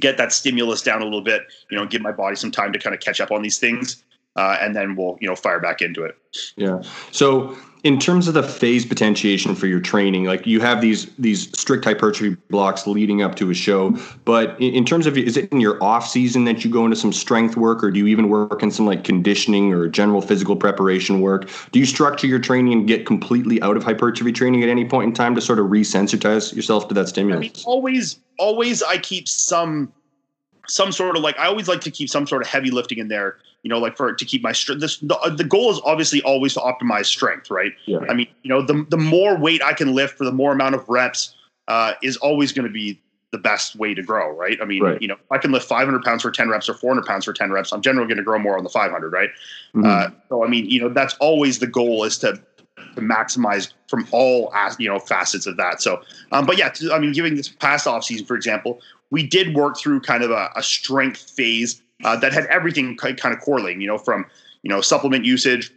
get 0.00 0.16
that 0.18 0.32
stimulus 0.32 0.82
down 0.82 1.00
a 1.00 1.04
little 1.04 1.22
bit. 1.22 1.42
You 1.70 1.78
know, 1.78 1.86
give 1.86 2.02
my 2.02 2.12
body 2.12 2.36
some 2.36 2.50
time 2.50 2.72
to 2.72 2.78
kind 2.78 2.94
of 2.94 3.00
catch 3.00 3.20
up 3.20 3.30
on 3.30 3.42
these 3.42 3.58
things, 3.58 4.02
uh, 4.36 4.56
and 4.60 4.74
then 4.74 4.96
we'll 4.96 5.18
you 5.20 5.28
know 5.28 5.36
fire 5.36 5.60
back 5.60 5.82
into 5.82 6.04
it. 6.04 6.16
Yeah. 6.56 6.82
So 7.10 7.56
in 7.84 7.98
terms 7.98 8.28
of 8.28 8.34
the 8.34 8.42
phase 8.42 8.86
potentiation 8.86 9.56
for 9.56 9.66
your 9.66 9.80
training, 9.80 10.24
like 10.24 10.46
you 10.46 10.60
have 10.60 10.80
these 10.80 11.06
these 11.16 11.50
strict 11.58 11.84
hypertrophy 11.84 12.36
blocks 12.48 12.86
leading 12.86 13.22
up 13.22 13.34
to 13.36 13.50
a 13.50 13.54
show, 13.54 13.96
but 14.24 14.60
in, 14.60 14.74
in 14.74 14.84
terms 14.84 15.06
of 15.06 15.18
is 15.18 15.36
it 15.36 15.50
in 15.50 15.60
your 15.60 15.82
off 15.82 16.06
season 16.06 16.44
that 16.44 16.64
you 16.64 16.70
go 16.70 16.84
into 16.84 16.96
some 16.96 17.12
strength 17.12 17.56
work, 17.56 17.82
or 17.82 17.90
do 17.90 17.98
you 17.98 18.06
even 18.06 18.28
work 18.28 18.62
in 18.62 18.70
some 18.70 18.86
like 18.86 19.02
conditioning 19.02 19.72
or 19.72 19.88
general 19.88 20.22
physical 20.22 20.54
preparation 20.54 21.20
work? 21.20 21.50
Do 21.72 21.80
you 21.80 21.86
structure 21.86 22.26
your 22.26 22.38
training 22.38 22.72
and 22.72 22.86
get 22.86 23.04
completely 23.04 23.60
out 23.62 23.76
of 23.76 23.82
hypertrophy 23.82 24.32
training 24.32 24.62
at 24.62 24.68
any 24.68 24.84
point 24.84 25.08
in 25.08 25.14
time 25.14 25.34
to 25.34 25.40
sort 25.40 25.58
of 25.58 25.66
resensitize 25.66 26.54
yourself 26.54 26.86
to 26.88 26.94
that 26.94 27.06
I 27.06 27.08
stimulus? 27.08 27.40
mean, 27.40 27.52
always, 27.64 28.20
always, 28.38 28.82
I 28.82 28.98
keep 28.98 29.26
some, 29.26 29.92
some 30.68 30.92
sort 30.92 31.16
of 31.16 31.22
like 31.22 31.38
I 31.38 31.46
always 31.46 31.68
like 31.68 31.80
to 31.82 31.90
keep 31.90 32.08
some 32.08 32.26
sort 32.26 32.42
of 32.42 32.48
heavy 32.48 32.70
lifting 32.70 32.98
in 32.98 33.08
there. 33.08 33.36
You 33.62 33.68
know, 33.68 33.78
like 33.78 33.96
for 33.96 34.12
to 34.12 34.24
keep 34.24 34.42
my 34.42 34.52
strength. 34.52 34.80
This 34.80 34.98
the, 34.98 35.16
the 35.36 35.44
goal 35.44 35.70
is 35.70 35.80
obviously 35.84 36.20
always 36.22 36.54
to 36.54 36.60
optimize 36.60 37.06
strength, 37.06 37.50
right? 37.50 37.72
Yeah. 37.86 37.98
I 38.08 38.14
mean, 38.14 38.26
you 38.42 38.48
know, 38.48 38.62
the 38.62 38.84
the 38.88 38.96
more 38.96 39.36
weight 39.36 39.62
I 39.62 39.72
can 39.72 39.94
lift 39.94 40.18
for 40.18 40.24
the 40.24 40.32
more 40.32 40.52
amount 40.52 40.74
of 40.74 40.88
reps 40.88 41.34
uh, 41.68 41.92
is 42.02 42.16
always 42.16 42.52
going 42.52 42.66
to 42.66 42.72
be 42.72 43.00
the 43.30 43.38
best 43.38 43.76
way 43.76 43.94
to 43.94 44.02
grow, 44.02 44.30
right? 44.30 44.58
I 44.60 44.66
mean, 44.66 44.82
Right. 44.82 45.00
you 45.00 45.08
know, 45.08 45.14
if 45.14 45.30
I 45.32 45.38
can 45.38 45.52
lift 45.52 45.66
500 45.66 46.02
pounds 46.02 46.20
for 46.20 46.30
10 46.30 46.50
reps 46.50 46.68
or 46.68 46.74
400 46.74 47.06
pounds 47.06 47.24
for 47.24 47.32
10 47.32 47.50
reps, 47.50 47.72
I'm 47.72 47.80
generally 47.80 48.06
going 48.06 48.18
to 48.18 48.22
grow 48.24 48.38
more 48.38 48.58
on 48.58 48.64
the 48.64 48.68
500, 48.68 49.10
right? 49.10 49.30
Mhm. 49.74 49.86
Uh, 49.86 50.10
so 50.28 50.44
I 50.44 50.48
mean, 50.48 50.68
you 50.68 50.80
know, 50.80 50.88
that's 50.90 51.14
always 51.20 51.58
the 51.60 51.66
goal 51.66 52.04
is 52.04 52.18
to 52.18 52.40
to 52.94 53.00
maximize 53.00 53.72
from 53.88 54.06
all 54.10 54.52
you 54.78 54.88
know 54.88 54.98
facets 54.98 55.46
of 55.46 55.56
that. 55.56 55.80
So, 55.80 56.02
um, 56.32 56.46
but 56.46 56.58
yeah, 56.58 56.72
I 56.92 56.98
mean, 56.98 57.12
giving 57.12 57.36
this 57.36 57.48
past 57.48 57.86
off 57.86 58.04
season, 58.04 58.26
for 58.26 58.34
example, 58.34 58.80
we 59.12 59.24
did 59.24 59.54
work 59.54 59.76
through 59.76 60.00
kind 60.00 60.24
of 60.24 60.30
a, 60.30 60.50
a 60.56 60.62
strength 60.62 61.30
phase 61.30 61.80
uh, 62.02 62.16
that 62.16 62.32
had 62.32 62.46
everything 62.46 62.96
kind 62.96 63.26
of 63.26 63.40
correlating, 63.40 63.80
you 63.80 63.86
know, 63.86 63.98
from 63.98 64.26
you 64.62 64.70
know 64.70 64.80
supplement 64.80 65.24
usage. 65.24 65.72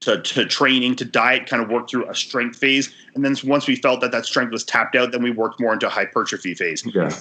To, 0.00 0.20
to 0.20 0.44
training 0.44 0.96
to 0.96 1.04
diet 1.04 1.46
kind 1.46 1.62
of 1.62 1.68
work 1.68 1.88
through 1.88 2.10
a 2.10 2.14
strength 2.16 2.58
phase 2.58 2.92
and 3.14 3.24
then 3.24 3.36
once 3.44 3.68
we 3.68 3.76
felt 3.76 4.00
that 4.00 4.10
that 4.10 4.26
strength 4.26 4.50
was 4.50 4.64
tapped 4.64 4.96
out 4.96 5.12
then 5.12 5.22
we 5.22 5.30
worked 5.30 5.60
more 5.60 5.72
into 5.72 5.86
a 5.86 5.90
hypertrophy 5.90 6.54
phase 6.54 6.84
yeah. 6.92 7.16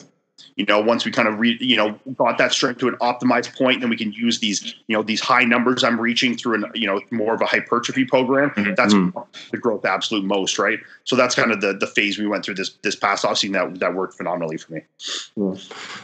You 0.56 0.66
know 0.66 0.80
once 0.80 1.06
we 1.06 1.12
kind 1.12 1.28
of 1.28 1.40
re, 1.40 1.58
you 1.60 1.76
know 1.76 2.00
got 2.16 2.38
that 2.38 2.52
strength 2.52 2.80
to 2.80 2.88
an 2.88 2.96
optimized 2.98 3.56
point 3.58 3.82
then 3.82 3.90
we 3.90 3.98
can 3.98 4.12
use 4.12 4.40
these 4.40 4.76
you 4.88 4.96
know 4.96 5.02
these 5.04 5.20
high 5.22 5.44
numbers 5.44 5.84
i'm 5.84 6.00
reaching 6.00 6.36
through 6.38 6.56
an 6.56 6.66
you 6.76 6.88
know 6.88 7.02
more 7.12 7.34
of 7.34 7.42
a 7.42 7.46
hypertrophy 7.46 8.06
program 8.06 8.52
Mhm. 8.52 8.76
that's 8.76 8.94
Mhm. 8.94 9.14
the 9.52 9.58
growth 9.58 9.86
absolute 9.86 10.24
most 10.26 10.60
right 10.60 10.80
so 11.04 11.16
that's 11.16 11.36
kind 11.36 11.52
of 11.52 11.62
the 11.62 11.74
the 11.74 11.88
phase 11.88 12.20
we 12.20 12.28
went 12.28 12.44
through 12.46 12.56
this 12.56 12.72
this 12.82 12.96
past 12.96 13.24
offseason 13.26 13.54
that 13.54 13.80
that 13.80 13.94
worked 13.96 14.16
phenomenally 14.16 14.58
for 14.58 14.74
me 14.74 14.82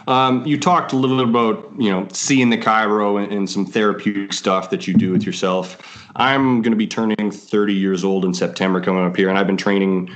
Um, 0.08 0.46
you 0.46 0.58
talked 0.60 0.94
a 0.94 0.96
little 0.96 1.18
bit 1.18 1.28
about 1.30 1.72
you 1.78 1.90
know 1.92 2.08
seeing 2.12 2.50
the 2.50 2.58
chiro 2.58 3.22
and, 3.22 3.32
and 3.32 3.50
some 3.50 3.66
therapeutic 3.66 4.34
stuff 4.34 4.70
that 4.70 4.88
you 4.88 4.94
do 4.94 5.12
with 5.12 5.26
yourself. 5.26 5.78
I'm 6.16 6.62
going 6.62 6.72
to 6.72 6.78
be 6.78 6.88
turning 6.88 7.30
30 7.32 7.74
years 7.74 8.04
old 8.04 8.26
in 8.26 8.34
September 8.34 8.82
coming 8.82 9.06
up 9.06 9.16
here, 9.16 9.30
and 9.30 9.38
I've 9.38 9.48
been 9.48 9.58
training. 9.58 10.10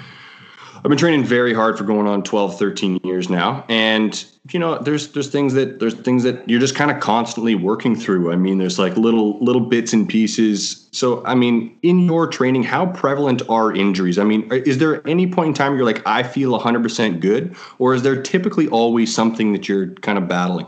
I've 0.84 0.90
been 0.90 0.98
training 0.98 1.26
very 1.26 1.54
hard 1.54 1.78
for 1.78 1.84
going 1.84 2.08
on 2.08 2.24
12, 2.24 2.58
13 2.58 3.02
years 3.04 3.30
now, 3.30 3.64
and 3.70 4.26
you 4.50 4.60
know 4.60 4.80
there's 4.80 5.10
there's 5.10 5.30
things 5.30 5.54
that 5.54 5.80
there's 5.80 5.94
things 5.94 6.24
that 6.24 6.50
you're 6.50 6.60
just 6.60 6.74
kind 6.74 6.90
of 6.90 7.00
constantly 7.00 7.54
working 7.54 7.96
through. 7.96 8.32
I 8.32 8.36
mean, 8.36 8.58
there's 8.58 8.80
like 8.80 8.98
little 8.98 9.38
little 9.44 9.62
bits 9.62 9.94
and 9.94 10.10
pieces. 10.10 10.88
So 10.92 11.24
I 11.24 11.36
mean, 11.36 11.78
in 11.84 12.00
your 12.00 12.26
training, 12.26 12.64
how 12.64 12.88
prevalent 12.88 13.44
are 13.48 13.72
injuries? 13.72 14.18
I 14.18 14.24
mean, 14.24 14.52
is 14.52 14.80
there 14.80 15.08
any 15.08 15.32
point 15.32 15.50
in 15.50 15.54
time 15.54 15.76
you're 15.76 15.86
like, 15.86 16.02
I 16.08 16.24
feel 16.24 16.60
100% 16.60 17.20
good, 17.20 17.56
or 17.78 17.94
is 17.94 18.02
there 18.02 18.20
typically 18.20 18.68
always 18.70 19.14
something 19.14 19.54
that 19.54 19.70
you're 19.70 19.94
kind 19.98 20.18
of 20.18 20.28
battling? 20.28 20.66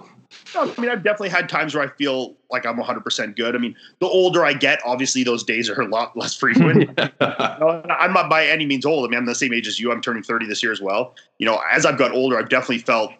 No, 0.55 0.71
I 0.77 0.81
mean, 0.81 0.89
I've 0.89 1.03
definitely 1.03 1.29
had 1.29 1.49
times 1.49 1.73
where 1.73 1.83
I 1.83 1.87
feel 1.95 2.35
like 2.51 2.65
I'm 2.65 2.77
100% 2.77 3.35
good. 3.35 3.55
I 3.55 3.59
mean, 3.59 3.75
the 3.99 4.07
older 4.07 4.45
I 4.45 4.53
get, 4.53 4.79
obviously 4.85 5.23
those 5.23 5.43
days 5.43 5.69
are 5.69 5.81
a 5.81 5.87
lot 5.87 6.15
less 6.17 6.35
frequent. 6.35 6.95
No, 6.97 7.83
I'm 7.89 8.13
not 8.13 8.29
by 8.29 8.45
any 8.45 8.65
means 8.65 8.85
old. 8.85 9.05
I 9.05 9.09
mean, 9.09 9.19
I'm 9.19 9.25
the 9.25 9.35
same 9.35 9.53
age 9.53 9.67
as 9.67 9.79
you. 9.79 9.91
I'm 9.91 10.01
turning 10.01 10.23
30 10.23 10.47
this 10.47 10.61
year 10.61 10.71
as 10.71 10.81
well. 10.81 11.15
You 11.39 11.45
know, 11.45 11.59
as 11.71 11.85
I've 11.85 11.97
got 11.97 12.11
older, 12.11 12.37
I've 12.37 12.49
definitely 12.49 12.79
felt 12.79 13.13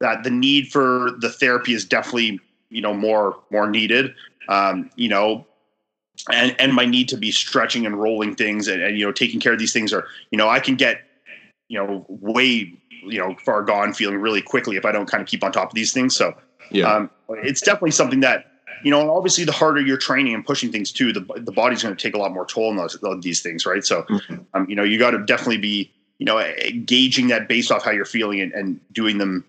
that 0.00 0.24
the 0.24 0.30
need 0.30 0.68
for 0.68 1.12
the 1.20 1.30
therapy 1.30 1.72
is 1.72 1.84
definitely, 1.84 2.40
you 2.68 2.82
know, 2.82 2.94
more 2.94 3.36
more 3.50 3.68
needed. 3.68 4.14
Um, 4.48 4.90
you 4.96 5.08
know, 5.08 5.46
and 6.30 6.54
and 6.58 6.74
my 6.74 6.84
need 6.84 7.08
to 7.08 7.16
be 7.16 7.30
stretching 7.30 7.86
and 7.86 7.98
rolling 7.98 8.34
things 8.34 8.68
and, 8.68 8.82
and 8.82 8.98
you 8.98 9.04
know 9.04 9.12
taking 9.12 9.40
care 9.40 9.52
of 9.52 9.58
these 9.58 9.72
things 9.72 9.92
are, 9.92 10.06
you 10.30 10.38
know, 10.38 10.48
I 10.48 10.60
can 10.60 10.76
get, 10.76 11.02
you 11.68 11.78
know, 11.78 12.04
way 12.08 12.72
you 13.06 13.18
know 13.18 13.34
far 13.44 13.62
gone 13.62 13.92
feeling 13.92 14.18
really 14.18 14.42
quickly 14.42 14.76
if 14.76 14.84
I 14.84 14.92
don't 14.92 15.06
kind 15.06 15.22
of 15.22 15.28
keep 15.28 15.42
on 15.42 15.52
top 15.52 15.70
of 15.70 15.74
these 15.74 15.92
things. 15.92 16.14
So 16.14 16.34
yeah. 16.70 16.92
um, 16.92 17.10
it's 17.30 17.60
definitely 17.60 17.90
something 17.90 18.20
that 18.20 18.46
you 18.82 18.90
know. 18.90 19.00
And 19.00 19.10
obviously, 19.10 19.44
the 19.44 19.52
harder 19.52 19.80
you're 19.80 19.96
training 19.96 20.34
and 20.34 20.44
pushing 20.44 20.70
things 20.70 20.92
too, 20.92 21.12
the 21.12 21.20
the 21.36 21.52
body's 21.52 21.82
going 21.82 21.96
to 21.96 22.02
take 22.02 22.14
a 22.14 22.18
lot 22.18 22.32
more 22.32 22.46
toll 22.46 22.70
on 22.70 22.76
those 22.76 23.02
on 23.02 23.20
these 23.20 23.40
things, 23.40 23.66
right? 23.66 23.84
So, 23.84 24.02
Mhm. 24.02 24.44
um, 24.54 24.68
you 24.68 24.76
know, 24.76 24.82
you 24.84 24.98
got 24.98 25.10
to 25.10 25.18
definitely 25.24 25.58
be 25.58 25.90
you 26.18 26.26
know 26.26 26.42
gauging 26.84 27.28
that 27.28 27.48
based 27.48 27.70
off 27.70 27.84
how 27.84 27.90
you're 27.90 28.04
feeling 28.04 28.40
and, 28.40 28.52
and 28.52 28.80
doing 28.92 29.18
them, 29.18 29.44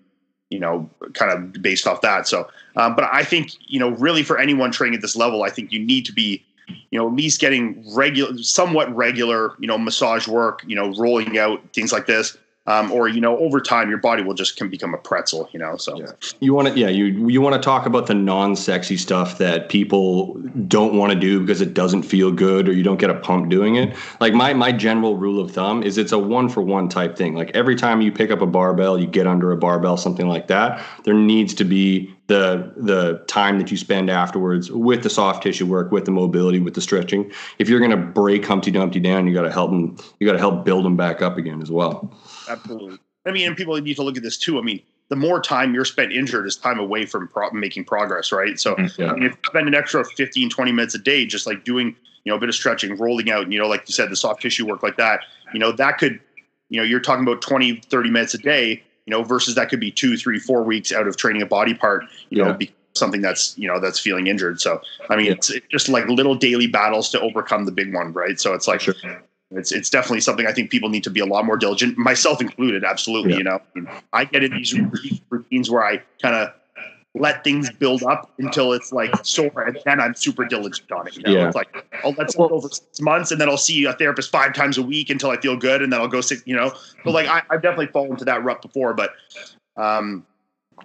you 0.50 0.58
know, 0.58 0.88
kind 1.14 1.32
of 1.32 1.62
based 1.62 1.86
off 1.86 2.00
that. 2.02 2.26
So, 2.28 2.48
um, 2.76 2.94
but 2.94 3.08
I 3.12 3.24
think 3.24 3.52
you 3.66 3.78
know, 3.78 3.90
really 3.90 4.22
for 4.22 4.38
anyone 4.38 4.70
training 4.70 4.96
at 4.96 5.02
this 5.02 5.16
level, 5.16 5.42
I 5.42 5.50
think 5.50 5.72
you 5.72 5.78
need 5.78 6.04
to 6.06 6.12
be 6.12 6.44
you 6.90 6.98
know 6.98 7.06
at 7.08 7.14
least 7.14 7.40
getting 7.40 7.82
regular 7.94 8.36
somewhat 8.38 8.94
regular 8.94 9.54
you 9.58 9.66
know 9.66 9.78
massage 9.78 10.28
work 10.28 10.62
you 10.66 10.76
know 10.76 10.92
rolling 10.98 11.38
out 11.38 11.62
things 11.72 11.92
like 11.92 12.06
this 12.06 12.36
um, 12.68 12.92
or 12.92 13.08
you 13.08 13.20
know 13.20 13.36
over 13.38 13.60
time 13.60 13.88
your 13.88 13.98
body 13.98 14.22
will 14.22 14.34
just 14.34 14.56
can 14.56 14.68
become 14.68 14.94
a 14.94 14.98
pretzel 14.98 15.48
you 15.52 15.58
know 15.58 15.76
so 15.76 15.98
Yeah. 15.98 16.12
You 16.40 16.54
want 16.54 16.68
to, 16.68 16.78
yeah, 16.78 16.88
you 16.88 17.28
you 17.28 17.40
want 17.40 17.54
to 17.54 17.60
talk 17.60 17.86
about 17.86 18.06
the 18.06 18.14
non-sexy 18.14 18.96
stuff 18.96 19.38
that 19.38 19.68
people 19.68 20.34
don't 20.68 20.94
want 20.94 21.12
to 21.12 21.18
do 21.18 21.40
because 21.40 21.60
it 21.60 21.74
doesn't 21.74 22.02
feel 22.02 22.30
good 22.30 22.68
or 22.68 22.72
you 22.72 22.82
don't 22.82 22.98
get 22.98 23.10
a 23.10 23.14
pump 23.14 23.48
doing 23.48 23.76
it. 23.76 23.96
Like 24.20 24.34
my 24.34 24.52
my 24.52 24.70
general 24.70 25.16
rule 25.16 25.40
of 25.40 25.50
thumb 25.50 25.82
is 25.82 25.98
it's 25.98 26.12
a 26.12 26.18
one 26.18 26.48
for 26.48 26.62
one 26.62 26.88
type 26.88 27.16
thing. 27.16 27.34
Like 27.34 27.50
every 27.54 27.74
time 27.74 28.00
you 28.00 28.12
pick 28.12 28.30
up 28.30 28.40
a 28.40 28.46
barbell, 28.46 28.98
you 28.98 29.06
get 29.06 29.26
under 29.26 29.50
a 29.50 29.56
barbell, 29.56 29.96
something 29.96 30.28
like 30.28 30.48
that. 30.48 30.84
There 31.04 31.14
needs 31.14 31.54
to 31.54 31.64
be 31.64 32.14
the 32.28 32.72
the 32.76 33.24
time 33.26 33.58
that 33.58 33.70
you 33.70 33.76
spend 33.76 34.10
afterwards 34.10 34.70
with 34.70 35.02
the 35.02 35.10
soft 35.10 35.42
tissue 35.42 35.66
work, 35.66 35.90
with 35.90 36.04
the 36.04 36.10
mobility, 36.10 36.60
with 36.60 36.74
the 36.74 36.80
stretching. 36.80 37.32
If 37.58 37.68
you're 37.68 37.80
going 37.80 37.90
to 37.90 37.96
break 37.96 38.46
Humpty 38.46 38.70
Dumpty 38.70 39.00
down, 39.00 39.26
you 39.26 39.34
got 39.34 39.42
to 39.42 39.52
help 39.52 39.70
them. 39.70 39.96
You 40.20 40.26
got 40.26 40.34
to 40.34 40.38
help 40.38 40.64
build 40.64 40.84
them 40.84 40.96
back 40.96 41.20
up 41.22 41.36
again 41.36 41.60
as 41.60 41.70
well. 41.70 42.14
Absolutely. 42.48 42.98
I 43.26 43.32
mean, 43.32 43.46
and 43.46 43.56
people 43.56 43.78
need 43.80 43.96
to 43.96 44.02
look 44.02 44.16
at 44.16 44.22
this 44.22 44.38
too. 44.38 44.58
I 44.58 44.62
mean, 44.62 44.80
the 45.08 45.16
more 45.16 45.40
time 45.40 45.74
you're 45.74 45.84
spent 45.86 46.12
injured 46.12 46.46
is 46.46 46.56
time 46.56 46.78
away 46.78 47.06
from 47.06 47.28
pro- 47.28 47.50
making 47.50 47.84
progress, 47.84 48.30
right? 48.30 48.60
So, 48.60 48.74
mm, 48.74 48.98
Yeah. 48.98 49.10
I 49.10 49.14
mean, 49.14 49.24
if 49.24 49.32
you 49.32 49.38
spend 49.46 49.68
an 49.68 49.74
extra 49.74 50.04
15, 50.04 50.50
20 50.50 50.72
minutes 50.72 50.94
a 50.94 50.98
day 50.98 51.26
just 51.26 51.46
like 51.46 51.64
doing, 51.64 51.96
you 52.24 52.32
know, 52.32 52.36
a 52.36 52.38
bit 52.38 52.48
of 52.48 52.54
stretching, 52.54 52.96
rolling 52.96 53.30
out, 53.30 53.50
you 53.50 53.58
know, 53.58 53.66
like 53.68 53.84
you 53.88 53.92
said, 53.92 54.10
the 54.10 54.16
soft 54.16 54.42
tissue 54.42 54.66
work 54.66 54.82
like 54.82 54.96
that, 54.96 55.20
you 55.52 55.58
know, 55.58 55.72
that 55.72 55.98
could, 55.98 56.20
you 56.68 56.78
know, 56.78 56.84
you're 56.84 57.00
talking 57.00 57.22
about 57.22 57.40
20, 57.40 57.76
30 57.76 58.10
minutes 58.10 58.34
a 58.34 58.38
day, 58.38 58.82
you 59.08 59.10
know, 59.10 59.22
versus 59.22 59.54
that 59.54 59.70
could 59.70 59.80
be 59.80 59.90
two, 59.90 60.18
three, 60.18 60.38
four 60.38 60.62
weeks 60.62 60.92
out 60.92 61.08
of 61.08 61.16
training 61.16 61.40
a 61.40 61.46
body 61.46 61.72
part, 61.72 62.04
you 62.28 62.44
know, 62.44 62.52
be 62.52 62.70
something 62.94 63.22
that's, 63.22 63.56
you 63.56 63.66
know, 63.66 63.80
that's 63.80 63.98
feeling 63.98 64.26
injured. 64.26 64.60
So, 64.60 64.82
I 65.08 65.16
mean, 65.16 65.26
Yeah. 65.26 65.32
it's, 65.32 65.48
it's 65.48 65.66
just 65.68 65.88
like 65.88 66.06
little 66.08 66.34
daily 66.34 66.66
battles 66.66 67.08
to 67.12 67.20
overcome 67.22 67.64
the 67.64 67.72
big 67.72 67.94
one, 67.94 68.12
right? 68.12 68.38
So 68.38 68.52
it's 68.52 68.68
like, 68.68 68.82
Sure. 68.82 68.94
it's 69.50 69.72
it's 69.72 69.88
definitely 69.88 70.20
something 70.20 70.46
I 70.46 70.52
think 70.52 70.68
people 70.68 70.90
need 70.90 71.04
to 71.04 71.10
be 71.10 71.20
a 71.20 71.24
lot 71.24 71.46
more 71.46 71.56
diligent, 71.56 71.96
myself 71.96 72.42
included. 72.42 72.84
Absolutely, 72.84 73.30
Yeah. 73.32 73.38
you 73.38 73.44
know, 73.44 73.90
I 74.12 74.26
get 74.26 74.44
in 74.44 74.52
these 74.52 74.78
routines 75.30 75.70
where 75.70 75.82
I 75.82 76.02
kind 76.20 76.34
of 76.34 76.52
let 77.18 77.44
things 77.44 77.70
build 77.70 78.02
up 78.02 78.30
until 78.38 78.72
it's 78.72 78.92
like 78.92 79.14
sore, 79.24 79.62
and 79.62 79.78
then 79.84 80.00
I'm 80.00 80.14
super 80.14 80.44
diligent 80.44 80.90
on 80.92 81.06
it. 81.08 81.16
You 81.16 81.22
know, 81.22 81.30
Yeah. 81.30 81.46
it's 81.46 81.56
like 81.56 81.68
I'll 82.04 82.12
let 82.12 82.30
something 82.30 82.48
go 82.48 82.60
for 82.60 82.70
six 82.70 83.00
months, 83.00 83.30
and 83.30 83.40
then 83.40 83.48
I'll 83.48 83.56
see 83.56 83.84
a 83.84 83.92
therapist 83.92 84.30
five 84.30 84.54
times 84.54 84.78
a 84.78 84.82
week 84.82 85.10
until 85.10 85.30
I 85.30 85.36
feel 85.36 85.56
good, 85.56 85.82
and 85.82 85.92
then 85.92 86.00
I'll 86.00 86.08
go 86.08 86.20
six. 86.20 86.42
You 86.46 86.56
know, 86.56 86.72
but 87.04 87.12
like 87.12 87.28
I, 87.28 87.42
I've 87.50 87.62
definitely 87.62 87.88
fallen 87.88 88.10
into 88.12 88.24
that 88.24 88.42
rut 88.44 88.62
before, 88.62 88.94
but 88.94 89.12
um, 89.76 90.26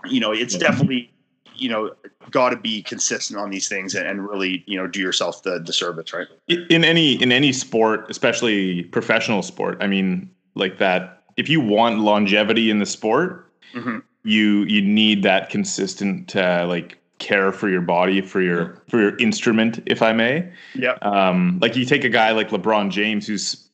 you 0.06 0.20
know, 0.20 0.32
it's 0.32 0.58
definitely 0.58 1.12
you 1.56 1.70
know 1.70 1.92
got 2.32 2.50
to 2.50 2.58
be 2.58 2.82
consistent 2.82 3.40
on 3.40 3.52
these 3.52 3.70
things 3.70 3.94
and, 3.94 4.08
and 4.08 4.28
really 4.28 4.64
you 4.66 4.76
know 4.76 4.88
do 4.88 5.00
yourself 5.00 5.44
the 5.44 5.60
the 5.60 5.72
service 5.72 6.12
right 6.12 6.28
in 6.48 6.84
any 6.84 7.22
in 7.22 7.32
any 7.32 7.54
sport 7.54 8.08
especially 8.10 8.84
professional 8.86 9.44
sport 9.44 9.78
i 9.80 9.86
mean 9.86 10.28
like 10.56 10.80
that 10.80 11.22
if 11.38 11.48
you 11.50 11.62
want 11.62 12.00
longevity 12.00 12.72
in 12.72 12.80
the 12.80 12.88
sport 12.88 13.52
Mhm. 13.76 14.02
You 14.24 14.64
you 14.64 14.82
need 14.82 15.24
that 15.24 15.50
consistent 15.50 16.36
uh, 16.36 16.66
like 16.68 16.98
care 17.20 17.52
for 17.52 17.70
your 17.70 17.82
body 17.82 18.22
for 18.22 18.42
your 18.42 18.82
for 18.90 19.00
your 19.00 19.16
instrument 19.18 19.82
if 19.86 20.02
i 20.02 20.12
may 20.12 20.52
yeah 20.76 20.98
um 21.04 21.58
like 21.62 21.76
you 21.76 21.86
take 21.86 22.04
a 22.04 22.10
guy 22.10 22.32
like 22.32 22.50
lebron 22.50 22.90
james 22.90 23.28
who's 23.28 23.70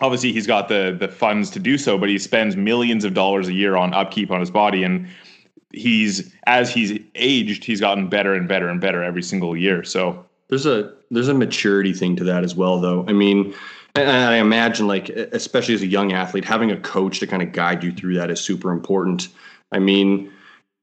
obviously 0.00 0.32
he's 0.32 0.46
got 0.46 0.68
the 0.68 0.96
the 1.00 1.08
funds 1.08 1.50
to 1.50 1.58
do 1.58 1.76
so 1.76 1.98
but 1.98 2.08
he 2.08 2.16
spends 2.16 2.54
millions 2.54 3.04
of 3.04 3.12
dollars 3.12 3.48
a 3.48 3.52
year 3.52 3.76
on 3.76 3.92
upkeep 3.92 4.30
on 4.30 4.38
his 4.38 4.50
body 4.50 4.84
and 4.84 5.08
he's 5.72 6.32
as 6.46 6.72
he's 6.72 6.98
aged, 7.14 7.64
he's 7.64 7.80
gotten 7.80 8.08
better 8.08 8.34
and 8.34 8.48
better 8.48 8.68
and 8.68 8.80
better 8.80 9.02
every 9.02 9.22
single 9.22 9.56
year. 9.56 9.82
So 9.82 10.24
there's 10.48 10.66
a 10.66 10.92
there's 11.10 11.28
a 11.28 11.34
maturity 11.34 11.92
thing 11.92 12.16
to 12.16 12.24
that 12.24 12.44
as 12.44 12.54
well, 12.54 12.80
though. 12.80 13.04
I 13.08 13.12
mean, 13.12 13.54
and 13.94 14.10
I 14.10 14.36
imagine 14.36 14.86
like 14.86 15.08
especially 15.08 15.74
as 15.74 15.82
a 15.82 15.86
young 15.86 16.12
athlete, 16.12 16.44
having 16.44 16.70
a 16.70 16.76
coach 16.80 17.20
to 17.20 17.26
kind 17.26 17.42
of 17.42 17.52
guide 17.52 17.82
you 17.82 17.92
through 17.92 18.14
that 18.14 18.30
is 18.30 18.40
super 18.40 18.70
important. 18.70 19.28
I 19.72 19.78
mean, 19.78 20.30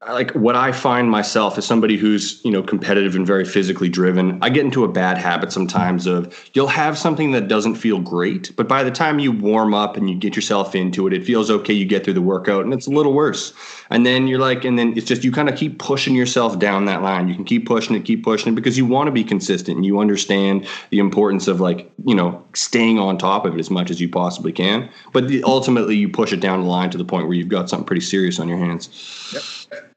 like 0.08 0.32
what 0.32 0.56
I 0.56 0.72
find 0.72 1.12
myself 1.12 1.58
as 1.58 1.66
somebody 1.66 1.98
who's 1.98 2.40
you 2.46 2.52
know 2.52 2.64
competitive 2.64 3.16
and 3.16 3.28
very 3.28 3.44
physically 3.44 3.90
driven, 3.90 4.42
I 4.42 4.50
get 4.50 4.64
into 4.64 4.86
a 4.86 4.88
bad 4.88 5.18
habit 5.18 5.52
sometimes 5.52 6.08
of 6.08 6.50
you'll 6.54 6.68
have 6.68 6.98
something 6.98 7.34
that 7.34 7.50
doesn't 7.50 7.76
feel 7.76 8.00
great, 8.00 8.56
but 8.56 8.70
by 8.70 8.82
the 8.84 8.92
time 8.92 9.20
you 9.20 9.34
warm 9.34 9.74
up 9.74 9.98
and 9.98 10.10
you 10.10 10.16
get 10.16 10.38
yourself 10.38 10.74
into 10.74 11.06
it, 11.06 11.12
it 11.12 11.26
feels 11.26 11.52
okay. 11.52 11.74
You 11.74 11.84
get 11.84 12.06
through 12.06 12.14
the 12.14 12.22
workout 12.22 12.64
and 12.64 12.74
it's 12.74 12.88
a 12.88 12.92
little 12.92 13.12
worse, 13.12 13.54
and 13.90 14.06
then 14.06 14.28
you're 14.28 14.40
like, 14.40 14.64
and 14.64 14.80
then 14.80 14.94
it's 14.96 15.06
just 15.06 15.26
you 15.26 15.34
kind 15.34 15.50
of 15.50 15.58
keep 15.58 15.80
pushing 15.80 16.16
yourself 16.16 16.60
down 16.60 16.86
that 16.86 17.02
line. 17.02 17.28
You 17.28 17.36
can 17.36 17.44
keep 17.44 17.68
pushing 17.68 17.94
it, 17.94 18.06
keep 18.06 18.24
pushing 18.24 18.54
it 18.54 18.56
because 18.56 18.78
you 18.78 18.86
want 18.86 19.08
to 19.08 19.12
be 19.12 19.26
consistent 19.26 19.76
and 19.76 19.86
you 19.86 20.00
understand 20.00 20.66
the 20.92 21.00
importance 21.00 21.50
of 21.50 21.60
like 21.60 21.92
you 22.06 22.16
know 22.16 22.42
staying 22.54 23.00
on 23.00 23.18
top 23.18 23.46
of 23.46 23.54
it 23.54 23.60
as 23.60 23.70
much 23.70 23.92
as 23.92 24.00
you 24.00 24.08
possibly 24.08 24.54
can. 24.54 24.90
But 25.12 25.28
the, 25.28 25.44
ultimately, 25.44 25.98
you 25.98 26.08
push 26.08 26.32
it 26.32 26.40
down 26.40 26.62
the 26.62 26.68
line 26.68 26.90
to 26.92 26.98
the 26.98 27.04
point 27.04 27.28
where 27.28 27.36
you've 27.36 27.50
got 27.50 27.70
something 27.70 27.86
pretty 27.86 28.02
serious 28.02 28.40
on 28.40 28.48
your 28.48 28.58
hands. 28.58 28.90
Yep. 29.34 29.89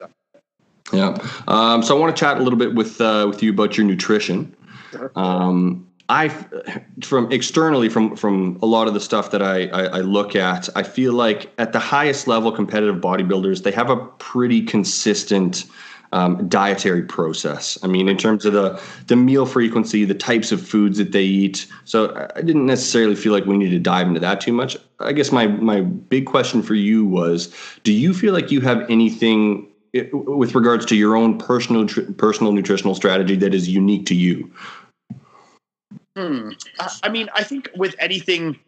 Yeah. 0.93 1.17
Um, 1.49 1.83
so 1.83 1.97
I 1.97 2.01
want 2.01 2.15
to 2.15 2.21
chat 2.21 2.39
a 2.39 2.43
little 2.43 2.59
bit 2.59 2.75
with 2.75 3.01
uh, 3.01 3.27
with 3.29 3.43
you 3.43 3.51
about 3.51 3.77
your 3.77 3.87
nutrition. 3.87 4.55
Um, 5.17 5.89
I, 6.09 6.29
from 7.03 7.33
externally, 7.33 7.89
from 7.89 8.17
from 8.17 8.59
a 8.61 8.67
lot 8.67 8.89
of 8.89 8.95
the 8.95 9.01
stuff 9.01 9.31
that 9.31 9.43
I, 9.43 9.69
I, 9.69 9.85
I 9.85 10.01
look 10.01 10.37
at, 10.37 10.69
I 10.77 10.83
feel 10.83 11.15
like 11.15 11.51
at 11.59 11.73
the 11.73 11.79
highest 11.79 12.29
level, 12.29 12.53
competitive 12.53 12.97
bodybuilders 12.97 13.63
they 13.63 13.73
have 13.73 13.89
a 13.89 13.97
pretty 13.97 14.63
consistent 14.63 15.65
um, 16.13 16.47
dietary 16.49 17.03
process. 17.03 17.79
I 17.83 17.87
mean, 17.87 18.09
in 18.09 18.19
terms 18.19 18.45
of 18.45 18.53
the 18.53 18.81
the 19.07 19.17
meal 19.17 19.47
frequency, 19.47 20.05
the 20.05 20.15
types 20.15 20.53
of 20.53 20.61
foods 20.61 20.99
that 20.99 21.13
they 21.13 21.25
eat. 21.25 21.67
So 21.85 22.29
I 22.37 22.43
didn't 22.43 22.67
necessarily 22.67 23.15
feel 23.15 23.33
like 23.33 23.47
we 23.47 23.57
need 23.57 23.71
to 23.71 23.79
dive 23.79 24.07
into 24.07 24.21
that 24.21 24.41
too 24.41 24.53
much. 24.53 24.77
I 25.01 25.13
guess 25.13 25.33
my 25.33 25.47
my 25.47 25.81
big 25.81 26.27
question 26.27 26.63
for 26.63 26.75
you 26.75 27.07
was, 27.07 27.55
do 27.85 27.93
you 27.93 28.13
feel 28.13 28.35
like 28.35 28.51
you 28.51 28.61
have 28.61 28.85
anything 28.91 29.72
with 30.13 30.55
regards 30.55 30.87
to 30.87 30.97
your 30.97 31.17
own 31.17 31.39
personal 31.39 31.87
personal 32.17 32.53
nutritional 32.53 32.95
strategy 32.95 33.37
that 33.37 33.55
is 33.55 33.69
unique 33.69 34.07
to 34.07 34.15
you? 34.15 34.51
Hmm. 36.17 36.51
I 37.03 37.09
mean, 37.09 37.29
I 37.35 37.43
think 37.43 37.71
with 37.77 37.95
anything, 37.99 38.59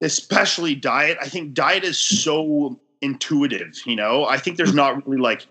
especially 0.00 0.74
diet, 0.74 1.18
I 1.20 1.28
think 1.28 1.54
diet 1.54 1.84
is 1.84 1.98
so 1.98 2.78
intuitive. 3.00 3.80
You 3.86 3.96
know, 3.96 4.24
I 4.24 4.38
think 4.38 4.56
there's 4.56 4.74
not 4.74 5.06
really 5.06 5.20
like, 5.20 5.46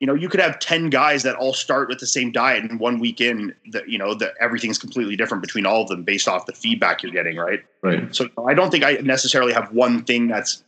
you 0.00 0.06
know, 0.06 0.14
you 0.14 0.28
could 0.28 0.40
have 0.40 0.58
ten 0.58 0.90
guys 0.90 1.22
that 1.24 1.36
all 1.36 1.52
start 1.52 1.88
with 1.88 1.98
the 1.98 2.06
same 2.06 2.32
diet, 2.32 2.64
and 2.64 2.78
one 2.80 2.98
week 2.98 3.20
in, 3.20 3.54
that 3.72 3.88
you 3.88 3.98
know, 3.98 4.14
that 4.14 4.34
everything's 4.40 4.78
completely 4.78 5.16
different 5.16 5.42
between 5.42 5.66
all 5.66 5.82
of 5.82 5.88
them 5.88 6.02
based 6.04 6.28
off 6.28 6.46
the 6.46 6.52
feedback 6.52 7.02
you're 7.02 7.12
getting, 7.12 7.36
right? 7.36 7.62
Right. 7.82 8.14
So 8.14 8.28
I 8.48 8.54
don't 8.54 8.70
think 8.70 8.84
I 8.84 8.94
necessarily 8.94 9.52
have 9.52 9.72
one 9.72 10.04
thing 10.04 10.28
that's 10.28 10.62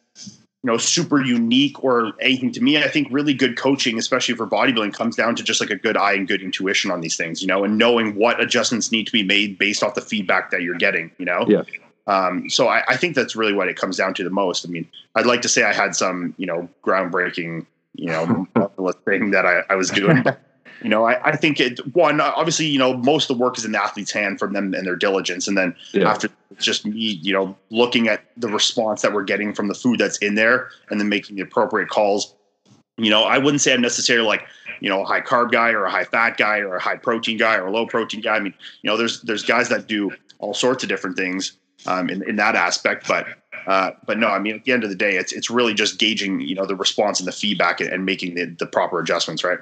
you 0.62 0.70
know 0.70 0.76
super 0.76 1.22
unique 1.22 1.82
or 1.82 2.12
anything 2.20 2.52
to 2.52 2.60
me. 2.60 2.78
I 2.78 2.88
think 2.88 3.08
really 3.10 3.34
good 3.34 3.56
coaching 3.56 3.98
especially 3.98 4.34
for 4.34 4.46
bodybuilding 4.46 4.94
comes 4.94 5.16
down 5.16 5.34
to 5.36 5.42
just 5.42 5.60
like 5.60 5.70
a 5.70 5.76
good 5.76 5.96
eye 5.96 6.14
and 6.14 6.28
good 6.28 6.42
intuition 6.42 6.90
on 6.90 7.00
these 7.00 7.16
things 7.16 7.42
you 7.42 7.48
know 7.48 7.64
and 7.64 7.78
knowing 7.78 8.14
what 8.14 8.40
adjustments 8.40 8.92
need 8.92 9.06
to 9.06 9.12
be 9.12 9.22
made 9.22 9.58
based 9.58 9.82
off 9.82 9.94
the 9.94 10.00
feedback 10.00 10.50
that 10.50 10.62
you're 10.62 10.78
getting 10.78 11.10
you 11.18 11.24
know? 11.24 11.44
Yeah. 11.48 11.62
Um, 12.08 12.50
so 12.50 12.66
I, 12.68 12.82
I 12.88 12.96
think 12.96 13.14
that's 13.14 13.36
really 13.36 13.52
what 13.52 13.68
it 13.68 13.76
comes 13.76 13.96
down 13.96 14.14
to 14.14 14.24
the 14.24 14.30
most. 14.30 14.66
I 14.66 14.68
mean 14.68 14.88
i'd 15.14 15.26
like 15.26 15.42
to 15.42 15.48
say 15.48 15.62
i 15.62 15.72
had 15.72 15.94
some 15.94 16.34
you 16.38 16.46
know 16.46 16.68
groundbreaking 16.84 17.66
you 17.94 18.06
know 18.06 18.46
thing 19.04 19.30
that 19.32 19.46
I, 19.46 19.62
I 19.70 19.76
was 19.76 19.90
doing 19.90 20.24
you 20.82 20.88
know, 20.88 21.04
I, 21.04 21.30
I 21.30 21.36
think 21.36 21.60
it 21.60 21.78
one 21.94 22.20
obviously 22.20 22.66
you 22.66 22.78
know 22.78 22.94
most 22.94 23.30
of 23.30 23.36
the 23.36 23.42
work 23.42 23.56
is 23.56 23.64
in 23.64 23.72
the 23.72 23.82
athlete's 23.82 24.10
hand 24.10 24.38
from 24.38 24.52
them 24.52 24.74
and 24.74 24.86
their 24.86 24.96
diligence, 24.96 25.46
and 25.46 25.56
then 25.56 25.74
yeah. 25.92 26.10
after 26.10 26.28
just 26.58 26.84
me, 26.84 27.20
you 27.22 27.32
know, 27.32 27.56
looking 27.70 28.08
at 28.08 28.24
the 28.36 28.48
response 28.48 29.02
that 29.02 29.12
we're 29.12 29.24
getting 29.24 29.54
from 29.54 29.68
the 29.68 29.74
food 29.74 29.98
that's 29.98 30.18
in 30.18 30.34
there, 30.34 30.70
and 30.90 31.00
then 31.00 31.08
making 31.08 31.36
the 31.36 31.42
appropriate 31.42 31.88
calls. 31.88 32.34
You 32.98 33.10
know, 33.10 33.24
I 33.24 33.38
wouldn't 33.38 33.60
say 33.60 33.72
I'm 33.72 33.80
necessarily 33.80 34.26
like 34.26 34.46
you 34.80 34.88
know 34.88 35.02
a 35.02 35.04
high 35.04 35.20
carb 35.20 35.52
guy 35.52 35.70
or 35.70 35.84
a 35.84 35.90
high 35.90 36.04
fat 36.04 36.36
guy 36.36 36.58
or 36.58 36.76
a 36.76 36.82
high 36.82 36.96
protein 36.96 37.38
guy 37.38 37.56
or 37.56 37.66
a 37.66 37.70
low 37.70 37.86
protein 37.86 38.20
guy. 38.20 38.36
I 38.36 38.40
mean, 38.40 38.54
you 38.82 38.90
know, 38.90 38.96
there's 38.96 39.22
there's 39.22 39.44
guys 39.44 39.68
that 39.68 39.86
do 39.86 40.10
all 40.40 40.54
sorts 40.54 40.82
of 40.82 40.88
different 40.88 41.16
things 41.16 41.52
um, 41.86 42.10
in 42.10 42.28
in 42.28 42.36
that 42.36 42.56
aspect, 42.56 43.06
but 43.06 43.26
uh, 43.66 43.92
but 44.06 44.18
no, 44.18 44.28
I 44.28 44.38
mean, 44.38 44.54
at 44.54 44.64
the 44.64 44.72
end 44.72 44.84
of 44.84 44.90
the 44.90 44.96
day, 44.96 45.16
it's 45.16 45.32
it's 45.32 45.50
really 45.50 45.74
just 45.74 45.98
gauging, 45.98 46.40
you 46.40 46.54
know, 46.54 46.66
the 46.66 46.74
response 46.74 47.20
and 47.20 47.28
the 47.28 47.32
feedback 47.32 47.80
and, 47.80 47.90
and, 47.90 48.04
making 48.04 48.34
the, 48.34 48.46
the 48.46 48.66
proper 48.66 48.98
adjustments, 49.00 49.44
right? 49.44 49.58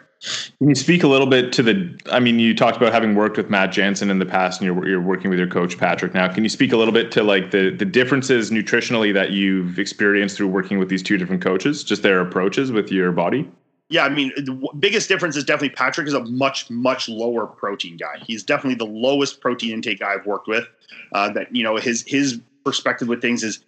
Can 0.59 0.69
you 0.69 0.75
speak 0.75 1.03
a 1.03 1.09
little 1.09 1.27
bit 1.27 1.53
to 1.55 1.63
the? 1.63 1.99
I 2.11 2.21
mean, 2.21 2.39
you 2.39 2.55
talked 2.55 2.77
about 2.77 2.93
having 2.93 3.15
worked 3.15 3.37
with 3.37 3.51
Matt 3.51 3.73
Jansen 3.73 4.11
in 4.11 4.19
the 4.19 4.27
past, 4.27 4.61
and 4.61 4.67
you're 4.67 4.89
you're 4.89 5.01
working 5.01 5.31
with 5.31 5.39
your 5.39 5.49
coach 5.49 5.79
Patrick 5.79 6.15
now. 6.15 6.33
Can 6.33 6.45
you 6.45 6.51
speak 6.51 6.73
a 6.73 6.77
little 6.77 6.95
bit 6.95 7.11
to 7.13 7.23
like 7.23 7.51
the 7.51 7.71
the 7.71 7.85
differences 7.85 8.51
nutritionally 8.51 9.13
that 9.13 9.31
you've 9.31 9.79
experienced 9.79 10.37
through 10.37 10.49
working 10.49 10.79
with 10.79 10.89
these 10.89 11.03
two 11.03 11.19
different 11.19 11.43
coaches, 11.43 11.85
just 11.85 12.03
their 12.03 12.21
approaches 12.21 12.73
with 12.73 12.91
your 12.91 13.13
body? 13.13 13.51
Yeah, 13.91 14.05
I 14.05 14.09
mean, 14.09 14.33
the 14.37 14.69
biggest 14.79 15.09
difference 15.09 15.37
is 15.37 15.43
definitely 15.43 15.71
Patrick 15.71 16.07
is 16.07 16.15
a 16.15 16.25
much 16.25 16.71
much 16.71 17.09
lower 17.09 17.47
protein 17.47 17.97
guy. 17.97 18.19
He's 18.25 18.43
definitely 18.43 18.77
the 18.77 18.91
lowest 18.91 19.41
protein 19.41 19.73
intake 19.73 19.99
guy 19.99 20.15
I've 20.15 20.27
worked 20.27 20.49
with. 20.49 20.65
Uh, 21.13 21.31
that 21.33 21.55
you 21.55 21.65
know 21.65 21.77
his 21.77 22.05
his 22.07 22.41
perspective 22.65 23.09
with 23.09 23.21
things 23.21 23.43
is 23.43 23.65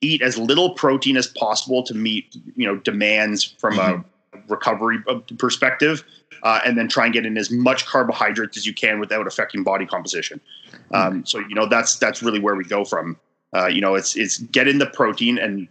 eat 0.00 0.22
as 0.22 0.38
little 0.38 0.70
protein 0.74 1.16
as 1.16 1.26
possible 1.26 1.82
to 1.82 1.94
meet 1.94 2.36
you 2.56 2.66
know 2.66 2.76
demands 2.76 3.44
from 3.44 3.74
mm-hmm. 3.74 4.00
a 4.00 4.40
recovery 4.48 4.98
uh, 5.08 5.18
perspective 5.38 6.04
uh, 6.42 6.60
and 6.64 6.76
then 6.76 6.88
try 6.88 7.04
and 7.04 7.14
get 7.14 7.24
in 7.24 7.36
as 7.36 7.50
much 7.50 7.86
carbohydrates 7.86 8.56
as 8.56 8.66
you 8.66 8.74
can 8.74 9.00
without 9.00 9.26
affecting 9.26 9.62
body 9.62 9.86
composition 9.86 10.40
mm-hmm. 10.70 10.94
um, 10.94 11.26
so 11.26 11.38
you 11.40 11.54
know 11.54 11.66
that's 11.66 11.96
that's 11.96 12.22
really 12.22 12.40
where 12.40 12.54
we 12.54 12.64
go 12.64 12.84
from 12.84 13.18
uh, 13.56 13.66
you 13.66 13.80
know 13.80 13.94
it's 13.94 14.16
it's 14.16 14.38
get 14.38 14.68
in 14.68 14.78
the 14.78 14.86
protein 14.86 15.38
and 15.38 15.68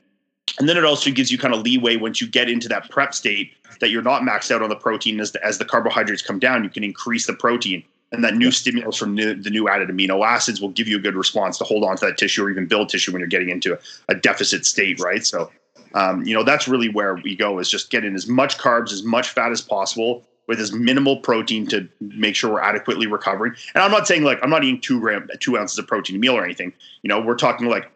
and 0.59 0.67
then 0.69 0.77
it 0.77 0.83
also 0.83 1.09
gives 1.09 1.31
you 1.31 1.37
kind 1.37 1.53
of 1.53 1.61
leeway 1.61 1.95
once 1.95 2.19
you 2.19 2.27
get 2.27 2.49
into 2.49 2.67
that 2.67 2.89
prep 2.89 3.13
state 3.13 3.53
that 3.79 3.89
you're 3.89 4.03
not 4.03 4.21
maxed 4.21 4.51
out 4.51 4.61
on 4.61 4.69
the 4.69 4.75
protein 4.75 5.19
as 5.19 5.31
the, 5.31 5.43
as 5.43 5.57
the 5.57 5.65
carbohydrates 5.65 6.21
come 6.21 6.39
down 6.39 6.63
you 6.63 6.69
can 6.69 6.83
increase 6.83 7.25
the 7.25 7.33
protein 7.33 7.83
and 8.13 8.23
that 8.23 8.35
new 8.35 8.51
stimulus 8.51 8.95
from 8.95 9.15
new, 9.15 9.33
the 9.33 9.49
new 9.49 9.67
added 9.67 9.89
amino 9.89 10.25
acids 10.25 10.61
will 10.61 10.69
give 10.69 10.87
you 10.87 10.97
a 10.97 11.01
good 11.01 11.15
response 11.15 11.57
to 11.57 11.63
hold 11.63 11.83
on 11.83 11.97
to 11.97 12.05
that 12.05 12.17
tissue 12.17 12.45
or 12.45 12.49
even 12.49 12.67
build 12.67 12.87
tissue 12.87 13.11
when 13.11 13.19
you're 13.19 13.27
getting 13.27 13.49
into 13.49 13.73
a, 13.73 13.79
a 14.09 14.15
deficit 14.15 14.65
state, 14.65 14.99
right? 14.99 15.25
So, 15.25 15.51
um, 15.95 16.23
you 16.23 16.33
know, 16.33 16.43
that's 16.43 16.67
really 16.67 16.89
where 16.89 17.15
we 17.15 17.35
go 17.35 17.59
is 17.59 17.69
just 17.69 17.89
getting 17.89 18.15
as 18.15 18.27
much 18.27 18.57
carbs, 18.57 18.93
as 18.93 19.03
much 19.03 19.29
fat 19.29 19.51
as 19.51 19.61
possible 19.61 20.23
with 20.47 20.59
as 20.59 20.71
minimal 20.71 21.17
protein 21.17 21.65
to 21.67 21.87
make 21.99 22.35
sure 22.35 22.51
we're 22.51 22.61
adequately 22.61 23.07
recovering. 23.07 23.53
And 23.73 23.83
I'm 23.83 23.91
not 23.91 24.07
saying 24.07 24.23
like 24.23 24.39
I'm 24.43 24.49
not 24.49 24.63
eating 24.63 24.79
two 24.79 24.99
gram, 24.99 25.27
two 25.39 25.57
ounces 25.57 25.77
of 25.79 25.87
protein 25.87 26.17
a 26.17 26.19
meal 26.19 26.35
or 26.35 26.45
anything. 26.45 26.71
You 27.01 27.07
know, 27.07 27.19
we're 27.19 27.35
talking 27.35 27.67
like, 27.67 27.89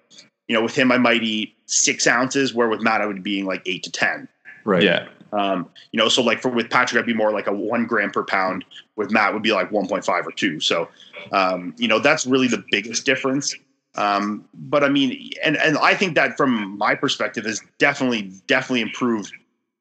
you 0.47 0.55
know, 0.55 0.63
with 0.63 0.76
him 0.76 0.91
I 0.91 0.97
might 0.97 1.24
eat 1.24 1.55
six 1.65 2.07
ounces, 2.07 2.53
where 2.53 2.70
with 2.70 2.82
Matt 2.82 3.01
I 3.01 3.05
would 3.05 3.22
be 3.22 3.34
eating 3.34 3.45
like 3.45 3.61
eight 3.65 3.84
to 3.84 3.91
ten. 3.91 4.28
Right. 4.63 4.82
Yeah. 4.82 5.07
Um, 5.34 5.69
you 5.91 5.97
know, 5.97 6.09
so 6.09 6.21
like 6.21 6.41
for 6.41 6.49
with 6.49 6.69
Patrick, 6.69 6.99
I'd 6.99 7.05
be 7.05 7.13
more 7.13 7.32
like 7.32 7.47
a 7.47 7.53
one 7.53 7.86
gram 7.86 8.11
per 8.11 8.23
pound. 8.23 8.65
With 8.95 9.11
Matt, 9.11 9.34
would 9.34 9.43
be 9.43 9.51
like 9.51 9.69
1.5 9.69 10.25
or 10.25 10.32
two. 10.32 10.59
So, 10.59 10.89
um, 11.32 11.75
you 11.78 11.88
know, 11.88 11.99
that's 11.99 12.25
really 12.25 12.47
the 12.47 12.63
biggest 12.71 13.05
difference. 13.05 13.53
Um, 13.95 14.45
but 14.53 14.84
I 14.84 14.89
mean, 14.89 15.32
and 15.43 15.57
and 15.57 15.78
I 15.80 15.95
think 15.95 16.15
that 16.15 16.38
from 16.38 16.78
my 16.78 16.95
perspective 16.95 17.45
has 17.45 17.61
definitely 17.80 18.32
definitely 18.47 18.82
improved. 18.82 19.34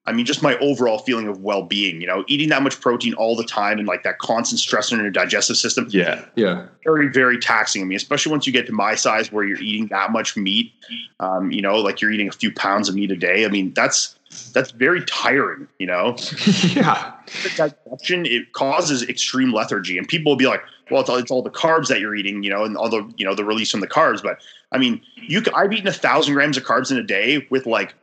I 0.07 0.13
mean, 0.13 0.25
just 0.25 0.41
my 0.41 0.57
overall 0.57 0.99
feeling 0.99 1.27
of 1.27 1.41
well 1.41 1.63
being. 1.63 2.01
You 2.01 2.07
know, 2.07 2.23
eating 2.27 2.49
that 2.49 2.63
much 2.63 2.79
protein 2.81 3.13
all 3.13 3.35
the 3.35 3.43
time 3.43 3.77
and 3.77 3.87
like 3.87 4.03
that 4.03 4.19
constant 4.19 4.59
stress 4.59 4.91
on 4.91 4.99
your 4.99 5.11
digestive 5.11 5.57
system. 5.57 5.87
Yeah, 5.89 6.25
yeah, 6.35 6.67
very 6.83 7.09
very 7.09 7.37
taxing. 7.37 7.81
I 7.81 7.85
mean, 7.85 7.97
especially 7.97 8.31
once 8.31 8.47
you 8.47 8.53
get 8.53 8.65
to 8.67 8.73
my 8.73 8.95
size 8.95 9.31
where 9.31 9.43
you're 9.43 9.61
eating 9.61 9.87
that 9.87 10.11
much 10.11 10.35
meat. 10.35 10.71
Um, 11.19 11.51
you 11.51 11.61
know, 11.61 11.77
like 11.77 12.01
you're 12.01 12.11
eating 12.11 12.27
a 12.27 12.31
few 12.31 12.51
pounds 12.51 12.89
of 12.89 12.95
meat 12.95 13.11
a 13.11 13.15
day. 13.15 13.45
I 13.45 13.49
mean, 13.49 13.73
that's 13.73 14.17
that's 14.53 14.71
very 14.71 15.03
tiring, 15.05 15.67
you 15.79 15.87
know? 15.87 16.15
yeah. 16.63 17.13
Digestion, 17.55 18.25
it 18.25 18.53
causes 18.53 19.03
extreme 19.03 19.53
lethargy. 19.53 19.97
And 19.97 20.07
people 20.07 20.31
will 20.31 20.37
be 20.37 20.47
like, 20.47 20.61
well, 20.91 21.01
it's 21.01 21.09
all, 21.09 21.17
it's 21.17 21.31
all 21.31 21.41
the 21.41 21.49
carbs 21.49 21.87
that 21.87 21.99
you're 21.99 22.15
eating, 22.15 22.43
you 22.43 22.49
know, 22.49 22.63
and 22.63 22.77
all 22.77 22.89
the, 22.89 23.11
you 23.17 23.25
know, 23.25 23.35
the 23.35 23.45
release 23.45 23.71
from 23.71 23.79
the 23.79 23.87
carbs. 23.87 24.21
But 24.21 24.39
I 24.71 24.77
mean, 24.77 25.01
you 25.15 25.41
I've 25.55 25.71
eaten 25.73 25.87
a 25.87 25.93
thousand 25.93 26.33
grams 26.33 26.57
of 26.57 26.63
carbs 26.63 26.91
in 26.91 26.97
a 26.97 27.03
day 27.03 27.47
with 27.49 27.65
like 27.65 27.93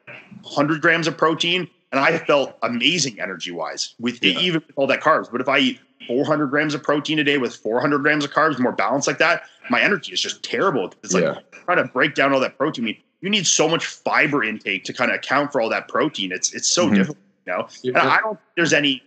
100 0.42 0.80
grams 0.80 1.06
of 1.06 1.16
protein. 1.16 1.68
And 1.94 2.04
I 2.04 2.18
felt 2.18 2.58
amazing 2.62 3.20
energy 3.20 3.52
wise 3.52 3.94
with 4.00 4.20
yeah. 4.20 4.36
even 4.40 4.62
with 4.66 4.76
all 4.76 4.88
that 4.88 5.00
carbs. 5.00 5.30
But 5.30 5.40
if 5.40 5.48
I 5.48 5.58
eat 5.58 5.80
400 6.08 6.48
grams 6.48 6.74
of 6.74 6.82
protein 6.82 7.20
a 7.20 7.24
day 7.24 7.38
with 7.38 7.54
400 7.54 7.98
grams 7.98 8.24
of 8.24 8.32
carbs, 8.32 8.58
more 8.58 8.72
balanced 8.72 9.06
like 9.06 9.18
that, 9.18 9.44
my 9.70 9.80
energy 9.80 10.12
is 10.12 10.20
just 10.20 10.42
terrible. 10.42 10.92
It's 11.04 11.14
like 11.14 11.22
yeah. 11.22 11.38
trying 11.64 11.78
to 11.78 11.84
break 11.84 12.16
down 12.16 12.32
all 12.32 12.40
that 12.40 12.58
protein. 12.58 12.84
I 12.84 12.86
mean, 12.86 12.96
you 13.20 13.30
need 13.30 13.46
so 13.46 13.68
much 13.68 13.86
fiber 13.86 14.42
intake 14.42 14.82
to 14.84 14.92
kind 14.92 15.12
of 15.12 15.18
account 15.18 15.52
for 15.52 15.60
all 15.60 15.68
that 15.68 15.86
protein. 15.86 16.32
It's 16.32 16.52
it's 16.52 16.68
so 16.68 16.86
mm-hmm. 16.86 16.96
difficult, 16.96 17.18
you 17.46 17.52
know. 17.92 18.00
And 18.00 18.10
I 18.10 18.18
don't 18.18 18.40
there's 18.56 18.72
any 18.72 19.00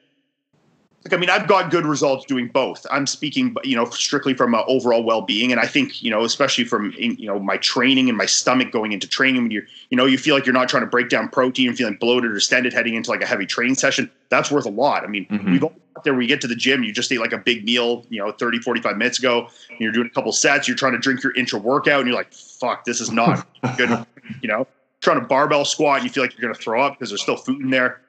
like 1.08 1.18
I 1.18 1.20
mean, 1.20 1.30
I've 1.30 1.48
got 1.48 1.72
good 1.72 1.86
results 1.86 2.26
doing 2.26 2.50
both. 2.50 2.86
I'm 2.92 3.08
speaking, 3.08 3.56
you 3.64 3.76
know, 3.76 3.86
strictly 3.86 4.34
from 4.34 4.54
uh, 4.54 4.64
overall 4.68 5.04
well-being, 5.04 5.52
and 5.52 5.62
I 5.62 5.66
think 5.66 6.04
you 6.04 6.12
know, 6.12 6.24
especially 6.24 6.66
from 6.66 6.94
you 6.98 7.28
know 7.28 7.40
my 7.40 7.58
training 7.58 8.10
and 8.10 8.18
my 8.18 8.26
stomach 8.26 8.72
going 8.72 8.92
into 8.92 9.08
training 9.08 9.44
when 9.44 9.52
you're, 9.52 9.64
you 9.90 9.98
know 9.98 10.06
you 10.06 10.18
feel 10.18 10.36
like 10.36 10.46
you're 10.46 10.54
not 10.54 10.68
trying 10.68 10.84
to 10.84 10.88
break 10.88 11.10
down 11.10 11.30
protein, 11.30 11.74
feeling 11.74 11.96
bloated 11.96 12.32
or 12.32 12.34
distended 12.34 12.74
heading 12.74 12.96
into 12.96 13.10
like 13.10 13.22
a 13.22 13.26
heavy 13.26 13.46
training 13.46 13.76
session. 13.76 14.12
That's 14.30 14.52
worth 14.52 14.66
a 14.66 14.70
lot. 14.70 15.04
I 15.04 15.08
mean, 15.08 15.26
mm-hmm. 15.28 15.52
we've 15.52 15.64
all 15.64 15.74
there 16.04 16.14
where 16.14 16.22
you 16.22 16.28
get 16.28 16.42
to 16.42 16.48
the 16.48 16.56
gym, 16.56 16.84
you 16.84 16.92
just 16.92 17.12
ate 17.12 17.20
like 17.20 17.34
a 17.34 17.38
big 17.40 17.66
meal, 17.66 18.06
you 18.10 18.20
know, 18.20 18.32
30, 18.32 18.60
45 18.60 18.98
minutes 18.98 19.18
ago, 19.18 19.50
and 19.70 19.80
you're 19.80 19.92
doing 19.92 20.06
a 20.06 20.10
couple 20.12 20.32
sets, 20.32 20.68
you're 20.68 20.78
trying 20.78 20.92
to 20.92 21.00
drink 21.00 21.24
your 21.24 21.34
intra 21.34 21.58
workout, 21.58 22.02
and 22.02 22.08
you're 22.08 22.18
like, 22.18 22.32
fuck, 22.34 22.86
this 22.86 23.02
is 23.02 23.12
not 23.12 23.48
good. 23.78 23.90
You 24.42 24.50
know, 24.50 24.68
trying 25.00 25.22
to 25.22 25.26
barbell 25.26 25.64
squat, 25.64 26.00
and 26.00 26.04
you 26.04 26.10
feel 26.10 26.22
like 26.22 26.34
you're 26.34 26.42
going 26.42 26.54
to 26.54 26.62
throw 26.62 26.84
up 26.84 26.96
because 27.00 27.10
there's 27.10 27.22
still 27.22 27.38
food 27.38 27.62
in 27.62 27.70
there 27.70 28.02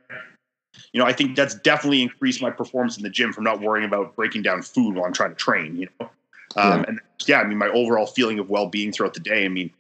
you 0.92 1.00
know, 1.00 1.06
I 1.06 1.12
think 1.12 1.36
that's 1.36 1.54
definitely 1.54 2.02
increased 2.02 2.40
my 2.40 2.50
performance 2.50 2.96
in 2.96 3.02
the 3.02 3.10
gym 3.10 3.32
from 3.32 3.44
not 3.44 3.60
worrying 3.60 3.86
about 3.86 4.14
breaking 4.16 4.42
down 4.42 4.62
food 4.62 4.94
while 4.94 5.04
I'm 5.04 5.12
trying 5.12 5.30
to 5.30 5.36
train, 5.36 5.76
you 5.76 5.88
know. 6.00 6.10
Um, 6.56 6.80
yeah. 6.80 6.84
and 6.88 7.00
yeah, 7.26 7.40
I 7.40 7.44
mean, 7.44 7.58
my 7.58 7.68
overall 7.68 8.06
feeling 8.06 8.38
of 8.38 8.48
well-being 8.48 8.92
throughout 8.92 9.14
the 9.14 9.20
day, 9.20 9.44
I 9.44 9.48
mean, 9.48 9.70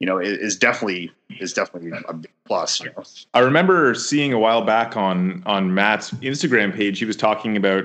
you 0.00 0.06
know, 0.06 0.18
is, 0.18 0.38
is 0.38 0.56
definitely 0.56 1.12
is 1.40 1.52
definitely 1.52 1.92
a 2.08 2.12
big 2.12 2.32
plus. 2.44 2.80
You 2.80 2.90
know? 2.96 3.04
I 3.34 3.40
remember 3.40 3.94
seeing 3.94 4.32
a 4.32 4.38
while 4.38 4.62
back 4.62 4.96
on 4.96 5.42
on 5.46 5.72
Matt's 5.72 6.10
Instagram 6.12 6.74
page, 6.74 6.98
he 6.98 7.04
was 7.04 7.16
talking 7.16 7.56
about 7.56 7.84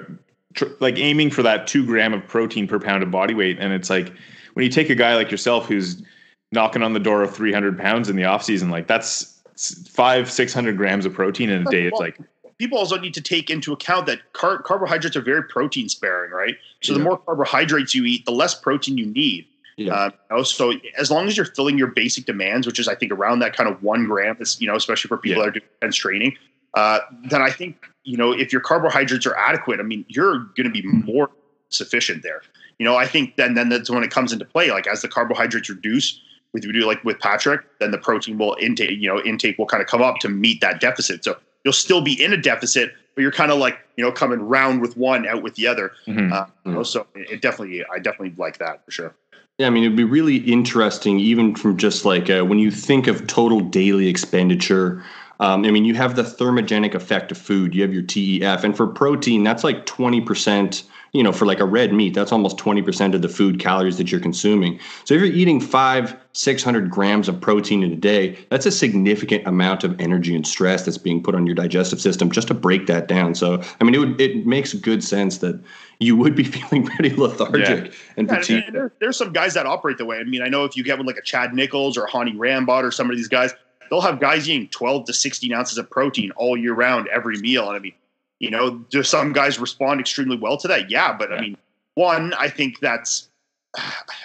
tr- 0.54 0.66
like 0.80 0.98
aiming 0.98 1.30
for 1.30 1.44
that 1.44 1.68
two 1.68 1.86
gram 1.86 2.14
of 2.14 2.28
protein 2.28 2.68
per 2.68 2.80
pound 2.80 3.04
of 3.04 3.12
body 3.12 3.34
weight, 3.34 3.58
and 3.60 3.74
it's 3.74 3.90
like 3.90 4.12
when 4.54 4.64
you 4.64 4.72
take 4.72 4.90
a 4.90 4.96
guy 4.96 5.16
like 5.16 5.32
yourself 5.32 5.68
who's 5.68 6.04
knocking 6.52 6.84
on 6.84 6.94
the 6.94 7.00
door 7.00 7.24
of 7.24 7.34
300 7.34 7.78
pounds 7.78 8.10
in 8.10 8.18
the 8.18 8.26
off 8.26 8.44
season, 8.44 8.70
like 8.70 8.88
that's 8.88 9.42
five, 9.90 10.30
600 10.30 10.76
grams 10.76 11.06
of 11.06 11.14
protein 11.14 11.50
in 11.50 11.66
a 11.66 11.72
day. 11.72 11.86
It's 11.86 12.00
like 12.00 12.20
people 12.62 12.78
also 12.78 12.96
need 12.96 13.16
to 13.16 13.22
take 13.22 13.50
into 13.50 13.74
account 13.74 14.06
that 14.06 14.34
car- 14.34 14.62
carbohydrates 14.62 15.16
are 15.16 15.22
very 15.22 15.44
protein 15.44 15.90
sparing, 15.90 16.30
right? 16.30 16.56
So 16.84 16.92
yeah. 16.92 17.00
the 17.00 17.04
more 17.04 17.18
carbohydrates 17.18 17.96
you 17.96 18.06
eat, 18.06 18.24
the 18.26 18.32
less 18.32 18.54
protein 18.54 19.00
you 19.00 19.08
need. 19.08 19.48
Yeah. 19.78 19.96
Uh, 19.96 20.10
you 20.30 20.38
know, 20.38 20.44
so 20.44 20.74
as 20.96 21.10
long 21.10 21.28
as 21.28 21.36
you're 21.36 21.48
filling 21.48 21.80
your 21.80 21.88
basic 21.88 22.26
demands, 22.26 22.68
which 22.68 22.78
is 22.78 22.88
I 22.88 22.94
think 22.94 23.12
around 23.12 23.40
that 23.40 23.58
kind 23.58 23.68
of 23.68 23.82
one 23.82 24.06
gram, 24.06 24.38
you 24.60 24.68
know, 24.68 24.76
especially 24.76 25.08
for 25.08 25.18
people 25.18 25.40
yeah. 25.40 25.46
that 25.46 25.50
are 25.50 25.60
doing 25.60 25.66
intense 25.82 25.96
training, 25.96 26.38
uh, 26.76 27.00
then 27.32 27.42
I 27.42 27.50
think 27.50 27.84
you 28.04 28.16
know 28.16 28.32
if 28.32 28.52
your 28.54 28.62
carbohydrates 28.62 29.26
are 29.26 29.36
adequate, 29.36 29.80
I 29.80 29.84
mean, 29.84 30.06
you're 30.08 30.38
going 30.56 30.66
to 30.66 30.70
be 30.70 30.84
more 30.84 31.32
sufficient 31.70 32.22
there. 32.22 32.44
You 32.78 32.86
know, 32.86 32.96
I 32.96 33.08
think 33.08 33.38
then 33.38 33.56
then 33.56 33.70
that's 33.70 33.90
when 33.90 34.04
it 34.04 34.12
comes 34.12 34.32
into 34.32 34.46
play. 34.46 34.70
Like 34.70 34.86
as 34.86 35.02
the 35.02 35.08
carbohydrates 35.08 35.68
reduce, 35.68 36.22
with 36.54 36.64
you 36.64 36.72
do 36.72 36.86
like 36.86 37.04
with 37.04 37.20
Patrick, 37.20 37.62
then 37.80 37.90
the 37.90 37.98
protein 37.98 38.38
will 38.38 38.56
intake, 38.60 38.92
you 38.92 39.08
know, 39.08 39.20
intake 39.24 39.58
will 39.58 39.66
kind 39.66 39.82
of 39.82 39.88
come 39.88 40.04
up 40.04 40.18
to 40.20 40.30
meet 40.30 40.62
that 40.62 40.80
deficit. 40.80 41.24
So 41.24 41.38
you'll 41.64 41.74
still 41.74 42.02
be 42.02 42.22
in 42.22 42.34
a 42.34 42.38
deficit, 42.38 42.94
but 43.16 43.22
you're 43.22 43.32
kind 43.32 43.52
of 43.52 43.58
like 43.58 43.80
you 43.98 44.04
know 44.04 44.12
coming 44.12 44.40
round 44.40 44.82
with 44.82 44.98
one, 44.98 45.28
out 45.28 45.44
with 45.44 45.56
the 45.56 45.68
other. 45.68 45.92
Mm-hmm. 46.08 46.34
Uh, 46.34 46.46
you 46.66 46.72
know, 46.72 46.84
so 46.84 47.08
it 47.16 47.42
definitely, 47.42 47.84
I 47.86 48.00
definitely 48.00 48.36
like 48.38 48.58
that 48.60 48.86
for 48.86 48.92
sure. 48.92 49.16
Yeah, 49.58 49.68
I 49.68 49.70
mean, 49.70 49.84
it'd 49.84 49.98
be 49.98 50.04
really 50.04 50.38
interesting, 50.38 51.20
even 51.20 51.56
from 51.56 51.78
just 51.78 52.06
like 52.06 52.30
uh, 52.30 52.44
when 52.44 52.60
you 52.60 52.72
think 52.72 53.08
of 53.08 53.28
total 53.28 53.60
daily 53.60 54.08
expenditure. 54.08 55.04
Um, 55.40 55.66
I 55.66 55.72
mean, 55.72 55.86
you 55.86 55.96
have 55.96 56.16
the 56.16 56.22
thermogenic 56.22 56.94
effect 56.94 57.32
of 57.32 57.38
food. 57.38 57.74
You 57.74 57.82
have 57.82 57.94
your 57.94 58.04
TEF, 58.04 58.64
and 58.64 58.78
for 58.78 58.88
protein, 58.88 59.44
that's 59.44 59.64
like 59.64 59.86
twenty 59.86 60.22
percent 60.22 60.84
you 61.14 61.22
know, 61.22 61.34
for 61.34 61.46
like 61.46 61.60
a 61.60 61.66
red 61.66 61.94
meat, 61.94 62.14
that's 62.14 62.32
almost 62.32 62.58
20% 62.58 63.14
of 63.14 63.22
the 63.22 63.28
food 63.28 63.60
calories 63.60 63.98
that 63.98 64.12
you're 64.12 64.22
consuming. 64.22 64.80
So 65.04 65.14
if 65.14 65.22
you're 65.22 65.30
eating 65.30 65.60
five, 65.60 66.16
600 66.32 66.90
grams 66.90 67.28
of 67.28 67.42
protein 67.42 67.84
in 67.84 67.92
a 67.92 67.98
day, 67.98 68.38
that's 68.50 68.66
a 68.66 68.72
significant 68.72 69.46
amount 69.46 69.84
of 69.84 70.00
energy 70.00 70.34
and 70.34 70.48
stress 70.48 70.86
that's 70.86 70.98
being 70.98 71.22
put 71.22 71.36
on 71.36 71.46
your 71.46 71.56
digestive 71.56 72.00
system 72.00 72.32
just 72.32 72.48
to 72.48 72.54
break 72.54 72.88
that 72.88 73.10
down. 73.10 73.36
So, 73.36 73.62
I 73.82 73.84
mean, 73.84 73.94
it 73.94 73.98
would, 73.98 74.22
it 74.22 74.46
makes 74.46 74.74
good 74.74 75.04
sense 75.04 75.40
that 75.40 75.62
you 76.00 76.16
would 76.16 76.34
be 76.34 76.44
feeling 76.46 76.86
pretty 76.86 77.14
lethargic 77.14 77.88
yeah. 77.88 78.00
and 78.16 78.30
fatigued. 78.30 78.66
Yeah, 78.68 78.72
there, 78.72 78.94
there's 79.00 79.18
some 79.18 79.34
guys 79.34 79.54
that 79.56 79.66
operate 79.66 79.98
the 79.98 80.06
way. 80.06 80.18
I 80.18 80.24
mean, 80.24 80.42
I 80.42 80.48
know 80.48 80.64
if 80.64 80.78
you 80.78 80.84
get 80.84 80.98
with 80.98 81.08
like 81.08 81.18
a 81.18 81.24
Chad 81.24 81.54
Nichols 81.54 81.98
or 81.98 82.08
Hany 82.08 82.34
Rambod 82.34 82.84
or 82.84 82.92
some 82.92 83.10
of 83.10 83.18
these 83.18 83.28
guys, 83.28 83.54
they'll 83.90 84.00
have 84.00 84.22
guys 84.22 84.50
eating 84.50 84.70
12 84.70 85.06
to 85.08 85.14
16 85.14 85.52
ounces 85.52 85.78
of 85.78 85.90
protein 85.90 86.32
all 86.38 86.56
year 86.56 86.74
round 86.74 87.10
every 87.10 87.38
meal. 87.38 87.68
And 87.68 87.76
I 87.76 87.80
mean, 87.80 87.94
you 88.42 88.50
know, 88.50 88.72
do 88.90 89.04
some 89.04 89.34
guys 89.34 89.60
respond 89.60 90.00
extremely 90.00 90.36
well 90.36 90.58
to 90.58 90.68
that? 90.68 90.90
Yeah, 90.90 91.16
but 91.16 91.30
yeah. 91.30 91.36
I 91.38 91.42
mean, 91.42 91.58
one, 91.94 92.34
I 92.34 92.50
think 92.50 92.80
that's. 92.80 93.30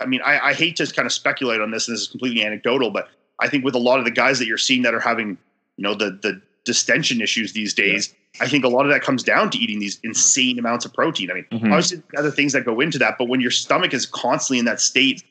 I 0.01 0.07
mean, 0.07 0.23
I, 0.25 0.49
I 0.49 0.55
hate 0.55 0.77
to 0.77 0.87
kind 0.93 1.07
of 1.07 1.13
speculate 1.13 1.61
on 1.61 1.71
this, 1.71 1.87
and 1.87 1.95
this 1.95 2.03
is 2.03 2.09
completely 2.09 2.45
anecdotal, 2.45 2.91
but 2.91 3.09
I 3.39 3.49
think 3.49 3.63
with 3.63 3.75
a 3.75 3.79
lot 3.79 3.99
of 3.99 4.05
the 4.05 4.11
guys 4.11 4.39
that 4.41 4.47
you're 4.47 4.59
seeing 4.59 4.83
that 4.83 4.95
are 4.95 5.01
having, 5.01 5.37
you 5.77 5.83
know, 5.83 5.95
the 5.95 6.19
the 6.23 6.41
distension 6.65 7.21
issues 7.21 7.53
these 7.53 7.75
days, 7.75 8.15
yeah. 8.35 8.47
I 8.47 8.49
think 8.49 8.65
a 8.65 8.69
lot 8.69 8.87
of 8.87 8.91
that 8.91 9.03
comes 9.03 9.23
down 9.23 9.51
to 9.51 9.59
eating 9.59 9.79
these 9.79 10.01
insane 10.03 10.59
amounts 10.59 10.87
of 10.87 10.95
protein. 10.95 11.31
I 11.31 11.35
mean, 11.35 11.47
mm-hmm. 11.53 11.67
obviously 11.67 12.03
other 12.17 12.31
things 12.31 12.55
that 12.55 12.65
go 12.65 12.81
into 12.81 12.99
that, 12.99 13.17
but 13.19 13.29
when 13.29 13.43
your 13.43 13.51
stomach 13.51 13.93
is 13.93 14.07
constantly 14.07 14.59
in 14.59 14.65
that 14.65 14.81
state 14.81 15.23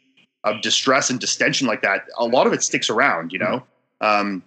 of 0.43 0.61
distress 0.61 1.09
and 1.09 1.19
distension 1.19 1.65
like 1.65 1.81
that, 1.81 2.05
a 2.19 2.25
lot 2.25 2.45
of 2.45 2.53
it 2.53 2.61
sticks 2.61 2.89
around, 2.89 3.33
you 3.33 3.39
know. 3.39 3.63
Mm-hmm. 4.01 4.27
Um, 4.27 4.43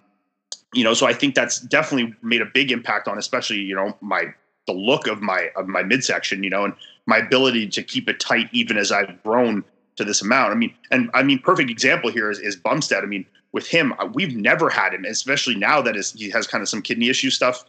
you 0.73 0.83
know, 0.83 0.93
so 0.93 1.07
I 1.07 1.13
think 1.13 1.35
that's 1.35 1.59
definitely 1.59 2.13
made 2.21 2.41
a 2.41 2.45
big 2.45 2.71
impact 2.71 3.07
on, 3.07 3.17
especially 3.17 3.57
you 3.57 3.75
know, 3.75 3.97
my 4.01 4.25
the 4.67 4.73
look 4.73 5.07
of 5.07 5.21
my 5.21 5.49
of 5.55 5.67
my 5.67 5.83
midsection, 5.83 6.43
you 6.43 6.49
know, 6.49 6.65
and 6.65 6.73
my 7.05 7.17
ability 7.17 7.67
to 7.67 7.83
keep 7.83 8.07
it 8.07 8.19
tight 8.19 8.49
even 8.51 8.77
as 8.77 8.91
I've 8.91 9.21
grown 9.23 9.63
to 9.95 10.03
this 10.03 10.21
amount. 10.21 10.51
I 10.51 10.55
mean, 10.55 10.73
and 10.91 11.09
I 11.13 11.23
mean, 11.23 11.39
perfect 11.39 11.69
example 11.69 12.11
here 12.11 12.29
is, 12.29 12.39
is 12.39 12.55
Bumstead. 12.55 13.03
I 13.03 13.07
mean, 13.07 13.25
with 13.51 13.67
him, 13.67 13.93
uh, 13.99 14.05
we've 14.13 14.35
never 14.35 14.69
had 14.69 14.93
him, 14.93 15.05
especially 15.05 15.55
now 15.55 15.81
that 15.81 15.95
is, 15.95 16.13
he 16.13 16.29
has 16.29 16.47
kind 16.47 16.61
of 16.61 16.69
some 16.69 16.81
kidney 16.81 17.09
issue 17.09 17.29
stuff 17.29 17.65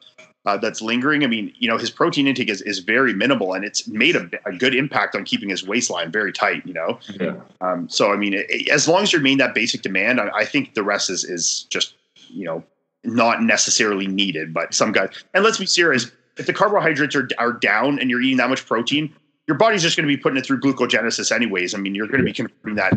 uh, 0.47 0.57
that's 0.57 0.81
lingering. 0.81 1.25
I 1.25 1.27
mean, 1.27 1.53
you 1.59 1.69
know, 1.69 1.79
his 1.79 1.91
protein 1.91 2.27
intake 2.27 2.49
is, 2.49 2.63
is 2.63 2.79
very 2.81 3.13
minimal, 3.13 3.55
and 3.55 3.65
it's 3.65 3.87
made 3.89 4.17
a, 4.17 4.29
a 4.47 4.53
good 4.53 4.75
impact 4.75 5.15
on 5.15 5.25
keeping 5.25 5.49
his 5.49 5.67
waistline 5.67 6.11
very 6.11 6.33
tight. 6.33 6.65
You 6.67 6.75
know, 6.75 6.99
yeah. 7.19 7.35
Um, 7.61 7.89
so 7.89 8.13
I 8.13 8.17
mean, 8.17 8.35
it, 8.35 8.69
as 8.69 8.89
long 8.89 9.03
as 9.03 9.13
you're 9.13 9.23
meeting 9.23 9.39
that 9.39 9.55
basic 9.55 9.83
demand, 9.83 10.21
I, 10.21 10.29
I 10.31 10.45
think 10.45 10.75
the 10.75 10.83
rest 10.83 11.11
is 11.11 11.25
is 11.25 11.67
just 11.71 11.95
you 12.29 12.45
know 12.45 12.63
not 13.05 13.43
necessarily 13.43 14.07
needed, 14.07 14.53
but 14.53 14.75
some 14.75 14.93
guys. 14.93 15.25
And 15.35 15.45
let's 15.45 15.59
be 15.59 15.67
serious: 15.67 16.11
if 16.37 16.47
the 16.47 16.53
carbohydrates 16.53 17.15
are 17.17 17.29
are 17.39 17.53
down 17.53 17.99
and 17.99 18.11
you're 18.11 18.21
eating 18.21 18.39
that 18.39 18.51
much 18.51 18.67
protein, 18.67 19.15
your 19.47 19.57
body's 19.57 19.83
just 19.83 19.97
going 19.97 20.09
to 20.09 20.17
be 20.17 20.21
putting 20.21 20.39
it 20.39 20.47
through 20.47 20.61
glucogenesis 20.61 21.33
anyways. 21.33 21.75
I 21.75 21.79
mean, 21.79 21.95
you're 21.95 22.07
going 22.07 22.21
to 22.21 22.25
be 22.25 22.33
converting 22.33 22.77
that 22.77 22.93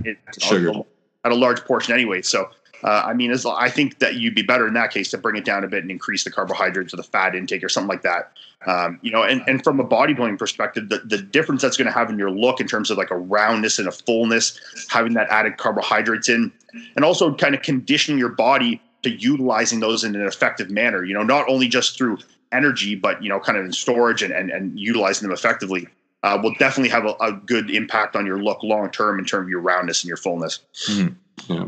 at 1.25 1.31
a 1.31 1.35
large 1.35 1.63
portion 1.65 1.93
anyway. 1.93 2.21
So, 2.21 2.49
uh, 2.83 3.03
I 3.05 3.13
mean, 3.13 3.31
as 3.31 3.45
I 3.45 3.69
think 3.69 3.99
that 3.99 4.15
you'd 4.15 4.35
be 4.35 4.41
better 4.41 4.67
in 4.67 4.73
that 4.73 4.91
case 4.91 5.09
to 5.11 5.17
bring 5.17 5.37
it 5.37 5.45
down 5.45 5.63
a 5.63 5.67
bit 5.67 5.81
and 5.81 5.89
increase 5.89 6.23
the 6.25 6.31
carbohydrates 6.31 6.93
or 6.93 6.97
the 6.97 7.03
fat 7.03 7.33
intake 7.33 7.63
or 7.63 7.69
something 7.69 7.87
like 7.87 8.01
that. 8.01 8.33
Um, 8.67 8.99
you 9.01 9.09
know, 9.09 9.23
and, 9.23 9.41
and 9.47 9.63
from 9.63 9.79
a 9.79 9.83
bodybuilding 9.85 10.37
perspective, 10.37 10.89
the, 10.89 10.99
the 10.99 11.17
difference 11.17 11.61
that's 11.61 11.77
going 11.77 11.87
to 11.87 11.93
have 11.93 12.09
in 12.09 12.19
your 12.19 12.29
look 12.29 12.59
in 12.59 12.67
terms 12.67 12.91
of 12.91 12.97
like 12.97 13.09
a 13.11 13.17
roundness 13.17 13.79
and 13.79 13.87
a 13.87 13.91
fullness, 13.91 14.59
having 14.89 15.13
that 15.13 15.29
added 15.29 15.57
carbohydrates 15.57 16.29
in, 16.29 16.51
and 16.95 17.05
also 17.05 17.33
kind 17.33 17.55
of 17.55 17.61
conditioning 17.61 18.19
your 18.19 18.29
body 18.29 18.81
to 19.03 19.09
utilizing 19.09 19.79
those 19.79 20.03
in 20.03 20.15
an 20.15 20.25
effective 20.25 20.69
manner. 20.69 21.03
You 21.03 21.13
know, 21.13 21.23
not 21.23 21.47
only 21.47 21.67
just 21.67 21.97
through 21.97 22.17
energy, 22.51 22.95
but 22.95 23.21
you 23.21 23.29
know, 23.29 23.39
kind 23.39 23.57
of 23.57 23.65
in 23.65 23.71
storage 23.71 24.21
and 24.23 24.33
and, 24.33 24.49
and 24.49 24.79
utilizing 24.79 25.27
them 25.27 25.33
effectively. 25.33 25.87
Uh, 26.23 26.39
will 26.41 26.53
definitely 26.53 26.87
have 26.87 27.03
a, 27.03 27.13
a, 27.19 27.33
good 27.33 27.69
impact 27.69 28.15
on 28.15 28.25
your 28.25 28.41
look 28.41 28.63
long 28.63 28.89
term 28.89 29.19
in 29.19 29.25
terms 29.25 29.43
of 29.43 29.49
your 29.49 29.59
roundness 29.59 30.03
and 30.03 30.07
your 30.07 30.15
fullness. 30.15 30.59
Mm-hmm. 30.87 31.53
Yeah, 31.53 31.67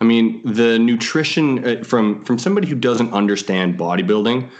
I 0.00 0.04
mean 0.04 0.42
the 0.42 0.80
nutrition 0.80 1.64
uh, 1.64 1.84
from 1.84 2.24
from 2.24 2.36
somebody 2.36 2.66
who 2.66 2.74
doesn't 2.74 3.12
understand 3.12 3.78
bodybuilding. 3.78 4.50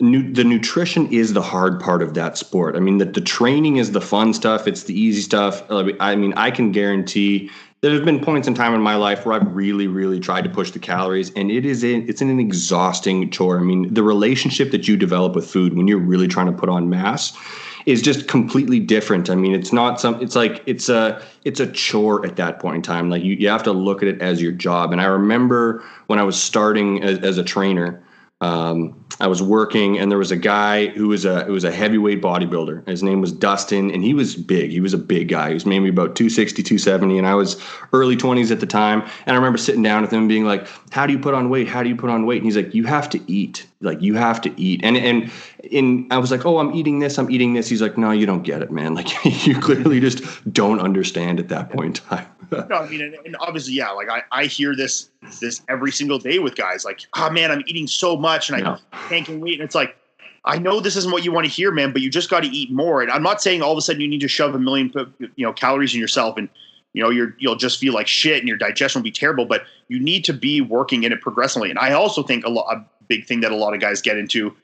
Nu- 0.00 0.32
the 0.32 0.42
nutrition 0.42 1.06
is 1.12 1.34
the 1.34 1.42
hard 1.42 1.78
part 1.78 2.02
of 2.02 2.14
that 2.14 2.36
sport. 2.36 2.74
I 2.74 2.80
mean, 2.80 2.98
the, 2.98 3.04
the 3.04 3.20
training 3.20 3.76
is 3.76 3.92
the 3.92 4.00
fun 4.00 4.34
stuff. 4.34 4.66
It's 4.66 4.82
the 4.82 4.98
easy 4.98 5.22
stuff. 5.22 5.62
I 5.70 6.16
mean, 6.16 6.34
I 6.36 6.50
can 6.50 6.72
guarantee 6.72 7.50
there 7.84 7.92
have 7.92 8.06
been 8.06 8.18
points 8.18 8.48
in 8.48 8.54
time 8.54 8.72
in 8.72 8.80
my 8.80 8.94
life 8.94 9.26
where 9.26 9.34
I've 9.34 9.54
really, 9.54 9.88
really 9.88 10.18
tried 10.18 10.44
to 10.44 10.48
push 10.48 10.70
the 10.70 10.78
calories, 10.78 11.30
and 11.34 11.50
it 11.50 11.66
is 11.66 11.84
a, 11.84 11.96
it's 11.96 12.22
an 12.22 12.40
exhausting 12.40 13.30
chore. 13.30 13.60
I 13.60 13.62
mean, 13.62 13.92
the 13.92 14.02
relationship 14.02 14.70
that 14.70 14.88
you 14.88 14.96
develop 14.96 15.34
with 15.34 15.46
food 15.46 15.76
when 15.76 15.86
you're 15.86 15.98
really 15.98 16.26
trying 16.26 16.46
to 16.46 16.52
put 16.52 16.70
on 16.70 16.88
mass 16.88 17.36
is 17.84 18.00
just 18.00 18.26
completely 18.26 18.80
different. 18.80 19.28
I 19.28 19.34
mean, 19.34 19.54
it's 19.54 19.70
not 19.70 20.00
some. 20.00 20.18
It's 20.22 20.34
like 20.34 20.62
it's 20.64 20.88
a 20.88 21.22
it's 21.44 21.60
a 21.60 21.70
chore 21.72 22.24
at 22.24 22.36
that 22.36 22.58
point 22.58 22.76
in 22.76 22.82
time. 22.82 23.10
Like 23.10 23.22
you, 23.22 23.34
you 23.34 23.50
have 23.50 23.64
to 23.64 23.72
look 23.72 24.00
at 24.00 24.08
it 24.08 24.18
as 24.22 24.40
your 24.40 24.52
job. 24.52 24.90
And 24.90 25.02
I 25.02 25.04
remember 25.04 25.84
when 26.06 26.18
I 26.18 26.22
was 26.22 26.42
starting 26.42 27.02
as, 27.02 27.18
as 27.18 27.36
a 27.36 27.44
trainer 27.44 28.02
um, 28.44 28.94
I 29.20 29.26
was 29.26 29.40
working, 29.40 29.98
and 29.98 30.10
there 30.10 30.18
was 30.18 30.30
a 30.30 30.36
guy 30.36 30.88
who 30.88 31.08
was 31.08 31.24
a 31.24 31.44
who 31.44 31.52
was 31.52 31.64
a 31.64 31.70
heavyweight 31.70 32.20
bodybuilder. 32.20 32.86
His 32.86 33.02
name 33.02 33.22
was 33.22 33.32
Dustin, 33.32 33.90
and 33.90 34.04
he 34.04 34.12
was 34.12 34.36
big. 34.36 34.70
He 34.70 34.80
was 34.80 34.92
a 34.92 34.98
big 34.98 35.28
guy. 35.28 35.48
He 35.48 35.54
was 35.54 35.64
maybe 35.64 35.88
about 35.88 36.14
260, 36.14 36.62
270, 36.62 37.16
and 37.16 37.26
I 37.26 37.34
was 37.34 37.58
early 37.94 38.16
20s 38.16 38.50
at 38.50 38.60
the 38.60 38.66
time. 38.66 39.00
And 39.24 39.34
I 39.34 39.36
remember 39.36 39.56
sitting 39.56 39.82
down 39.82 40.02
with 40.02 40.12
him 40.12 40.20
and 40.20 40.28
being 40.28 40.44
like, 40.44 40.68
"How 40.90 41.06
do 41.06 41.12
you 41.14 41.18
put 41.18 41.32
on 41.32 41.48
weight? 41.48 41.68
How 41.68 41.82
do 41.82 41.88
you 41.88 41.96
put 41.96 42.10
on 42.10 42.26
weight?" 42.26 42.38
And 42.38 42.44
he's 42.44 42.56
like, 42.56 42.74
"You 42.74 42.84
have 42.84 43.08
to 43.10 43.20
eat. 43.32 43.66
Like 43.80 44.02
you 44.02 44.14
have 44.14 44.42
to 44.42 44.60
eat." 44.60 44.80
And 44.82 44.96
and 44.98 45.30
in 45.62 46.06
I 46.10 46.18
was 46.18 46.30
like, 46.30 46.44
"Oh, 46.44 46.58
I'm 46.58 46.74
eating 46.74 46.98
this. 46.98 47.16
I'm 47.16 47.30
eating 47.30 47.54
this." 47.54 47.68
He's 47.68 47.80
like, 47.80 47.96
"No, 47.96 48.10
you 48.10 48.26
don't 48.26 48.42
get 48.42 48.60
it, 48.60 48.70
man. 48.70 48.94
Like 48.94 49.24
you 49.46 49.58
clearly 49.58 50.00
just 50.00 50.22
don't 50.52 50.80
understand 50.80 51.40
at 51.40 51.48
that 51.48 51.70
point 51.70 52.00
in 52.00 52.04
time." 52.04 52.26
no, 52.70 52.76
I 52.76 52.88
mean, 52.88 53.00
and, 53.00 53.14
and, 53.14 53.36
obviously, 53.40 53.74
yeah, 53.74 53.90
like 53.90 54.08
I, 54.08 54.22
I 54.32 54.44
hear 54.46 54.74
this 54.74 55.10
this 55.40 55.62
every 55.68 55.92
single 55.92 56.18
day 56.18 56.38
with 56.38 56.56
guys 56.56 56.84
like, 56.84 57.00
oh 57.14 57.30
man, 57.30 57.50
I'm 57.50 57.62
eating 57.66 57.86
so 57.86 58.16
much 58.16 58.50
and 58.50 58.66
I 58.66 58.78
can't 59.08 59.26
gain 59.26 59.40
weight, 59.40 59.54
and 59.54 59.62
it's 59.62 59.74
like, 59.74 59.96
I 60.44 60.58
know 60.58 60.80
this 60.80 60.96
isn't 60.96 61.10
what 61.10 61.24
you 61.24 61.32
want 61.32 61.46
to 61.46 61.52
hear, 61.52 61.70
man, 61.70 61.92
but 61.92 62.02
you 62.02 62.10
just 62.10 62.28
got 62.28 62.40
to 62.40 62.48
eat 62.48 62.70
more. 62.70 63.00
And 63.00 63.10
I'm 63.10 63.22
not 63.22 63.40
saying 63.40 63.62
all 63.62 63.72
of 63.72 63.78
a 63.78 63.80
sudden 63.80 64.02
you 64.02 64.08
need 64.08 64.20
to 64.20 64.28
shove 64.28 64.54
a 64.54 64.58
million, 64.58 64.92
you 65.36 65.46
know, 65.46 65.52
calories 65.52 65.94
in 65.94 66.00
yourself 66.00 66.36
and 66.36 66.48
you 66.92 67.02
know 67.02 67.10
you're 67.10 67.34
you'll 67.38 67.56
just 67.56 67.80
feel 67.80 67.92
like 67.92 68.06
shit 68.06 68.38
and 68.38 68.46
your 68.46 68.56
digestion 68.56 69.00
will 69.00 69.04
be 69.04 69.10
terrible. 69.10 69.46
But 69.46 69.64
you 69.88 69.98
need 69.98 70.24
to 70.26 70.32
be 70.32 70.60
working 70.60 71.04
in 71.04 71.12
it 71.12 71.20
progressively. 71.20 71.70
And 71.70 71.78
I 71.78 71.92
also 71.92 72.22
think 72.22 72.44
a, 72.44 72.50
lot, 72.50 72.66
a 72.74 72.84
big 73.08 73.26
thing 73.26 73.40
that 73.40 73.52
a 73.52 73.56
lot 73.56 73.74
of 73.74 73.80
guys 73.80 74.02
get 74.02 74.18
into, 74.18 74.54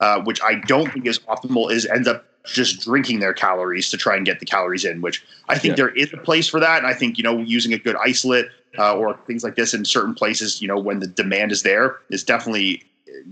uh, 0.00 0.20
which 0.22 0.40
I 0.42 0.56
don't 0.66 0.92
think 0.92 1.06
is 1.06 1.20
optimal, 1.20 1.70
is 1.70 1.86
ends 1.86 2.08
up 2.08 2.26
just 2.52 2.80
drinking 2.80 3.20
their 3.20 3.32
calories 3.32 3.90
to 3.90 3.96
try 3.96 4.16
and 4.16 4.26
get 4.26 4.40
the 4.40 4.46
calories 4.46 4.84
in. 4.84 5.00
Which 5.00 5.24
I 5.48 5.58
think 5.58 5.72
yeah. 5.72 5.76
there 5.76 5.88
is 5.90 6.12
a 6.12 6.18
place 6.18 6.48
for 6.48 6.60
that. 6.60 6.78
And 6.78 6.86
I 6.86 6.94
think 6.94 7.18
you 7.18 7.24
know 7.24 7.38
using 7.38 7.72
a 7.72 7.78
good 7.78 7.96
isolate 7.96 8.46
uh, 8.78 8.96
or 8.96 9.18
things 9.26 9.44
like 9.44 9.56
this 9.56 9.74
in 9.74 9.84
certain 9.84 10.14
places, 10.14 10.60
you 10.60 10.68
know, 10.68 10.78
when 10.78 11.00
the 11.00 11.06
demand 11.06 11.52
is 11.52 11.62
there, 11.62 11.98
is 12.10 12.22
definitely 12.22 12.82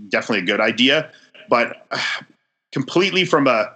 definitely 0.08 0.42
a 0.42 0.46
good 0.46 0.60
idea. 0.60 1.10
But 1.48 1.86
uh, 1.90 2.00
completely 2.72 3.24
from 3.24 3.46
a 3.46 3.72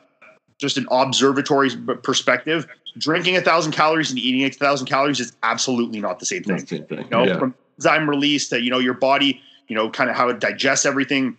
just 0.58 0.76
an 0.76 0.86
observatory 0.90 1.70
perspective, 2.02 2.66
drinking 2.98 3.36
a 3.36 3.40
thousand 3.40 3.72
calories 3.72 4.10
and 4.10 4.18
eating 4.18 4.44
a 4.44 4.50
thousand 4.50 4.86
calories 4.86 5.20
is 5.20 5.32
absolutely 5.42 6.00
not 6.00 6.18
the 6.18 6.26
same 6.26 6.42
thing. 6.42 6.66
Same 6.66 6.84
thing. 6.84 6.98
You 6.98 7.10
know, 7.10 7.24
yeah. 7.24 7.38
from 7.38 7.54
enzyme 7.78 8.08
release 8.08 8.48
to 8.50 8.60
you 8.60 8.70
know 8.70 8.78
your 8.78 8.94
body, 8.94 9.40
you 9.68 9.76
know, 9.76 9.90
kind 9.90 10.10
of 10.10 10.16
how 10.16 10.28
it 10.28 10.40
digests 10.40 10.86
everything 10.86 11.36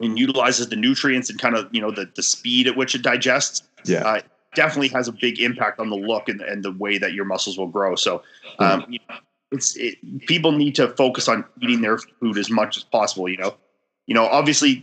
and 0.00 0.18
utilizes 0.18 0.68
the 0.68 0.76
nutrients 0.76 1.30
and 1.30 1.40
kind 1.40 1.56
of 1.56 1.68
you 1.72 1.80
know 1.80 1.90
the 1.90 2.10
the 2.14 2.22
speed 2.22 2.66
at 2.66 2.76
which 2.76 2.94
it 2.94 3.02
digests. 3.02 3.62
Yeah. 3.84 4.04
Uh, 4.04 4.20
definitely 4.54 4.88
has 4.88 5.08
a 5.08 5.12
big 5.12 5.38
impact 5.40 5.78
on 5.78 5.90
the 5.90 5.96
look 5.96 6.28
and, 6.28 6.40
and 6.40 6.64
the 6.64 6.72
way 6.72 6.98
that 6.98 7.12
your 7.12 7.24
muscles 7.24 7.58
will 7.58 7.66
grow. 7.66 7.94
So, 7.94 8.22
um, 8.58 8.84
you 8.88 8.98
know, 9.08 9.16
it's 9.52 9.76
it, 9.76 9.98
people 10.26 10.52
need 10.52 10.74
to 10.76 10.88
focus 10.88 11.28
on 11.28 11.44
eating 11.60 11.82
their 11.82 11.98
food 11.98 12.38
as 12.38 12.50
much 12.50 12.76
as 12.76 12.84
possible. 12.84 13.28
You 13.28 13.36
know, 13.36 13.56
you 14.06 14.14
know, 14.14 14.26
obviously 14.26 14.82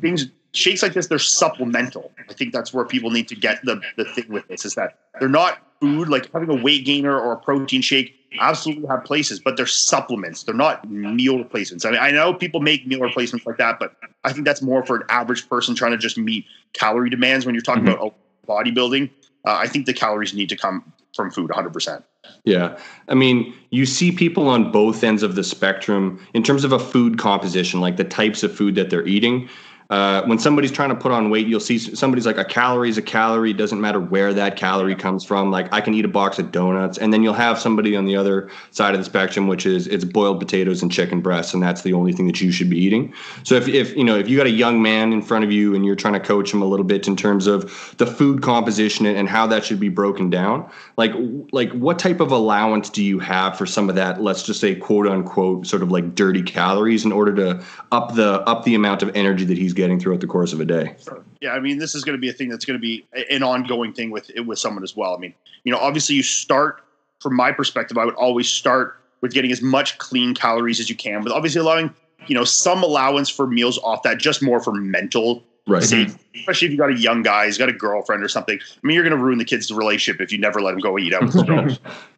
things 0.00 0.26
shakes 0.52 0.82
like 0.82 0.94
this 0.94 1.06
they're 1.06 1.18
supplemental. 1.18 2.12
I 2.28 2.32
think 2.32 2.52
that's 2.52 2.72
where 2.72 2.84
people 2.84 3.10
need 3.10 3.28
to 3.28 3.34
get 3.34 3.64
the 3.64 3.80
the 3.96 4.04
thing 4.04 4.26
with 4.28 4.46
this 4.48 4.64
is 4.64 4.74
that 4.74 4.98
they're 5.18 5.28
not 5.28 5.58
food 5.80 6.08
like 6.08 6.30
having 6.32 6.50
a 6.50 6.62
weight 6.62 6.84
gainer 6.84 7.18
or 7.18 7.32
a 7.32 7.36
protein 7.36 7.82
shake 7.82 8.14
absolutely 8.38 8.86
have 8.88 9.04
places, 9.04 9.40
but 9.40 9.56
they're 9.56 9.66
supplements. 9.66 10.44
They're 10.44 10.54
not 10.54 10.88
meal 10.88 11.38
replacements. 11.38 11.84
I 11.84 11.90
mean, 11.90 12.00
I 12.00 12.10
know 12.10 12.32
people 12.32 12.60
make 12.60 12.86
meal 12.86 13.00
replacements 13.00 13.46
like 13.46 13.58
that, 13.58 13.78
but 13.78 13.96
I 14.24 14.32
think 14.32 14.44
that's 14.44 14.62
more 14.62 14.84
for 14.84 14.96
an 14.96 15.02
average 15.08 15.48
person 15.48 15.74
trying 15.74 15.92
to 15.92 15.98
just 15.98 16.16
meet 16.16 16.44
calorie 16.72 17.10
demands. 17.10 17.46
When 17.46 17.54
you're 17.54 17.62
talking 17.62 17.84
mm-hmm. 17.84 18.00
about 18.00 18.14
bodybuilding, 18.46 19.10
uh, 19.46 19.54
I 19.54 19.66
think 19.66 19.86
the 19.86 19.94
calories 19.94 20.34
need 20.34 20.48
to 20.50 20.56
come 20.56 20.92
from 21.14 21.30
food 21.30 21.50
100%. 21.50 22.02
Yeah. 22.44 22.78
I 23.08 23.14
mean, 23.14 23.54
you 23.70 23.86
see 23.86 24.12
people 24.12 24.48
on 24.48 24.70
both 24.70 25.02
ends 25.02 25.22
of 25.22 25.34
the 25.34 25.44
spectrum 25.44 26.24
in 26.34 26.42
terms 26.42 26.64
of 26.64 26.72
a 26.72 26.78
food 26.78 27.18
composition, 27.18 27.80
like 27.80 27.96
the 27.96 28.04
types 28.04 28.42
of 28.42 28.54
food 28.54 28.74
that 28.76 28.90
they're 28.90 29.06
eating. 29.06 29.48
Uh, 29.90 30.22
when 30.26 30.38
somebody's 30.38 30.70
trying 30.70 30.88
to 30.88 30.94
put 30.94 31.10
on 31.10 31.30
weight, 31.30 31.48
you'll 31.48 31.58
see 31.58 31.76
somebody's 31.76 32.24
like 32.24 32.38
a 32.38 32.44
calorie 32.44 32.88
is 32.88 32.96
a 32.96 33.02
calorie. 33.02 33.52
Doesn't 33.52 33.80
matter 33.80 33.98
where 33.98 34.32
that 34.32 34.56
calorie 34.56 34.94
comes 34.94 35.24
from. 35.24 35.50
Like 35.50 35.72
I 35.72 35.80
can 35.80 35.94
eat 35.94 36.04
a 36.04 36.08
box 36.08 36.38
of 36.38 36.52
donuts, 36.52 36.96
and 36.96 37.12
then 37.12 37.24
you'll 37.24 37.34
have 37.34 37.58
somebody 37.58 37.96
on 37.96 38.04
the 38.04 38.14
other 38.14 38.48
side 38.70 38.94
of 38.94 39.00
the 39.00 39.04
spectrum, 39.04 39.48
which 39.48 39.66
is 39.66 39.88
it's 39.88 40.04
boiled 40.04 40.38
potatoes 40.38 40.80
and 40.80 40.92
chicken 40.92 41.20
breasts, 41.20 41.54
and 41.54 41.62
that's 41.62 41.82
the 41.82 41.92
only 41.92 42.12
thing 42.12 42.28
that 42.28 42.40
you 42.40 42.52
should 42.52 42.70
be 42.70 42.78
eating. 42.78 43.12
So 43.42 43.56
if, 43.56 43.66
if 43.66 43.96
you 43.96 44.04
know 44.04 44.16
if 44.16 44.28
you 44.28 44.36
got 44.36 44.46
a 44.46 44.50
young 44.50 44.80
man 44.80 45.12
in 45.12 45.22
front 45.22 45.44
of 45.44 45.50
you 45.50 45.74
and 45.74 45.84
you're 45.84 45.96
trying 45.96 46.14
to 46.14 46.20
coach 46.20 46.54
him 46.54 46.62
a 46.62 46.66
little 46.66 46.86
bit 46.86 47.08
in 47.08 47.16
terms 47.16 47.48
of 47.48 47.94
the 47.98 48.06
food 48.06 48.42
composition 48.42 49.06
and 49.06 49.28
how 49.28 49.48
that 49.48 49.64
should 49.64 49.80
be 49.80 49.88
broken 49.88 50.30
down, 50.30 50.70
like 50.96 51.12
like 51.50 51.72
what 51.72 51.98
type 51.98 52.20
of 52.20 52.30
allowance 52.30 52.90
do 52.90 53.02
you 53.02 53.18
have 53.18 53.58
for 53.58 53.66
some 53.66 53.88
of 53.88 53.96
that? 53.96 54.22
Let's 54.22 54.44
just 54.44 54.60
say 54.60 54.76
quote 54.76 55.08
unquote 55.08 55.66
sort 55.66 55.82
of 55.82 55.90
like 55.90 56.14
dirty 56.14 56.42
calories 56.42 57.04
in 57.04 57.10
order 57.10 57.34
to 57.34 57.64
up 57.90 58.14
the 58.14 58.40
up 58.42 58.62
the 58.62 58.76
amount 58.76 59.02
of 59.02 59.10
energy 59.16 59.44
that 59.46 59.58
he's 59.58 59.74
getting 59.80 59.98
throughout 59.98 60.20
the 60.20 60.26
course 60.26 60.52
of 60.52 60.60
a 60.60 60.64
day. 60.64 60.94
Yeah, 61.40 61.52
I 61.52 61.60
mean, 61.60 61.78
this 61.78 61.94
is 61.94 62.04
going 62.04 62.16
to 62.16 62.20
be 62.20 62.28
a 62.28 62.32
thing 62.32 62.48
that's 62.48 62.64
going 62.64 62.78
to 62.78 62.80
be 62.80 63.06
an 63.30 63.42
ongoing 63.42 63.92
thing 63.92 64.10
with 64.10 64.30
with 64.46 64.58
someone 64.58 64.84
as 64.84 64.94
well. 64.94 65.14
I 65.14 65.18
mean, 65.18 65.34
you 65.64 65.72
know, 65.72 65.78
obviously, 65.78 66.16
you 66.16 66.22
start 66.22 66.84
from 67.20 67.34
my 67.34 67.50
perspective. 67.50 67.98
I 67.98 68.04
would 68.04 68.14
always 68.14 68.48
start 68.48 68.96
with 69.20 69.32
getting 69.32 69.50
as 69.50 69.62
much 69.62 69.98
clean 69.98 70.34
calories 70.34 70.80
as 70.80 70.88
you 70.88 70.96
can, 70.96 71.22
but 71.22 71.32
obviously 71.32 71.60
allowing 71.60 71.94
you 72.26 72.34
know 72.34 72.44
some 72.44 72.82
allowance 72.82 73.30
for 73.30 73.46
meals 73.46 73.78
off 73.78 74.02
that, 74.02 74.18
just 74.18 74.42
more 74.42 74.60
for 74.60 74.72
mental 74.72 75.42
right. 75.66 75.82
safety. 75.82 76.12
Mm-hmm. 76.12 76.38
Especially 76.40 76.66
if 76.66 76.72
you 76.72 76.78
got 76.78 76.90
a 76.90 76.98
young 76.98 77.22
guy, 77.22 77.46
he's 77.46 77.58
got 77.58 77.68
a 77.68 77.72
girlfriend 77.72 78.22
or 78.22 78.28
something. 78.28 78.58
I 78.58 78.86
mean, 78.86 78.94
you're 78.94 79.04
going 79.04 79.16
to 79.16 79.22
ruin 79.22 79.38
the 79.38 79.44
kid's 79.44 79.70
relationship 79.70 80.20
if 80.20 80.32
you 80.32 80.38
never 80.38 80.60
let 80.60 80.74
him 80.74 80.80
go 80.80 80.98
eat 80.98 81.14
out 81.14 81.24
with 81.24 81.34
his 81.34 81.42
girl. 81.42 81.68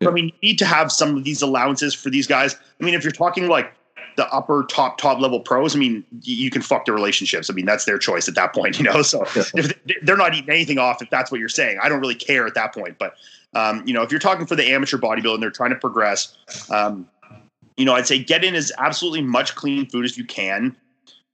yeah. 0.01 0.09
I 0.09 0.13
mean, 0.13 0.27
you 0.27 0.51
need 0.51 0.59
to 0.59 0.67
have 0.67 0.91
some 0.93 1.17
of 1.17 1.25
these 1.25 1.43
allowances 1.43 1.95
for 1.95 2.11
these 2.11 2.27
guys. 2.27 2.57
I 2.81 2.85
mean, 2.85 2.95
if 2.95 3.05
you're 3.05 3.13
talking 3.13 3.49
like 3.49 3.73
the 4.17 4.27
upper 4.33 4.65
top 4.69 4.99
top 4.99 5.21
level 5.21 5.41
pros, 5.41 5.75
I 5.75 5.79
mean, 5.79 6.05
you 6.23 6.51
can 6.51 6.63
fuck 6.63 6.85
their 6.85 6.95
relationships. 6.95 7.51
I 7.51 7.55
mean, 7.55 7.67
that's 7.67 7.85
their 7.85 7.99
choice 7.99 8.29
at 8.29 8.35
that 8.35 8.55
point, 8.55 8.79
you 8.79 8.85
know. 8.85 9.03
So 9.03 9.25
if 9.35 9.73
they're 10.03 10.17
not 10.17 10.35
eating 10.35 10.51
anything 10.51 10.79
off, 10.79 11.03
if 11.03 11.11
that's 11.11 11.31
what 11.31 11.41
you're 11.41 11.49
saying, 11.49 11.79
I 11.83 11.89
don't 11.89 12.01
really 12.01 12.15
care 12.15 12.47
at 12.47 12.55
that 12.55 12.75
point. 12.75 12.99
But 12.99 13.15
um, 13.55 13.83
you 13.87 13.95
know, 13.95 14.03
if 14.03 14.11
you're 14.11 14.21
talking 14.21 14.47
for 14.47 14.57
the 14.57 14.71
amateur 14.71 14.99
bodybuilder 14.99 15.35
and 15.35 15.43
they're 15.43 15.51
trying 15.51 15.71
to 15.71 15.77
progress, 15.77 16.37
um, 16.71 17.09
you 17.77 17.85
know, 17.85 17.95
I'd 17.95 18.07
say 18.07 18.23
get 18.23 18.45
in 18.45 18.55
as 18.55 18.73
absolutely 18.79 19.23
much 19.23 19.55
clean 19.55 19.89
food 19.89 20.05
as 20.05 20.17
you 20.17 20.25
can. 20.25 20.77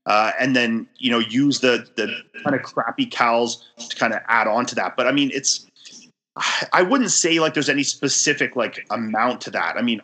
Uh, 0.06 0.32
and 0.40 0.56
then 0.56 0.86
you 0.96 1.10
know 1.10 1.18
use 1.18 1.60
the 1.60 1.86
the 1.96 2.10
kind 2.42 2.56
of 2.56 2.62
crappy 2.62 3.04
cows 3.04 3.68
to 3.76 3.94
kind 3.96 4.14
of 4.14 4.20
add 4.28 4.46
on 4.46 4.64
to 4.64 4.74
that. 4.74 4.96
But 4.96 5.06
I 5.06 5.12
mean, 5.12 5.30
it's 5.34 5.66
I 6.72 6.82
wouldn't 6.82 7.10
say 7.10 7.40
like 7.40 7.54
there's 7.54 7.68
any 7.68 7.82
specific 7.82 8.56
like 8.56 8.86
amount 8.90 9.40
to 9.42 9.50
that. 9.50 9.76
I 9.76 9.82
mean, 9.82 10.00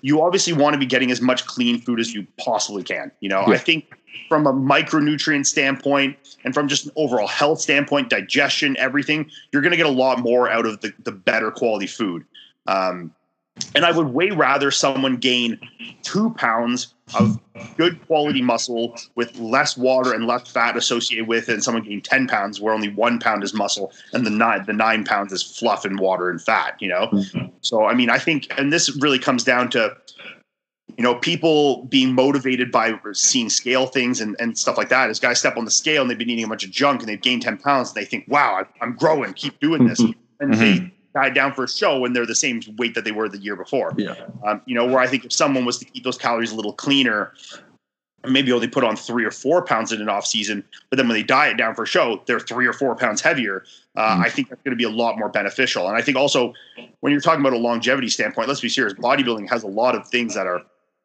you 0.00 0.22
obviously 0.22 0.52
want 0.52 0.74
to 0.74 0.78
be 0.78 0.86
getting 0.86 1.10
as 1.10 1.20
much 1.20 1.46
clean 1.46 1.80
food 1.80 2.00
as 2.00 2.14
you 2.14 2.26
possibly 2.38 2.82
can. 2.82 3.12
You 3.20 3.28
know, 3.28 3.44
yeah. 3.46 3.54
I 3.54 3.58
think 3.58 3.94
from 4.28 4.46
a 4.46 4.52
micronutrient 4.52 5.46
standpoint 5.46 6.16
and 6.44 6.54
from 6.54 6.68
just 6.68 6.86
an 6.86 6.92
overall 6.96 7.26
health 7.26 7.60
standpoint, 7.60 8.08
digestion, 8.10 8.76
everything, 8.78 9.30
you're 9.52 9.62
going 9.62 9.72
to 9.72 9.76
get 9.76 9.86
a 9.86 9.90
lot 9.90 10.18
more 10.18 10.50
out 10.50 10.66
of 10.66 10.80
the, 10.80 10.92
the 11.04 11.12
better 11.12 11.50
quality 11.50 11.86
food. 11.86 12.24
Um, 12.66 13.14
and 13.74 13.84
I 13.84 13.92
would 13.92 14.08
way 14.08 14.30
rather 14.30 14.70
someone 14.70 15.16
gain 15.16 15.58
two 16.02 16.30
pounds 16.30 16.94
of 17.14 17.38
good 17.76 18.04
quality 18.06 18.42
muscle 18.42 18.96
with 19.14 19.36
less 19.38 19.76
water 19.76 20.12
and 20.12 20.26
less 20.26 20.50
fat 20.50 20.76
associated 20.76 21.26
with 21.26 21.48
it, 21.48 21.54
and 21.54 21.64
someone 21.64 21.82
gain 21.82 22.00
10 22.00 22.28
pounds 22.28 22.60
where 22.60 22.74
only 22.74 22.88
one 22.88 23.18
pound 23.18 23.44
is 23.44 23.54
muscle 23.54 23.92
and 24.12 24.26
the 24.26 24.30
nine 24.30 24.64
the 24.66 24.72
nine 24.72 25.04
pounds 25.04 25.32
is 25.32 25.42
fluff 25.42 25.84
and 25.84 25.98
water 25.98 26.30
and 26.30 26.40
fat, 26.40 26.76
you 26.80 26.88
know? 26.88 27.08
Mm-hmm. 27.12 27.46
So 27.60 27.84
I 27.84 27.94
mean 27.94 28.10
I 28.10 28.18
think 28.18 28.52
and 28.58 28.72
this 28.72 28.96
really 29.00 29.18
comes 29.18 29.44
down 29.44 29.70
to 29.70 29.96
you 30.98 31.02
know, 31.02 31.14
people 31.14 31.84
being 31.86 32.14
motivated 32.14 32.70
by 32.70 32.98
seeing 33.12 33.48
scale 33.48 33.86
things 33.86 34.20
and, 34.20 34.36
and 34.38 34.58
stuff 34.58 34.76
like 34.76 34.88
that. 34.90 35.08
As 35.10 35.18
guys 35.18 35.38
step 35.38 35.56
on 35.56 35.64
the 35.64 35.70
scale 35.70 36.02
and 36.02 36.10
they've 36.10 36.18
been 36.18 36.30
eating 36.30 36.44
a 36.44 36.48
bunch 36.48 36.64
of 36.64 36.70
junk 36.70 37.00
and 37.00 37.08
they've 37.08 37.20
gained 37.20 37.42
10 37.42 37.58
pounds, 37.58 37.90
and 37.90 37.96
they 37.96 38.04
think, 38.04 38.24
wow, 38.28 38.66
I'm 38.80 38.94
growing, 38.94 39.32
keep 39.32 39.58
doing 39.60 39.86
this. 39.86 40.00
And 40.00 40.14
mm-hmm. 40.40 40.60
they 40.60 40.92
died 41.14 41.34
down 41.34 41.52
for 41.52 41.64
a 41.64 41.68
show 41.68 41.98
when 41.98 42.12
they're 42.12 42.26
the 42.26 42.34
same 42.34 42.60
weight 42.78 42.94
that 42.94 43.04
they 43.04 43.12
were 43.12 43.28
the 43.28 43.38
year 43.38 43.56
before. 43.56 43.92
Yeah. 43.96 44.14
Um, 44.44 44.62
you 44.66 44.74
know, 44.74 44.86
where 44.86 44.98
I 44.98 45.06
think 45.06 45.24
if 45.24 45.32
someone 45.32 45.64
was 45.64 45.78
to 45.78 45.84
keep 45.84 46.04
those 46.04 46.18
calories 46.18 46.52
a 46.52 46.54
little 46.54 46.72
cleaner, 46.72 47.32
maybe 48.26 48.52
only 48.52 48.68
put 48.68 48.84
on 48.84 48.96
three 48.96 49.24
or 49.24 49.30
four 49.30 49.64
pounds 49.64 49.92
in 49.92 50.00
an 50.00 50.08
off 50.08 50.26
season, 50.26 50.64
but 50.90 50.96
then 50.96 51.08
when 51.08 51.16
they 51.16 51.22
diet 51.22 51.56
down 51.56 51.74
for 51.74 51.82
a 51.82 51.86
show, 51.86 52.22
they're 52.26 52.40
three 52.40 52.66
or 52.66 52.72
four 52.72 52.94
pounds 52.94 53.20
heavier. 53.20 53.64
Uh, 53.96 54.16
mm. 54.16 54.24
I 54.24 54.30
think 54.30 54.48
that's 54.48 54.62
going 54.62 54.72
to 54.72 54.76
be 54.76 54.84
a 54.84 54.90
lot 54.90 55.18
more 55.18 55.28
beneficial. 55.28 55.88
And 55.88 55.96
I 55.96 56.02
think 56.02 56.16
also 56.16 56.54
when 57.00 57.12
you're 57.12 57.20
talking 57.20 57.40
about 57.40 57.52
a 57.52 57.58
longevity 57.58 58.08
standpoint, 58.08 58.48
let's 58.48 58.60
be 58.60 58.68
serious. 58.68 58.94
Bodybuilding 58.94 59.48
has 59.48 59.64
a 59.64 59.68
lot 59.68 59.94
of 59.94 60.06
things 60.08 60.34
that 60.34 60.46
are 60.46 60.62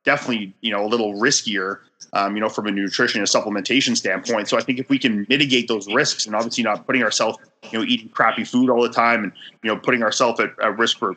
definitely 0.08 0.56
you 0.62 0.72
know 0.72 0.86
a 0.86 0.88
little 0.88 1.16
riskier 1.16 1.80
um, 2.14 2.34
you 2.34 2.40
know 2.40 2.48
from 2.48 2.66
a 2.66 2.72
nutrition 2.72 3.20
and 3.20 3.28
supplementation 3.28 3.96
standpoint 3.98 4.48
so 4.48 4.58
i 4.58 4.62
think 4.62 4.80
if 4.80 4.90
we 4.90 4.98
can 4.98 5.26
mitigate 5.28 5.68
those 5.68 5.86
risks 5.94 6.26
and 6.26 6.34
obviously 6.34 6.64
not 6.64 6.86
putting 6.86 7.04
ourselves 7.04 7.38
you 7.72 7.80
know 7.80 7.86
eating 7.86 8.10
crappy 8.10 8.44
food 8.44 8.70
all 8.70 8.82
the 8.82 8.90
time 8.90 9.24
and 9.24 9.32
you 9.64 9.74
know 9.74 9.78
putting 9.80 10.04
ourselves 10.04 10.40
at, 10.40 10.52
at 10.62 10.78
risk 10.78 10.98
for 10.98 11.16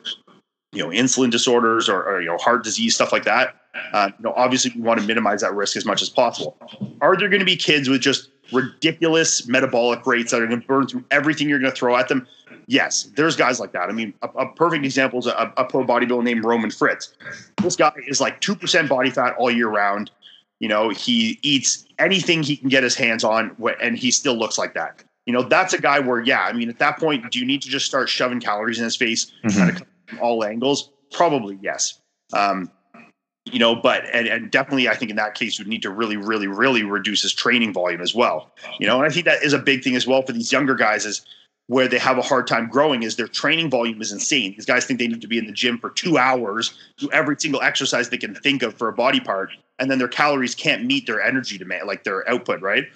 you 0.73 0.83
know 0.83 0.89
insulin 0.89 1.31
disorders 1.31 1.89
or, 1.89 2.03
or, 2.03 2.21
you 2.21 2.29
know 2.29 2.39
heart 2.39 2.65
disease 2.65 2.95
stuff 2.95 3.13
like 3.13 3.25
that 3.25 3.57
uh, 3.93 4.11
you 4.19 4.23
know 4.23 4.33
obviously 4.37 4.73
we 4.75 4.81
want 4.81 5.01
to 5.01 5.07
minimize 5.07 5.41
that 5.41 5.55
risk 5.55 5.77
as 5.77 5.85
much 5.85 6.03
as 6.03 6.09
possible 6.09 6.57
are 7.01 7.17
there 7.17 7.29
going 7.29 7.41
to 7.41 7.47
be 7.47 7.57
kids 7.57 7.89
with 7.89 8.01
just 8.01 8.31
ridiculous 8.53 9.47
metabolic 9.47 10.05
rates 10.07 10.33
that 10.33 10.43
are 10.43 10.47
going 10.47 10.61
to 10.61 10.67
burn 10.67 10.87
through 10.87 11.05
everything 11.11 11.49
you're 11.49 11.61
going 11.61 11.71
to 11.71 11.77
throw 11.77 11.97
at 11.97 12.09
them 12.09 12.27
yes, 12.71 13.11
there's 13.17 13.35
guys 13.37 13.59
like 13.59 13.73
that. 13.73 13.89
I 13.89 13.93
mean, 13.93 14.15
a, 14.23 14.29
a 14.29 14.53
perfect 14.55 14.85
example 14.85 15.19
is 15.19 15.27
a, 15.27 15.53
a, 15.57 15.65
pro 15.65 15.85
bodybuilder 15.85 16.23
named 16.23 16.45
Roman 16.45 16.71
Fritz. 16.71 17.13
This 17.63 17.75
guy 17.75 17.93
is 18.07 18.21
like 18.21 18.41
2% 18.41 18.89
body 18.89 19.11
fat 19.11 19.35
all 19.37 19.51
year 19.51 19.69
round. 19.69 20.11
You 20.61 20.69
know, 20.69 20.91
he 20.91 21.39
eats 21.43 21.85
anything 21.99 22.43
he 22.43 22.57
can 22.57 22.69
get 22.69 22.83
his 22.83 22.95
hands 22.95 23.25
on, 23.25 23.57
and 23.81 23.99
he 23.99 24.11
still 24.11 24.35
looks 24.35 24.57
like 24.57 24.75
that. 24.75 25.03
You 25.27 25.33
know, 25.33 25.43
that's 25.43 25.75
a 25.75 25.81
guy 25.81 26.01
where, 26.01 26.21
yeah, 26.21 26.43
I 26.43 26.53
mean, 26.53 26.69
at 26.69 26.79
that 26.79 26.99
point, 26.99 27.31
do 27.31 27.39
you 27.39 27.47
need 27.47 27.63
to 27.63 27.69
just 27.69 27.87
start 27.87 28.09
shoving 28.09 28.41
calories 28.41 28.79
in 28.79 28.85
his 28.85 28.97
face 28.97 29.31
mm-hmm. 29.45 29.59
kind 29.59 29.71
of 29.71 29.87
from 30.07 30.19
all 30.21 30.45
angles? 30.45 30.91
Probably 31.13 31.59
yes. 31.63 32.01
Um, 32.33 32.71
you 33.45 33.59
know, 33.59 33.75
but 33.75 34.05
and, 34.13 34.27
and 34.27 34.51
definitely, 34.51 34.89
I 34.89 34.95
think 34.95 35.11
in 35.11 35.17
that 35.17 35.35
case, 35.35 35.59
you 35.59 35.65
need 35.65 35.83
to 35.83 35.91
really, 35.91 36.17
really, 36.17 36.47
really 36.47 36.83
reduce 36.85 37.23
his 37.23 37.33
training 37.33 37.73
volume 37.73 38.01
as 38.01 38.15
well. 38.15 38.51
You 38.79 38.87
know, 38.87 38.97
and 38.97 39.07
I 39.07 39.13
think 39.13 39.25
that 39.27 39.43
is 39.43 39.53
a 39.53 39.59
big 39.59 39.83
thing 39.83 39.97
as 39.97 40.07
well 40.07 40.23
for 40.23 40.33
these 40.33 40.53
younger 40.53 40.75
guys. 40.75 41.05
Is 41.05 41.25
where 41.71 41.87
they 41.87 41.99
have 41.99 42.19
a 42.19 42.23
hard 42.23 42.49
time 42.49 42.69
growing 42.69 43.05
is 43.05 43.15
their 43.15 43.29
training 43.29 43.71
volume 43.71 44.03
is 44.03 44.11
insane. 44.11 44.53
These 44.57 44.67
guys 44.67 44.87
think 44.87 44.99
they 44.99 45.07
need 45.07 45.21
to 45.21 45.29
be 45.29 45.39
in 45.39 45.47
the 45.47 45.53
gym 45.53 45.79
for 45.79 45.91
two 45.91 46.19
hours, 46.19 46.77
do 46.99 47.09
every 47.13 47.37
single 47.39 47.63
exercise 47.63 48.11
they 48.11 48.19
can 48.19 48.35
think 48.35 48.65
of 48.65 48.75
for 48.75 48.89
a 48.89 48.93
body 48.93 49.21
part, 49.21 49.51
and 49.79 49.89
then 49.89 50.01
their 50.01 50.09
calories 50.09 50.57
can't 50.57 50.85
meet 50.85 51.07
their 51.07 51.23
energy 51.23 51.59
demand, 51.59 51.87
like 51.87 52.03
their 52.03 52.29
output, 52.29 52.61
right? 52.61 52.87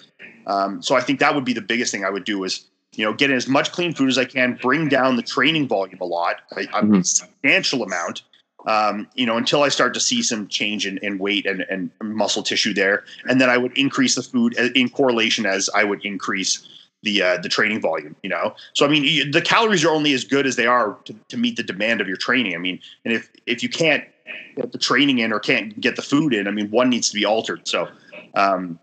Um, 0.47 0.81
so 0.81 0.95
I 0.95 1.01
think 1.01 1.19
that 1.19 1.33
would 1.35 1.45
be 1.45 1.53
the 1.53 1.61
biggest 1.61 1.91
thing 1.91 2.03
I 2.05 2.09
would 2.09 2.23
do 2.25 2.43
is 2.43 2.65
you 2.93 3.03
know 3.05 3.13
get 3.13 3.29
in 3.29 3.35
as 3.35 3.47
much 3.47 3.71
clean 3.71 3.93
food 3.93 4.09
as 4.09 4.17
I 4.17 4.25
can, 4.25 4.57
bring 4.61 4.89
down 4.89 5.15
the 5.15 5.23
training 5.23 5.67
volume 5.67 5.99
a 6.01 6.05
lot, 6.05 6.41
a, 6.55 6.61
a 6.61 6.83
Mhm. 6.83 7.05
substantial 7.05 7.83
amount. 7.83 8.21
Um, 8.67 9.07
you 9.13 9.27
know, 9.27 9.37
until 9.37 9.61
I 9.61 9.69
start 9.69 9.93
to 9.93 9.99
see 9.99 10.23
some 10.23 10.47
change 10.47 10.87
in, 10.87 10.97
in 11.03 11.19
weight 11.19 11.45
and, 11.45 11.61
and 11.69 11.91
muscle 12.01 12.41
tissue 12.41 12.73
there, 12.73 13.03
and 13.29 13.39
then 13.39 13.47
I 13.47 13.57
would 13.59 13.77
increase 13.77 14.15
the 14.15 14.23
food 14.23 14.57
uh, 14.59 14.69
in 14.73 14.89
correlation 14.89 15.45
as 15.45 15.69
I 15.75 15.83
would 15.83 16.03
increase 16.03 16.67
the 17.03 17.21
uh, 17.21 17.37
the 17.37 17.49
training 17.49 17.79
volume. 17.79 18.15
You 18.23 18.29
know, 18.31 18.55
so 18.73 18.83
I 18.85 18.89
mean, 18.89 19.29
the 19.29 19.41
calories 19.41 19.85
are 19.85 19.91
only 19.91 20.13
as 20.13 20.23
good 20.23 20.47
as 20.47 20.55
they 20.55 20.65
are 20.65 20.97
to, 21.05 21.15
to 21.29 21.37
meet 21.37 21.57
the 21.57 21.63
demand 21.63 22.01
of 22.01 22.07
your 22.07 22.17
training. 22.17 22.55
I 22.55 22.57
mean, 22.57 22.79
and 23.03 23.13
if 23.13 23.29
if 23.45 23.61
you 23.61 23.69
can't 23.69 24.03
get 24.55 24.71
the 24.71 24.79
training 24.79 25.19
in 25.19 25.31
or 25.31 25.39
can't 25.39 25.79
get 25.79 25.95
the 25.95 26.01
food 26.01 26.33
in, 26.33 26.47
I 26.47 26.51
mean, 26.51 26.71
one 26.71 26.89
needs 26.89 27.09
to 27.09 27.15
be 27.15 27.23
altered. 27.23 27.67
So, 27.67 27.87
um, 28.33 28.79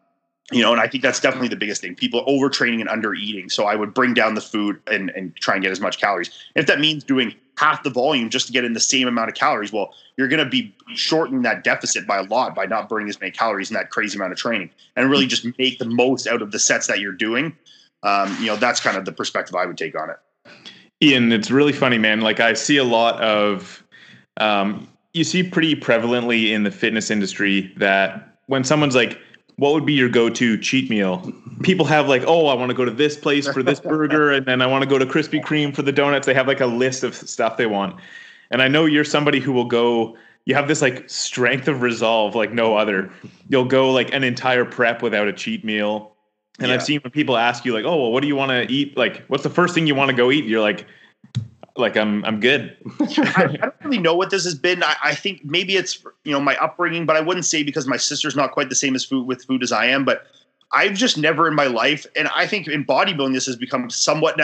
you 0.52 0.62
know, 0.62 0.72
and 0.72 0.80
I 0.80 0.86
think 0.86 1.02
that's 1.02 1.20
definitely 1.20 1.48
the 1.48 1.56
biggest 1.56 1.80
thing. 1.80 1.94
People 1.94 2.24
overtraining 2.26 2.80
and 2.80 2.88
under 2.88 3.14
eating. 3.14 3.48
So 3.48 3.64
I 3.64 3.74
would 3.74 3.94
bring 3.94 4.14
down 4.14 4.34
the 4.34 4.40
food 4.40 4.80
and, 4.86 5.10
and 5.10 5.34
try 5.36 5.54
and 5.54 5.62
get 5.62 5.72
as 5.72 5.80
much 5.80 5.98
calories. 5.98 6.28
And 6.54 6.62
if 6.62 6.66
that 6.66 6.80
means 6.80 7.04
doing 7.04 7.34
half 7.58 7.82
the 7.82 7.90
volume 7.90 8.30
just 8.30 8.46
to 8.46 8.52
get 8.52 8.64
in 8.64 8.72
the 8.72 8.80
same 8.80 9.08
amount 9.08 9.28
of 9.28 9.34
calories, 9.34 9.72
well, 9.72 9.94
you're 10.16 10.28
going 10.28 10.42
to 10.42 10.48
be 10.48 10.74
shortening 10.94 11.42
that 11.42 11.64
deficit 11.64 12.06
by 12.06 12.18
a 12.18 12.22
lot 12.24 12.54
by 12.54 12.66
not 12.66 12.88
burning 12.88 13.08
as 13.08 13.20
many 13.20 13.30
calories 13.30 13.70
in 13.70 13.74
that 13.74 13.90
crazy 13.90 14.16
amount 14.16 14.32
of 14.32 14.38
training 14.38 14.70
and 14.96 15.10
really 15.10 15.26
just 15.26 15.46
make 15.58 15.78
the 15.78 15.84
most 15.84 16.26
out 16.26 16.42
of 16.42 16.50
the 16.50 16.58
sets 16.58 16.86
that 16.86 17.00
you're 17.00 17.12
doing. 17.12 17.56
Um, 18.02 18.36
you 18.40 18.46
know, 18.46 18.56
that's 18.56 18.80
kind 18.80 18.96
of 18.96 19.04
the 19.04 19.12
perspective 19.12 19.54
I 19.54 19.66
would 19.66 19.78
take 19.78 19.98
on 19.98 20.10
it. 20.10 20.16
Iain, 21.02 21.32
it's 21.32 21.50
really 21.50 21.72
funny, 21.72 21.98
man. 21.98 22.20
Like 22.20 22.40
I 22.40 22.52
see 22.52 22.76
a 22.76 22.84
lot 22.84 23.20
of, 23.20 23.84
um, 24.38 24.88
you 25.14 25.24
see 25.24 25.42
pretty 25.42 25.74
prevalently 25.74 26.50
in 26.50 26.62
the 26.62 26.70
fitness 26.70 27.10
industry 27.10 27.72
that 27.76 28.38
when 28.46 28.64
someone's 28.64 28.94
like, 28.94 29.18
"What 29.62 29.74
would 29.74 29.86
be 29.86 29.92
your 29.92 30.08
go-to 30.08 30.58
cheat 30.58 30.90
meal?" 30.90 31.32
People 31.62 31.86
have 31.86 32.08
like, 32.08 32.24
"Oh, 32.26 32.48
I 32.48 32.54
want 32.54 32.70
to 32.70 32.74
go 32.74 32.84
to 32.84 32.90
this 32.90 33.16
place 33.16 33.46
for 33.46 33.62
this 33.62 33.78
burger, 33.78 34.32
and 34.32 34.44
then 34.44 34.60
I 34.60 34.66
want 34.66 34.82
to 34.82 34.90
go 34.90 34.98
to 34.98 35.06
Krispy 35.06 35.40
Kreme 35.40 35.72
for 35.72 35.82
the 35.82 35.92
donuts." 35.92 36.26
They 36.26 36.34
have 36.34 36.48
like 36.48 36.60
a 36.60 36.66
list 36.66 37.04
of 37.04 37.14
stuff 37.14 37.56
they 37.58 37.66
want, 37.66 37.94
and 38.50 38.60
I 38.60 38.66
know 38.66 38.86
you're 38.86 39.04
somebody 39.04 39.38
who 39.38 39.52
will 39.52 39.66
go. 39.66 40.16
You 40.46 40.56
have 40.56 40.66
this 40.66 40.82
like 40.82 41.08
strength 41.08 41.68
of 41.68 41.80
resolve 41.80 42.34
like 42.34 42.52
no 42.52 42.76
other. 42.76 43.08
You'll 43.48 43.64
go 43.64 43.92
like 43.92 44.12
an 44.12 44.24
entire 44.24 44.64
prep 44.64 45.00
without 45.00 45.28
a 45.28 45.32
cheat 45.32 45.64
meal. 45.64 46.10
And 46.58 46.68
Yeah. 46.68 46.74
I've 46.74 46.82
seen 46.82 46.98
when 47.04 47.12
people 47.12 47.36
ask 47.36 47.64
you 47.64 47.72
like, 47.72 47.84
"Oh, 47.84 47.96
well, 47.96 48.10
what 48.10 48.22
do 48.22 48.26
you 48.26 48.34
want 48.34 48.50
to 48.50 48.66
eat? 48.68 48.96
Like, 48.96 49.22
what's 49.28 49.44
the 49.44 49.50
first 49.50 49.74
thing 49.74 49.86
you 49.86 49.94
want 49.94 50.10
to 50.10 50.16
go 50.16 50.32
eat?" 50.32 50.44
You're 50.44 50.60
like, 50.60 50.86
"Like, 51.76 51.96
I'm 51.96 52.24
I'm 52.24 52.40
good." 52.40 52.76
I, 53.00 53.04
I 53.36 53.46
don't 53.56 53.74
really 53.84 53.98
know 53.98 54.14
what 54.14 54.30
this 54.30 54.44
has 54.44 54.54
been. 54.54 54.82
I, 54.82 54.96
I 55.04 55.14
think 55.14 55.44
maybe 55.44 55.76
it's 55.76 56.02
you 56.24 56.32
know 56.32 56.40
my 56.40 56.56
upbringing, 56.56 57.06
but 57.06 57.16
I 57.16 57.20
wouldn't 57.20 57.46
say 57.46 57.62
because 57.62 57.86
my 57.86 57.96
sister's 57.96 58.36
not 58.36 58.52
quite 58.52 58.68
the 58.68 58.74
same 58.74 58.94
as 58.94 59.04
food 59.04 59.26
with 59.26 59.44
food 59.44 59.62
as 59.62 59.72
I 59.72 59.86
am. 59.86 60.04
But 60.04 60.26
I've 60.72 60.94
just 60.94 61.18
never 61.18 61.46
in 61.48 61.54
my 61.54 61.66
life, 61.66 62.06
and 62.16 62.28
I 62.34 62.46
think 62.46 62.68
in 62.68 62.84
bodybuilding 62.84 63.32
this 63.34 63.46
has 63.46 63.56
become 63.56 63.90
somewhat. 63.90 64.38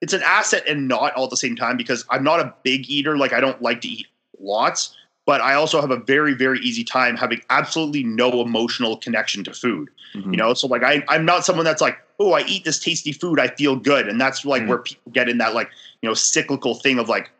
It's 0.00 0.12
an 0.12 0.22
asset 0.22 0.64
and 0.68 0.86
not 0.88 1.14
all 1.14 1.24
at 1.24 1.30
the 1.30 1.36
same 1.36 1.56
time 1.56 1.76
because 1.76 2.04
I'm 2.10 2.22
not 2.24 2.40
a 2.40 2.52
big 2.62 2.88
eater. 2.90 3.16
Like 3.16 3.32
I 3.32 3.40
don't 3.40 3.60
like 3.62 3.80
to 3.82 3.88
eat 3.88 4.06
lots, 4.38 4.94
but 5.24 5.40
I 5.40 5.54
also 5.54 5.80
have 5.80 5.90
a 5.90 5.96
very 5.96 6.34
very 6.34 6.58
easy 6.60 6.84
time 6.84 7.16
having 7.16 7.40
absolutely 7.48 8.04
no 8.04 8.42
emotional 8.42 8.96
connection 8.98 9.44
to 9.44 9.54
food. 9.54 9.88
Mhm. 10.14 10.30
You 10.32 10.36
know, 10.36 10.52
so 10.54 10.66
like 10.66 10.82
I 10.82 11.02
I'm 11.08 11.24
not 11.24 11.44
someone 11.46 11.64
that's 11.64 11.80
like, 11.80 11.96
oh, 12.20 12.32
I 12.34 12.42
eat 12.42 12.64
this 12.64 12.78
tasty 12.78 13.12
food, 13.12 13.40
I 13.40 13.48
feel 13.48 13.76
good, 13.76 14.06
and 14.06 14.20
that's 14.20 14.44
like 14.44 14.62
Mm. 14.62 14.68
where 14.68 14.78
people 14.78 15.10
get 15.12 15.28
in 15.30 15.38
that 15.38 15.54
like 15.54 15.70
you 16.04 16.10
know 16.10 16.14
cyclical 16.14 16.74
thing 16.74 16.98
of 16.98 17.08
like 17.08 17.30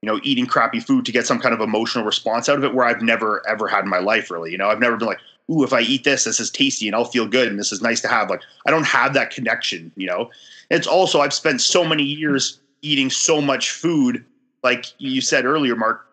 you 0.00 0.06
know 0.06 0.20
eating 0.22 0.46
crappy 0.46 0.78
food 0.78 1.04
to 1.04 1.10
get 1.10 1.26
some 1.26 1.40
kind 1.40 1.52
of 1.52 1.60
emotional 1.60 2.04
response 2.04 2.48
out 2.48 2.56
of 2.56 2.62
it, 2.62 2.72
where 2.72 2.86
I've 2.86 3.02
never 3.02 3.42
ever 3.48 3.66
had 3.66 3.82
in 3.82 3.90
my 3.90 3.98
life 3.98 4.30
really. 4.30 4.52
You 4.52 4.58
know, 4.58 4.68
I've 4.68 4.78
never 4.78 4.96
been 4.96 5.08
like, 5.08 5.18
ooh, 5.50 5.64
if 5.64 5.72
I 5.72 5.80
eat 5.80 6.04
this, 6.04 6.22
this 6.22 6.38
is 6.38 6.48
tasty 6.48 6.86
and 6.86 6.94
I'll 6.94 7.04
feel 7.04 7.26
good 7.26 7.48
and 7.48 7.58
this 7.58 7.72
is 7.72 7.82
nice 7.82 8.00
to 8.02 8.08
have. 8.08 8.30
Like 8.30 8.42
I 8.64 8.70
don't 8.70 8.86
have 8.86 9.12
that 9.14 9.32
connection. 9.32 9.90
You 9.96 10.06
know, 10.06 10.30
it's 10.70 10.86
also 10.86 11.20
I've 11.20 11.34
spent 11.34 11.60
so 11.60 11.84
many 11.84 12.04
years 12.04 12.60
eating 12.82 13.10
so 13.10 13.40
much 13.42 13.72
food, 13.72 14.24
like 14.62 14.86
you 14.98 15.20
said 15.20 15.44
earlier, 15.44 15.74
Mark. 15.74 16.06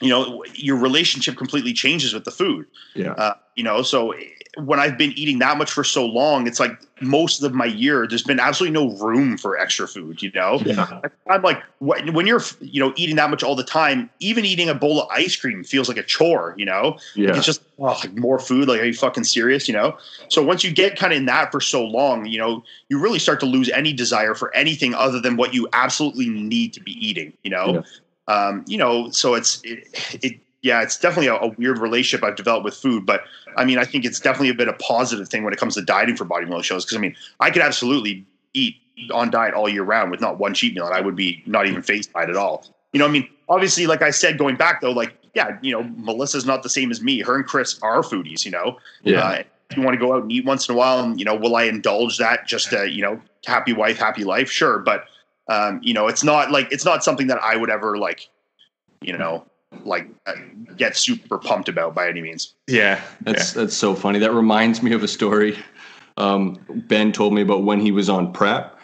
You 0.00 0.08
know, 0.08 0.44
your 0.54 0.76
relationship 0.76 1.36
completely 1.36 1.72
changes 1.72 2.14
with 2.14 2.24
the 2.24 2.30
food 2.32 2.66
Yeah. 2.94 3.12
uh, 3.12 3.34
you 3.58 3.64
know 3.64 3.82
so 3.82 4.14
when 4.56 4.78
i've 4.78 4.96
been 4.96 5.12
eating 5.12 5.40
that 5.40 5.58
much 5.58 5.70
for 5.70 5.82
so 5.82 6.06
long 6.06 6.46
it's 6.46 6.60
like 6.60 6.78
most 7.00 7.42
of 7.42 7.52
my 7.52 7.64
year 7.64 8.06
there's 8.06 8.22
been 8.22 8.40
absolutely 8.40 8.72
no 8.72 8.96
room 8.96 9.36
for 9.36 9.58
extra 9.58 9.86
food 9.86 10.22
you 10.22 10.30
know? 10.32 10.60
Yeah. 10.64 11.00
i'm 11.28 11.42
like 11.42 11.60
when 11.80 12.26
you're 12.26 12.40
you 12.60 12.80
know 12.80 12.92
eating 12.96 13.16
that 13.16 13.30
much 13.30 13.42
all 13.42 13.56
the 13.56 13.64
time 13.64 14.08
even 14.20 14.44
eating 14.44 14.68
a 14.68 14.74
bowl 14.74 15.02
of 15.02 15.08
ice 15.10 15.34
cream 15.36 15.64
feels 15.64 15.88
like 15.88 15.96
a 15.96 16.02
chore 16.02 16.54
you 16.56 16.64
know? 16.64 16.98
Yeah. 17.16 17.36
it's 17.36 17.44
just 17.44 17.62
oh, 17.80 17.86
like 17.86 18.14
more 18.16 18.38
food 18.38 18.68
like 18.68 18.80
are 18.80 18.84
you 18.84 18.94
fucking 18.94 19.24
serious 19.24 19.66
you 19.66 19.74
know? 19.74 19.98
So 20.28 20.42
once 20.42 20.62
you 20.62 20.72
get 20.72 20.96
kind 20.96 21.12
of 21.12 21.16
in 21.18 21.26
that 21.26 21.50
for 21.50 21.60
so 21.60 21.84
long 21.84 22.26
you 22.26 22.38
know 22.38 22.62
you 22.88 22.98
really 23.00 23.18
start 23.18 23.40
to 23.40 23.46
lose 23.46 23.68
any 23.70 23.92
desire 23.92 24.34
for 24.34 24.54
anything 24.54 24.94
other 24.94 25.20
than 25.20 25.36
what 25.36 25.52
you 25.52 25.68
absolutely 25.72 26.28
need 26.28 26.72
to 26.74 26.80
be 26.80 26.92
eating 27.04 27.32
you 27.42 27.50
know? 27.50 27.82
Um, 28.28 28.64
you 28.68 28.78
know 28.78 29.10
so 29.10 29.34
it's 29.34 29.60
it, 29.64 29.88
it 30.22 30.40
yeah 30.62 30.82
it's 30.82 30.98
definitely 30.98 31.28
a, 31.28 31.34
a 31.36 31.48
weird 31.58 31.78
relationship 31.78 32.24
i've 32.24 32.36
developed 32.36 32.64
with 32.64 32.74
food 32.74 33.06
but 33.06 33.22
i 33.56 33.64
mean 33.64 33.78
i 33.78 33.84
think 33.84 34.04
it's 34.04 34.20
definitely 34.20 34.48
a 34.48 34.54
bit 34.54 34.68
of 34.68 34.74
a 34.74 34.78
positive 34.78 35.28
thing 35.28 35.44
when 35.44 35.52
it 35.52 35.58
comes 35.58 35.74
to 35.74 35.82
dieting 35.82 36.16
for 36.16 36.24
bodybuilding 36.24 36.64
shows 36.64 36.84
because 36.84 36.96
i 36.96 37.00
mean 37.00 37.14
i 37.40 37.50
could 37.50 37.62
absolutely 37.62 38.24
eat 38.54 38.76
on 39.12 39.30
diet 39.30 39.54
all 39.54 39.68
year 39.68 39.82
round 39.84 40.10
with 40.10 40.20
not 40.20 40.38
one 40.38 40.54
cheat 40.54 40.74
meal 40.74 40.86
and 40.86 40.94
i 40.94 41.00
would 41.00 41.16
be 41.16 41.42
not 41.46 41.66
even 41.66 41.82
phased 41.82 42.12
by 42.12 42.24
it 42.24 42.30
at 42.30 42.36
all. 42.36 42.64
You 42.92 42.98
know 42.98 43.06
i 43.06 43.10
mean 43.10 43.28
obviously 43.48 43.86
like 43.86 44.02
i 44.02 44.10
said 44.10 44.38
going 44.38 44.56
back 44.56 44.80
though 44.80 44.92
like 44.92 45.16
yeah 45.34 45.58
you 45.62 45.72
know 45.72 45.84
melissa's 45.84 46.44
not 46.46 46.62
the 46.62 46.68
same 46.68 46.90
as 46.90 47.02
me. 47.02 47.20
Her 47.20 47.36
and 47.36 47.46
chris 47.46 47.78
are 47.82 48.02
foodies 48.02 48.44
you 48.44 48.50
know? 48.50 48.78
Yeah. 49.02 49.20
uh, 49.20 49.42
if 49.70 49.76
you 49.76 49.82
want 49.82 49.94
to 49.94 50.00
go 50.00 50.14
out 50.14 50.22
and 50.22 50.32
eat 50.32 50.44
once 50.46 50.68
in 50.68 50.74
a 50.74 50.78
while 50.78 51.04
and 51.04 51.18
you 51.18 51.24
know 51.24 51.34
will 51.34 51.54
i 51.54 51.64
indulge 51.64 52.18
that 52.18 52.46
just 52.46 52.70
to 52.70 52.90
you 52.90 53.02
know 53.02 53.20
happy 53.46 53.72
wife 53.72 53.98
happy 53.98 54.24
life? 54.24 54.50
Sure 54.50 54.78
but 54.78 55.04
um, 55.48 55.80
you 55.82 55.94
know 55.94 56.08
it's 56.08 56.24
not 56.24 56.50
like 56.50 56.70
it's 56.72 56.84
not 56.84 57.04
something 57.04 57.28
that 57.28 57.38
i 57.42 57.56
would 57.56 57.70
ever 57.70 57.96
like 57.96 58.28
you 59.00 59.16
know 59.16 59.44
like 59.84 60.08
uh, 60.26 60.32
get 60.76 60.96
super 60.96 61.38
pumped 61.38 61.68
about 61.68 61.94
by 61.94 62.08
any 62.08 62.20
means 62.20 62.54
Yeah, 62.66 63.00
That's 63.22 63.52
that's 63.52 63.76
so 63.76 63.94
funny. 63.94 64.18
That 64.18 64.32
reminds 64.32 64.82
me 64.82 64.92
of 64.92 65.02
a 65.02 65.08
story. 65.08 65.58
Um, 66.16 66.58
ben 66.68 67.12
told 67.12 67.32
me 67.32 67.42
about 67.42 67.62
when 67.62 67.80
he 67.80 67.92
was 67.92 68.08
on 68.08 68.32
prep, 68.32 68.76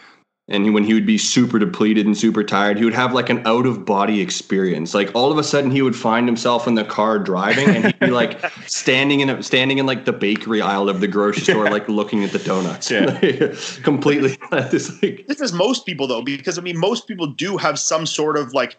and 0.47 0.63
he, 0.63 0.69
when 0.69 0.85
he 0.85 0.93
would 0.93 1.05
be 1.05 1.17
super 1.17 1.59
depleted 1.59 2.05
and 2.05 2.17
super 2.17 2.43
tired, 2.43 2.77
he 2.77 2.85
would 2.85 2.93
have 2.93 3.13
like 3.13 3.29
an 3.29 3.45
out 3.45 3.65
of 3.65 3.83
body 3.83 4.21
experience. 4.21 4.93
Like 4.93 5.11
all 5.13 5.31
of 5.31 5.37
a 5.37 5.43
sudden, 5.43 5.69
he 5.69 5.81
would 5.81 5.95
find 5.95 6.27
himself 6.27 6.65
in 6.65 6.75
the 6.75 6.85
car 6.85 7.19
driving, 7.19 7.67
and 7.67 7.85
he'd 7.85 7.99
be 7.99 8.11
like 8.11 8.39
standing 8.67 9.19
in 9.19 9.29
a, 9.29 9.43
standing 9.43 9.79
in 9.79 9.85
like 9.85 10.05
the 10.05 10.13
bakery 10.13 10.61
aisle 10.61 10.87
of 10.87 11.01
the 11.01 11.07
grocery 11.07 11.43
store, 11.43 11.69
like 11.69 11.89
looking 11.89 12.23
at 12.23 12.31
the 12.31 12.39
donuts. 12.39 12.89
Yeah. 12.89 13.19
completely. 13.83 14.37
This 14.71 15.01
like 15.01 15.25
this 15.27 15.41
is 15.41 15.51
most 15.51 15.85
people 15.85 16.07
though 16.07 16.21
because 16.21 16.57
i 16.57 16.61
mean 16.61 16.77
most 16.77 17.07
people 17.07 17.27
do 17.27 17.57
have 17.57 17.77
some 17.77 18.05
sort 18.05 18.37
of 18.37 18.53
like 18.53 18.77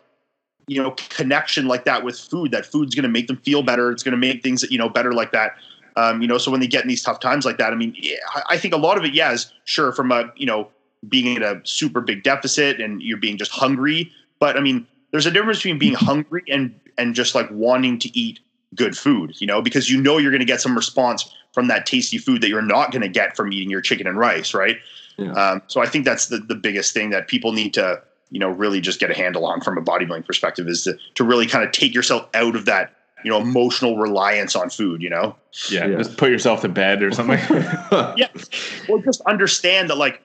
you 0.66 0.82
know 0.82 0.93
connection 1.10 1.66
like 1.66 1.84
that 1.84 2.05
with 2.05 2.18
food 2.18 2.51
that 2.51 2.66
food's 2.66 2.94
going 2.94 3.05
to 3.05 3.09
make 3.09 3.26
them 3.26 3.36
feel 3.38 3.62
better. 3.62 3.90
It's 3.90 4.02
going 4.02 4.12
to 4.12 4.18
make 4.18 4.43
things 4.43 4.62
you 4.70 4.78
know 4.78 4.88
better 4.88 5.12
like 5.12 5.32
that. 5.32 5.56
Um, 5.97 6.20
you 6.20 6.28
know 6.28 6.36
so 6.38 6.51
when 6.51 6.60
they 6.60 6.66
get 6.66 6.82
in 6.82 6.88
these 6.88 7.02
tough 7.02 7.20
times 7.20 7.47
like 7.47 7.56
that 7.56 7.72
i 7.72 7.74
mean 7.74 7.97
I- 8.34 8.43
i 8.51 8.59
think 8.59 8.74
a 8.74 8.76
lot 8.76 8.98
of 8.98 9.05
it 9.06 9.14
yeah 9.14 9.32
is 9.32 9.51
sure 9.64 9.93
from 9.93 10.12
a 10.12 10.30
you 10.36 10.44
know 10.44 10.68
being 11.09 11.36
in 11.36 11.43
a 11.43 11.62
super 11.64 12.02
big 12.02 12.22
deficit 12.22 12.82
and 12.82 13.01
you're 13.01 13.16
being 13.16 13.38
just 13.38 13.51
hungry 13.51 14.12
but 14.38 14.59
i 14.59 14.60
mean 14.60 14.86
there's 15.10 15.24
a 15.24 15.30
difference 15.30 15.56
between 15.60 15.78
being 15.78 15.94
hungry 15.94 16.43
and 16.51 16.78
and 16.98 17.14
just 17.14 17.34
like 17.34 17.48
wanting 17.51 17.98
to 17.98 18.14
eat 18.14 18.40
good 18.74 18.94
food 18.94 19.40
you 19.40 19.47
know 19.47 19.62
because 19.62 19.88
you 19.88 19.98
know 19.98 20.18
you're 20.18 20.30
going 20.30 20.40
to 20.40 20.44
get 20.44 20.60
some 20.60 20.76
response 20.76 21.34
from 21.55 21.68
that 21.68 21.86
tasty 21.86 22.18
food 22.18 22.43
that 22.43 22.51
you're 22.51 22.60
not 22.60 22.93
going 22.93 23.01
to 23.01 23.09
get 23.09 23.34
from 23.34 23.51
eating 23.51 23.70
your 23.70 23.80
chicken 23.80 24.06
and 24.06 24.18
rice 24.18 24.52
right? 24.52 24.76
Yeah. 25.16 25.32
um, 25.32 25.62
so 25.66 25.80
I 25.80 25.86
think 25.86 26.05
that's 26.05 26.26
the, 26.26 26.36
the 26.36 26.55
biggest 26.55 26.93
thing 26.93 27.09
that 27.09 27.26
people 27.26 27.52
need 27.52 27.72
to, 27.72 28.02
you 28.31 28.40
know, 28.40 28.48
really 28.48 28.81
just 28.81 29.01
get 29.01 29.11
a 29.11 29.15
handle 29.15 29.47
on 29.47 29.61
from 29.61 29.78
a 29.78 29.82
bodybuilding 29.82 30.27
perspective 30.27 30.69
is 30.69 30.85
to, 30.85 30.98
to 31.15 31.24
really 31.24 31.47
kind 31.47 31.65
of 31.65 31.73
take 31.73 31.94
yourself 31.94 32.28
out 32.35 32.57
of 32.57 32.65
that, 32.65 32.94
you 33.24 33.31
know, 33.31 33.40
emotional 33.40 33.97
reliance 33.97 34.57
on 34.57 34.70
food, 34.70 35.03
you 35.03 35.11
know? 35.11 35.36
yeah, 35.70 35.86
Yeah. 35.86 35.98
Just 35.98 36.16
put 36.16 36.31
yourself 36.31 36.61
to 36.62 36.69
bed 36.69 37.03
or 37.03 37.12
something. 37.12 37.39
Yeah. 38.16 38.28
Or 38.89 39.03
just 39.03 39.20
understand 39.23 39.90
that 39.90 39.97
like 39.97 40.23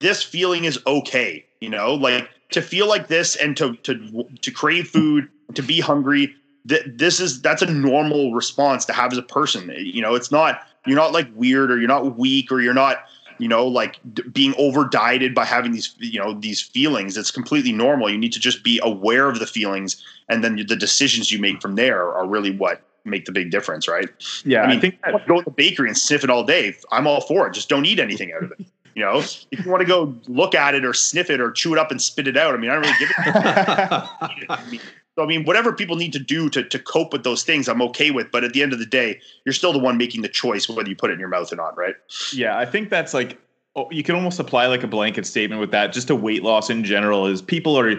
this 0.00 0.22
feeling 0.22 0.64
is 0.64 0.78
okay, 0.86 1.44
you 1.60 1.68
know, 1.68 1.94
like 1.94 2.28
to 2.50 2.62
feel 2.62 2.88
like 2.88 3.08
this 3.08 3.36
and 3.36 3.56
to, 3.56 3.76
to, 3.76 4.24
to 4.40 4.50
crave 4.50 4.88
food, 4.88 5.28
to 5.54 5.62
be 5.62 5.80
hungry, 5.80 6.34
th- 6.68 6.84
this 6.86 7.20
is, 7.20 7.42
that's 7.42 7.62
a 7.62 7.70
normal 7.70 8.32
response 8.32 8.84
to 8.86 8.92
have 8.92 9.12
as 9.12 9.18
a 9.18 9.22
person. 9.22 9.72
You 9.76 10.00
know, 10.00 10.14
it's 10.14 10.30
not, 10.30 10.62
you're 10.86 10.96
not 10.96 11.12
like 11.12 11.28
weird 11.34 11.70
or 11.70 11.78
you're 11.78 11.88
not 11.88 12.16
weak 12.16 12.50
or 12.50 12.60
you're 12.60 12.74
not, 12.74 13.04
you 13.38 13.48
know, 13.48 13.66
like 13.66 13.98
d- 14.12 14.22
being 14.32 14.54
over 14.58 14.84
dieted 14.84 15.34
by 15.34 15.44
having 15.44 15.72
these, 15.72 15.94
you 15.98 16.18
know, 16.18 16.34
these 16.34 16.60
feelings. 16.60 17.16
It's 17.16 17.30
completely 17.30 17.72
normal. 17.72 18.10
You 18.10 18.18
need 18.18 18.32
to 18.32 18.40
just 18.40 18.62
be 18.62 18.80
aware 18.82 19.28
of 19.28 19.38
the 19.38 19.46
feelings, 19.46 20.02
and 20.28 20.44
then 20.44 20.56
the 20.56 20.76
decisions 20.76 21.32
you 21.32 21.38
make 21.38 21.62
from 21.62 21.74
there 21.76 22.12
are 22.12 22.26
really 22.26 22.50
what 22.50 22.82
make 23.04 23.24
the 23.24 23.32
big 23.32 23.50
difference, 23.50 23.88
right? 23.88 24.08
yeah, 24.44 24.60
I 24.60 24.64
I, 24.64 24.68
mean, 24.68 24.80
think 24.80 25.00
that, 25.02 25.26
go 25.26 25.38
to 25.38 25.44
the 25.44 25.50
bakery 25.50 25.88
and 25.88 25.96
sniff 25.96 26.24
it 26.24 26.30
all 26.30 26.44
day. 26.44 26.76
I'm 26.92 27.06
all 27.06 27.20
for 27.20 27.46
it. 27.46 27.54
Just 27.54 27.68
don't 27.68 27.86
eat 27.86 27.98
anything 27.98 28.32
out 28.32 28.44
of 28.44 28.52
it. 28.52 28.60
You 28.94 29.04
know, 29.04 29.18
if 29.18 29.64
you 29.64 29.70
want 29.70 29.80
to 29.80 29.86
go 29.86 30.12
look 30.26 30.56
at 30.56 30.74
it 30.74 30.84
or 30.84 30.92
sniff 30.92 31.30
it 31.30 31.40
or 31.40 31.52
chew 31.52 31.72
it 31.72 31.78
up 31.78 31.92
and 31.92 32.02
spit 32.02 32.26
it 32.26 32.36
out, 32.36 32.52
I 32.52 32.56
mean, 32.56 32.68
I 32.68 32.74
don't 32.74 32.82
really 32.82 32.96
give 32.98 33.08
it. 33.18 34.46
I 34.50 34.64
mean, 34.68 34.80
so 35.18 35.24
I 35.24 35.26
mean, 35.26 35.44
whatever 35.44 35.72
people 35.72 35.96
need 35.96 36.12
to 36.12 36.20
do 36.20 36.48
to 36.50 36.62
to 36.62 36.78
cope 36.78 37.12
with 37.12 37.24
those 37.24 37.42
things, 37.42 37.68
I'm 37.68 37.82
okay 37.82 38.12
with. 38.12 38.30
But 38.30 38.44
at 38.44 38.52
the 38.52 38.62
end 38.62 38.72
of 38.72 38.78
the 38.78 38.86
day, 38.86 39.20
you're 39.44 39.52
still 39.52 39.72
the 39.72 39.78
one 39.80 39.98
making 39.98 40.22
the 40.22 40.28
choice 40.28 40.68
whether 40.68 40.88
you 40.88 40.94
put 40.94 41.10
it 41.10 41.14
in 41.14 41.18
your 41.18 41.28
mouth 41.28 41.52
or 41.52 41.56
not, 41.56 41.76
right? 41.76 41.96
Yeah, 42.32 42.56
I 42.56 42.64
think 42.64 42.88
that's 42.88 43.12
like 43.12 43.36
oh, 43.74 43.88
you 43.90 44.04
can 44.04 44.14
almost 44.14 44.38
apply 44.38 44.66
like 44.66 44.84
a 44.84 44.86
blanket 44.86 45.26
statement 45.26 45.60
with 45.60 45.72
that. 45.72 45.92
Just 45.92 46.06
to 46.06 46.14
weight 46.14 46.44
loss 46.44 46.70
in 46.70 46.84
general 46.84 47.26
is 47.26 47.42
people 47.42 47.76
are 47.76 47.96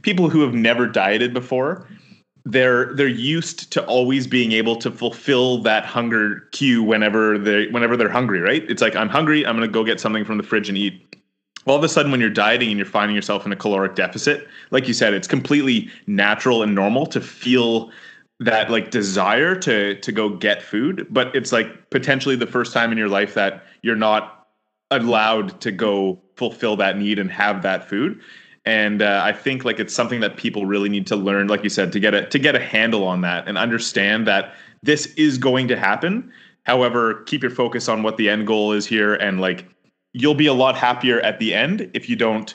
people 0.00 0.30
who 0.30 0.40
have 0.40 0.54
never 0.54 0.86
dieted 0.86 1.34
before 1.34 1.86
they're 2.46 2.94
they're 2.94 3.06
used 3.06 3.70
to 3.72 3.84
always 3.84 4.26
being 4.26 4.52
able 4.52 4.76
to 4.76 4.90
fulfill 4.90 5.58
that 5.58 5.84
hunger 5.84 6.48
cue 6.52 6.82
whenever 6.82 7.36
they 7.36 7.66
whenever 7.66 7.98
they're 7.98 8.08
hungry, 8.08 8.40
right? 8.40 8.64
It's 8.70 8.80
like 8.80 8.96
I'm 8.96 9.10
hungry, 9.10 9.46
I'm 9.46 9.56
gonna 9.56 9.68
go 9.68 9.84
get 9.84 10.00
something 10.00 10.24
from 10.24 10.38
the 10.38 10.42
fridge 10.42 10.70
and 10.70 10.78
eat. 10.78 11.16
All 11.66 11.76
of 11.76 11.84
a 11.84 11.88
sudden, 11.88 12.10
when 12.10 12.20
you're 12.20 12.30
dieting 12.30 12.68
and 12.70 12.78
you're 12.78 12.86
finding 12.86 13.14
yourself 13.14 13.46
in 13.46 13.52
a 13.52 13.56
caloric 13.56 13.94
deficit, 13.94 14.48
like 14.70 14.88
you 14.88 14.94
said, 14.94 15.14
it's 15.14 15.28
completely 15.28 15.90
natural 16.06 16.62
and 16.62 16.74
normal 16.74 17.06
to 17.06 17.20
feel 17.20 17.90
that 18.40 18.70
like 18.70 18.90
desire 18.90 19.54
to 19.54 19.94
to 20.00 20.12
go 20.12 20.28
get 20.30 20.62
food, 20.62 21.06
but 21.10 21.34
it's 21.34 21.52
like 21.52 21.90
potentially 21.90 22.34
the 22.34 22.46
first 22.46 22.72
time 22.72 22.90
in 22.90 22.98
your 22.98 23.08
life 23.08 23.34
that 23.34 23.64
you're 23.82 23.96
not 23.96 24.46
allowed 24.90 25.60
to 25.60 25.70
go 25.70 26.20
fulfill 26.36 26.76
that 26.76 26.98
need 26.98 27.18
and 27.18 27.30
have 27.30 27.62
that 27.62 27.88
food 27.88 28.20
and 28.64 29.02
uh, 29.02 29.20
I 29.24 29.32
think 29.32 29.64
like 29.64 29.80
it's 29.80 29.94
something 29.94 30.20
that 30.20 30.36
people 30.36 30.66
really 30.66 30.88
need 30.88 31.06
to 31.08 31.16
learn, 31.16 31.48
like 31.48 31.64
you 31.64 31.70
said, 31.70 31.92
to 31.92 32.00
get 32.00 32.14
a 32.14 32.26
to 32.26 32.38
get 32.38 32.54
a 32.54 32.60
handle 32.60 33.04
on 33.04 33.22
that 33.22 33.48
and 33.48 33.58
understand 33.58 34.26
that 34.28 34.54
this 34.82 35.06
is 35.14 35.38
going 35.38 35.68
to 35.68 35.76
happen. 35.76 36.32
However, 36.64 37.22
keep 37.24 37.42
your 37.42 37.50
focus 37.50 37.88
on 37.88 38.04
what 38.04 38.16
the 38.16 38.28
end 38.28 38.46
goal 38.46 38.72
is 38.72 38.86
here, 38.86 39.14
and 39.14 39.40
like 39.40 39.66
you'll 40.12 40.34
be 40.34 40.46
a 40.46 40.54
lot 40.54 40.76
happier 40.76 41.20
at 41.20 41.38
the 41.38 41.54
end 41.54 41.90
if 41.94 42.08
you 42.08 42.16
don't 42.16 42.54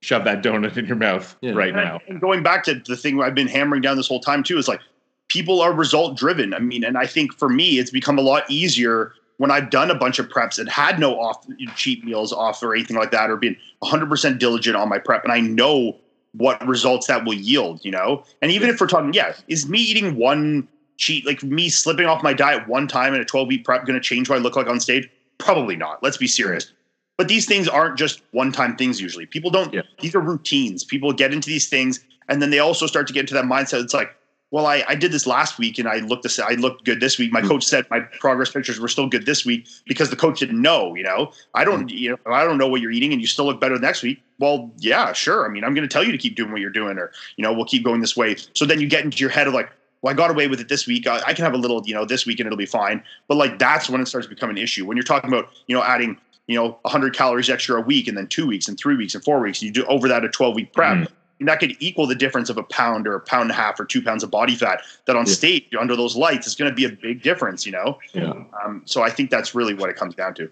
shove 0.00 0.24
that 0.24 0.42
donut 0.42 0.76
in 0.76 0.86
your 0.86 0.96
mouth 0.96 1.36
yeah. 1.40 1.52
right 1.52 1.74
and, 1.74 1.76
now. 1.76 2.00
And 2.08 2.20
going 2.20 2.42
back 2.42 2.64
to 2.64 2.74
the 2.74 2.96
thing 2.96 3.20
I've 3.20 3.34
been 3.34 3.48
hammering 3.48 3.82
down 3.82 3.96
this 3.96 4.08
whole 4.08 4.20
time 4.20 4.42
too 4.42 4.58
is 4.58 4.68
like 4.68 4.80
people 5.28 5.60
are 5.60 5.72
result 5.72 6.16
driven. 6.16 6.54
I 6.54 6.58
mean, 6.58 6.84
and 6.84 6.96
I 6.96 7.06
think 7.06 7.34
for 7.34 7.48
me, 7.48 7.78
it's 7.78 7.90
become 7.90 8.18
a 8.18 8.22
lot 8.22 8.44
easier 8.50 9.12
when 9.38 9.50
I've 9.50 9.70
done 9.70 9.90
a 9.90 9.94
bunch 9.94 10.18
of 10.18 10.28
preps 10.28 10.58
and 10.58 10.68
had 10.68 10.98
no 10.98 11.18
off 11.18 11.46
cheap 11.76 12.04
meals 12.04 12.32
off 12.32 12.62
or 12.62 12.74
anything 12.74 12.96
like 12.96 13.12
that, 13.12 13.30
or 13.30 13.36
been 13.36 13.56
100% 13.82 14.38
diligent 14.38 14.76
on 14.76 14.88
my 14.88 14.98
prep, 14.98 15.22
and 15.22 15.32
I 15.32 15.40
know 15.40 15.96
what 16.32 16.64
results 16.66 17.06
that 17.06 17.24
will 17.24 17.34
yield, 17.34 17.84
you 17.84 17.90
know? 17.90 18.24
And 18.42 18.50
even 18.50 18.68
if 18.68 18.80
we're 18.80 18.88
talking, 18.88 19.12
yeah, 19.12 19.34
is 19.46 19.68
me 19.68 19.78
eating 19.78 20.16
one 20.16 20.68
cheat, 20.96 21.24
like 21.24 21.42
me 21.42 21.68
slipping 21.68 22.06
off 22.06 22.22
my 22.22 22.34
diet 22.34 22.66
one 22.68 22.88
time 22.88 23.14
in 23.14 23.20
a 23.20 23.24
12 23.24 23.48
week 23.48 23.64
prep, 23.64 23.86
going 23.86 23.98
to 23.98 24.04
change 24.04 24.28
what 24.28 24.36
I 24.36 24.42
look 24.42 24.56
like 24.56 24.66
on 24.66 24.80
stage? 24.80 25.08
Probably 25.38 25.76
not. 25.76 26.02
Let's 26.02 26.16
be 26.16 26.26
serious. 26.26 26.72
But 27.18 27.28
these 27.28 27.46
things 27.46 27.68
aren't 27.68 27.98
just 27.98 28.22
one 28.30 28.52
time 28.52 28.76
things 28.76 29.00
usually. 29.00 29.26
People 29.26 29.50
don't, 29.50 29.74
yeah. 29.74 29.82
these 30.00 30.14
are 30.14 30.20
routines. 30.20 30.84
People 30.84 31.12
get 31.12 31.34
into 31.34 31.48
these 31.48 31.68
things 31.68 32.00
and 32.28 32.40
then 32.40 32.50
they 32.50 32.60
also 32.60 32.86
start 32.86 33.06
to 33.08 33.12
get 33.12 33.20
into 33.20 33.34
that 33.34 33.44
mindset. 33.44 33.82
It's 33.82 33.92
like, 33.92 34.14
well, 34.50 34.66
I, 34.66 34.82
I 34.88 34.94
did 34.94 35.12
this 35.12 35.26
last 35.26 35.58
week 35.58 35.78
and 35.78 35.88
I 35.88 35.96
looked 35.98 36.22
this 36.22 36.38
I 36.38 36.52
looked 36.52 36.84
good 36.84 37.00
this 37.00 37.18
week. 37.18 37.32
My 37.32 37.40
hmm. 37.40 37.48
coach 37.48 37.64
said 37.64 37.86
my 37.90 38.00
progress 38.00 38.50
pictures 38.50 38.80
were 38.80 38.88
still 38.88 39.06
good 39.06 39.26
this 39.26 39.44
week 39.44 39.68
because 39.86 40.08
the 40.08 40.16
coach 40.16 40.40
didn't 40.40 40.62
know, 40.62 40.94
you 40.94 41.02
know. 41.02 41.32
I 41.54 41.64
don't 41.64 41.90
hmm. 41.90 41.96
you 41.96 42.10
know 42.10 42.32
I 42.32 42.44
don't 42.44 42.56
know 42.56 42.68
what 42.68 42.80
you're 42.80 42.90
eating 42.90 43.12
and 43.12 43.20
you 43.20 43.26
still 43.26 43.44
look 43.44 43.60
better 43.60 43.78
next 43.78 44.02
week. 44.02 44.22
Well, 44.38 44.70
yeah, 44.78 45.12
sure. 45.12 45.44
I 45.44 45.50
mean, 45.50 45.64
I'm 45.64 45.74
gonna 45.74 45.88
tell 45.88 46.04
you 46.04 46.12
to 46.12 46.18
keep 46.18 46.34
doing 46.34 46.50
what 46.50 46.60
you're 46.62 46.70
doing 46.70 46.98
or 46.98 47.12
you 47.36 47.42
know, 47.42 47.52
we'll 47.52 47.66
keep 47.66 47.84
going 47.84 48.00
this 48.00 48.16
way. 48.16 48.36
So 48.54 48.64
then 48.64 48.80
you 48.80 48.88
get 48.88 49.04
into 49.04 49.18
your 49.18 49.30
head 49.30 49.48
of 49.48 49.54
like, 49.54 49.70
well, 50.00 50.12
I 50.12 50.16
got 50.16 50.30
away 50.30 50.48
with 50.48 50.60
it 50.60 50.68
this 50.68 50.86
week. 50.86 51.06
I, 51.06 51.20
I 51.26 51.34
can 51.34 51.44
have 51.44 51.54
a 51.54 51.58
little, 51.58 51.82
you 51.84 51.92
know, 51.92 52.06
this 52.06 52.24
week 52.24 52.40
and 52.40 52.46
it'll 52.46 52.56
be 52.56 52.66
fine. 52.66 53.02
But 53.26 53.36
like 53.36 53.58
that's 53.58 53.90
when 53.90 54.00
it 54.00 54.06
starts 54.06 54.28
to 54.28 54.34
become 54.34 54.48
an 54.48 54.56
issue. 54.56 54.86
When 54.86 54.96
you're 54.96 55.04
talking 55.04 55.28
about, 55.28 55.50
you 55.66 55.76
know, 55.76 55.82
adding 55.82 56.16
you 56.48 56.56
know 56.56 56.78
100 56.82 57.14
calories 57.14 57.48
extra 57.48 57.78
a 57.78 57.80
week 57.80 58.08
and 58.08 58.18
then 58.18 58.26
two 58.26 58.46
weeks 58.46 58.66
and 58.66 58.76
three 58.76 58.96
weeks 58.96 59.14
and 59.14 59.22
four 59.22 59.38
weeks 59.40 59.60
and 59.60 59.66
you 59.66 59.72
do 59.72 59.86
over 59.86 60.08
that 60.08 60.24
a 60.24 60.28
12 60.28 60.56
week 60.56 60.72
prep 60.72 60.96
mm 60.96 61.08
that 61.40 61.60
could 61.60 61.76
equal 61.78 62.04
the 62.04 62.16
difference 62.16 62.50
of 62.50 62.56
a 62.56 62.64
pound 62.64 63.06
or 63.06 63.14
a 63.14 63.20
pound 63.20 63.42
and 63.42 63.52
a 63.52 63.54
half 63.54 63.78
or 63.78 63.84
two 63.84 64.02
pounds 64.02 64.24
of 64.24 64.30
body 64.30 64.56
fat 64.56 64.82
that 65.04 65.14
on 65.14 65.24
yeah. 65.24 65.32
stage 65.32 65.64
under 65.78 65.94
those 65.94 66.16
lights 66.16 66.48
is 66.48 66.56
going 66.56 66.68
to 66.68 66.74
be 66.74 66.84
a 66.84 66.88
big 66.88 67.22
difference 67.22 67.64
you 67.64 67.70
know 67.70 67.96
yeah. 68.12 68.32
Um, 68.64 68.82
so 68.86 69.02
i 69.02 69.10
think 69.10 69.30
that's 69.30 69.54
really 69.54 69.72
what 69.72 69.88
it 69.88 69.94
comes 69.94 70.16
down 70.16 70.34
to 70.34 70.50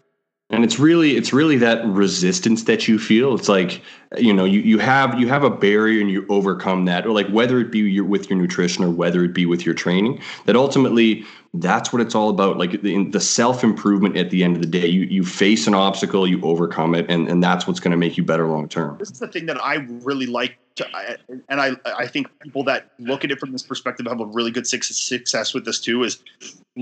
and 0.50 0.62
it's 0.62 0.78
really 0.78 1.16
it's 1.16 1.32
really 1.32 1.56
that 1.58 1.84
resistance 1.86 2.64
that 2.64 2.86
you 2.86 2.98
feel. 2.98 3.34
It's 3.34 3.48
like 3.48 3.82
you 4.16 4.32
know 4.32 4.44
you, 4.44 4.60
you 4.60 4.78
have 4.78 5.18
you 5.18 5.28
have 5.28 5.42
a 5.42 5.50
barrier 5.50 6.00
and 6.00 6.10
you 6.10 6.24
overcome 6.28 6.84
that 6.84 7.04
or 7.04 7.10
like 7.10 7.28
whether 7.28 7.58
it 7.58 7.72
be 7.72 7.80
your, 7.80 8.04
with 8.04 8.30
your 8.30 8.38
nutrition 8.38 8.84
or 8.84 8.90
whether 8.90 9.24
it 9.24 9.34
be 9.34 9.44
with 9.44 9.66
your 9.66 9.74
training 9.74 10.20
that 10.44 10.54
ultimately 10.54 11.24
that's 11.54 11.92
what 11.92 12.00
it's 12.00 12.14
all 12.14 12.28
about. 12.28 12.58
Like 12.58 12.82
the, 12.82 13.08
the 13.10 13.20
self 13.20 13.64
improvement 13.64 14.16
at 14.16 14.30
the 14.30 14.44
end 14.44 14.54
of 14.54 14.62
the 14.62 14.68
day 14.68 14.86
you 14.86 15.02
you 15.02 15.24
face 15.24 15.66
an 15.66 15.74
obstacle 15.74 16.28
you 16.28 16.40
overcome 16.42 16.94
it 16.94 17.06
and 17.08 17.28
and 17.28 17.42
that's 17.42 17.66
what's 17.66 17.80
going 17.80 17.92
to 17.92 17.96
make 17.96 18.16
you 18.16 18.22
better 18.22 18.46
long 18.46 18.68
term. 18.68 18.96
This 18.98 19.10
is 19.10 19.18
the 19.18 19.28
thing 19.28 19.46
that 19.46 19.62
i 19.64 19.74
really 19.74 20.26
like 20.26 20.58
to, 20.76 21.18
and 21.48 21.60
i 21.60 21.72
i 21.84 22.06
think 22.06 22.26
people 22.40 22.62
that 22.62 22.92
look 22.98 23.24
at 23.24 23.30
it 23.30 23.38
from 23.38 23.52
this 23.52 23.62
perspective 23.62 24.06
have 24.06 24.20
a 24.20 24.26
really 24.26 24.50
good 24.50 24.66
success 24.66 25.54
with 25.54 25.64
this 25.64 25.80
too 25.80 26.02
is 26.04 26.22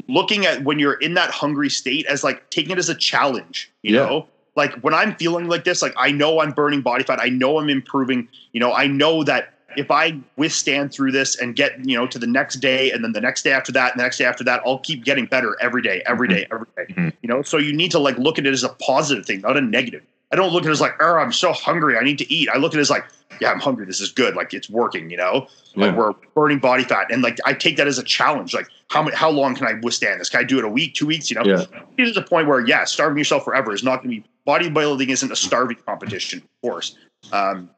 looking 0.09 0.47
at 0.47 0.63
when 0.65 0.79
you're 0.79 0.95
in 0.95 1.15
that 1.15 1.31
hungry 1.31 1.71
state 1.71 2.07
as 2.07 2.23
like 2.23 2.49
taking 2.51 2.73
it 2.73 2.79
as 2.79 2.89
a 2.89 2.95
challenge 2.95 3.71
you 3.83 3.95
yeah. 3.95 4.05
know 4.05 4.27
like 4.57 4.73
when 4.81 4.95
i'm 4.95 5.15
feeling 5.17 5.49
like 5.49 5.65
this 5.65 5.83
like 5.83 5.95
i 5.97 6.11
know 6.11 6.41
i'm 6.41 6.51
burning 6.51 6.81
body 6.81 7.05
fat 7.05 7.21
i 7.21 7.29
know 7.29 7.59
i'm 7.59 7.71
improving 7.71 8.29
you 8.53 8.61
know 8.61 8.73
i 8.73 8.87
know 8.87 9.25
that 9.25 9.55
if 9.77 9.91
I 9.91 10.19
withstand 10.37 10.93
through 10.93 11.13
this 11.13 11.37
and 11.37 11.57
get, 11.57 11.85
you 11.85 11.97
know, 11.97 12.07
to 12.07 12.19
the 12.19 12.27
next 12.27 12.57
day 12.57 12.91
and 12.91 13.05
then 13.05 13.13
the 13.13 13.21
next 13.21 13.43
day 13.43 13.53
after 13.53 13.73
that 13.73 13.93
and 13.93 14.01
the 14.01 14.05
next 14.05 14.19
day 14.19 14.25
after 14.25 14.45
that, 14.45 14.63
I'll 14.65 14.79
keep 14.79 15.05
getting 15.05 15.27
better 15.27 15.57
every 15.61 15.83
day, 15.83 16.03
every 16.07 16.29
day, 16.29 16.47
every 16.51 16.67
day. 16.77 16.93
Mm-hmm. 16.93 17.09
You 17.23 17.29
know, 17.29 17.43
so 17.43 17.59
you 17.59 17.73
need 17.73 17.91
to 17.93 17.99
like 17.99 18.17
look 18.19 18.39
at 18.39 18.47
it 18.47 18.53
as 18.53 18.65
a 18.65 18.71
positive 18.71 19.27
thing, 19.27 19.41
not 19.41 19.57
a 19.57 19.61
negative. 19.61 20.03
I 20.33 20.37
don't 20.37 20.53
look 20.53 20.65
at 20.65 20.69
it 20.69 20.73
as 20.73 20.81
like, 20.81 20.95
oh, 21.01 21.15
I'm 21.15 21.33
so 21.33 21.53
hungry. 21.53 21.97
I 21.97 22.03
need 22.03 22.19
to 22.19 22.33
eat. 22.33 22.49
I 22.49 22.59
look 22.59 22.73
at 22.73 22.79
it 22.79 22.83
as 22.83 22.91
like, 22.91 23.05
yeah, 23.41 23.51
I'm 23.51 23.61
hungry. 23.61 23.87
This 23.87 24.01
is 24.01 24.11
good. 24.11 24.35
Like 24.35 24.55
it's 24.55 24.69
working, 24.71 25.11
you 25.11 25.17
know, 25.17 25.47
yeah. 25.75 25.87
like 25.87 25.97
we're 25.97 26.13
burning 26.35 26.59
body 26.59 26.85
fat. 26.85 27.11
And 27.11 27.23
like, 27.23 27.39
I 27.45 27.53
take 27.53 27.77
that 27.77 27.87
as 27.87 27.99
a 27.99 28.03
challenge. 28.03 28.55
Like 28.55 28.69
how 28.89 29.03
many, 29.03 29.17
how 29.17 29.31
long 29.31 29.55
can 29.55 29.67
I 29.67 29.75
withstand 29.83 30.21
this? 30.21 30.29
Can 30.29 30.41
I 30.41 30.45
do 30.45 30.59
it 30.59 30.65
a 30.65 30.69
week, 30.69 30.95
two 30.95 31.07
weeks? 31.07 31.31
You 31.31 31.37
know, 31.37 31.45
yeah. 31.45 31.65
there's 31.97 32.17
a 32.17 32.23
point 32.23 32.47
where, 32.47 32.67
yeah, 32.67 32.85
starving 32.85 33.19
yourself 33.19 33.45
forever 33.45 33.73
is 33.73 33.83
not 33.83 34.03
going 34.03 34.17
to 34.17 34.21
be 34.23 34.29
bodybuilding 34.47 35.09
isn't 35.09 35.33
a 35.33 35.37
starving 35.37 35.79
competition, 35.87 36.41
of 36.41 36.69
course. 36.71 36.97
Um, 37.33 37.71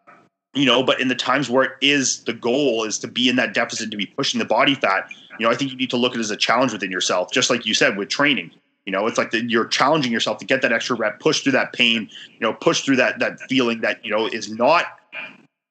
you 0.55 0.65
know, 0.65 0.83
but 0.83 1.01
in 1.01 1.09
the 1.09 1.15
times 1.15 1.51
where 1.51 1.65
it 1.65 1.73
is 1.81 2.24
the 2.24 2.33
goal 2.33 2.85
is 2.85 2.99
to 3.01 3.09
be 3.09 3.28
in 3.28 3.37
that 3.37 3.53
deficit, 3.53 3.91
to 3.91 3.97
be 3.97 4.07
pushing 4.07 4.39
the 4.39 4.45
body 4.45 4.74
fat, 4.74 5.09
you 5.39 5.47
know, 5.47 5.53
I 5.53 5.55
think 5.55 5.70
you 5.70 5.77
need 5.77 5.91
to 5.91 5.99
look 5.99 6.12
at 6.12 6.19
it 6.19 6.20
as 6.20 6.31
a 6.31 6.37
challenge 6.37 6.73
within 6.73 6.91
yourself, 6.91 7.31
just 7.31 7.51
like 7.51 7.66
you 7.66 7.74
said 7.74 7.97
with 7.97 8.09
training. 8.09 8.51
You 8.87 8.93
know, 8.93 9.07
it's 9.07 9.19
like 9.19 9.33
the, 9.33 9.45
you're 9.45 9.66
challenging 9.66 10.12
yourself 10.12 10.39
to 10.39 10.45
get 10.45 10.62
that 10.62 10.73
extra 10.73 10.97
rep, 10.97 11.20
push 11.20 11.43
through 11.43 11.53
that 11.53 11.73
pain, 11.73 12.09
you 12.33 12.41
know, 12.41 12.53
push 12.53 12.83
through 12.83 12.97
that 12.97 13.19
that 13.19 13.41
feeling 13.49 13.81
that 13.81 14.03
you 14.05 14.11
know 14.11 14.27
is 14.28 14.51
not, 14.51 14.87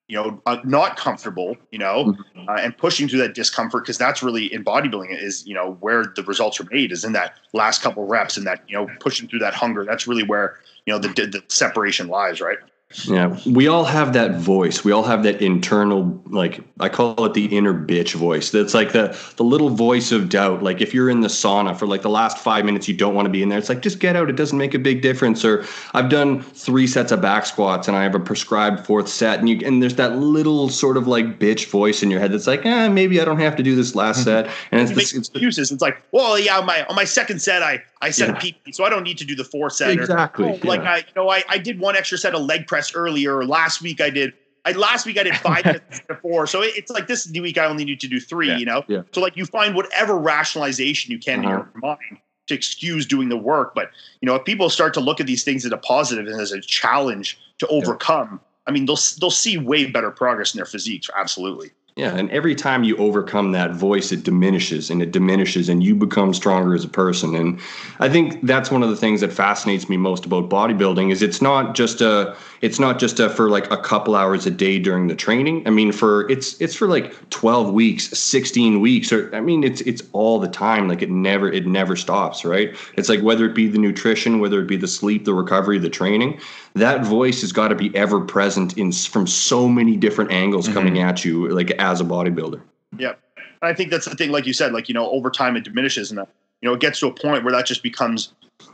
you 0.08 0.16
know, 0.16 0.40
uh, 0.46 0.58
not 0.64 0.98
comfortable, 0.98 1.58
you 1.72 1.80
know, 1.80 2.06
mm-hmm. 2.06 2.50
uh, 2.50 2.56
and 2.56 2.78
pushing 2.78 3.08
through 3.08 3.20
that 3.20 3.34
discomfort 3.34 3.84
because 3.84 3.98
that's 3.98 4.22
really 4.22 4.54
in 4.54 4.64
bodybuilding 4.64 5.20
is 5.20 5.46
you 5.48 5.54
know 5.54 5.78
where 5.80 6.06
the 6.16 6.24
results 6.24 6.60
are 6.60 6.68
made 6.72 6.92
is 6.92 7.04
in 7.04 7.14
that 7.14 7.40
last 7.54 7.82
couple 7.82 8.06
reps 8.06 8.38
and 8.38 8.46
that 8.46 8.62
you 8.68 8.76
know 8.76 8.88
pushing 9.00 9.28
through 9.28 9.40
that 9.40 9.54
hunger. 9.54 9.84
That's 9.84 10.08
really 10.08 10.24
where 10.24 10.60
you 10.86 10.94
know 10.94 11.00
the 11.00 11.08
the 11.10 11.44
separation 11.48 12.08
lies, 12.08 12.40
right? 12.40 12.60
Yeah, 13.06 13.38
we 13.48 13.68
all 13.68 13.84
have 13.84 14.14
that 14.14 14.36
voice. 14.36 14.86
We 14.86 14.92
all 14.92 15.04
have 15.04 15.24
that 15.24 15.42
internal, 15.42 16.22
like 16.28 16.62
I 16.80 16.88
call 16.88 17.26
it 17.26 17.34
the 17.34 17.46
inner 17.46 17.74
bitch 17.74 18.14
voice. 18.14 18.52
That's 18.52 18.76
like 18.76 18.94
the 18.94 19.18
the 19.38 19.44
little 19.44 19.70
voice 19.70 20.12
of 20.12 20.30
doubt. 20.30 20.62
Like 20.62 20.82
if 20.82 20.94
you're 20.94 21.10
in 21.10 21.22
the 21.22 21.28
sauna 21.28 21.76
for 21.78 21.88
like 21.88 22.04
the 22.04 22.10
last 22.10 22.38
five 22.38 22.64
minutes, 22.64 22.88
you 22.88 22.96
don't 22.96 23.16
want 23.16 23.26
to 23.26 23.32
be 23.32 23.42
in 23.42 23.50
there. 23.50 23.58
It's 23.58 23.70
like 23.70 23.82
just 23.82 24.00
get 24.00 24.16
out. 24.16 24.30
It 24.30 24.36
doesn't 24.36 24.58
make 24.58 24.76
a 24.76 24.80
big 24.80 25.02
difference. 25.02 25.44
Or 25.44 25.66
I've 25.94 26.10
done 26.10 26.42
three 26.42 26.86
sets 26.86 27.12
of 27.12 27.22
back 27.22 27.48
squats 27.48 27.88
and 27.88 27.98
I 27.98 28.04
have 28.04 28.14
a 28.14 28.20
prescribed 28.20 28.86
fourth 28.86 29.10
set, 29.10 29.40
and 29.40 29.50
you 29.50 29.60
and 29.66 29.82
there's 29.82 29.96
that 29.96 30.18
little 30.18 30.70
sort 30.70 30.96
of 30.96 31.08
like 31.08 31.40
bitch 31.40 31.70
voice 31.70 32.04
in 32.04 32.12
your 32.12 32.20
head 32.20 32.32
that's 32.32 32.48
like, 32.48 32.66
eh, 32.66 32.88
maybe 32.88 33.20
I 33.20 33.26
don't 33.26 33.40
have 33.40 33.56
to 33.56 33.64
do 33.64 33.76
this 33.76 33.96
last 33.96 34.26
mm-hmm. 34.26 34.48
set. 34.48 34.56
And 34.72 34.82
it's, 34.82 34.92
it's 34.92 35.30
excuses. 35.30 35.72
It's 35.72 35.82
like, 35.82 36.02
well, 36.12 36.40
yeah, 36.40 36.60
on 36.60 36.68
my 36.68 36.86
on 36.86 36.96
my 36.96 37.06
second 37.06 37.42
set, 37.42 37.64
I 37.64 37.84
I 38.06 38.12
set 38.12 38.30
yeah. 38.30 38.36
a 38.36 38.40
peak, 38.40 38.56
so 38.72 38.84
I 38.84 38.90
don't 38.90 39.02
need 39.02 39.18
to 39.18 39.26
do 39.26 39.36
the 39.36 39.44
four 39.44 39.72
set. 39.72 39.90
Exactly. 39.90 40.46
Oh, 40.46 40.68
like 40.68 40.82
I, 40.82 40.98
you 40.98 41.04
know, 41.16 41.30
I, 41.30 41.44
I 41.50 41.58
did 41.58 41.80
one 41.80 41.96
extra 41.96 42.20
set 42.20 42.36
of 42.36 42.44
leg 42.44 42.68
press 42.68 42.94
earlier. 42.94 43.44
Last 43.44 43.82
week 43.82 44.00
I 44.00 44.12
did. 44.12 44.34
I 44.64 44.74
last 44.74 45.08
week 45.08 45.18
I 45.18 45.24
did 45.24 45.36
five 45.38 45.64
to 46.08 46.16
four. 46.22 46.46
so 46.46 46.62
it, 46.62 46.78
it's 46.78 46.92
like 46.92 47.08
this 47.08 47.28
week 47.28 47.58
I 47.58 47.66
only 47.66 47.84
need 47.84 48.00
to 48.02 48.08
do 48.08 48.20
three. 48.20 48.50
Yeah. 48.50 48.58
You 48.58 48.66
know. 48.66 48.84
Yeah. 48.88 49.02
So 49.12 49.22
like 49.22 49.36
you 49.36 49.46
find 49.46 49.74
whatever 49.76 50.16
rationalization 50.18 51.12
you 51.12 51.18
can 51.18 51.40
uh-huh. 51.40 51.48
in 51.48 51.50
your 51.50 51.72
mind 51.82 52.20
to 52.48 52.54
excuse 52.54 53.08
doing 53.08 53.30
the 53.30 53.38
work. 53.38 53.74
But 53.74 53.90
you 54.22 54.28
know, 54.28 54.36
if 54.36 54.46
people 54.46 54.70
start 54.70 54.94
to 54.94 55.00
look 55.00 55.20
at 55.20 55.26
these 55.26 55.44
things 55.44 55.66
as 55.66 55.72
a 55.72 55.78
positive 55.78 56.28
and 56.28 56.40
as 56.40 56.52
a 56.52 56.62
challenge 56.62 57.40
to 57.58 57.68
overcome, 57.68 58.34
yeah. 58.34 58.68
I 58.68 58.72
mean, 58.72 58.86
they'll 58.86 59.00
they'll 59.20 59.32
see 59.32 59.58
way 59.58 59.88
better 59.88 60.12
progress 60.12 60.54
in 60.54 60.60
their 60.60 60.66
physiques. 60.68 61.10
Absolutely. 61.18 61.72
Yeah, 61.96 62.14
and 62.14 62.30
every 62.30 62.56
time 62.56 62.84
you 62.84 62.98
overcome 62.98 63.54
that 63.54 63.72
voice, 63.72 64.12
it 64.12 64.24
diminishes 64.24 64.90
and 64.90 65.02
it 65.02 65.12
diminishes, 65.12 65.70
and 65.70 65.82
you 65.82 65.96
become 65.96 66.34
stronger 66.34 66.76
as 66.76 66.84
a 66.84 66.90
person. 66.90 67.34
And 67.36 67.58
I 68.00 68.10
think 68.10 68.42
that's 68.46 68.70
one 68.70 68.84
of 68.84 68.90
the 68.90 68.98
things 68.98 69.22
that 69.22 69.32
fascinates 69.32 69.88
me 69.88 69.96
most 69.96 70.26
about 70.26 70.50
bodybuilding 70.50 71.10
is 71.10 71.22
it's 71.22 71.42
not 71.42 71.74
just 71.74 72.02
a 72.02 72.36
it's 72.62 72.80
not 72.80 73.00
just 73.00 73.20
a, 73.20 73.30
for 73.30 73.50
like 73.50 73.70
a 73.72 73.78
couple 73.78 74.16
hours 74.16 74.46
a 74.46 74.52
day 74.52 74.80
during 74.80 75.08
the 75.08 75.16
training. 75.16 75.68
I 75.68 75.70
mean, 75.70 75.92
for 75.92 76.30
it's 76.30 76.60
it's 76.62 76.76
for 76.76 76.88
like 76.88 77.30
twelve 77.30 77.74
weeks, 77.74 78.06
sixteen 78.18 78.82
weeks, 78.82 79.12
or 79.12 79.34
I 79.36 79.42
mean, 79.42 79.64
it's 79.64 79.82
it's 79.82 80.04
all 80.14 80.40
the 80.40 80.48
time. 80.48 80.88
Like 80.88 81.02
it 81.02 81.10
never 81.10 81.52
it 81.52 81.68
never 81.68 81.96
stops, 81.96 82.46
right? 82.46 82.76
It's 82.96 83.10
like 83.10 83.22
whether 83.22 83.46
it 83.46 83.56
be 83.56 83.68
the 83.68 83.80
nutrition, 83.80 84.40
whether 84.40 84.62
it 84.62 84.68
be 84.68 84.78
the 84.78 84.88
sleep, 84.88 85.26
the 85.26 85.34
recovery, 85.34 85.80
the 85.80 85.90
training, 85.90 86.40
that 86.74 87.06
voice 87.06 87.42
has 87.42 87.52
got 87.52 87.70
to 87.70 87.76
be 87.76 87.96
ever 87.96 88.22
present 88.22 88.78
in 88.78 88.92
from 88.92 89.28
so 89.28 89.68
many 89.68 89.98
different 89.98 90.32
angles 90.32 90.66
mm-hmm. 90.66 90.74
coming 90.74 91.00
at 91.00 91.26
you, 91.26 91.50
like 91.50 91.72
as 91.72 92.02
a 92.02 92.04
bodybuilder. 92.04 92.62
Yeah. 92.98 93.14
I 93.62 93.74
think 93.74 93.90
that's 93.90 94.06
the 94.06 94.16
thing, 94.16 94.32
like 94.32 94.46
you 94.46 94.54
said, 94.54 94.74
like, 94.74 94.90
you 94.90 94.94
know, 94.94 95.10
over 95.10 95.32
time 95.32 95.56
it 95.56 95.64
diminishes 95.64 96.12
and, 96.12 96.20
you 96.62 96.70
know, 96.70 96.76
it 96.76 96.82
gets 96.82 97.00
to 97.00 97.08
a 97.08 97.12
point 97.12 97.44
where 97.44 97.54
that 97.54 97.66
just 97.66 97.82
becomes, 97.82 98.34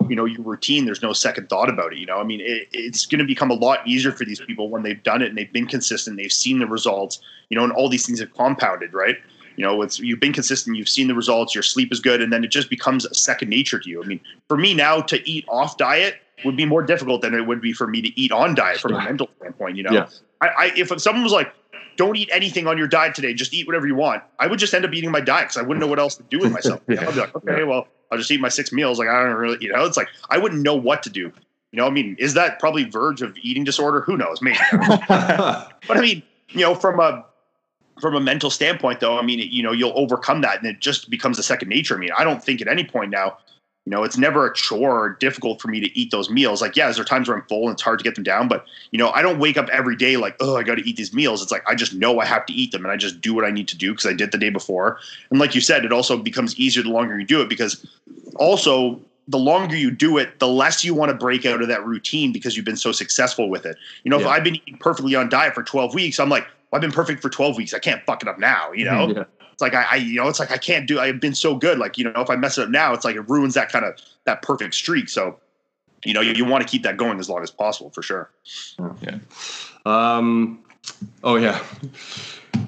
you 0.09 0.15
know, 0.15 0.25
your 0.25 0.41
routine. 0.41 0.85
There's 0.85 1.01
no 1.01 1.13
second 1.13 1.49
thought 1.49 1.69
about 1.69 1.93
it. 1.93 1.99
You 1.99 2.05
know, 2.05 2.17
I 2.17 2.23
mean, 2.23 2.41
it, 2.41 2.67
it's 2.71 3.05
going 3.05 3.19
to 3.19 3.25
become 3.25 3.51
a 3.51 3.55
lot 3.55 3.85
easier 3.87 4.11
for 4.11 4.25
these 4.25 4.39
people 4.39 4.69
when 4.69 4.83
they've 4.83 5.01
done 5.01 5.21
it 5.21 5.29
and 5.29 5.37
they've 5.37 5.51
been 5.51 5.67
consistent, 5.67 6.17
they've 6.17 6.31
seen 6.31 6.59
the 6.59 6.67
results, 6.67 7.19
you 7.49 7.57
know, 7.57 7.63
and 7.63 7.73
all 7.73 7.89
these 7.89 8.05
things 8.05 8.19
have 8.19 8.33
compounded, 8.33 8.93
right? 8.93 9.17
You 9.55 9.65
know, 9.65 9.81
it's 9.81 9.99
you've 9.99 10.19
been 10.19 10.33
consistent, 10.33 10.77
you've 10.77 10.89
seen 10.89 11.07
the 11.07 11.15
results, 11.15 11.53
your 11.53 11.63
sleep 11.63 11.91
is 11.91 11.99
good, 11.99 12.21
and 12.21 12.31
then 12.31 12.43
it 12.43 12.51
just 12.51 12.69
becomes 12.69 13.05
a 13.05 13.13
second 13.13 13.49
nature 13.49 13.79
to 13.79 13.89
you. 13.89 14.01
I 14.01 14.05
mean, 14.05 14.19
for 14.47 14.57
me 14.57 14.73
now 14.73 15.01
to 15.01 15.29
eat 15.29 15.45
off 15.49 15.77
diet 15.77 16.15
would 16.45 16.55
be 16.55 16.65
more 16.65 16.81
difficult 16.81 17.21
than 17.21 17.33
it 17.33 17.45
would 17.45 17.61
be 17.61 17.73
for 17.73 17.87
me 17.87 18.01
to 18.01 18.19
eat 18.19 18.31
on 18.31 18.55
diet 18.55 18.79
from 18.79 18.93
a 18.93 19.03
mental 19.03 19.29
standpoint. 19.37 19.77
You 19.77 19.83
know, 19.83 19.91
yeah. 19.91 20.07
I, 20.39 20.47
I 20.47 20.71
if 20.75 20.89
someone 21.01 21.23
was 21.23 21.33
like, 21.33 21.53
don't 21.97 22.15
eat 22.15 22.29
anything 22.31 22.67
on 22.67 22.77
your 22.77 22.87
diet 22.87 23.15
today. 23.15 23.33
Just 23.33 23.53
eat 23.53 23.67
whatever 23.67 23.85
you 23.85 23.95
want. 23.95 24.23
I 24.39 24.47
would 24.47 24.59
just 24.59 24.73
end 24.73 24.85
up 24.85 24.93
eating 24.93 25.11
my 25.11 25.21
diet 25.21 25.49
because 25.49 25.57
I 25.57 25.61
wouldn't 25.61 25.79
know 25.79 25.87
what 25.87 25.99
else 25.99 26.15
to 26.15 26.23
do 26.23 26.39
with 26.39 26.51
myself. 26.51 26.81
yeah. 26.87 27.07
I'd 27.07 27.13
be 27.13 27.19
like, 27.19 27.35
okay, 27.35 27.63
well, 27.63 27.87
I'll 28.11 28.17
just 28.17 28.29
eat 28.29 28.41
my 28.41 28.49
six 28.49 28.71
meals. 28.71 28.99
Like 28.99 29.07
I 29.07 29.23
don't 29.23 29.35
really, 29.35 29.57
you 29.61 29.71
know, 29.71 29.85
it's 29.85 29.97
like 29.97 30.09
I 30.29 30.37
wouldn't 30.37 30.61
know 30.61 30.75
what 30.75 31.01
to 31.03 31.09
do. 31.09 31.31
You 31.71 31.77
know, 31.77 31.87
I 31.87 31.89
mean, 31.89 32.17
is 32.19 32.33
that 32.33 32.59
probably 32.59 32.83
verge 32.83 33.21
of 33.21 33.35
eating 33.41 33.63
disorder? 33.63 34.01
Who 34.01 34.17
knows? 34.17 34.41
Maybe. 34.41 34.57
but 35.07 35.71
I 35.89 36.01
mean, 36.01 36.21
you 36.49 36.61
know, 36.61 36.75
from 36.75 36.99
a 36.99 37.25
from 38.01 38.15
a 38.15 38.19
mental 38.19 38.49
standpoint, 38.49 38.99
though, 38.99 39.17
I 39.17 39.21
mean, 39.21 39.39
you 39.39 39.63
know, 39.63 39.71
you'll 39.71 39.93
overcome 39.95 40.41
that, 40.41 40.57
and 40.57 40.67
it 40.67 40.81
just 40.81 41.09
becomes 41.09 41.39
a 41.39 41.43
second 41.43 41.69
nature. 41.69 41.95
I 41.95 41.99
mean, 41.99 42.11
I 42.17 42.23
don't 42.23 42.43
think 42.43 42.61
at 42.61 42.67
any 42.67 42.83
point 42.83 43.11
now 43.11 43.37
you 43.85 43.89
know, 43.89 44.03
it's 44.03 44.17
never 44.17 44.45
a 44.45 44.53
chore 44.53 45.05
or 45.05 45.09
difficult 45.09 45.59
for 45.59 45.67
me 45.67 45.79
to 45.79 45.99
eat 45.99 46.11
those 46.11 46.29
meals. 46.29 46.61
Like, 46.61 46.75
yeah, 46.75 46.91
there 46.91 47.01
are 47.01 47.05
times 47.05 47.27
where 47.27 47.35
I'm 47.35 47.43
full 47.45 47.63
and 47.63 47.73
it's 47.73 47.81
hard 47.81 47.97
to 47.97 48.03
get 48.03 48.13
them 48.13 48.23
down, 48.23 48.47
but 48.47 48.65
you 48.91 48.99
know, 48.99 49.09
I 49.09 49.23
don't 49.23 49.39
wake 49.39 49.57
up 49.57 49.69
every 49.69 49.95
day 49.95 50.17
like, 50.17 50.35
oh, 50.39 50.55
I 50.55 50.63
got 50.63 50.75
to 50.75 50.87
eat 50.87 50.97
these 50.97 51.13
meals. 51.13 51.41
It's 51.41 51.51
like 51.51 51.67
I 51.67 51.73
just 51.73 51.93
know 51.95 52.19
I 52.19 52.25
have 52.25 52.45
to 52.45 52.53
eat 52.53 52.71
them, 52.71 52.85
and 52.85 52.91
I 52.91 52.97
just 52.97 53.21
do 53.21 53.33
what 53.33 53.43
I 53.43 53.49
need 53.49 53.67
to 53.69 53.77
do 53.77 53.91
because 53.91 54.05
I 54.05 54.13
did 54.13 54.31
the 54.31 54.37
day 54.37 54.49
before. 54.49 54.99
And 55.31 55.39
like 55.39 55.55
you 55.55 55.61
said, 55.61 55.83
it 55.83 55.91
also 55.91 56.17
becomes 56.17 56.55
easier 56.59 56.83
the 56.83 56.89
longer 56.89 57.19
you 57.19 57.25
do 57.25 57.41
it 57.41 57.49
because 57.49 57.85
also 58.35 58.99
the 59.27 59.39
longer 59.39 59.75
you 59.75 59.89
do 59.89 60.17
it, 60.17 60.39
the 60.39 60.47
less 60.47 60.83
you 60.83 60.93
want 60.93 61.09
to 61.09 61.17
break 61.17 61.45
out 61.45 61.61
of 61.61 61.67
that 61.67 61.85
routine 61.85 62.31
because 62.31 62.55
you've 62.55 62.65
been 62.65 62.77
so 62.77 62.91
successful 62.91 63.49
with 63.49 63.65
it. 63.65 63.77
You 64.03 64.11
know, 64.11 64.19
yeah. 64.19 64.25
if 64.25 64.31
I've 64.31 64.43
been 64.43 64.55
eating 64.55 64.77
perfectly 64.77 65.15
on 65.15 65.29
diet 65.29 65.55
for 65.55 65.63
12 65.63 65.93
weeks, 65.93 66.19
I'm 66.19 66.29
like, 66.29 66.43
well, 66.43 66.77
I've 66.77 66.81
been 66.81 66.91
perfect 66.91 67.21
for 67.21 67.29
12 67.29 67.57
weeks. 67.57 67.73
I 67.73 67.79
can't 67.79 68.03
fuck 68.03 68.21
it 68.21 68.27
up 68.27 68.39
now, 68.39 68.71
you 68.71 68.85
know? 68.85 69.07
Yeah. 69.15 69.23
It's 69.61 69.73
like 69.73 69.85
I, 69.85 69.91
I, 69.91 69.95
you 69.97 70.15
know, 70.15 70.27
it's 70.27 70.39
like 70.39 70.51
I 70.51 70.57
can't 70.57 70.87
do. 70.87 70.99
I've 70.99 71.19
been 71.19 71.35
so 71.35 71.55
good. 71.55 71.77
Like 71.77 71.97
you 71.97 72.03
know, 72.03 72.19
if 72.21 72.29
I 72.29 72.35
mess 72.35 72.57
it 72.57 72.63
up 72.63 72.69
now, 72.69 72.93
it's 72.93 73.05
like 73.05 73.15
it 73.15 73.29
ruins 73.29 73.53
that 73.53 73.71
kind 73.71 73.85
of 73.85 73.95
that 74.23 74.41
perfect 74.41 74.73
streak. 74.73 75.07
So, 75.07 75.39
you 76.03 76.13
know, 76.13 76.21
you, 76.21 76.33
you 76.33 76.45
want 76.45 76.63
to 76.63 76.67
keep 76.67 76.81
that 76.83 76.97
going 76.97 77.19
as 77.19 77.29
long 77.29 77.43
as 77.43 77.51
possible 77.51 77.91
for 77.91 78.01
sure. 78.01 78.31
Yeah. 79.01 79.19
Um. 79.85 80.63
Oh 81.23 81.35
yeah. 81.35 81.63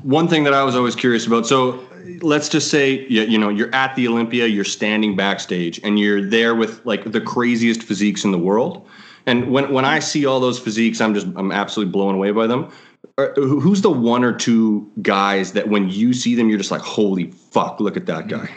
One 0.04 0.28
thing 0.28 0.44
that 0.44 0.54
I 0.54 0.64
was 0.64 0.76
always 0.76 0.96
curious 0.96 1.26
about. 1.26 1.48
So 1.48 1.84
let's 2.22 2.48
just 2.48 2.70
say 2.70 3.08
you, 3.08 3.24
you 3.24 3.40
know 3.40 3.50
you're 3.50 3.74
at 3.74 3.96
the 3.96 4.08
Olympia, 4.08 4.46
you're 4.46 4.64
standing 4.64 5.16
backstage, 5.16 5.80
and 5.84 5.98
you're 5.98 6.22
there 6.22 6.54
with 6.54 6.86
like 6.86 7.12
the 7.12 7.22
craziest 7.22 7.82
physiques 7.82 8.24
in 8.24 8.32
the 8.32 8.38
world. 8.38 8.88
And 9.26 9.52
when 9.52 9.74
when 9.74 9.86
I 9.86 9.98
see 9.98 10.28
all 10.28 10.40
those 10.40 10.60
physiques, 10.60 11.02
I'm 11.02 11.16
just 11.16 11.26
I'm 11.36 11.52
absolutely 11.52 11.92
blown 11.92 12.14
away 12.14 12.30
by 12.30 12.46
them 12.46 12.72
who's 13.18 13.82
the 13.82 13.92
one 13.92 14.24
or 14.24 14.34
two 14.34 14.90
guys 15.02 15.54
that 15.54 15.70
when 15.70 15.90
you 15.90 16.14
see 16.14 16.36
them, 16.36 16.50
you're 16.50 16.58
just 16.58 16.72
like, 16.72 16.82
holy 16.82 17.32
fuck, 17.32 17.80
look 17.80 17.96
at 17.96 18.06
that 18.08 18.28
guy? 18.28 18.50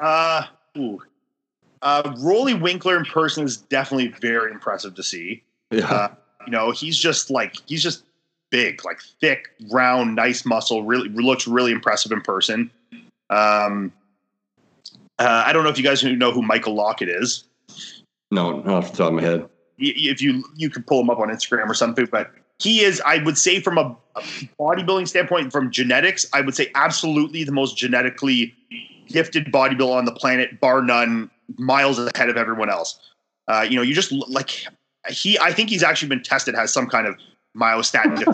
Uh, 0.00 0.44
ooh. 0.78 1.02
Uh, 1.82 2.02
Roelly 2.18 2.58
Winklaar 2.58 2.98
in 2.98 3.04
person 3.04 3.44
is 3.44 3.56
definitely 3.56 4.08
very 4.20 4.52
impressive 4.52 4.94
to 4.94 5.02
see. 5.02 5.42
Yeah. 5.70 5.86
Uh, 5.86 6.08
you 6.46 6.52
know, 6.52 6.70
he's 6.70 6.96
just 6.96 7.30
like, 7.30 7.56
he's 7.66 7.82
just 7.82 8.04
big, 8.50 8.84
like 8.84 9.00
thick, 9.20 9.48
round, 9.70 10.14
nice 10.14 10.44
muscle, 10.44 10.84
really 10.84 11.08
looks 11.08 11.46
really 11.46 11.72
impressive 11.72 12.12
in 12.12 12.20
person. 12.20 12.70
Um, 13.30 13.92
uh, 15.18 15.44
I 15.46 15.52
don't 15.52 15.64
know 15.64 15.70
if 15.70 15.78
you 15.78 15.84
guys 15.84 16.02
know 16.04 16.32
who 16.32 16.42
Michael 16.42 16.74
Lockett 16.74 17.08
is. 17.08 17.44
No, 18.30 18.60
not 18.60 18.66
off 18.68 18.90
the 18.92 18.98
top 18.98 19.08
of 19.08 19.14
my 19.14 19.22
head. 19.22 19.48
If 19.78 20.22
you 20.22 20.44
you 20.54 20.70
could 20.70 20.86
pull 20.86 21.00
him 21.00 21.10
up 21.10 21.18
on 21.18 21.28
Instagram 21.28 21.68
or 21.68 21.74
something, 21.74 22.06
but 22.06 22.30
he 22.58 22.80
is, 22.80 23.00
I 23.04 23.18
would 23.18 23.38
say, 23.38 23.60
from 23.60 23.78
a, 23.78 23.96
bodybuilding 24.60 25.08
standpoint, 25.08 25.52
from 25.52 25.70
genetics, 25.70 26.26
I 26.32 26.40
would 26.40 26.54
say 26.54 26.70
absolutely 26.74 27.44
the 27.44 27.52
most 27.52 27.76
genetically 27.76 28.54
gifted 29.08 29.46
bodybuilder 29.46 29.96
on 29.96 30.04
the 30.04 30.12
planet, 30.12 30.60
bar 30.60 30.82
none, 30.82 31.30
miles 31.58 31.98
ahead 31.98 32.28
of 32.28 32.36
everyone 32.36 32.70
else. 32.70 32.98
Uh, 33.48 33.66
you 33.68 33.76
know, 33.76 33.82
you 33.82 33.94
just 33.94 34.12
like 34.12 34.66
he. 35.08 35.38
I 35.38 35.52
think 35.52 35.68
he's 35.68 35.82
actually 35.82 36.08
been 36.08 36.22
tested 36.22 36.54
has 36.54 36.72
some 36.72 36.88
kind 36.88 37.06
of 37.06 37.16
myostatin 37.56 38.24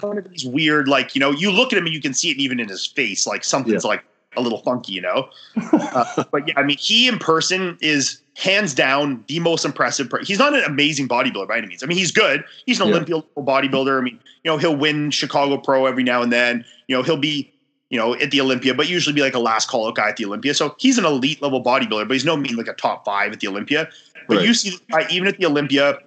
One 0.02 0.18
of 0.18 0.30
these 0.30 0.44
weird, 0.44 0.86
like 0.86 1.14
you 1.14 1.20
know, 1.20 1.30
you 1.30 1.50
look 1.50 1.72
at 1.72 1.78
him 1.78 1.86
and 1.86 1.94
you 1.94 2.00
can 2.00 2.14
see 2.14 2.30
it 2.30 2.36
even 2.36 2.60
in 2.60 2.68
his 2.68 2.86
face, 2.86 3.26
like 3.26 3.42
something's 3.42 3.84
yeah. 3.84 3.88
like 3.88 4.04
a 4.36 4.40
little 4.40 4.58
funky, 4.62 4.92
you 4.92 5.00
know. 5.00 5.28
Uh, 5.72 6.24
but 6.30 6.46
yeah, 6.46 6.54
I 6.56 6.62
mean, 6.62 6.76
he 6.78 7.08
in 7.08 7.18
person 7.18 7.76
is 7.80 8.20
hands 8.36 8.74
down 8.74 9.24
the 9.28 9.40
most 9.40 9.64
impressive. 9.64 10.10
Per- 10.10 10.24
he's 10.24 10.38
not 10.38 10.54
an 10.54 10.64
amazing 10.64 11.08
bodybuilder 11.08 11.48
by 11.48 11.58
any 11.58 11.66
means. 11.66 11.82
I 11.82 11.86
mean, 11.86 11.98
he's 11.98 12.10
good. 12.10 12.44
He's 12.66 12.80
an 12.80 12.88
yeah. 12.88 12.94
Olympia 12.94 13.22
bodybuilder. 13.36 13.98
I 13.98 14.02
mean, 14.02 14.18
you 14.42 14.50
know, 14.50 14.58
he'll 14.58 14.76
win 14.76 15.10
Chicago 15.10 15.56
Pro 15.56 15.86
every 15.86 16.02
now 16.02 16.22
and 16.22 16.32
then. 16.32 16.64
You 16.88 16.96
know, 16.96 17.02
he'll 17.02 17.16
be 17.16 17.52
you 17.90 17.98
know 17.98 18.14
at 18.14 18.30
the 18.30 18.40
Olympia, 18.40 18.74
but 18.74 18.88
usually 18.88 19.14
be 19.14 19.20
like 19.20 19.34
a 19.34 19.38
last 19.38 19.68
call 19.68 19.86
out 19.86 19.94
guy 19.94 20.08
at 20.08 20.16
the 20.16 20.24
Olympia. 20.24 20.54
So 20.54 20.74
he's 20.78 20.98
an 20.98 21.04
elite 21.04 21.40
level 21.40 21.62
bodybuilder, 21.62 22.08
but 22.08 22.12
he's 22.12 22.24
no 22.24 22.36
mean 22.36 22.56
like 22.56 22.68
a 22.68 22.74
top 22.74 23.04
five 23.04 23.32
at 23.32 23.40
the 23.40 23.48
Olympia. 23.48 23.88
But 24.26 24.38
right. 24.38 24.46
you 24.46 24.54
see, 24.54 24.78
even 25.10 25.28
at 25.28 25.38
the 25.38 25.46
Olympia 25.46 25.98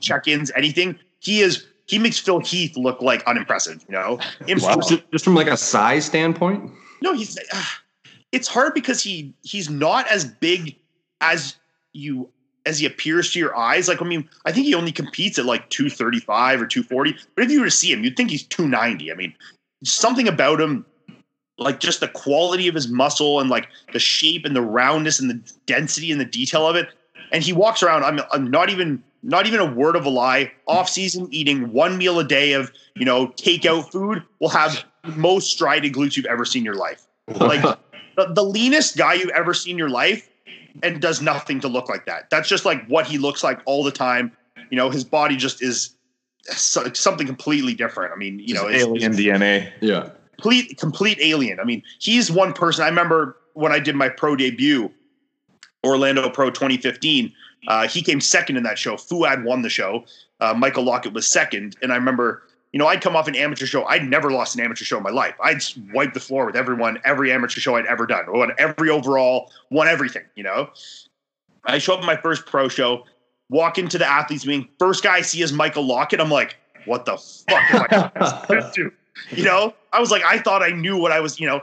check-ins, 0.00 0.50
anything, 0.56 0.98
he 1.20 1.40
is 1.40 1.66
he 1.86 1.98
makes 1.98 2.18
Phil 2.18 2.40
Heath 2.40 2.76
look 2.76 3.00
like 3.00 3.24
unimpressive. 3.26 3.84
You 3.88 3.94
know, 3.94 4.18
wow. 4.48 4.76
just 5.12 5.24
from 5.24 5.34
like 5.34 5.46
a 5.46 5.56
size 5.56 6.04
standpoint. 6.04 6.70
No, 7.00 7.14
he's. 7.14 7.38
Uh, 7.38 7.62
it's 8.32 8.48
hard 8.48 8.74
because 8.74 9.02
he 9.02 9.34
he's 9.42 9.70
not 9.70 10.06
as 10.08 10.24
big 10.24 10.76
as 11.20 11.56
you 11.92 12.28
as 12.64 12.78
he 12.78 12.86
appears 12.86 13.32
to 13.32 13.38
your 13.38 13.56
eyes. 13.56 13.88
Like, 13.88 14.00
I 14.00 14.04
mean, 14.04 14.28
I 14.44 14.52
think 14.52 14.66
he 14.66 14.74
only 14.74 14.92
competes 14.92 15.38
at 15.38 15.46
like 15.46 15.68
235 15.70 16.62
or 16.62 16.66
240. 16.66 17.16
But 17.34 17.44
if 17.44 17.50
you 17.50 17.60
were 17.60 17.66
to 17.66 17.70
see 17.70 17.92
him, 17.92 18.04
you'd 18.04 18.16
think 18.16 18.30
he's 18.30 18.44
290. 18.44 19.10
I 19.10 19.14
mean, 19.14 19.34
something 19.84 20.28
about 20.28 20.60
him, 20.60 20.86
like 21.58 21.80
just 21.80 22.00
the 22.00 22.08
quality 22.08 22.68
of 22.68 22.74
his 22.74 22.88
muscle 22.88 23.40
and 23.40 23.50
like 23.50 23.68
the 23.92 23.98
shape 23.98 24.44
and 24.44 24.54
the 24.54 24.62
roundness 24.62 25.20
and 25.20 25.30
the 25.30 25.40
density 25.66 26.10
and 26.12 26.20
the 26.20 26.24
detail 26.24 26.66
of 26.66 26.76
it. 26.76 26.88
And 27.32 27.42
he 27.42 27.52
walks 27.52 27.82
around. 27.82 28.04
I'm, 28.04 28.20
I'm 28.32 28.50
not 28.50 28.70
even 28.70 29.02
not 29.22 29.46
even 29.46 29.60
a 29.60 29.64
word 29.64 29.96
of 29.96 30.04
a 30.04 30.10
lie. 30.10 30.52
Off 30.66 30.88
season, 30.88 31.28
eating 31.30 31.72
one 31.72 31.96
meal 31.96 32.18
a 32.18 32.24
day 32.24 32.52
of 32.52 32.70
you 32.94 33.04
know 33.04 33.28
takeout 33.28 33.90
food 33.90 34.22
will 34.38 34.50
have 34.50 34.84
most 35.16 35.50
striated 35.50 35.94
glutes 35.94 36.16
you've 36.16 36.26
ever 36.26 36.44
seen 36.44 36.60
in 36.60 36.64
your 36.64 36.74
life. 36.74 37.06
Like 37.28 37.62
the, 38.16 38.32
the 38.32 38.42
leanest 38.42 38.96
guy 38.96 39.14
you've 39.14 39.30
ever 39.30 39.54
seen 39.54 39.72
in 39.72 39.78
your 39.78 39.88
life 39.88 40.28
and 40.82 41.00
does 41.00 41.20
nothing 41.20 41.60
to 41.60 41.68
look 41.68 41.88
like 41.88 42.06
that. 42.06 42.30
That's 42.30 42.48
just 42.48 42.64
like 42.64 42.86
what 42.86 43.06
he 43.06 43.18
looks 43.18 43.44
like 43.44 43.60
all 43.64 43.84
the 43.84 43.90
time. 43.90 44.32
You 44.70 44.76
know, 44.76 44.90
his 44.90 45.04
body 45.04 45.36
just 45.36 45.62
is 45.62 45.94
something 46.50 47.26
completely 47.26 47.74
different. 47.74 48.12
I 48.12 48.16
mean, 48.16 48.38
you 48.38 48.54
just 48.54 48.62
know, 48.62 48.68
alien 48.68 49.12
DNA. 49.12 49.70
Yeah. 49.80 50.10
Complete, 50.32 50.78
complete 50.78 51.18
alien. 51.20 51.60
I 51.60 51.64
mean, 51.64 51.82
he's 52.00 52.30
one 52.30 52.52
person. 52.52 52.84
I 52.84 52.88
remember 52.88 53.36
when 53.54 53.72
I 53.72 53.78
did 53.78 53.94
my 53.94 54.08
pro 54.08 54.34
debut, 54.34 54.90
Orlando 55.84 56.28
Pro 56.30 56.50
2015. 56.50 57.32
Uh, 57.68 57.86
he 57.86 58.02
came 58.02 58.20
second 58.20 58.56
in 58.56 58.64
that 58.64 58.78
show. 58.78 58.96
Fouad 58.96 59.44
won 59.44 59.62
the 59.62 59.68
show. 59.68 60.04
Uh, 60.40 60.52
Michael 60.52 60.82
Lockett 60.82 61.12
was 61.12 61.28
second, 61.28 61.76
and 61.82 61.92
I 61.92 61.96
remember 61.96 62.42
you 62.72 62.78
know, 62.78 62.86
I'd 62.86 63.02
come 63.02 63.14
off 63.14 63.28
an 63.28 63.36
amateur 63.36 63.66
show. 63.66 63.84
I'd 63.84 64.04
never 64.04 64.30
lost 64.30 64.54
an 64.54 64.62
amateur 64.62 64.84
show 64.84 64.96
in 64.96 65.02
my 65.02 65.10
life. 65.10 65.34
I'd 65.42 65.62
wipe 65.92 66.14
the 66.14 66.20
floor 66.20 66.46
with 66.46 66.56
everyone, 66.56 66.98
every 67.04 67.30
amateur 67.30 67.60
show 67.60 67.76
I'd 67.76 67.86
ever 67.86 68.06
done, 68.06 68.24
won 68.28 68.52
every 68.58 68.88
overall, 68.88 69.52
won 69.70 69.88
everything, 69.88 70.24
you 70.34 70.42
know. 70.42 70.70
I 71.64 71.78
show 71.78 71.94
up 71.94 72.00
at 72.00 72.06
my 72.06 72.16
first 72.16 72.46
pro 72.46 72.68
show, 72.68 73.04
walk 73.50 73.78
into 73.78 73.98
the 73.98 74.06
athletes 74.06 74.46
meeting. 74.46 74.68
First 74.78 75.04
guy 75.04 75.16
I 75.16 75.20
see 75.20 75.42
is 75.42 75.52
Michael 75.52 75.86
Lockett. 75.86 76.18
I'm 76.20 76.30
like, 76.30 76.56
what 76.86 77.04
the 77.04 77.16
fuck 77.18 77.92
am 77.92 78.10
I 78.14 78.70
do? 78.74 78.90
You 79.30 79.44
know, 79.44 79.74
I 79.92 80.00
was 80.00 80.10
like, 80.10 80.24
I 80.24 80.38
thought 80.38 80.62
I 80.62 80.70
knew 80.70 80.96
what 80.96 81.12
I 81.12 81.20
was, 81.20 81.38
you 81.38 81.46
know. 81.46 81.60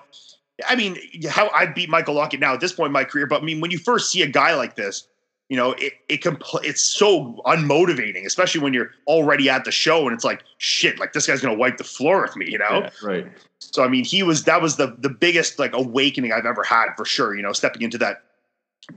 I 0.68 0.76
mean, 0.76 0.98
how 1.28 1.50
I 1.50 1.66
beat 1.66 1.90
Michael 1.90 2.14
Lockett 2.14 2.40
now 2.40 2.54
at 2.54 2.60
this 2.60 2.74
point 2.74 2.88
in 2.88 2.94
my 2.94 3.04
career, 3.04 3.26
but 3.26 3.42
I 3.42 3.46
mean, 3.46 3.62
when 3.62 3.72
you 3.72 3.80
first 3.80 4.12
see 4.12 4.22
a 4.22 4.28
guy 4.28 4.54
like 4.54 4.76
this, 4.76 5.08
you 5.50 5.58
know, 5.58 5.72
it, 5.74 5.94
it 6.08 6.22
compl- 6.22 6.64
it's 6.64 6.82
so 6.82 7.42
unmotivating, 7.46 8.26
especially 8.26 8.62
when 8.62 8.74
you're 8.74 8.92
already 9.08 9.50
at 9.50 9.66
the 9.66 9.72
show 9.72 10.08
and 10.08 10.14
it's 10.14 10.24
like, 10.24 10.44
shit, 10.60 11.00
like 11.00 11.14
this 11.14 11.26
guy's 11.26 11.42
gonna 11.42 11.58
wipe 11.58 11.78
the 11.78 11.84
floor 11.84 12.22
with 12.22 12.36
me, 12.36 12.50
you 12.50 12.60
know? 12.60 12.84
Yeah, 12.84 12.90
right. 13.04 13.28
So 13.60 13.84
I 13.84 13.88
mean, 13.88 14.06
he 14.06 14.24
was 14.24 14.44
that 14.44 14.62
was 14.62 14.78
the 14.78 14.96
the 15.00 15.10
biggest 15.10 15.60
like 15.60 15.74
awakening 15.74 16.32
I've 16.32 16.46
ever 16.46 16.64
had 16.64 16.94
for 16.96 17.04
sure. 17.04 17.36
You 17.36 17.42
know, 17.42 17.52
stepping 17.52 17.82
into 17.82 17.98
that 17.98 18.24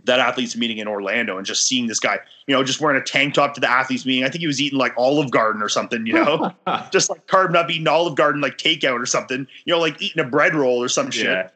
that 0.05 0.21
athletes 0.21 0.57
meeting 0.57 0.79
in 0.79 0.89
Orlando 0.89 1.37
and 1.37 1.47
just 1.47 1.67
seeing 1.67 1.87
this 1.87 2.01
guy, 2.01 2.19
you 2.47 2.55
know, 2.55 2.63
just 2.63 2.81
wearing 2.81 3.01
a 3.01 3.05
tank 3.05 3.35
top 3.35 3.55
to 3.55 3.61
the 3.61 3.71
athletes 3.71 4.07
meeting. 4.07 4.25
I 4.25 4.29
think 4.29 4.41
he 4.41 4.47
was 4.47 4.61
eating 4.61 4.79
like 4.79 4.95
Olive 4.97 5.31
Garden 5.31 5.63
or 5.63 5.69
something, 5.69 6.07
you 6.07 6.15
know, 6.15 6.53
just 6.91 7.11
like 7.11 7.27
carving 7.27 7.57
up 7.57 7.71
eating 7.71 7.89
Olive 7.89 8.15
Garden 8.15 8.41
like 8.41 8.59
takeout 8.59 9.01
or 9.01 9.07
something, 9.07 9.47
you 9.65 9.73
know, 9.73 9.81
like 9.81 10.01
eating 10.01 10.25
a 10.25 10.29
bread 10.29 10.55
roll 10.55 10.83
or 10.83 10.89
some 10.89 11.11
shit. 11.11 11.27
Yeah. 11.27 11.49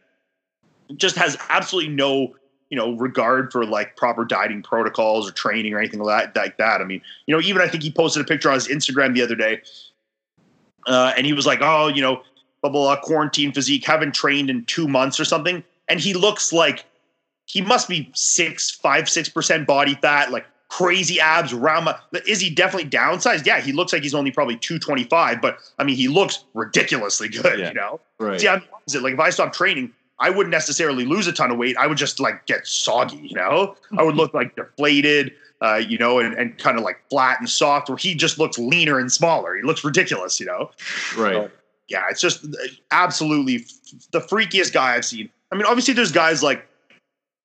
Just 0.97 1.17
has 1.17 1.37
absolutely 1.49 1.93
no, 1.93 2.35
you 2.71 2.77
know, 2.77 2.93
regard 2.97 3.53
for 3.53 3.65
like 3.65 3.97
proper 3.97 4.25
dieting 4.25 4.63
protocols 4.63 5.29
or 5.29 5.33
training 5.33 5.73
or 5.73 5.79
anything 5.79 6.01
like 6.01 6.35
that. 6.35 6.41
Like 6.41 6.57
that. 6.59 6.81
I 6.81 6.85
mean, 6.85 7.01
you 7.27 7.35
know, 7.35 7.41
even 7.41 7.63
I 7.63 7.69
think 7.69 7.83
he 7.83 7.91
posted 7.93 8.23
a 8.23 8.25
picture 8.25 8.49
on 8.49 8.55
his 8.55 8.69
Instagram 8.69 9.15
the 9.15 9.23
other 9.23 9.37
day, 9.37 9.61
uh, 10.87 11.13
and 11.17 11.27
he 11.27 11.33
was 11.33 11.47
like, 11.47 11.61
"Oh, 11.63 11.89
you 11.89 12.03
know, 12.03 12.17
blah 12.63 12.71
blah 12.71 12.95
blah, 12.95 13.01
quarantine 13.01 13.53
physique, 13.53 13.85
haven't 13.85 14.15
trained 14.15 14.51
in 14.51 14.65
two 14.65 14.89
months 14.89 15.19
or 15.21 15.25
something," 15.25 15.63
and 15.89 16.01
he 16.01 16.15
looks 16.15 16.53
like 16.53 16.85
he 17.47 17.61
must 17.61 17.89
be 17.89 18.11
six, 18.15 18.71
five, 18.71 19.09
six 19.09 19.29
percent 19.29 19.67
body 19.67 19.95
fat, 19.95 20.31
like 20.33 20.47
crazy 20.69 21.21
abs, 21.21 21.55
round. 21.55 21.89
Is 22.27 22.41
he 22.41 22.51
definitely 22.51 22.91
downsized? 22.91 23.47
Yeah, 23.47 23.61
he 23.61 23.73
looks 23.73 23.93
like 23.93 24.03
he's 24.03 24.15
only 24.15 24.31
probably 24.33 24.57
two 24.57 24.79
twenty 24.79 25.05
five, 25.05 25.41
but 25.41 25.59
I 25.79 25.85
mean, 25.85 25.97
he 25.97 26.09
looks 26.09 26.45
ridiculously 26.55 27.29
good. 27.29 27.59
Yeah. 27.59 27.69
You 27.69 27.75
know, 27.75 28.01
Right. 28.19 28.41
see, 28.41 28.49
I'm. 28.49 28.63
Like 29.01 29.15
if 29.15 29.21
I 29.21 29.31
stop 29.31 29.53
training, 29.53 29.93
I 30.19 30.31
wouldn't 30.31 30.51
necessarily 30.51 31.05
lose 31.05 31.27
a 31.27 31.33
ton 31.33 31.51
of 31.51 31.59
weight. 31.59 31.77
I 31.77 31.87
would 31.87 31.99
just 31.99 32.21
like 32.21 32.47
get 32.47 32.67
soggy. 32.67 33.19
You 33.19 33.37
know, 33.37 33.77
I 33.99 34.03
would 34.03 34.17
look 34.17 34.35
like 34.35 34.57
deflated. 34.57 35.33
Uh, 35.63 35.77
you 35.77 35.97
know, 35.97 36.19
and, 36.19 36.35
and 36.35 36.59
kind 36.59 36.77
of 36.77 36.85
like 36.85 36.99
flat 37.09 37.41
and 37.41 37.49
soft, 37.49 37.89
where 37.89 37.97
he 37.97 38.15
just 38.15 38.39
looks 38.39 38.59
leaner 38.59 38.99
and 38.99 39.11
smaller. 39.11 39.57
He 39.57 39.63
looks 39.63 39.83
ridiculous, 39.83 40.39
you 40.39 40.45
know? 40.45 40.71
right. 41.17 41.51
yeah, 41.89 42.05
it's 42.11 42.21
just 42.21 42.45
absolutely 42.91 43.57
f- 43.57 44.11
the 44.11 44.21
freakiest 44.21 44.75
guy 44.75 44.95
I've 44.95 45.07
seen. 45.07 45.31
I 45.51 45.57
mean, 45.57 45.65
obviously, 45.65 45.95
there's 45.95 46.13
guys 46.13 46.43
like, 46.43 46.67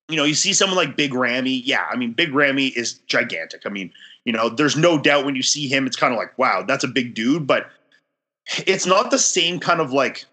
you 0.08 0.16
know, 0.16 0.24
you 0.24 0.34
see 0.34 0.52
someone 0.52 0.76
like 0.76 0.94
Big 0.94 1.14
Rammy. 1.14 1.62
Yeah, 1.64 1.86
I 1.90 1.96
mean, 1.96 2.12
Big 2.12 2.34
Rammy 2.34 2.68
is 2.68 2.94
gigantic. 3.06 3.62
I 3.64 3.70
mean, 3.70 3.90
you 4.24 4.32
know, 4.32 4.48
there's 4.50 4.76
no 4.76 4.98
doubt 4.98 5.24
when 5.24 5.34
you 5.34 5.42
see 5.42 5.66
him, 5.66 5.86
it's 5.86 5.96
kind 5.96 6.12
of 6.12 6.18
like, 6.18 6.36
wow, 6.38 6.62
that's 6.62 6.84
a 6.84 6.88
big 6.88 7.14
dude, 7.14 7.46
but 7.46 7.70
it's 8.66 8.84
not 8.84 9.10
the 9.10 9.18
same 9.18 9.58
kind 9.58 9.80
of 9.80 9.92
like, 9.92 10.26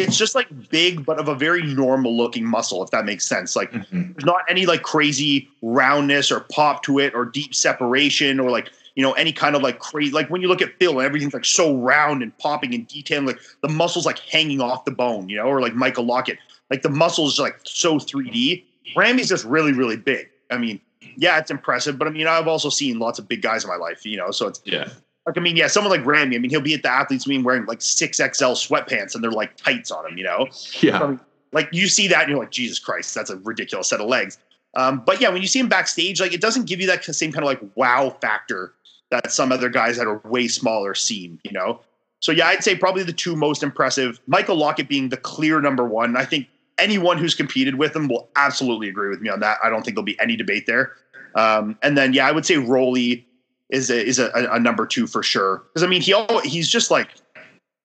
it's 0.00 0.16
just 0.16 0.34
like 0.34 0.48
big, 0.70 1.04
but 1.04 1.18
of 1.18 1.28
a 1.28 1.34
very 1.34 1.62
normal 1.62 2.16
looking 2.16 2.44
muscle, 2.44 2.82
if 2.82 2.90
that 2.90 3.04
makes 3.04 3.26
sense. 3.26 3.54
Like, 3.56 3.72
Mhm. 3.72 4.14
there's 4.14 4.24
not 4.24 4.42
any 4.48 4.66
like 4.66 4.82
crazy 4.82 5.48
roundness 5.62 6.30
or 6.30 6.40
pop 6.40 6.82
to 6.84 6.98
it 6.98 7.14
or 7.14 7.24
deep 7.24 7.54
separation 7.54 8.40
or 8.40 8.50
like 8.50 8.70
you 8.94 9.02
know 9.02 9.12
any 9.12 9.32
kind 9.32 9.54
of 9.54 9.62
like 9.62 9.78
crazy 9.78 10.10
like 10.12 10.28
when 10.28 10.42
you 10.42 10.48
look 10.48 10.60
at 10.60 10.70
Phil 10.80 10.98
and 10.98 11.06
everything's 11.06 11.32
like 11.34 11.44
so 11.44 11.76
round 11.76 12.20
and 12.22 12.36
popping 12.38 12.74
and 12.74 12.86
detailing 12.88 13.26
like 13.26 13.38
the 13.62 13.68
muscles 13.68 14.04
like 14.04 14.18
hanging 14.18 14.60
off 14.60 14.84
the 14.84 14.90
bone 14.90 15.28
you 15.28 15.36
know 15.36 15.44
or 15.44 15.60
like 15.60 15.74
Michael 15.74 16.04
Lockett 16.04 16.38
like 16.70 16.82
the 16.82 16.88
muscles 16.88 17.38
like 17.38 17.60
so 17.62 17.98
3D 17.98 18.64
Rammy's 18.96 19.28
just 19.28 19.44
really 19.44 19.72
really 19.72 19.96
big 19.96 20.28
I 20.50 20.58
mean 20.58 20.80
yeah 21.16 21.38
it's 21.38 21.50
impressive 21.50 21.96
but 21.96 22.08
I 22.08 22.10
mean 22.10 22.26
I've 22.26 22.48
also 22.48 22.70
seen 22.70 22.98
lots 22.98 23.20
of 23.20 23.28
big 23.28 23.40
guys 23.40 23.62
in 23.62 23.70
my 23.70 23.76
life 23.76 24.04
you 24.04 24.16
know 24.16 24.32
so 24.32 24.48
it's 24.48 24.60
Yeah. 24.64 24.88
Like 25.28 25.38
I 25.38 25.40
mean 25.40 25.56
yeah 25.56 25.66
someone 25.68 25.90
like 25.90 26.04
Rammy 26.06 26.36
I 26.36 26.38
mean 26.38 26.50
he'll 26.50 26.60
be 26.60 26.74
at 26.74 26.82
the 26.82 26.90
athletes 26.90 27.26
meeting 27.26 27.44
wearing 27.44 27.66
like 27.66 27.80
6XL 27.80 28.54
sweatpants 28.56 29.14
and 29.14 29.22
they're 29.22 29.30
like 29.30 29.56
tights 29.56 29.90
on 29.90 30.06
him 30.10 30.18
you 30.18 30.24
know 30.24 30.48
Yeah. 30.80 31.16
like 31.52 31.68
you 31.72 31.88
see 31.88 32.08
that 32.08 32.22
and 32.22 32.30
you're 32.30 32.38
like, 32.38 32.50
Jesus 32.50 32.78
Christ, 32.78 33.14
that's 33.14 33.30
a 33.30 33.36
ridiculous 33.36 33.88
set 33.88 34.00
of 34.00 34.06
legs. 34.08 34.38
Um, 34.76 35.02
but 35.06 35.20
yeah, 35.20 35.30
when 35.30 35.40
you 35.40 35.48
see 35.48 35.58
him 35.60 35.68
backstage, 35.68 36.20
like 36.20 36.34
it 36.34 36.40
doesn't 36.40 36.66
give 36.66 36.80
you 36.80 36.86
that 36.88 37.02
same 37.04 37.32
kind 37.32 37.42
of 37.44 37.46
like 37.48 37.60
wow 37.74 38.10
factor 38.20 38.74
that 39.10 39.32
some 39.32 39.50
other 39.52 39.68
guys 39.70 39.96
that 39.96 40.06
are 40.06 40.18
way 40.24 40.46
smaller 40.48 40.94
seem, 40.94 41.40
you 41.44 41.52
know? 41.52 41.80
So 42.20 42.32
yeah, 42.32 42.48
I'd 42.48 42.62
say 42.62 42.74
probably 42.76 43.02
the 43.02 43.12
two 43.12 43.34
most 43.34 43.62
impressive, 43.62 44.20
Michael 44.26 44.56
Lockett 44.56 44.88
being 44.88 45.08
the 45.08 45.16
clear 45.16 45.60
number 45.60 45.84
one. 45.84 46.16
I 46.16 46.24
think 46.26 46.48
anyone 46.76 47.16
who's 47.16 47.34
competed 47.34 47.76
with 47.76 47.96
him 47.96 48.08
will 48.08 48.28
absolutely 48.36 48.88
agree 48.88 49.08
with 49.08 49.20
me 49.20 49.30
on 49.30 49.40
that. 49.40 49.56
I 49.64 49.70
don't 49.70 49.82
think 49.82 49.94
there'll 49.96 50.04
be 50.04 50.18
any 50.20 50.36
debate 50.36 50.66
there. 50.66 50.92
Um, 51.34 51.78
and 51.82 51.96
then 51.96 52.12
yeah, 52.12 52.26
I 52.28 52.32
would 52.32 52.44
say 52.44 52.56
Roelly 52.56 53.24
is 53.70 53.90
a, 53.90 54.04
is 54.04 54.18
a, 54.18 54.30
a 54.34 54.58
number 54.58 54.86
two 54.86 55.06
for 55.06 55.22
sure. 55.22 55.62
Because 55.68 55.82
I 55.82 55.86
mean, 55.86 56.02
he 56.02 56.14
he's 56.44 56.68
just 56.68 56.90
like 56.90 57.08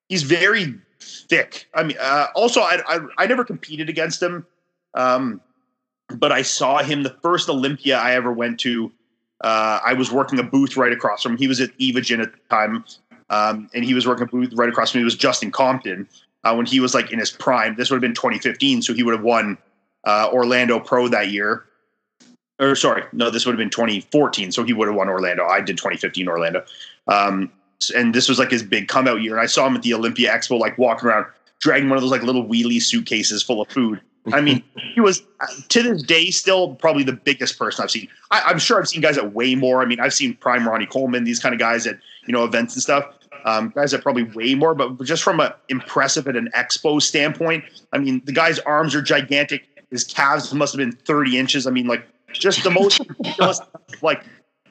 he's 0.10 0.24
very 0.24 0.74
thick. 1.02 1.68
I 1.74 1.84
mean, 1.84 1.98
uh, 2.00 2.28
also 2.36 2.62
I, 2.62 2.82
I 2.88 3.00
I 3.18 3.26
never 3.26 3.44
competed 3.44 3.90
against 3.90 4.22
him, 4.22 4.46
um, 4.94 5.42
but 6.10 6.32
I 6.32 6.42
saw 6.42 6.80
him 6.80 7.04
the 7.04 7.16
first 7.22 7.50
Olympia 7.50 7.98
I 7.98 8.14
ever 8.14 8.32
went 8.32 8.60
to. 8.62 8.92
Uh, 9.44 9.80
I 9.86 9.94
was 9.94 10.12
working 10.12 10.40
a 10.40 10.44
booth 10.44 10.78
right 10.78 10.94
across 10.94 11.24
from 11.24 11.34
him. 11.34 11.38
He 11.38 11.48
was 11.48 11.60
at 11.60 11.78
Evogen 11.78 12.22
at 12.22 12.32
the 12.32 12.40
time, 12.50 12.86
um, 13.30 13.70
and 13.74 13.84
he 13.84 13.94
was 13.94 14.08
working 14.08 14.24
a 14.24 14.28
booth 14.28 14.54
right 14.54 14.70
across 14.70 14.92
from 14.92 15.00
me. 15.00 15.02
It 15.02 15.06
was 15.06 15.16
Justin 15.16 15.52
Compton 15.52 16.08
uh, 16.44 16.54
when 16.54 16.66
he 16.66 16.80
was 16.80 16.94
like 16.94 17.12
in 17.12 17.20
his 17.20 17.32
prime. 17.32 17.76
This 17.76 17.90
would 17.90 17.98
have 17.98 18.02
been 18.02 18.14
2015, 18.14 18.82
so 18.82 18.94
he 18.94 19.04
would 19.04 19.14
have 19.14 19.24
won 19.24 19.58
uh, 20.06 20.30
Orlando 20.32 20.80
Pro 20.80 21.08
that 21.10 21.30
year. 21.30 21.66
Or 22.60 22.76
sorry, 22.76 23.04
no, 23.14 23.30
this 23.30 23.46
would 23.46 23.54
have 23.54 23.60
been 23.60 23.70
2014, 23.70 24.52
so 24.52 24.64
he 24.64 24.74
would 24.74 24.88
have 24.88 24.96
won 24.96 25.10
Orlando. 25.10 25.46
I 25.46 25.60
did 25.60 25.78
2015 25.78 26.28
Orlando. 26.28 26.64
Um, 27.08 27.52
and 27.96 28.14
this 28.14 28.30
was 28.30 28.40
like 28.40 28.52
his 28.52 28.64
big 28.64 28.88
come 28.88 29.08
out 29.08 29.22
year. 29.22 29.34
And 29.34 29.42
I 29.42 29.48
saw 29.48 29.68
him 29.68 29.76
at 29.76 29.82
the 29.82 29.94
Olympia 29.94 30.32
Expo, 30.32 30.60
like 30.60 30.78
walking 30.78 31.10
around, 31.10 31.26
dragging 31.60 31.90
one 31.90 31.98
of 31.98 32.04
those 32.04 32.12
like 32.12 32.24
little 32.24 32.46
wheelie 32.46 32.82
suitcases 32.82 33.44
full 33.44 33.62
of 33.62 33.70
food. 33.70 34.00
I 34.32 34.40
mean, 34.40 34.64
he 34.94 35.02
was 35.02 35.24
uh, 35.42 35.48
to 35.70 35.84
this 35.84 36.04
day 36.04 36.30
still 36.30 36.76
probably 36.76 37.04
the 37.04 37.14
biggest 37.14 37.58
person 37.58 37.84
I've 37.84 37.92
seen. 37.92 38.08
I, 38.32 38.44
I'm 38.46 38.60
sure 38.60 38.80
I've 38.80 38.88
seen 38.88 39.02
guys 39.02 39.18
at 39.18 39.34
way 39.34 39.56
more. 39.56 39.82
I 39.82 39.86
mean, 39.86 40.00
I've 40.00 40.14
seen 40.14 40.36
Prime 40.36 40.68
Ronnie 40.68 40.86
Coleman, 40.86 41.24
these 41.24 41.40
kind 41.40 41.54
of 41.54 41.60
guys 41.60 41.88
at 41.88 41.98
you 42.26 42.34
know 42.34 42.44
events 42.44 42.76
and 42.76 42.84
stuff. 42.84 43.06
Um, 43.46 43.74
guys 43.76 43.92
that 43.92 44.02
probably 44.02 44.24
way 44.24 44.56
more, 44.56 44.74
but 44.74 45.04
just 45.04 45.22
from 45.22 45.42
a 45.42 45.54
impressive 45.68 46.30
at 46.30 46.38
an 46.38 46.50
expo 46.56 47.02
standpoint, 47.02 47.66
I 47.92 47.98
mean, 47.98 48.22
the 48.24 48.32
guy's 48.32 48.60
arms 48.60 48.96
are 48.96 49.02
gigantic. 49.02 49.68
His 49.92 50.06
calves 50.06 50.54
must 50.54 50.74
have 50.74 50.78
been 50.78 50.94
30 50.94 51.38
inches. 51.38 51.68
I 51.68 51.72
mean, 51.72 51.86
like 51.86 52.08
just 52.34 52.64
the 52.64 52.72
most 52.72 53.00
ridiculous, 53.10 53.60
like 54.02 54.24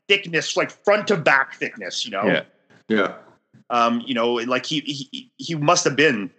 thickness, 0.08 0.56
like 0.56 0.70
front 0.70 1.08
to 1.08 1.16
back 1.16 1.54
thickness. 1.54 2.04
You 2.04 2.12
know, 2.12 2.24
Yeah. 2.24 2.42
Yeah. 2.88 3.14
um, 3.70 4.02
you 4.06 4.14
know, 4.14 4.34
like 4.34 4.66
he 4.66 4.80
he 4.80 5.30
he 5.38 5.54
must 5.54 5.84
have 5.84 5.96
been 5.96 6.30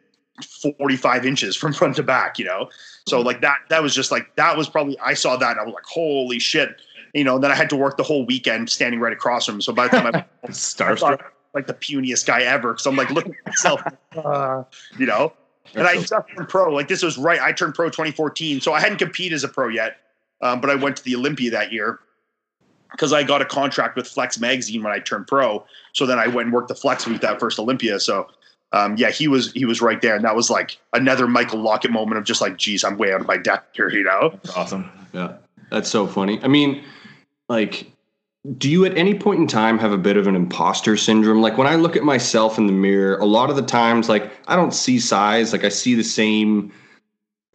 45 0.61 1.25
inches 1.25 1.55
from 1.55 1.73
front 1.73 1.95
to 1.97 2.03
back, 2.03 2.39
you 2.39 2.45
know. 2.45 2.69
So 3.07 3.21
like 3.21 3.41
that 3.41 3.57
that 3.69 3.81
was 3.83 3.93
just 3.93 4.11
like 4.11 4.35
that 4.35 4.57
was 4.57 4.67
probably 4.69 4.97
I 4.99 5.13
saw 5.13 5.35
that 5.37 5.51
and 5.51 5.59
I 5.59 5.63
was 5.63 5.73
like, 5.73 5.85
holy 5.85 6.39
shit. 6.39 6.81
You 7.13 7.23
know, 7.23 7.37
then 7.37 7.51
I 7.51 7.55
had 7.55 7.69
to 7.69 7.75
work 7.75 7.97
the 7.97 8.03
whole 8.03 8.25
weekend 8.25 8.69
standing 8.71 8.99
right 8.99 9.13
across 9.13 9.45
from 9.45 9.55
him. 9.55 9.61
So 9.61 9.71
by 9.71 9.87
the 9.87 9.97
time 9.97 10.07
I, 10.15 10.25
I 10.43 10.47
Starstruck. 10.47 10.99
thought 10.99 11.21
like 11.53 11.67
the 11.67 11.73
puniest 11.75 12.25
guy 12.25 12.41
ever. 12.41 12.73
Cause 12.73 12.85
I'm 12.87 12.95
like 12.95 13.11
looking 13.11 13.35
at 13.45 13.45
myself, 13.51 13.81
uh, 14.17 14.63
you 14.97 15.05
know. 15.05 15.33
And 15.75 15.87
I 15.87 15.93
just 15.95 16.11
turned 16.35 16.49
pro. 16.49 16.73
Like 16.73 16.87
this 16.87 17.03
was 17.03 17.17
right. 17.17 17.39
I 17.39 17.51
turned 17.51 17.75
pro 17.75 17.87
2014. 17.89 18.61
So 18.61 18.73
I 18.73 18.79
hadn't 18.79 18.97
competed 18.97 19.33
as 19.35 19.43
a 19.43 19.47
pro 19.47 19.67
yet. 19.69 19.97
Um, 20.41 20.61
but 20.61 20.69
I 20.69 20.75
went 20.75 20.97
to 20.97 21.03
the 21.03 21.15
Olympia 21.15 21.51
that 21.51 21.71
year 21.71 21.99
because 22.91 23.13
I 23.13 23.23
got 23.23 23.41
a 23.41 23.45
contract 23.45 23.95
with 23.95 24.07
Flex 24.07 24.39
Magazine 24.39 24.83
when 24.83 24.93
I 24.93 24.99
turned 24.99 25.27
pro. 25.27 25.65
So 25.93 26.05
then 26.05 26.19
I 26.19 26.27
went 26.27 26.47
and 26.47 26.53
worked 26.53 26.67
the 26.67 26.75
Flex 26.75 27.05
booth 27.05 27.21
that 27.21 27.39
first 27.39 27.59
Olympia. 27.59 27.99
So 27.99 28.27
um, 28.73 28.97
yeah, 28.97 29.11
he 29.11 29.27
was 29.27 29.51
he 29.53 29.65
was 29.65 29.81
right 29.81 30.01
there, 30.01 30.15
and 30.15 30.25
that 30.25 30.35
was 30.35 30.49
like 30.49 30.79
another 30.93 31.27
Michael 31.27 31.59
Lockett 31.59 31.91
moment 31.91 32.17
of 32.17 32.23
just 32.23 32.41
like, 32.41 32.57
geez, 32.57 32.83
I'm 32.83 32.97
way 32.97 33.13
out 33.13 33.21
of 33.21 33.27
my 33.27 33.37
depth 33.37 33.75
here, 33.75 33.89
you 33.89 34.03
know. 34.03 34.37
Awesome. 34.55 34.89
Yeah, 35.13 35.33
that's 35.69 35.89
so 35.89 36.07
funny. 36.07 36.39
I 36.41 36.47
mean, 36.47 36.83
like, 37.49 37.91
do 38.57 38.69
you 38.69 38.83
at 38.85 38.97
any 38.97 39.13
point 39.13 39.39
in 39.39 39.47
time 39.47 39.77
have 39.77 39.91
a 39.91 39.97
bit 39.97 40.17
of 40.17 40.25
an 40.25 40.35
imposter 40.35 40.97
syndrome? 40.97 41.39
Like, 41.39 41.55
when 41.55 41.67
I 41.67 41.75
look 41.75 41.95
at 41.95 42.03
myself 42.03 42.57
in 42.57 42.65
the 42.65 42.73
mirror, 42.73 43.17
a 43.17 43.25
lot 43.25 43.51
of 43.51 43.55
the 43.55 43.61
times, 43.61 44.09
like, 44.09 44.31
I 44.47 44.55
don't 44.55 44.73
see 44.73 44.99
size. 44.99 45.51
Like, 45.51 45.63
I 45.63 45.69
see 45.69 45.93
the 45.93 46.03
same 46.03 46.73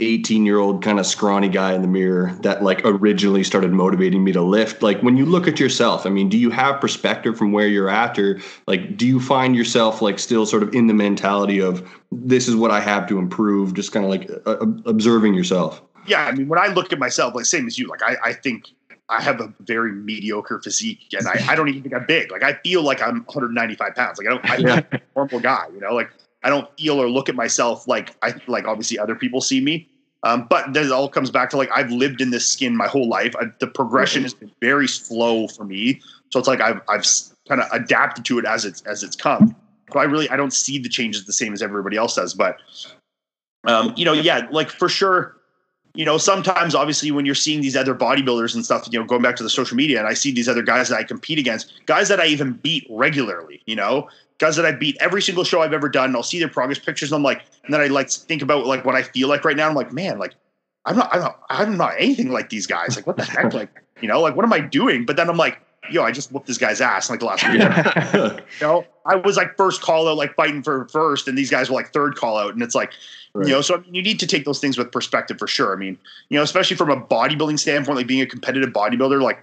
18 0.00 0.46
year 0.46 0.58
old 0.58 0.82
kind 0.82 1.00
of 1.00 1.06
scrawny 1.06 1.48
guy 1.48 1.72
in 1.72 1.82
the 1.82 1.88
mirror 1.88 2.36
that, 2.42 2.62
like, 2.62 2.80
originally 2.84 3.42
started 3.42 3.72
motivating 3.72 4.22
me 4.22 4.32
to 4.32 4.42
lift. 4.42 4.82
Like, 4.82 5.00
when 5.00 5.16
you 5.16 5.26
look 5.26 5.48
at 5.48 5.58
yourself, 5.58 6.06
I 6.06 6.10
mean, 6.10 6.28
do 6.28 6.38
you 6.38 6.50
have 6.50 6.80
perspective 6.80 7.36
from 7.36 7.52
where 7.52 7.66
you're 7.66 7.88
at? 7.88 8.18
Or, 8.18 8.40
like, 8.66 8.96
do 8.96 9.06
you 9.06 9.20
find 9.20 9.56
yourself, 9.56 10.00
like, 10.00 10.18
still 10.18 10.46
sort 10.46 10.62
of 10.62 10.72
in 10.74 10.86
the 10.86 10.94
mentality 10.94 11.60
of 11.60 11.88
this 12.10 12.48
is 12.48 12.56
what 12.56 12.70
I 12.70 12.80
have 12.80 13.06
to 13.08 13.18
improve, 13.18 13.74
just 13.74 13.92
kind 13.92 14.04
of 14.04 14.10
like 14.10 14.30
uh, 14.46 14.66
observing 14.88 15.34
yourself? 15.34 15.82
Yeah, 16.06 16.24
I 16.24 16.32
mean, 16.32 16.48
when 16.48 16.58
I 16.58 16.68
look 16.68 16.92
at 16.92 16.98
myself, 16.98 17.34
like 17.34 17.44
same 17.44 17.66
as 17.66 17.78
you, 17.78 17.86
like 17.86 18.02
I, 18.02 18.16
I 18.24 18.32
think 18.32 18.68
I 19.08 19.22
have 19.22 19.40
a 19.40 19.52
very 19.60 19.92
mediocre 19.92 20.58
physique, 20.60 21.00
and 21.12 21.26
I, 21.28 21.52
I 21.52 21.54
don't 21.54 21.68
even 21.68 21.82
think 21.82 21.94
I'm 21.94 22.06
big. 22.06 22.30
Like 22.32 22.42
I 22.42 22.54
feel 22.64 22.82
like 22.82 23.02
I'm 23.02 23.24
195 23.24 23.94
pounds. 23.94 24.18
Like 24.18 24.26
I 24.26 24.30
don't, 24.30 24.50
I'm 24.50 24.86
a 24.92 25.00
normal 25.14 25.40
guy, 25.40 25.66
you 25.74 25.80
know. 25.80 25.94
Like 25.94 26.10
I 26.48 26.50
don't 26.50 26.66
feel 26.80 26.98
or 26.98 27.10
look 27.10 27.28
at 27.28 27.34
myself 27.34 27.86
like 27.86 28.16
I 28.22 28.32
like 28.46 28.66
obviously 28.66 28.98
other 28.98 29.14
people 29.14 29.42
see 29.42 29.60
me. 29.60 29.86
Um, 30.22 30.46
but 30.48 30.72
then 30.72 30.86
it 30.86 30.92
all 30.92 31.06
comes 31.06 31.30
back 31.30 31.50
to 31.50 31.58
like 31.58 31.68
I've 31.74 31.90
lived 31.90 32.22
in 32.22 32.30
this 32.30 32.46
skin 32.46 32.74
my 32.74 32.88
whole 32.88 33.06
life. 33.06 33.36
I, 33.38 33.48
the 33.60 33.66
progression 33.66 34.22
has 34.22 34.32
been 34.32 34.50
very 34.58 34.88
slow 34.88 35.46
for 35.48 35.64
me, 35.64 36.00
so 36.30 36.38
it's 36.38 36.48
like 36.48 36.62
I've 36.62 36.80
I've 36.88 37.04
kind 37.46 37.60
of 37.60 37.68
adapted 37.70 38.24
to 38.24 38.38
it 38.38 38.46
as 38.46 38.64
it's 38.64 38.80
as 38.82 39.02
it's 39.02 39.14
come. 39.14 39.54
So 39.92 39.98
I 39.98 40.04
really 40.04 40.26
I 40.30 40.38
don't 40.38 40.54
see 40.54 40.78
the 40.78 40.88
changes 40.88 41.26
the 41.26 41.34
same 41.34 41.52
as 41.52 41.60
everybody 41.60 41.98
else 41.98 42.14
does. 42.14 42.32
But 42.32 42.56
um, 43.64 43.92
you 43.94 44.06
know, 44.06 44.14
yeah, 44.14 44.48
like 44.50 44.70
for 44.70 44.88
sure, 44.88 45.36
you 45.92 46.06
know, 46.06 46.16
sometimes 46.16 46.74
obviously 46.74 47.10
when 47.10 47.26
you're 47.26 47.34
seeing 47.34 47.60
these 47.60 47.76
other 47.76 47.94
bodybuilders 47.94 48.54
and 48.54 48.64
stuff, 48.64 48.88
you 48.90 48.98
know, 48.98 49.04
going 49.04 49.20
back 49.20 49.36
to 49.36 49.42
the 49.42 49.50
social 49.50 49.76
media, 49.76 49.98
and 49.98 50.08
I 50.08 50.14
see 50.14 50.32
these 50.32 50.48
other 50.48 50.62
guys 50.62 50.88
that 50.88 50.96
I 50.96 51.04
compete 51.04 51.38
against, 51.38 51.84
guys 51.84 52.08
that 52.08 52.20
I 52.20 52.26
even 52.26 52.54
beat 52.54 52.86
regularly, 52.88 53.60
you 53.66 53.76
know, 53.76 54.08
guys 54.39 54.56
that 54.56 54.65
I 54.65 54.73
beat 54.73 54.97
every 55.01 55.20
single 55.20 55.44
show 55.44 55.62
I've 55.62 55.73
ever 55.73 55.89
done. 55.89 56.06
And 56.06 56.16
I'll 56.16 56.23
see 56.23 56.39
their 56.39 56.48
progress 56.48 56.78
pictures. 56.78 57.12
And 57.12 57.16
I'm 57.16 57.23
like, 57.23 57.43
and 57.65 57.74
then 57.74 57.81
I 57.81 57.89
like 57.89 58.10
think 58.10 58.43
about 58.43 58.66
like 58.66 58.85
what 58.85 58.94
I 58.94 59.02
feel 59.02 59.28
like 59.28 59.44
right 59.44 59.56
now. 59.56 59.69
I'm 59.69 59.74
like, 59.74 59.93
man, 59.93 60.19
like 60.19 60.35
I'm 60.85 60.97
not, 60.97 61.12
I'm 61.12 61.20
not, 61.20 61.40
I'm 61.51 61.77
not 61.77 61.94
anything 61.98 62.31
like 62.31 62.48
these 62.48 62.66
guys. 62.66 62.97
Like, 62.97 63.06
what 63.06 63.16
the 63.16 63.24
heck? 63.24 63.52
Like, 63.52 63.70
you 64.01 64.09
know, 64.09 64.20
like 64.20 64.36
what 64.36 64.44
am 64.44 64.52
I 64.52 64.60
doing? 64.60 65.05
But 65.05 65.16
then 65.16 65.28
I'm 65.28 65.36
like, 65.36 65.60
yo, 65.90 66.02
I 66.02 66.12
just 66.12 66.32
whooped 66.32 66.47
this 66.47 66.59
guy's 66.59 66.81
ass 66.81 67.09
in 67.09 67.15
like 67.15 67.20
the 67.20 67.27
last 67.27 67.48
week. 67.48 68.43
you 68.60 68.66
know, 68.66 68.85
I 69.06 69.16
was 69.16 69.36
like 69.36 69.56
first 69.56 69.81
call 69.81 70.09
out, 70.09 70.16
like 70.16 70.35
fighting 70.35 70.62
for 70.62 70.89
first, 70.89 71.28
and 71.28 71.36
these 71.36 71.51
guys 71.51 71.70
were 71.70 71.77
like 71.77 71.93
third 71.93 72.16
call 72.16 72.36
out, 72.36 72.55
and 72.55 72.62
it's 72.62 72.74
like, 72.74 72.93
right. 73.35 73.47
you 73.47 73.52
know, 73.52 73.60
so 73.60 73.77
I 73.77 73.81
mean, 73.81 73.94
you 73.94 74.02
need 74.02 74.20
to 74.20 74.27
take 74.27 74.44
those 74.44 74.60
things 74.60 74.78
with 74.78 74.93
perspective 74.93 75.39
for 75.39 75.47
sure. 75.47 75.73
I 75.73 75.77
mean, 75.77 75.98
you 76.28 76.39
know, 76.39 76.43
especially 76.43 76.77
from 76.77 76.90
a 76.90 77.01
bodybuilding 77.01 77.59
standpoint, 77.59 77.97
like 77.97 78.06
being 78.06 78.23
a 78.23 78.27
competitive 78.27 78.70
bodybuilder, 78.70 79.20
like 79.20 79.43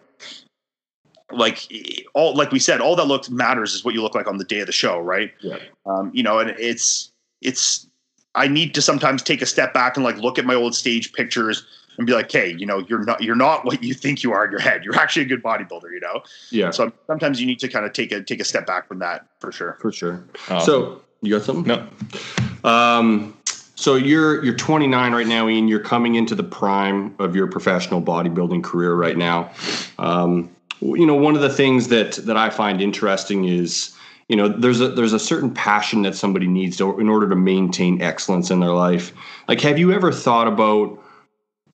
like 1.37 1.71
all 2.13 2.35
like 2.35 2.51
we 2.51 2.59
said, 2.59 2.81
all 2.81 2.95
that 2.95 3.05
looks 3.05 3.29
matters 3.29 3.73
is 3.73 3.83
what 3.83 3.93
you 3.93 4.01
look 4.01 4.15
like 4.15 4.27
on 4.27 4.37
the 4.37 4.43
day 4.43 4.59
of 4.59 4.67
the 4.67 4.73
show, 4.73 4.99
right? 4.99 5.31
Yeah. 5.41 5.57
Um, 5.85 6.11
you 6.13 6.23
know, 6.23 6.39
and 6.39 6.51
it's 6.51 7.11
it's 7.41 7.87
I 8.35 8.47
need 8.47 8.73
to 8.75 8.81
sometimes 8.81 9.21
take 9.21 9.41
a 9.41 9.45
step 9.45 9.73
back 9.73 9.97
and 9.97 10.03
like 10.03 10.17
look 10.17 10.37
at 10.37 10.45
my 10.45 10.55
old 10.55 10.75
stage 10.75 11.13
pictures 11.13 11.65
and 11.97 12.05
be 12.05 12.13
like, 12.13 12.31
hey, 12.31 12.53
you 12.57 12.65
know, 12.65 12.79
you're 12.87 13.03
not 13.03 13.21
you're 13.21 13.35
not 13.35 13.65
what 13.65 13.83
you 13.83 13.93
think 13.93 14.23
you 14.23 14.31
are 14.31 14.45
in 14.45 14.51
your 14.51 14.59
head. 14.59 14.83
You're 14.83 14.95
actually 14.97 15.23
a 15.23 15.27
good 15.27 15.43
bodybuilder, 15.43 15.91
you 15.91 15.99
know. 16.01 16.21
Yeah. 16.49 16.71
So 16.71 16.91
sometimes 17.07 17.39
you 17.39 17.47
need 17.47 17.59
to 17.59 17.67
kind 17.67 17.85
of 17.85 17.93
take 17.93 18.11
a 18.11 18.21
take 18.21 18.39
a 18.39 18.45
step 18.45 18.65
back 18.65 18.87
from 18.87 18.99
that 18.99 19.27
for 19.39 19.51
sure. 19.51 19.77
For 19.81 19.91
sure. 19.91 20.25
So 20.63 21.01
you 21.21 21.37
got 21.37 21.45
something? 21.45 21.65
No. 21.65 22.69
Um. 22.69 23.37
So 23.75 23.95
you're 23.95 24.43
you're 24.43 24.55
29 24.55 25.13
right 25.13 25.27
now, 25.27 25.47
Iain. 25.47 25.67
You're 25.67 25.79
coming 25.79 26.15
into 26.15 26.33
the 26.33 26.43
prime 26.43 27.13
of 27.19 27.35
your 27.35 27.47
professional 27.47 28.01
bodybuilding 28.01 28.63
career 28.63 28.93
right 28.93 29.17
now. 29.17 29.51
Um, 29.99 30.54
you 30.93 31.05
know, 31.05 31.15
one 31.15 31.35
of 31.35 31.41
the 31.41 31.49
things 31.49 31.87
that 31.87 32.13
that 32.13 32.37
I 32.37 32.49
find 32.49 32.81
interesting 32.81 33.45
is 33.45 33.95
you 34.27 34.35
know 34.35 34.47
there's 34.47 34.81
a 34.81 34.89
there's 34.89 35.13
a 35.13 35.19
certain 35.19 35.53
passion 35.53 36.01
that 36.03 36.15
somebody 36.15 36.47
needs 36.47 36.77
to, 36.77 36.99
in 36.99 37.09
order 37.09 37.29
to 37.29 37.35
maintain 37.35 38.01
excellence 38.01 38.51
in 38.51 38.59
their 38.59 38.71
life. 38.71 39.13
Like, 39.47 39.61
have 39.61 39.79
you 39.79 39.91
ever 39.91 40.11
thought 40.11 40.47
about 40.47 41.01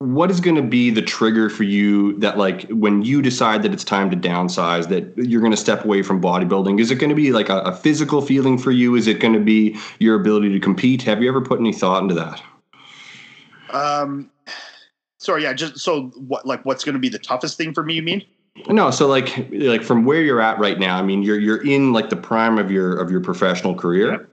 what 0.02 0.32
is 0.32 0.40
going 0.40 0.56
to 0.56 0.64
be 0.64 0.90
the 0.90 1.02
trigger 1.02 1.48
for 1.48 1.64
you 1.64 2.18
that 2.18 2.36
like 2.38 2.68
when 2.70 3.04
you 3.04 3.22
decide 3.22 3.62
that 3.62 3.72
it's 3.72 3.84
time 3.84 4.10
to 4.10 4.18
downsize 4.18 4.90
that 4.90 5.16
you're 5.16 5.42
going 5.42 5.52
to 5.52 5.58
step 5.58 5.86
away 5.86 6.02
from 6.02 6.20
bodybuilding? 6.20 6.80
Is 6.80 6.90
it 6.90 6.96
going 6.96 7.12
to 7.12 7.16
be 7.16 7.32
like 7.32 7.50
a, 7.50 7.60
a 7.60 7.76
physical 7.76 8.22
feeling 8.22 8.58
for 8.58 8.72
you? 8.72 8.96
Is 8.96 9.06
it 9.06 9.20
going 9.20 9.36
to 9.36 9.40
be 9.40 9.78
your 10.00 10.20
ability 10.20 10.52
to 10.54 10.60
compete? 10.60 11.04
Have 11.04 11.22
you 11.22 11.30
ever 11.30 11.40
put 11.40 11.60
any 11.60 11.72
thought 11.72 12.02
into 12.02 12.16
that? 12.16 12.42
Um 13.70 14.32
sorry 15.20 15.44
yeah 15.44 15.54
just 15.54 15.78
so 15.78 16.08
what 16.18 16.48
like 16.48 16.66
what's 16.66 16.84
going 16.84 16.94
to 16.94 17.00
be 17.00 17.08
the 17.08 17.20
toughest 17.20 17.56
thing 17.56 17.74
for 17.74 17.84
me 17.84 17.94
you 17.94 18.02
mean 18.02 18.26
no 18.68 18.92
so 18.92 19.08
like 19.08 19.48
like 19.52 19.84
from 19.84 20.06
where 20.06 20.22
you're 20.22 20.42
at 20.42 20.60
right 20.60 20.80
now 20.80 20.98
i 20.98 21.02
mean 21.02 21.24
you're 21.24 21.40
you're 21.40 21.66
in 21.66 21.94
like 21.94 22.10
the 22.10 22.16
prime 22.16 22.58
of 22.58 22.72
your 22.72 22.98
of 22.98 23.10
your 23.10 23.22
professional 23.22 23.74
career 23.74 24.30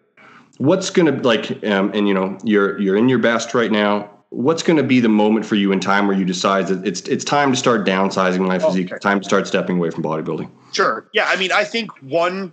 what's 0.59 0.91
going 0.91 1.07
to 1.07 1.23
like 1.23 1.51
um 1.65 1.91
and 1.95 2.09
you 2.09 2.15
know 2.15 2.37
you're 2.45 2.79
you're 2.81 2.97
in 2.97 3.09
your 3.09 3.19
best 3.19 3.55
right 3.55 3.71
now 3.71 4.11
what's 4.31 4.63
going 4.63 4.77
to 4.77 4.83
be 4.83 5.01
the 5.01 5.09
moment 5.09 5.47
for 5.47 5.55
you 5.55 5.73
in 5.73 5.81
time 5.81 6.07
where 6.07 6.17
you 6.17 6.25
decide 6.25 6.67
that 6.67 6.87
it's 6.87 7.01
it's 7.03 7.25
time 7.25 7.51
to 7.51 7.57
start 7.57 7.87
downsizing 7.87 8.47
my 8.47 8.59
physique, 8.59 8.93
okay. 8.93 8.99
time 8.99 9.21
to 9.21 9.25
start 9.25 9.47
stepping 9.47 9.79
away 9.79 9.91
from 9.91 10.03
bodybuilding? 10.03 10.51
Sure. 10.73 11.09
Yeah, 11.13 11.27
I 11.29 11.37
mean, 11.37 11.53
I 11.53 11.65
think 11.65 11.91
one 12.03 12.53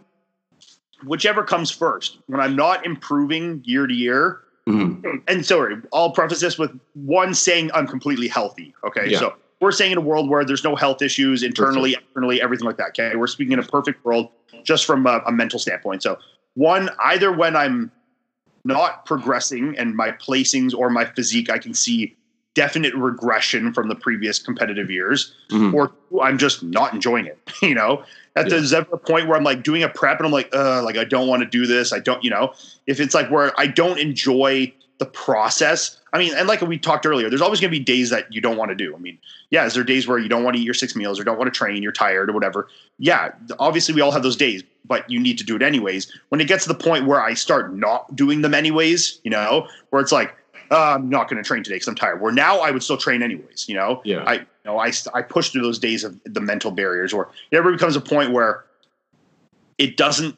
whichever 1.04 1.44
comes 1.44 1.70
first. 1.70 2.18
When 2.28 2.40
I'm 2.40 2.56
not 2.56 2.86
improving 2.86 3.62
year 3.66 3.88
to 3.88 3.94
year, 3.94 4.42
mm-hmm. 4.68 5.18
and 5.28 5.46
sorry, 5.46 5.78
I'll 5.94 6.12
preface 6.12 6.40
this 6.40 6.58
with 6.58 6.78
one 6.94 7.34
saying 7.34 7.72
I'm 7.74 7.88
completely 7.88 8.28
healthy. 8.28 8.74
Okay, 8.86 9.10
yeah. 9.10 9.20
so 9.20 9.36
we're 9.62 9.72
saying 9.72 9.94
in 9.94 9.98
a 9.98 10.02
world 10.02 10.30
where 10.30 10.44
there's 10.44 10.64
no 10.64 10.76
health 10.76 11.02
issues 11.02 11.44
internally, 11.44 11.94
externally, 11.94 12.42
everything 12.42 12.66
like 12.66 12.78
that. 12.78 12.90
Okay, 12.90 13.16
we're 13.16 13.28
speaking 13.28 13.54
in 13.54 13.60
a 13.60 13.64
perfect 13.64 14.04
world 14.04 14.30
just 14.64 14.86
from 14.86 15.06
a, 15.08 15.22
a 15.26 15.32
mental 15.32 15.60
standpoint. 15.60 16.04
So 16.04 16.18
one, 16.56 16.90
either 17.04 17.32
when 17.32 17.56
I'm 17.56 17.92
not 18.64 19.06
progressing 19.06 19.78
and 19.78 19.96
my 19.96 20.12
placings 20.12 20.74
or 20.74 20.90
my 20.90 21.06
physique, 21.06 21.50
I 21.50 21.60
can 21.60 21.74
see 21.74 22.16
definite 22.56 22.96
regression 22.96 23.74
from 23.74 23.90
the 23.90 23.96
previous 23.96 24.40
competitive 24.40 24.90
years, 24.90 25.36
mm-hmm. 25.52 25.76
or 25.76 25.92
I'm 26.22 26.38
just 26.38 26.64
not 26.64 26.94
enjoying 26.94 27.26
it. 27.28 27.38
You 27.62 27.74
know, 27.74 28.04
at 28.36 28.46
yeah. 28.46 28.50
there's 28.50 28.74
ever 28.74 28.98
point 28.98 29.28
where 29.28 29.38
I'm 29.38 29.44
like 29.44 29.64
doing 29.64 29.82
a 29.82 29.90
prep 29.90 30.20
and 30.20 30.28
I'm 30.28 30.32
like, 30.32 30.54
uh, 30.54 30.84
like 30.84 30.98
I 30.98 31.04
don't 31.04 31.28
want 31.28 31.42
to 31.42 31.50
do 31.50 31.66
this. 31.66 31.94
I 31.94 32.00
don't, 32.00 32.24
you 32.24 32.30
know, 32.30 32.54
if 32.86 33.00
it's 33.00 33.16
like 33.16 33.32
where 33.32 33.58
I 33.60 33.66
don't 33.66 33.98
enjoy 33.98 34.72
the 34.98 35.06
process. 35.06 36.00
I 36.14 36.18
mean, 36.18 36.34
and 36.36 36.48
like 36.48 36.62
we 36.62 36.78
talked 36.78 37.06
earlier, 37.06 37.30
there's 37.30 37.42
always 37.42 37.60
going 37.60 37.72
to 37.72 37.78
be 37.78 37.84
days 37.84 38.10
that 38.10 38.32
you 38.34 38.40
don't 38.40 38.58
want 38.58 38.70
to 38.70 38.76
do. 38.76 38.96
I 38.96 39.00
mean, 39.00 39.18
yeah, 39.50 39.66
is 39.66 39.74
there 39.74 39.84
days 39.84 40.08
where 40.08 40.18
you 40.18 40.30
don't 40.30 40.44
want 40.44 40.56
to 40.56 40.62
eat 40.62 40.66
your 40.66 40.74
six 40.74 40.96
meals 40.96 41.20
or 41.20 41.24
don't 41.24 41.38
want 41.38 41.54
to 41.54 41.58
train, 41.58 41.84
you're 41.84 41.92
tired 41.92 42.30
or 42.30 42.34
whatever? 42.34 42.70
Yeah, 42.98 43.34
obviously 43.60 43.94
we 43.94 44.02
all 44.02 44.12
have 44.12 44.24
those 44.24 44.38
days, 44.38 44.64
but 44.86 45.10
you 45.10 45.20
need 45.20 45.38
to 45.40 45.44
do 45.44 45.58
it 45.58 45.62
anyways. 45.62 46.12
When 46.30 46.40
it 46.40 46.48
gets 46.48 46.64
to 46.64 46.70
the 46.70 46.80
point 46.80 47.06
where 47.06 47.22
I 47.22 47.34
start 47.34 47.76
not 47.76 48.16
doing 48.16 48.42
them 48.42 48.54
anyways, 48.54 49.20
you 49.24 49.32
know, 49.32 49.68
where 49.90 50.02
it's 50.02 50.14
like, 50.14 50.34
uh, 50.72 50.96
I'm 50.96 51.10
not 51.10 51.30
going 51.30 51.42
to 51.44 51.48
train 51.48 51.64
today 51.64 51.76
because 51.76 51.88
I'm 51.88 51.96
tired. 51.96 52.22
Where 52.22 52.32
now 52.32 52.60
I 52.60 52.72
would 52.72 52.82
still 52.82 52.98
train 52.98 53.22
anyways, 53.22 53.68
you 53.68 53.76
know. 53.76 54.02
Yeah. 54.04 54.24
I, 54.26 54.34
you 54.34 54.46
know, 54.66 54.80
I 54.80 54.92
I 55.14 55.22
push 55.22 55.50
through 55.52 55.62
those 55.62 55.78
days 55.78 56.04
of 56.04 56.20
the 56.24 56.42
mental 56.42 56.72
barriers, 56.72 57.14
or 57.14 57.30
it 57.52 57.58
ever 57.58 57.72
becomes 57.72 57.96
a 57.96 58.02
point 58.02 58.32
where 58.32 58.66
it 59.78 59.96
doesn't 59.96 60.38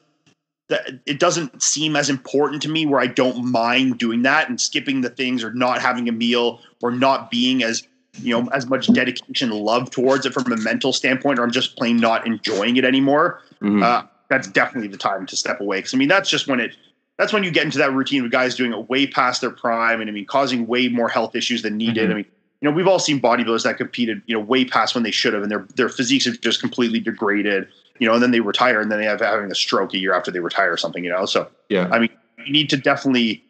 that 0.69 0.99
it 1.05 1.19
doesn't 1.19 1.61
seem 1.61 1.95
as 1.95 2.09
important 2.09 2.61
to 2.61 2.69
me 2.69 2.85
where 2.85 2.99
I 2.99 3.07
don't 3.07 3.51
mind 3.51 3.97
doing 3.97 4.23
that 4.23 4.49
and 4.49 4.59
skipping 4.59 5.01
the 5.01 5.09
things 5.09 5.43
or 5.43 5.53
not 5.53 5.81
having 5.81 6.09
a 6.09 6.11
meal 6.11 6.59
or 6.81 6.91
not 6.91 7.31
being 7.31 7.63
as 7.63 7.87
you 8.19 8.33
know 8.33 8.49
as 8.51 8.65
much 8.65 8.87
dedication 8.87 9.51
love 9.51 9.89
towards 9.91 10.25
it 10.25 10.33
from 10.33 10.51
a 10.51 10.57
mental 10.57 10.91
standpoint 10.91 11.39
or 11.39 11.43
I'm 11.43 11.51
just 11.51 11.77
plain 11.77 11.97
not 11.97 12.27
enjoying 12.27 12.77
it 12.77 12.85
anymore. 12.85 13.41
Mm-hmm. 13.61 13.83
Uh, 13.83 14.03
that's 14.29 14.47
definitely 14.47 14.89
the 14.89 14.97
time 14.97 15.25
to 15.27 15.35
step 15.37 15.61
away 15.61 15.77
because 15.77 15.93
I 15.93 15.97
mean 15.97 16.09
that's 16.09 16.29
just 16.29 16.47
when 16.47 16.59
it 16.59 16.75
that's 17.17 17.31
when 17.31 17.43
you 17.43 17.51
get 17.51 17.65
into 17.65 17.77
that 17.77 17.93
routine 17.93 18.25
of 18.25 18.31
guys 18.31 18.55
doing 18.55 18.73
it 18.73 18.89
way 18.89 19.07
past 19.07 19.41
their 19.41 19.51
prime 19.51 20.01
and 20.01 20.09
I 20.09 20.13
mean 20.13 20.25
causing 20.25 20.67
way 20.67 20.89
more 20.89 21.07
health 21.07 21.35
issues 21.35 21.61
than 21.61 21.77
needed. 21.77 22.05
Mm-hmm. 22.05 22.11
I 22.11 22.15
mean 22.15 22.25
you 22.61 22.69
know 22.69 22.75
we've 22.75 22.87
all 22.87 22.99
seen 22.99 23.19
bodybuilders 23.21 23.63
that 23.63 23.77
competed 23.77 24.21
you 24.25 24.35
know 24.35 24.41
way 24.41 24.65
past 24.65 24.95
when 24.95 25.03
they 25.03 25.11
should 25.11 25.33
have 25.33 25.43
and 25.43 25.51
their 25.51 25.67
their 25.75 25.89
physiques 25.89 26.25
have 26.25 26.41
just 26.41 26.59
completely 26.59 26.99
degraded 26.99 27.67
you 27.99 28.07
know, 28.07 28.13
and 28.13 28.23
then 28.23 28.31
they 28.31 28.39
retire 28.39 28.81
and 28.81 28.91
then 28.91 28.99
they 28.99 29.05
have 29.05 29.19
having 29.19 29.51
a 29.51 29.55
stroke 29.55 29.93
a 29.93 29.97
year 29.97 30.13
after 30.13 30.31
they 30.31 30.39
retire 30.39 30.71
or 30.71 30.77
something, 30.77 31.03
you 31.03 31.09
know. 31.09 31.25
So 31.25 31.49
yeah, 31.69 31.89
I 31.91 31.99
mean, 31.99 32.09
you 32.45 32.51
need 32.51 32.69
to 32.69 32.77
definitely, 32.77 33.43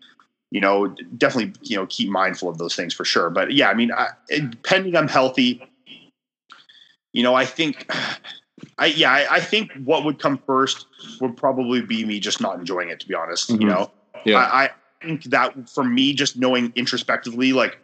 you 0.51 0.61
know, 0.61 0.95
definitely, 1.17 1.53
you 1.63 1.75
know, 1.75 1.85
keep 1.87 2.09
mindful 2.09 2.49
of 2.49 2.57
those 2.57 2.75
things 2.75 2.93
for 2.93 3.05
sure. 3.05 3.29
But 3.29 3.53
yeah, 3.53 3.69
I 3.69 3.73
mean, 3.73 3.91
I, 3.91 4.09
depending 4.29 4.95
on 4.95 5.07
healthy, 5.07 5.63
you 7.13 7.23
know, 7.23 7.35
I 7.35 7.45
think, 7.45 7.91
I 8.77 8.87
yeah, 8.87 9.11
I, 9.11 9.35
I, 9.35 9.39
think 9.39 9.71
what 9.85 10.03
would 10.03 10.19
come 10.19 10.39
first 10.45 10.87
would 11.21 11.37
probably 11.37 11.81
be 11.81 12.05
me 12.05 12.19
just 12.19 12.41
not 12.41 12.57
enjoying 12.57 12.89
it. 12.89 12.99
To 13.01 13.07
be 13.07 13.13
honest, 13.13 13.49
mm-hmm. 13.49 13.61
you 13.61 13.67
know, 13.67 13.91
yeah, 14.25 14.37
I, 14.37 14.63
I 14.65 14.69
think 15.01 15.25
that 15.25 15.69
for 15.69 15.83
me, 15.83 16.13
just 16.13 16.37
knowing 16.37 16.73
introspectively, 16.75 17.53
like, 17.53 17.79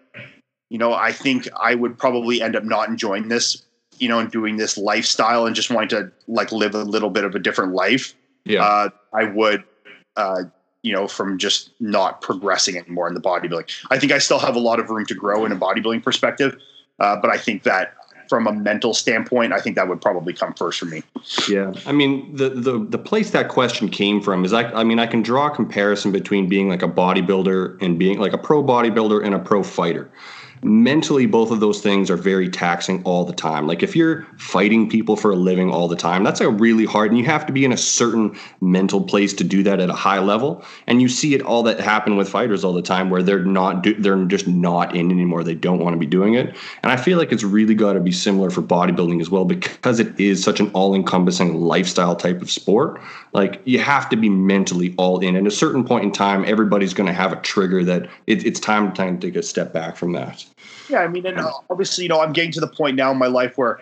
you 0.73 0.79
know, 0.79 0.91
I 0.91 1.11
think 1.11 1.47
I 1.55 1.75
would 1.75 1.99
probably 1.99 2.41
end 2.41 2.55
up 2.55 2.63
not 2.63 2.89
enjoying 2.89 3.27
this 3.27 3.63
you 3.99 4.09
know, 4.09 4.17
and 4.17 4.31
doing 4.31 4.57
this 4.57 4.75
lifestyle 4.75 5.45
and 5.45 5.55
just 5.55 5.69
wanting 5.69 5.89
to 5.89 6.11
like 6.27 6.51
live 6.51 6.73
a 6.73 6.83
little 6.83 7.11
bit 7.11 7.23
of 7.23 7.35
a 7.35 7.39
different 7.39 7.73
life, 7.73 8.15
yeah, 8.43 8.63
uh, 8.63 8.89
I 9.13 9.25
would, 9.25 9.63
uh, 10.17 10.45
you 10.81 10.91
know, 10.91 11.07
from 11.07 11.37
just 11.37 11.69
not 11.79 12.21
progressing 12.21 12.75
anymore 12.75 13.07
in 13.07 13.13
the 13.13 13.21
bodybuilding. 13.21 13.71
I 13.91 13.99
think 13.99 14.11
I 14.11 14.17
still 14.17 14.39
have 14.39 14.55
a 14.55 14.59
lot 14.59 14.79
of 14.79 14.89
room 14.89 15.05
to 15.05 15.13
grow 15.13 15.45
in 15.45 15.51
a 15.51 15.55
bodybuilding 15.55 16.03
perspective, 16.03 16.57
uh, 16.99 17.17
but 17.17 17.29
I 17.29 17.37
think 17.37 17.63
that 17.63 17.93
from 18.27 18.47
a 18.47 18.51
mental 18.51 18.95
standpoint, 18.95 19.53
I 19.53 19.59
think 19.59 19.75
that 19.75 19.87
would 19.87 20.01
probably 20.01 20.33
come 20.33 20.53
first 20.53 20.79
for 20.79 20.85
me. 20.85 21.03
Yeah, 21.47 21.71
I 21.85 21.91
mean 21.91 22.35
the 22.35 22.49
the 22.49 22.79
the 22.79 22.97
place 22.97 23.29
that 23.29 23.47
question 23.47 23.89
came 23.89 24.21
from 24.21 24.43
is 24.43 24.53
I 24.53 24.63
I 24.71 24.83
mean 24.83 24.99
I 24.99 25.05
can 25.05 25.21
draw 25.21 25.47
a 25.47 25.55
comparison 25.55 26.11
between 26.11 26.49
being 26.49 26.67
like 26.67 26.81
a 26.81 26.89
bodybuilder 26.89 27.81
and 27.81 27.99
being 27.99 28.19
like 28.19 28.33
a 28.33 28.37
pro 28.37 28.63
bodybuilder 28.63 29.23
and 29.23 29.35
a 29.35 29.39
pro 29.39 29.61
fighter 29.61 30.09
mentally 30.63 31.25
both 31.25 31.51
of 31.51 31.59
those 31.59 31.81
things 31.81 32.09
are 32.09 32.17
very 32.17 32.49
taxing 32.49 33.03
all 33.03 33.25
the 33.25 33.33
time. 33.33 33.67
Like 33.67 33.83
if 33.83 33.95
you're 33.95 34.25
fighting 34.37 34.89
people 34.89 35.15
for 35.15 35.31
a 35.31 35.35
living 35.35 35.71
all 35.71 35.87
the 35.87 35.95
time 35.95 36.23
that's 36.23 36.41
a 36.41 36.49
really 36.49 36.85
hard 36.85 37.11
and 37.11 37.19
you 37.19 37.25
have 37.25 37.45
to 37.45 37.53
be 37.53 37.65
in 37.65 37.71
a 37.71 37.77
certain 37.77 38.37
mental 38.61 39.01
place 39.01 39.33
to 39.33 39.43
do 39.43 39.63
that 39.63 39.79
at 39.79 39.89
a 39.89 39.93
high 39.93 40.19
level. 40.19 40.63
And 40.87 41.01
you 41.01 41.09
see 41.09 41.33
it 41.33 41.41
all 41.41 41.63
that 41.63 41.79
happen 41.79 42.15
with 42.15 42.29
fighters 42.29 42.63
all 42.63 42.73
the 42.73 42.81
time 42.81 43.09
where 43.09 43.23
they're 43.23 43.43
not 43.43 43.83
do, 43.83 43.93
they're 43.95 44.23
just 44.25 44.47
not 44.47 44.95
in 44.95 45.11
anymore. 45.11 45.43
They 45.43 45.55
don't 45.55 45.79
want 45.79 45.93
to 45.93 45.99
be 45.99 46.05
doing 46.05 46.35
it. 46.35 46.55
And 46.81 46.91
i 46.91 46.97
feel 46.97 47.17
like 47.17 47.31
it's 47.31 47.43
really 47.43 47.75
got 47.75 47.93
to 47.93 47.99
be 47.99 48.11
similar 48.11 48.49
for 48.49 48.61
bodybuilding 48.61 49.19
as 49.21 49.29
well 49.29 49.45
because 49.45 49.99
it 49.99 50.19
is 50.19 50.43
such 50.43 50.59
an 50.59 50.69
all-encompassing 50.71 51.55
lifestyle 51.55 52.15
type 52.15 52.41
of 52.41 52.49
sport. 52.49 53.01
Like 53.33 53.61
you 53.65 53.79
have 53.79 54.09
to 54.09 54.15
be 54.15 54.29
mentally 54.29 54.93
all 54.97 55.19
in. 55.19 55.35
At 55.35 55.47
a 55.47 55.51
certain 55.51 55.83
point 55.83 56.05
in 56.05 56.11
time 56.11 56.45
everybody's 56.45 56.93
going 56.93 57.07
to 57.07 57.13
have 57.13 57.33
a 57.33 57.37
trigger 57.37 57.83
that 57.83 58.09
it, 58.27 58.45
it's 58.45 58.59
time 58.59 58.93
to 58.93 59.17
take 59.17 59.35
a 59.35 59.43
step 59.43 59.73
back 59.73 59.97
from 59.97 60.13
that 60.13 60.45
yeah, 60.89 60.99
I 60.99 61.07
mean, 61.07 61.25
and 61.25 61.39
uh, 61.39 61.51
obviously, 61.69 62.03
you 62.03 62.09
know, 62.09 62.21
I'm 62.21 62.33
getting 62.33 62.51
to 62.53 62.59
the 62.59 62.67
point 62.67 62.95
now 62.95 63.11
in 63.11 63.17
my 63.17 63.27
life 63.27 63.57
where, 63.57 63.79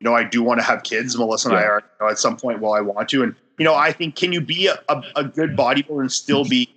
you 0.00 0.04
know, 0.04 0.14
I 0.14 0.24
do 0.24 0.42
want 0.42 0.60
to 0.60 0.64
have 0.64 0.82
kids. 0.82 1.16
Melissa 1.16 1.48
and 1.48 1.58
yeah. 1.58 1.62
I 1.62 1.66
are 1.66 1.78
you 1.80 2.06
know, 2.06 2.10
at 2.10 2.18
some 2.18 2.36
point 2.36 2.60
while 2.60 2.72
I 2.72 2.80
want 2.80 3.08
to, 3.10 3.22
and 3.22 3.34
you 3.58 3.64
know, 3.64 3.74
I 3.74 3.92
think 3.92 4.16
can 4.16 4.32
you 4.32 4.40
be 4.40 4.66
a, 4.66 4.78
a, 4.88 5.02
a 5.16 5.24
good 5.24 5.56
bodybuilder 5.56 6.00
and 6.00 6.12
still 6.12 6.44
be 6.44 6.68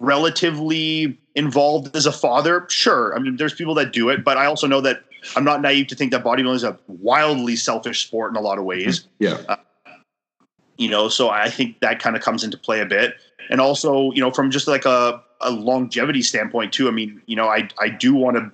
relatively 0.00 1.18
involved 1.34 1.94
as 1.94 2.06
a 2.06 2.12
father, 2.12 2.66
sure. 2.68 3.14
I 3.14 3.18
mean, 3.20 3.36
there's 3.36 3.54
people 3.54 3.74
that 3.74 3.92
do 3.92 4.08
it, 4.08 4.24
but 4.24 4.36
I 4.36 4.46
also 4.46 4.66
know 4.66 4.80
that 4.80 5.04
I'm 5.36 5.44
not 5.44 5.60
naive 5.60 5.86
to 5.88 5.94
think 5.94 6.10
that 6.12 6.24
bodybuilding 6.24 6.54
is 6.54 6.64
a 6.64 6.78
wildly 6.88 7.54
selfish 7.56 8.06
sport 8.06 8.32
in 8.32 8.36
a 8.36 8.40
lot 8.40 8.58
of 8.58 8.64
ways. 8.64 9.06
Yeah. 9.18 9.40
Uh, 9.48 9.56
you 10.78 10.88
know, 10.88 11.08
so 11.08 11.28
I 11.28 11.50
think 11.50 11.80
that 11.80 12.00
kind 12.00 12.16
of 12.16 12.22
comes 12.22 12.42
into 12.42 12.56
play 12.56 12.80
a 12.80 12.86
bit. 12.86 13.14
And 13.50 13.60
also, 13.60 14.10
you 14.12 14.20
know, 14.20 14.30
from 14.30 14.50
just 14.50 14.66
like 14.66 14.86
a, 14.86 15.22
a 15.42 15.50
longevity 15.50 16.22
standpoint 16.22 16.72
too, 16.72 16.88
I 16.88 16.90
mean, 16.90 17.20
you 17.26 17.36
know, 17.36 17.48
I, 17.48 17.68
I 17.78 17.90
do 17.90 18.14
want 18.14 18.38
to, 18.38 18.50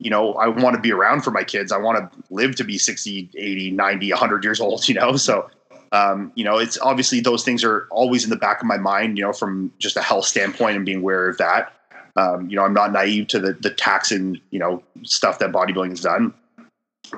you 0.00 0.10
know, 0.10 0.32
I 0.34 0.48
want 0.48 0.74
to 0.74 0.80
be 0.80 0.92
around 0.92 1.20
for 1.20 1.30
my 1.30 1.44
kids. 1.44 1.70
I 1.70 1.76
want 1.76 1.98
to 1.98 2.18
live 2.30 2.56
to 2.56 2.64
be 2.64 2.78
60, 2.78 3.30
80, 3.36 3.70
90, 3.70 4.10
100 4.10 4.44
years 4.44 4.60
old, 4.60 4.88
you 4.88 4.94
know? 4.94 5.16
So, 5.16 5.48
um, 5.92 6.32
you 6.34 6.44
know, 6.44 6.58
it's 6.58 6.78
obviously 6.80 7.20
those 7.20 7.44
things 7.44 7.62
are 7.62 7.86
always 7.90 8.24
in 8.24 8.30
the 8.30 8.36
back 8.36 8.60
of 8.60 8.66
my 8.66 8.78
mind, 8.78 9.18
you 9.18 9.24
know, 9.24 9.32
from 9.32 9.72
just 9.78 9.96
a 9.96 10.02
health 10.02 10.24
standpoint 10.24 10.76
and 10.76 10.86
being 10.86 10.98
aware 10.98 11.28
of 11.28 11.38
that. 11.38 11.72
Um, 12.16 12.48
you 12.48 12.56
know, 12.56 12.64
I'm 12.64 12.74
not 12.74 12.92
naive 12.92 13.28
to 13.28 13.38
the 13.38 13.52
the 13.52 13.70
taxing, 13.70 14.40
you 14.50 14.58
know, 14.58 14.82
stuff 15.04 15.38
that 15.38 15.52
bodybuilding 15.52 15.90
has 15.90 16.00
done. 16.00 16.34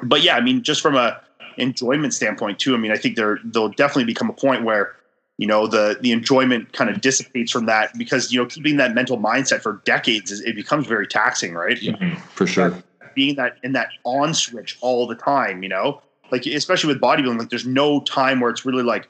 But 0.02 0.22
yeah, 0.22 0.36
I 0.36 0.40
mean, 0.40 0.62
just 0.62 0.82
from 0.82 0.96
a 0.96 1.18
enjoyment 1.56 2.14
standpoint 2.14 2.58
too. 2.58 2.74
I 2.74 2.78
mean, 2.78 2.92
I 2.92 2.96
think 2.96 3.16
there 3.16 3.38
there'll 3.44 3.70
definitely 3.70 4.04
become 4.04 4.28
a 4.28 4.34
point 4.34 4.64
where 4.64 4.94
you 5.38 5.46
know 5.46 5.66
the 5.66 5.98
the 6.00 6.12
enjoyment 6.12 6.72
kind 6.72 6.90
of 6.90 7.00
dissipates 7.00 7.50
from 7.50 7.66
that 7.66 7.96
because 7.96 8.32
you 8.32 8.38
know 8.40 8.46
keeping 8.46 8.76
that 8.76 8.94
mental 8.94 9.18
mindset 9.18 9.60
for 9.60 9.80
decades 9.84 10.30
is, 10.30 10.40
it 10.40 10.54
becomes 10.54 10.86
very 10.86 11.06
taxing, 11.06 11.54
right? 11.54 11.80
Yeah, 11.80 12.16
for 12.34 12.46
sure. 12.46 12.82
Being 13.14 13.36
that 13.36 13.58
in 13.62 13.72
that 13.72 13.88
on 14.04 14.34
switch 14.34 14.78
all 14.80 15.06
the 15.06 15.14
time, 15.14 15.62
you 15.62 15.68
know, 15.68 16.00
like 16.30 16.46
especially 16.46 16.92
with 16.92 17.00
bodybuilding, 17.00 17.38
like 17.38 17.50
there's 17.50 17.66
no 17.66 18.00
time 18.00 18.40
where 18.40 18.50
it's 18.50 18.64
really 18.64 18.82
like 18.82 19.08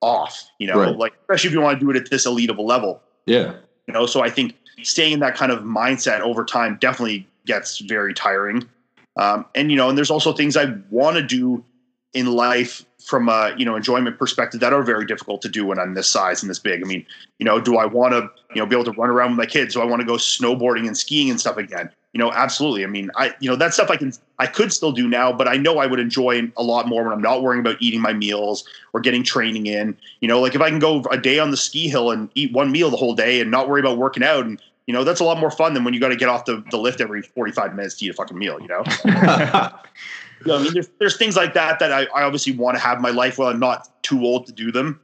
off, 0.00 0.48
you 0.58 0.66
know, 0.66 0.78
right. 0.78 0.96
like 0.96 1.14
especially 1.22 1.48
if 1.48 1.54
you 1.54 1.60
want 1.60 1.78
to 1.78 1.84
do 1.84 1.90
it 1.90 1.96
at 1.96 2.10
this 2.10 2.26
elite 2.26 2.50
of 2.50 2.58
a 2.58 2.62
level. 2.62 3.00
Yeah. 3.26 3.54
You 3.86 3.94
know, 3.94 4.06
so 4.06 4.22
I 4.22 4.30
think 4.30 4.56
staying 4.82 5.12
in 5.12 5.20
that 5.20 5.36
kind 5.36 5.52
of 5.52 5.60
mindset 5.60 6.20
over 6.20 6.44
time 6.44 6.78
definitely 6.80 7.28
gets 7.46 7.78
very 7.78 8.12
tiring. 8.12 8.68
Um, 9.16 9.46
and 9.54 9.70
you 9.70 9.76
know, 9.76 9.88
and 9.88 9.96
there's 9.96 10.10
also 10.10 10.32
things 10.32 10.56
I 10.56 10.74
want 10.90 11.16
to 11.16 11.22
do 11.22 11.64
in 12.12 12.26
life 12.26 12.84
from 13.04 13.28
a 13.28 13.54
you 13.56 13.64
know 13.64 13.76
enjoyment 13.76 14.18
perspective 14.18 14.60
that 14.60 14.72
are 14.72 14.82
very 14.82 15.04
difficult 15.04 15.42
to 15.42 15.48
do 15.48 15.66
when 15.66 15.78
I'm 15.78 15.94
this 15.94 16.08
size 16.08 16.42
and 16.42 16.50
this 16.50 16.58
big. 16.58 16.82
I 16.82 16.86
mean, 16.86 17.04
you 17.38 17.44
know, 17.44 17.60
do 17.60 17.76
I 17.76 17.84
want 17.84 18.12
to 18.12 18.30
you 18.54 18.60
know 18.60 18.66
be 18.66 18.74
able 18.74 18.84
to 18.84 18.92
run 18.92 19.10
around 19.10 19.32
with 19.32 19.38
my 19.38 19.46
kids? 19.46 19.74
Do 19.74 19.82
I 19.82 19.84
want 19.84 20.00
to 20.00 20.06
go 20.06 20.14
snowboarding 20.14 20.86
and 20.86 20.96
skiing 20.96 21.30
and 21.30 21.38
stuff 21.38 21.56
again? 21.56 21.90
You 22.12 22.18
know, 22.18 22.32
absolutely. 22.32 22.84
I 22.84 22.86
mean, 22.86 23.10
I 23.16 23.34
you 23.40 23.50
know 23.50 23.56
that 23.56 23.74
stuff 23.74 23.90
I 23.90 23.96
can 23.96 24.12
I 24.38 24.46
could 24.46 24.72
still 24.72 24.92
do 24.92 25.06
now, 25.06 25.32
but 25.32 25.46
I 25.46 25.56
know 25.56 25.78
I 25.78 25.86
would 25.86 26.00
enjoy 26.00 26.50
a 26.56 26.62
lot 26.62 26.88
more 26.88 27.04
when 27.04 27.12
I'm 27.12 27.22
not 27.22 27.42
worrying 27.42 27.60
about 27.60 27.76
eating 27.80 28.00
my 28.00 28.12
meals 28.12 28.64
or 28.94 29.00
getting 29.00 29.22
training 29.22 29.66
in. 29.66 29.96
You 30.20 30.28
know, 30.28 30.40
like 30.40 30.54
if 30.54 30.60
I 30.60 30.70
can 30.70 30.78
go 30.78 31.02
a 31.10 31.18
day 31.18 31.38
on 31.38 31.50
the 31.50 31.56
ski 31.56 31.88
hill 31.88 32.10
and 32.10 32.30
eat 32.34 32.52
one 32.52 32.72
meal 32.72 32.90
the 32.90 32.96
whole 32.96 33.14
day 33.14 33.40
and 33.40 33.50
not 33.50 33.68
worry 33.68 33.80
about 33.80 33.98
working 33.98 34.22
out 34.22 34.46
and 34.46 34.60
you 34.86 34.92
know, 34.92 35.02
that's 35.02 35.20
a 35.20 35.24
lot 35.24 35.38
more 35.38 35.50
fun 35.50 35.72
than 35.72 35.82
when 35.82 35.94
you 35.94 36.00
got 36.00 36.08
to 36.08 36.16
get 36.16 36.28
off 36.28 36.44
the, 36.44 36.62
the 36.70 36.76
lift 36.76 37.00
every 37.00 37.22
45 37.22 37.74
minutes 37.74 37.94
to 37.96 38.04
eat 38.04 38.10
a 38.10 38.12
fucking 38.12 38.38
meal, 38.38 38.60
you 38.60 38.68
know? 38.68 38.84
you 40.44 40.52
know 40.52 40.58
I 40.58 40.62
mean, 40.62 40.74
there's, 40.74 40.88
there's 40.98 41.16
things 41.16 41.36
like 41.36 41.54
that 41.54 41.78
that 41.78 41.92
I, 41.92 42.04
I 42.14 42.22
obviously 42.22 42.52
want 42.56 42.76
to 42.76 42.80
have 42.80 43.00
my 43.00 43.10
life 43.10 43.38
while 43.38 43.48
I'm 43.48 43.60
not 43.60 44.02
too 44.02 44.22
old 44.22 44.46
to 44.46 44.52
do 44.52 44.72
them. 44.72 45.00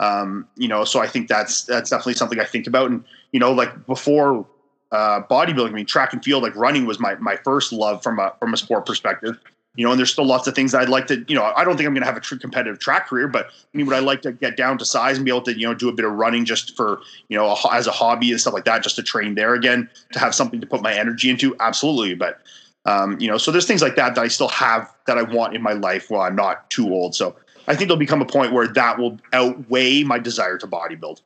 Um, 0.00 0.48
you 0.56 0.68
know, 0.68 0.84
so 0.84 1.00
I 1.00 1.06
think 1.06 1.28
that's, 1.28 1.64
that's 1.64 1.90
definitely 1.90 2.14
something 2.14 2.40
I 2.40 2.44
think 2.44 2.66
about. 2.66 2.90
And, 2.90 3.04
you 3.32 3.40
know, 3.40 3.52
like 3.52 3.86
before 3.86 4.46
uh, 4.90 5.22
bodybuilding, 5.22 5.70
I 5.70 5.72
mean, 5.72 5.86
track 5.86 6.12
and 6.12 6.24
field, 6.24 6.42
like 6.42 6.56
running 6.56 6.84
was 6.84 6.98
my, 6.98 7.14
my 7.16 7.36
first 7.36 7.72
love 7.72 8.02
from 8.02 8.18
a, 8.18 8.34
from 8.40 8.52
a 8.52 8.56
sport 8.56 8.86
perspective 8.86 9.38
you 9.76 9.84
know, 9.84 9.90
and 9.90 9.98
there's 9.98 10.12
still 10.12 10.24
lots 10.24 10.46
of 10.46 10.54
things 10.54 10.72
I'd 10.72 10.88
like 10.88 11.08
to, 11.08 11.24
you 11.26 11.34
know, 11.34 11.52
I 11.56 11.64
don't 11.64 11.76
think 11.76 11.86
I'm 11.86 11.94
going 11.94 12.02
to 12.02 12.06
have 12.06 12.16
a 12.16 12.20
true 12.20 12.38
competitive 12.38 12.78
track 12.78 13.08
career, 13.08 13.26
but 13.26 13.46
I 13.46 13.76
mean, 13.76 13.86
would 13.86 13.96
I 13.96 13.98
like 13.98 14.22
to 14.22 14.32
get 14.32 14.56
down 14.56 14.78
to 14.78 14.84
size 14.84 15.16
and 15.16 15.24
be 15.24 15.32
able 15.32 15.42
to, 15.42 15.58
you 15.58 15.66
know, 15.66 15.74
do 15.74 15.88
a 15.88 15.92
bit 15.92 16.04
of 16.04 16.12
running 16.12 16.44
just 16.44 16.76
for, 16.76 17.00
you 17.28 17.36
know, 17.36 17.46
a, 17.46 17.74
as 17.74 17.88
a 17.88 17.90
hobby 17.90 18.30
and 18.30 18.40
stuff 18.40 18.54
like 18.54 18.66
that, 18.66 18.84
just 18.84 18.96
to 18.96 19.02
train 19.02 19.34
there 19.34 19.54
again, 19.54 19.90
to 20.12 20.18
have 20.20 20.34
something 20.34 20.60
to 20.60 20.66
put 20.66 20.80
my 20.80 20.94
energy 20.94 21.28
into? 21.28 21.56
Absolutely. 21.58 22.14
But, 22.14 22.40
um, 22.86 23.18
you 23.18 23.28
know, 23.28 23.38
so 23.38 23.50
there's 23.50 23.66
things 23.66 23.82
like 23.82 23.96
that 23.96 24.14
that 24.14 24.20
I 24.20 24.28
still 24.28 24.48
have 24.48 24.92
that 25.06 25.18
I 25.18 25.22
want 25.22 25.54
in 25.54 25.62
my 25.62 25.72
life 25.72 26.10
while 26.10 26.22
I'm 26.22 26.36
not 26.36 26.68
too 26.70 26.92
old. 26.92 27.14
So 27.14 27.34
I 27.66 27.74
think 27.74 27.88
there'll 27.88 27.96
become 27.96 28.20
a 28.20 28.26
point 28.26 28.52
where 28.52 28.68
that 28.68 28.98
will 28.98 29.18
outweigh 29.32 30.04
my 30.04 30.18
desire 30.18 30.58
to 30.58 30.66
bodybuild. 30.66 31.20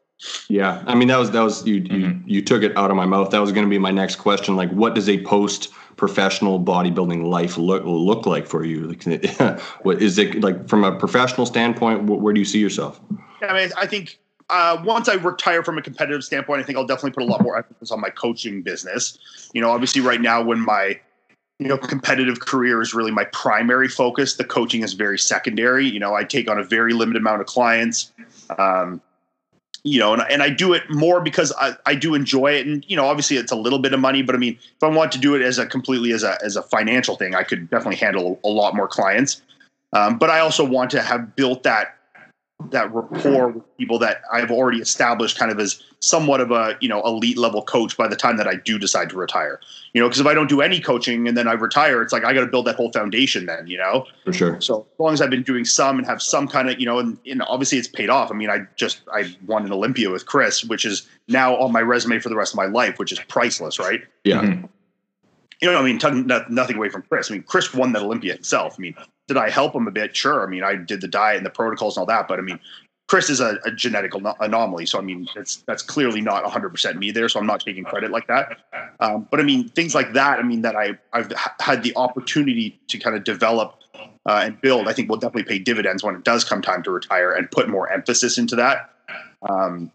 Yeah, 0.49 0.83
I 0.87 0.95
mean 0.97 1.09
that 1.09 1.19
was 1.19 1.31
that 1.31 1.43
was 1.43 1.65
you 1.67 1.81
mm-hmm. 1.81 1.95
you 1.95 2.23
you 2.27 2.43
took 2.43 2.63
it 2.63 2.77
out 2.77 2.91
of 2.91 2.97
my 2.97 3.07
mouth. 3.07 3.31
That 3.31 3.41
was 3.41 3.53
going 3.53 3.65
to 3.65 3.71
be 3.71 3.79
my 3.79 3.93
next 3.93 4.17
question. 4.17 4.57
Like, 4.57 4.71
what 4.71 4.95
does 4.95 5.09
a 5.09 5.23
post 5.25 5.73
professional 5.97 6.59
bodybuilding 6.59 7.25
life 7.25 7.57
look 7.57 7.85
look 7.85 8.27
like 8.27 8.47
for 8.47 8.65
you? 8.65 8.89
Like, 8.89 9.05
what 9.83 10.03
is 10.03 10.19
it 10.19 10.43
like 10.43 10.69
from 10.69 10.83
a 10.83 10.97
professional 10.97 11.47
standpoint? 11.47 12.05
Where 12.05 12.35
do 12.35 12.41
you 12.41 12.45
see 12.45 12.59
yourself? 12.59 13.01
I 13.43 13.53
mean, 13.53 13.71
I 13.77 13.87
think 13.87 14.19
uh, 14.51 14.83
once 14.85 15.09
I 15.09 15.15
retire 15.15 15.63
from 15.63 15.79
a 15.79 15.83
competitive 15.83 16.25
standpoint, 16.25 16.63
I 16.63 16.65
think 16.65 16.79
I'll 16.79 16.87
definitely 16.87 17.13
put 17.13 17.23
a 17.23 17.27
lot 17.27 17.41
more 17.41 17.57
emphasis 17.57 17.93
on 17.93 18.01
my 18.01 18.11
coaching 18.11 18.63
business. 18.63 19.19
You 19.53 19.61
know, 19.61 19.71
obviously, 19.71 20.01
right 20.01 20.21
now 20.21 20.43
when 20.43 20.65
my 20.65 20.99
you 21.59 21.67
know 21.67 21.77
competitive 21.77 22.41
career 22.41 22.81
is 22.81 22.95
really 22.95 23.11
my 23.11 23.25
primary 23.25 23.89
focus, 23.89 24.37
the 24.37 24.45
coaching 24.45 24.83
is 24.83 24.93
very 24.93 25.19
secondary. 25.19 25.87
You 25.89 25.99
know, 25.99 26.15
I 26.15 26.25
take 26.25 26.49
on 26.51 26.59
a 26.59 26.65
very 26.65 26.93
limited 26.93 27.21
amount 27.21 27.41
of 27.41 27.47
clients. 27.47 28.13
Um, 28.59 29.01
you 29.85 29.99
know, 29.99 30.13
and, 30.13 30.23
and 30.29 30.43
I 30.43 30.51
do 30.51 30.73
it 30.73 30.83
more 30.91 31.21
because 31.21 31.53
I, 31.59 31.73
I 31.87 31.95
do 31.95 32.15
enjoy 32.15 32.53
it. 32.53 32.67
And, 32.67 32.85
you 32.89 32.97
know, 32.97 33.07
obviously 33.07 33.37
it's 33.37 33.53
a 33.53 33.57
little 33.57 33.79
bit 33.79 33.93
of 33.93 34.01
money, 34.01 34.23
but 34.23 34.35
I 34.35 34.39
mean, 34.39 34.55
if 34.55 34.83
I 34.83 34.89
want 34.89 35.13
to 35.13 35.19
do 35.19 35.35
it 35.35 35.43
as 35.43 35.59
a 35.59 35.67
completely 35.67 36.13
as 36.13 36.25
a, 36.25 36.37
as 36.45 36.57
a 36.57 36.63
financial 36.63 37.17
thing, 37.17 37.35
I 37.35 37.43
could 37.43 37.71
definitely 37.71 37.97
handle 37.97 38.41
a 38.45 38.49
lot 38.49 38.75
more 38.75 38.89
clients. 38.89 39.41
Um, 39.93 40.19
but 40.19 40.31
I 40.31 40.41
also 40.41 40.65
want 40.65 40.91
to 40.91 41.03
have 41.03 41.35
built 41.37 41.63
that 41.63 41.98
that 42.71 42.93
rapport 42.93 43.49
with 43.49 43.79
people 43.79 44.01
that 44.01 44.23
I've 44.33 44.51
already 44.51 44.79
established 44.79 45.39
kind 45.39 45.53
of 45.53 45.61
as 45.61 45.83
somewhat 46.01 46.41
of 46.41 46.51
a, 46.51 46.77
you 46.81 46.89
know, 46.89 47.01
elite 47.03 47.39
level 47.39 47.63
coach 47.63 47.97
by 47.97 48.09
the 48.09 48.17
time 48.17 48.37
that 48.37 48.49
I 48.49 48.57
do 48.57 48.79
decide 48.79 49.09
to 49.11 49.17
retire. 49.17 49.61
You 49.93 50.01
know, 50.01 50.09
because 50.09 50.21
if 50.21 50.27
I 50.27 50.35
don't 50.35 50.49
do 50.49 50.61
any 50.61 50.81
coaching 50.81 51.29
and 51.29 51.37
then 51.37 51.47
I 51.47 51.53
retire, 51.53 52.03
it's 52.03 52.13
like 52.13 52.25
I 52.25 52.35
got 52.35 52.41
to 52.41 52.47
build 52.47 52.67
that 52.67 52.75
whole 52.75 52.91
foundation 52.91 53.47
then, 53.47 53.69
you 53.69 53.79
know? 53.79 54.07
For 54.25 54.33
sure. 54.33 54.61
So 54.61 54.81
as 54.81 54.99
long 54.99 55.15
as 55.15 55.23
I've 55.23 55.31
been 55.31 55.45
doing 55.45 55.65
some 55.65 55.99
and 55.99 56.07
have 56.07 56.21
some 56.21 56.49
kind 56.49 56.69
of, 56.69 56.81
you 56.81 56.87
know, 56.87 56.99
and, 56.99 57.17
and 57.27 57.43
obviously 57.43 57.79
it's 57.79 57.89
paid 57.89 58.11
off. 58.11 58.31
I 58.31 58.35
mean, 58.35 58.51
I 58.51 58.67
just 58.75 59.03
I 59.13 59.35
won 59.47 59.65
an 59.65 59.73
Olympia 59.73 60.11
with 60.11 60.27
Chris, 60.27 60.65
which 60.65 60.85
is 60.85 61.09
now 61.29 61.57
on 61.57 61.73
my 61.73 61.81
resume 61.81 62.19
for 62.19 62.29
the 62.29 62.37
rest 62.37 62.53
of 62.53 62.57
my 62.57 62.67
life, 62.67 62.99
which 62.99 63.13
is 63.13 63.21
priceless, 63.21 63.79
right? 63.79 64.03
Yeah. 64.25 64.43
Mm-hmm. 64.43 64.67
You 65.61 65.73
know, 65.73 65.81
I 65.81 65.85
mean, 65.85 66.27
nothing 66.49 66.77
away 66.77 66.89
from 66.89 67.03
Chris. 67.03 67.31
I 67.31 67.35
mean, 67.35 67.43
Chris 67.45 67.73
won 67.73 67.93
that 67.93 68.03
Olympia 68.03 68.35
himself. 68.35 68.77
I 68.79 68.81
mean, 68.81 68.95
did 69.29 69.37
I 69.37 69.51
help 69.51 69.75
him 69.75 69.87
a 69.87 69.91
bit? 69.91 70.17
Sure. 70.17 70.43
I 70.43 70.47
mean, 70.47 70.65
I 70.65 70.75
did 70.75 71.01
the 71.01 71.09
diet 71.09 71.37
and 71.37 71.47
the 71.47 71.51
protocols 71.51 71.97
and 71.97 72.03
all 72.03 72.07
that, 72.07 72.27
but 72.27 72.39
I 72.39 72.43
mean, 72.43 72.59
Chris 73.07 73.31
is 73.31 73.41
a, 73.41 73.59
a 73.65 73.71
genetic 73.71 74.13
anomaly, 74.41 74.85
so 74.85 74.99
I 74.99 75.03
mean, 75.03 75.27
that's 75.35 75.57
that's 75.67 75.83
clearly 75.83 76.21
not 76.21 76.43
100 76.43 76.69
percent 76.69 76.99
me 76.99 77.11
there. 77.11 77.29
So 77.29 77.41
I'm 77.41 77.47
not 77.47 77.61
taking 77.61 77.85
credit 77.85 78.11
like 78.11 78.27
that. 78.27 78.59
Um, 79.01 79.27
but 79.31 79.41
I 79.41 79.45
mean, 79.45 79.71
things 79.71 79.95
like 79.95 80.13
that. 80.13 80.39
I 80.39 80.43
mean, 80.43 80.61
that 80.63 80.77
I 80.77 80.99
I've 81.15 81.33
had 81.59 81.83
the 81.83 81.97
opportunity 81.97 82.79
to 82.89 82.99
kind 82.99 83.17
of 83.17 83.25
develop 83.25 83.77
uh, 84.27 84.43
and 84.45 84.61
build. 84.61 84.89
I 84.89 84.93
think 84.93 85.09
will 85.09 85.17
definitely 85.17 85.45
pay 85.45 85.59
dividends 85.59 86.03
when 86.05 86.17
it 86.17 86.25
does 86.25 86.45
come 86.45 86.61
time 86.61 86.83
to 86.83 86.91
retire 86.91 87.33
and 87.33 87.51
put 87.51 87.71
more 87.71 87.91
emphasis 87.91 88.37
into 88.37 88.57
that. 88.57 88.91
Um, 89.49 89.91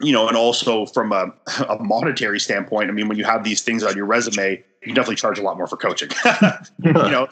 you 0.00 0.12
know, 0.12 0.26
and 0.26 0.36
also 0.36 0.86
from 0.86 1.12
a, 1.12 1.32
a 1.68 1.78
monetary 1.82 2.40
standpoint, 2.40 2.88
I 2.88 2.92
mean, 2.92 3.08
when 3.08 3.18
you 3.18 3.24
have 3.24 3.44
these 3.44 3.60
things 3.60 3.82
on 3.82 3.94
your 3.94 4.06
resume, 4.06 4.62
you 4.82 4.94
definitely 4.94 5.16
charge 5.16 5.38
a 5.38 5.42
lot 5.42 5.58
more 5.58 5.66
for 5.66 5.76
coaching. 5.76 6.08
you 6.82 6.92
know, 6.92 7.28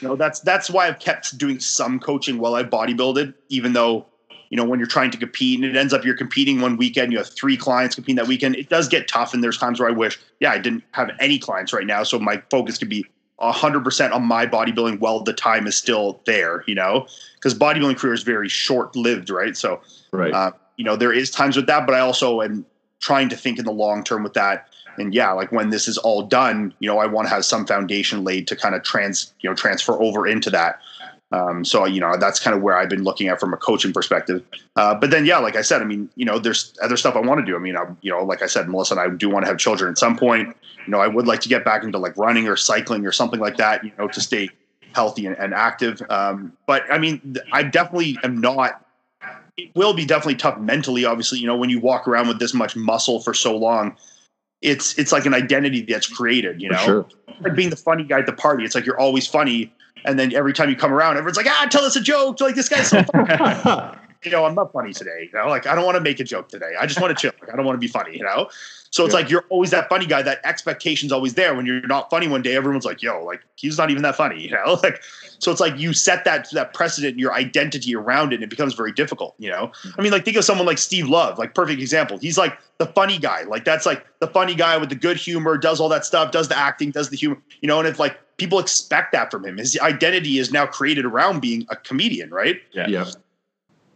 you 0.00 0.08
know 0.08 0.16
that's 0.16 0.40
that's 0.40 0.70
why 0.70 0.88
I've 0.88 0.98
kept 0.98 1.36
doing 1.38 1.60
some 1.60 1.98
coaching 1.98 2.38
while 2.38 2.54
I 2.54 2.62
bodybuilded, 2.62 3.34
even 3.48 3.72
though 3.72 4.06
you 4.50 4.56
know 4.56 4.64
when 4.64 4.78
you're 4.78 4.88
trying 4.88 5.10
to 5.10 5.18
compete 5.18 5.60
and 5.60 5.68
it 5.68 5.78
ends 5.78 5.92
up 5.92 6.04
you're 6.04 6.16
competing 6.16 6.60
one 6.60 6.76
weekend, 6.76 7.12
you 7.12 7.18
have 7.18 7.28
three 7.28 7.56
clients 7.56 7.94
competing 7.94 8.16
that 8.16 8.28
weekend. 8.28 8.56
It 8.56 8.68
does 8.68 8.88
get 8.88 9.08
tough, 9.08 9.34
and 9.34 9.42
there's 9.42 9.58
times 9.58 9.80
where 9.80 9.88
I 9.88 9.92
wish, 9.92 10.18
yeah, 10.40 10.52
I 10.52 10.58
didn't 10.58 10.84
have 10.92 11.10
any 11.20 11.38
clients 11.38 11.72
right 11.72 11.86
now, 11.86 12.02
so 12.02 12.18
my 12.18 12.42
focus 12.50 12.78
could 12.78 12.88
be 12.88 13.04
100% 13.40 14.12
on 14.12 14.22
my 14.22 14.46
bodybuilding 14.46 14.98
while 15.00 15.20
the 15.20 15.32
time 15.32 15.66
is 15.66 15.76
still 15.76 16.20
there, 16.24 16.64
you 16.66 16.74
know, 16.74 17.06
because 17.34 17.54
bodybuilding 17.54 17.98
career 17.98 18.14
is 18.14 18.22
very 18.22 18.48
short 18.48 18.96
lived, 18.96 19.28
right? 19.28 19.56
So, 19.56 19.80
right. 20.10 20.32
Uh, 20.32 20.52
you 20.76 20.84
know, 20.84 20.96
there 20.96 21.12
is 21.12 21.30
times 21.30 21.56
with 21.56 21.66
that, 21.66 21.86
but 21.86 21.94
I 21.94 22.00
also 22.00 22.40
am 22.40 22.64
trying 23.00 23.28
to 23.28 23.36
think 23.36 23.58
in 23.58 23.64
the 23.64 23.72
long 23.72 24.04
term 24.04 24.22
with 24.22 24.34
that 24.34 24.68
and 24.98 25.14
yeah, 25.14 25.32
like 25.32 25.52
when 25.52 25.70
this 25.70 25.88
is 25.88 25.98
all 25.98 26.22
done, 26.22 26.74
you 26.78 26.88
know, 26.88 26.98
I 26.98 27.06
want 27.06 27.28
to 27.28 27.34
have 27.34 27.44
some 27.44 27.66
foundation 27.66 28.24
laid 28.24 28.46
to 28.48 28.56
kind 28.56 28.74
of 28.74 28.82
trans, 28.82 29.32
you 29.40 29.50
know, 29.50 29.54
transfer 29.54 29.92
over 30.00 30.26
into 30.26 30.50
that. 30.50 30.80
Um, 31.32 31.64
so 31.64 31.84
you 31.84 32.00
know, 32.00 32.16
that's 32.16 32.38
kind 32.38 32.56
of 32.56 32.62
where 32.62 32.76
I've 32.76 32.88
been 32.88 33.02
looking 33.02 33.28
at 33.28 33.40
from 33.40 33.52
a 33.52 33.56
coaching 33.56 33.92
perspective. 33.92 34.42
Uh, 34.76 34.94
but 34.94 35.10
then, 35.10 35.26
yeah, 35.26 35.38
like 35.38 35.56
I 35.56 35.62
said, 35.62 35.82
I 35.82 35.84
mean, 35.84 36.08
you 36.14 36.24
know, 36.24 36.38
there's 36.38 36.76
other 36.82 36.96
stuff 36.96 37.16
I 37.16 37.20
want 37.20 37.40
to 37.40 37.46
do. 37.46 37.56
I 37.56 37.58
mean, 37.58 37.76
I, 37.76 37.84
you 38.00 38.12
know, 38.12 38.22
like 38.22 38.42
I 38.42 38.46
said, 38.46 38.68
Melissa 38.68 38.94
and 38.94 39.00
I 39.00 39.08
do 39.14 39.28
want 39.28 39.44
to 39.44 39.48
have 39.48 39.58
children 39.58 39.90
at 39.90 39.98
some 39.98 40.16
point. 40.16 40.56
You 40.86 40.92
know, 40.92 41.00
I 41.00 41.08
would 41.08 41.26
like 41.26 41.40
to 41.40 41.48
get 41.48 41.64
back 41.64 41.82
into 41.82 41.98
like 41.98 42.16
running 42.16 42.46
or 42.46 42.56
cycling 42.56 43.04
or 43.06 43.12
something 43.12 43.40
like 43.40 43.56
that. 43.56 43.82
You 43.84 43.92
know, 43.98 44.06
to 44.08 44.20
stay 44.20 44.50
healthy 44.94 45.26
and, 45.26 45.36
and 45.36 45.52
active. 45.52 46.00
Um, 46.10 46.52
but 46.66 46.84
I 46.90 46.98
mean, 46.98 47.36
I 47.52 47.64
definitely 47.64 48.18
am 48.22 48.40
not 48.40 48.82
it 49.56 49.70
will 49.74 49.94
be 49.94 50.04
definitely 50.04 50.34
tough 50.34 50.58
mentally 50.58 51.04
obviously 51.04 51.38
you 51.38 51.46
know 51.46 51.56
when 51.56 51.70
you 51.70 51.80
walk 51.80 52.06
around 52.06 52.28
with 52.28 52.38
this 52.38 52.52
much 52.52 52.76
muscle 52.76 53.20
for 53.20 53.32
so 53.32 53.56
long 53.56 53.96
it's 54.62 54.98
it's 54.98 55.12
like 55.12 55.26
an 55.26 55.34
identity 55.34 55.82
that's 55.82 56.06
created, 56.06 56.60
you 56.60 56.68
know. 56.70 56.78
Sure. 56.78 57.06
Like 57.40 57.54
being 57.54 57.70
the 57.70 57.76
funny 57.76 58.04
guy 58.04 58.18
at 58.20 58.26
the 58.26 58.32
party. 58.32 58.64
It's 58.64 58.74
like 58.74 58.86
you're 58.86 58.98
always 58.98 59.26
funny, 59.26 59.72
and 60.04 60.18
then 60.18 60.34
every 60.34 60.52
time 60.52 60.70
you 60.70 60.76
come 60.76 60.92
around, 60.92 61.16
everyone's 61.16 61.36
like, 61.36 61.46
"Ah, 61.48 61.66
tell 61.70 61.84
us 61.84 61.96
a 61.96 62.00
joke!" 62.00 62.40
Like 62.40 62.54
this 62.54 62.68
guy's 62.68 62.88
so 62.88 63.02
funny. 63.12 63.98
you 64.26 64.32
know, 64.32 64.44
I'm 64.44 64.54
not 64.54 64.72
funny 64.72 64.92
today. 64.92 65.30
You 65.32 65.38
know, 65.38 65.48
like 65.48 65.66
I 65.66 65.74
don't 65.74 65.84
want 65.84 65.94
to 65.96 66.00
make 66.00 66.18
a 66.20 66.24
joke 66.24 66.48
today. 66.48 66.72
I 66.78 66.84
just 66.86 67.00
want 67.00 67.16
to 67.16 67.20
chill. 67.20 67.32
Like, 67.40 67.52
I 67.52 67.56
don't 67.56 67.64
want 67.64 67.76
to 67.76 67.80
be 67.80 67.86
funny. 67.88 68.16
You 68.16 68.24
know, 68.24 68.48
so 68.90 69.04
it's 69.04 69.14
Yeah. 69.14 69.20
like 69.20 69.30
you're 69.30 69.44
always 69.48 69.70
that 69.70 69.88
funny 69.88 70.04
guy. 70.06 70.22
That 70.22 70.40
expectation's 70.44 71.12
always 71.12 71.34
there. 71.34 71.54
When 71.54 71.64
you're 71.64 71.86
not 71.86 72.10
funny 72.10 72.28
one 72.28 72.42
day, 72.42 72.56
everyone's 72.56 72.84
like, 72.84 73.02
"Yo, 73.02 73.24
like 73.24 73.40
he's 73.54 73.78
not 73.78 73.90
even 73.90 74.02
that 74.02 74.16
funny." 74.16 74.40
You 74.42 74.50
know, 74.50 74.78
like 74.82 75.02
so 75.38 75.52
it's 75.52 75.60
like 75.60 75.78
you 75.78 75.92
set 75.92 76.24
that 76.24 76.48
that 76.52 76.74
precedent, 76.74 77.18
your 77.18 77.32
identity 77.32 77.94
around 77.94 78.32
it, 78.32 78.36
and 78.36 78.44
it 78.44 78.50
becomes 78.50 78.74
very 78.74 78.92
difficult. 78.92 79.34
You 79.38 79.50
know, 79.50 79.70
I 79.96 80.02
mean, 80.02 80.10
like 80.12 80.24
think 80.24 80.36
of 80.36 80.44
someone 80.44 80.66
like 80.66 80.78
Steve 80.78 81.08
Love, 81.08 81.38
like 81.38 81.54
perfect 81.54 81.80
example. 81.80 82.18
He's 82.18 82.36
like 82.36 82.58
the 82.78 82.86
funny 82.86 83.18
guy. 83.18 83.42
Like 83.42 83.64
that's 83.64 83.86
like 83.86 84.04
the 84.18 84.26
funny 84.26 84.56
guy 84.56 84.76
with 84.76 84.88
the 84.88 84.96
good 84.96 85.16
humor, 85.16 85.56
does 85.56 85.78
all 85.78 85.88
that 85.90 86.04
stuff, 86.04 86.32
does 86.32 86.48
the 86.48 86.58
acting, 86.58 86.90
does 86.90 87.10
the 87.10 87.16
humor. 87.16 87.38
You 87.60 87.68
know, 87.68 87.78
and 87.78 87.86
if 87.86 87.98
like 88.00 88.18
people 88.38 88.58
expect 88.58 89.12
that 89.12 89.30
from 89.30 89.44
him, 89.44 89.56
his 89.56 89.78
identity 89.80 90.38
is 90.38 90.52
now 90.52 90.66
created 90.66 91.04
around 91.06 91.40
being 91.40 91.66
a 91.70 91.76
comedian, 91.76 92.30
right? 92.30 92.60
Yeah. 92.72 92.86
Yeah. 92.88 93.04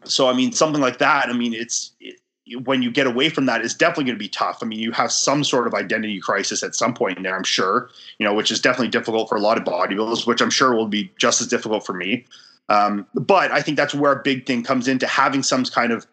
So 0.04 0.28
I 0.28 0.32
mean, 0.32 0.52
something 0.52 0.80
like 0.80 0.98
that. 0.98 1.28
I 1.28 1.32
mean, 1.32 1.54
it's 1.54 1.92
it, 2.00 2.16
when 2.64 2.82
you 2.82 2.90
get 2.90 3.06
away 3.06 3.28
from 3.28 3.46
that, 3.46 3.64
it's 3.64 3.74
definitely 3.74 4.04
going 4.04 4.16
to 4.16 4.24
be 4.24 4.28
tough. 4.28 4.58
I 4.62 4.66
mean, 4.66 4.80
you 4.80 4.92
have 4.92 5.12
some 5.12 5.44
sort 5.44 5.66
of 5.66 5.74
identity 5.74 6.18
crisis 6.20 6.62
at 6.62 6.74
some 6.74 6.94
point 6.94 7.16
in 7.16 7.22
there, 7.22 7.36
I'm 7.36 7.44
sure. 7.44 7.90
You 8.18 8.26
know, 8.26 8.34
which 8.34 8.50
is 8.50 8.60
definitely 8.60 8.88
difficult 8.88 9.28
for 9.28 9.36
a 9.36 9.40
lot 9.40 9.56
of 9.56 9.64
bodybuilders, 9.64 10.26
which 10.26 10.40
I'm 10.40 10.50
sure 10.50 10.74
will 10.74 10.88
be 10.88 11.12
just 11.18 11.40
as 11.40 11.46
difficult 11.46 11.86
for 11.86 11.92
me. 11.92 12.24
Um, 12.68 13.06
but 13.14 13.50
I 13.50 13.62
think 13.62 13.76
that's 13.76 13.94
where 13.94 14.12
a 14.12 14.22
big 14.22 14.46
thing 14.46 14.62
comes 14.62 14.88
into 14.88 15.06
having 15.06 15.42
some 15.42 15.64
kind 15.64 15.92
of 15.92 16.06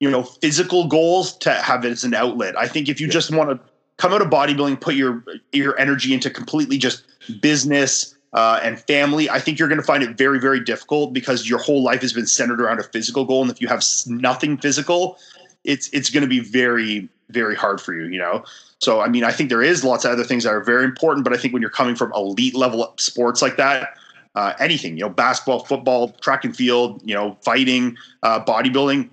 you 0.00 0.10
know 0.10 0.22
physical 0.22 0.86
goals 0.86 1.36
to 1.38 1.52
have 1.52 1.84
it 1.84 1.90
as 1.90 2.04
an 2.04 2.14
outlet. 2.14 2.56
I 2.56 2.66
think 2.68 2.88
if 2.88 3.00
you 3.00 3.06
Yeah. 3.06 3.12
just 3.12 3.32
want 3.32 3.50
to 3.50 3.60
come 3.98 4.12
out 4.12 4.22
of 4.22 4.28
bodybuilding, 4.28 4.80
put 4.80 4.94
your 4.94 5.24
your 5.52 5.78
energy 5.78 6.14
into 6.14 6.30
completely 6.30 6.78
just 6.78 7.02
business 7.40 8.14
uh, 8.32 8.60
and 8.62 8.78
family, 8.80 9.30
I 9.30 9.38
think 9.38 9.58
you're 9.58 9.68
going 9.68 9.80
to 9.80 9.86
find 9.86 10.02
it 10.02 10.16
very, 10.16 10.38
very 10.38 10.60
difficult 10.60 11.12
because 11.12 11.48
your 11.48 11.58
whole 11.58 11.82
life 11.82 12.02
has 12.02 12.12
been 12.12 12.26
centered 12.26 12.60
around 12.60 12.78
a 12.78 12.82
physical 12.82 13.24
goal, 13.24 13.42
and 13.42 13.50
if 13.50 13.60
you 13.60 13.68
have 13.68 13.82
nothing 14.06 14.58
physical, 14.58 15.18
it's 15.64 15.88
it's 15.90 16.10
going 16.10 16.22
to 16.22 16.28
be 16.28 16.40
very, 16.40 17.08
very 17.30 17.56
hard 17.56 17.80
for 17.80 17.94
you. 17.94 18.06
You 18.06 18.18
know. 18.18 18.44
So 18.80 19.00
I 19.00 19.08
mean, 19.08 19.24
I 19.24 19.32
think 19.32 19.48
there 19.48 19.62
is 19.62 19.82
lots 19.82 20.04
of 20.04 20.12
other 20.12 20.24
things 20.24 20.44
that 20.44 20.52
are 20.52 20.62
very 20.62 20.84
important, 20.84 21.24
but 21.24 21.32
I 21.32 21.36
think 21.36 21.52
when 21.52 21.62
you're 21.62 21.70
coming 21.70 21.96
from 21.96 22.12
elite 22.14 22.54
level 22.54 22.94
sports 22.98 23.42
like 23.42 23.56
that, 23.56 23.96
uh, 24.34 24.52
anything 24.60 24.96
you 24.96 25.04
know, 25.04 25.10
basketball, 25.10 25.64
football, 25.64 26.10
track 26.20 26.44
and 26.44 26.56
field, 26.56 27.00
you 27.04 27.14
know, 27.14 27.36
fighting, 27.42 27.96
uh, 28.22 28.44
bodybuilding, 28.44 29.08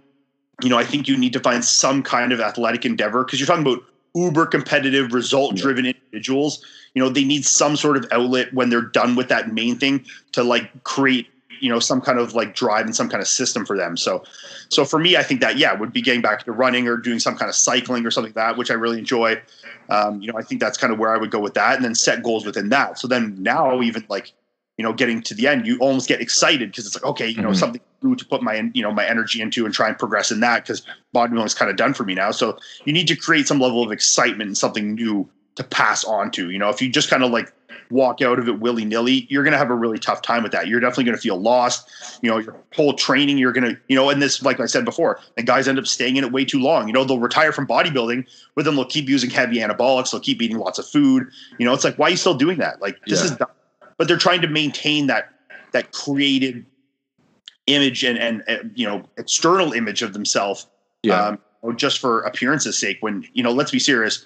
you 0.62 0.70
know, 0.70 0.78
I 0.78 0.84
think 0.84 1.08
you 1.08 1.18
need 1.18 1.34
to 1.34 1.40
find 1.40 1.64
some 1.64 2.04
kind 2.04 2.32
of 2.32 2.40
athletic 2.40 2.86
endeavor 2.86 3.24
because 3.24 3.40
you're 3.40 3.48
talking 3.48 3.66
about 3.66 3.84
uber 4.16 4.46
competitive, 4.46 5.14
result 5.14 5.56
driven 5.56 5.86
individuals. 5.86 6.66
You 6.94 7.04
know, 7.04 7.10
they 7.10 7.26
need 7.26 7.46
some 7.46 7.76
sort 7.76 7.98
of 7.98 8.08
outlet 8.12 8.54
when 8.54 8.70
they're 8.70 8.82
done 8.82 9.16
with 9.16 9.28
that 9.28 9.54
main 9.54 9.78
thing 9.78 10.06
to 10.32 10.44
like 10.44 10.84
create, 10.84 11.28
you 11.60 11.70
know, 11.70 11.80
some 11.80 12.02
kind 12.02 12.18
of 12.18 12.34
like 12.34 12.56
drive 12.56 12.86
and 12.86 12.96
some 12.96 13.10
kind 13.10 13.22
of 13.22 13.28
system 13.28 13.66
for 13.66 13.78
them. 13.78 13.98
So, 13.98 14.24
so 14.70 14.86
for 14.86 14.98
me, 14.98 15.18
I 15.18 15.24
think 15.24 15.42
that 15.42 15.58
yeah, 15.58 15.74
would 15.74 15.92
be 15.92 16.02
getting 16.02 16.22
back 16.22 16.46
to 16.46 16.52
running 16.52 16.88
or 16.88 16.98
doing 16.98 17.20
some 17.20 17.36
kind 17.36 17.50
of 17.50 17.56
cycling 17.56 18.06
or 18.06 18.12
something 18.12 18.30
like 18.30 18.36
that, 18.36 18.58
which 18.58 18.72
I 18.72 18.76
really 18.76 19.00
enjoy. 19.00 19.42
Um, 19.90 20.22
you 20.22 20.32
know, 20.32 20.38
I 20.38 20.42
think 20.42 20.62
that's 20.62 20.78
kind 20.78 20.92
of 20.92 20.98
where 20.98 21.14
I 21.14 21.18
would 21.18 21.30
go 21.30 21.40
with 21.40 21.54
that, 21.56 21.76
and 21.76 21.86
then 21.86 21.94
set 21.94 22.24
goals 22.24 22.46
within 22.46 22.70
that. 22.70 22.98
So 22.98 23.08
then 23.08 23.36
now, 23.44 23.82
even 23.82 24.06
like 24.10 24.34
you 24.78 24.84
know, 24.84 24.94
getting 24.94 25.22
to 25.22 25.34
the 25.34 25.48
end, 25.48 25.66
you 25.66 25.78
almost 25.80 26.08
get 26.08 26.22
excited 26.22 26.70
because 26.72 26.86
it's 26.86 26.96
like, 26.96 27.06
okay, 27.06 27.28
you 27.30 27.42
know, 27.42 27.50
Mhm. 27.50 27.56
something 27.56 27.82
new 28.02 28.16
to 28.16 28.26
put 28.26 28.42
my, 28.44 28.70
you 28.74 28.82
know, 28.82 28.92
my 28.92 29.06
energy 29.06 29.42
into 29.42 29.66
and 29.66 29.74
try 29.74 29.88
and 29.88 29.98
progress 29.98 30.32
in 30.32 30.42
that 30.42 30.64
because 30.64 30.82
bodybuilding 31.16 31.46
is 31.46 31.54
kind 31.54 31.72
of 31.72 31.78
done 31.78 31.94
for 31.94 32.04
me 32.04 32.14
now. 32.14 32.32
So 32.32 32.58
you 32.86 32.94
need 32.94 33.08
to 33.08 33.16
create 33.16 33.48
some 33.48 33.60
level 33.60 33.84
of 33.84 33.92
excitement 33.92 34.48
and 34.48 34.58
something 34.58 34.96
new 34.96 35.30
to 35.56 35.64
pass 35.64 36.04
on 36.04 36.30
to. 36.32 36.50
You 36.50 36.60
know, 36.60 36.70
if 36.70 36.82
you 36.82 36.90
just 36.90 37.10
kind 37.10 37.24
of 37.24 37.32
like 37.32 37.54
walk 37.90 38.22
out 38.22 38.38
of 38.38 38.50
it 38.50 38.60
willy 38.60 38.84
nilly, 38.84 39.26
you're 39.30 39.44
going 39.44 39.54
to 39.54 39.58
have 39.58 39.70
a 39.70 39.76
really 39.76 39.98
tough 39.98 40.22
time 40.22 40.44
with 40.44 40.52
that. 40.52 40.68
You're 40.68 40.82
definitely 40.82 41.06
going 41.06 41.16
to 41.16 41.22
feel 41.22 41.40
lost. 41.40 41.88
You 42.22 42.30
know, 42.30 42.38
your 42.40 42.58
whole 42.76 42.94
training, 42.94 43.38
you're 43.38 43.54
going 43.54 43.64
to, 43.64 43.80
you 43.88 43.96
know, 43.96 44.10
and 44.10 44.22
this, 44.22 44.42
like 44.44 44.60
I 44.60 44.66
said 44.66 44.84
before, 44.84 45.20
the 45.38 45.44
guys 45.44 45.68
end 45.70 45.80
up 45.80 45.88
staying 45.88 46.18
in 46.18 46.26
it 46.26 46.32
way 46.34 46.44
too 46.44 46.60
long. 46.60 46.88
You 46.88 46.94
know, 46.94 47.06
they'll 47.06 47.20
retire 47.20 47.54
from 47.54 47.66
bodybuilding, 47.66 48.26
but 48.56 48.66
then 48.66 48.76
they'll 48.76 48.84
keep 48.86 49.08
using 49.08 49.30
heavy 49.30 49.58
anabolics. 49.60 50.12
They'll 50.12 50.20
keep 50.20 50.42
eating 50.42 50.58
lots 50.58 50.78
of 50.80 50.86
food. 50.88 51.28
You 51.58 51.66
know, 51.66 51.74
it's 51.74 51.86
like, 51.86 51.98
why 51.98 52.08
are 52.08 52.12
you 52.12 52.18
still 52.18 52.36
doing 52.36 52.58
that? 52.58 52.82
Like, 52.82 52.98
this 53.08 53.20
Yeah. 53.20 53.26
is, 53.26 53.38
dumb. 53.38 53.48
But 53.98 54.08
they're 54.08 54.18
trying 54.18 54.42
to 54.42 54.48
maintain 54.48 55.08
that, 55.08 55.30
that 55.72 55.92
created 55.92 56.66
image 57.68 58.04
and, 58.04 58.18
and, 58.18 58.44
uh, 58.48 58.58
you 58.76 58.86
know, 58.88 59.04
external 59.18 59.74
image 59.74 60.02
of 60.02 60.14
themselves 60.14 60.68
Yeah. 61.04 61.20
um, 61.20 61.40
or 61.62 61.74
just 61.74 62.00
for 62.00 62.22
appearance's 62.22 62.78
sake. 62.78 62.98
When 63.02 63.26
you 63.34 63.42
know, 63.44 63.52
let's 63.52 63.72
be 63.72 63.80
serious. 63.80 64.26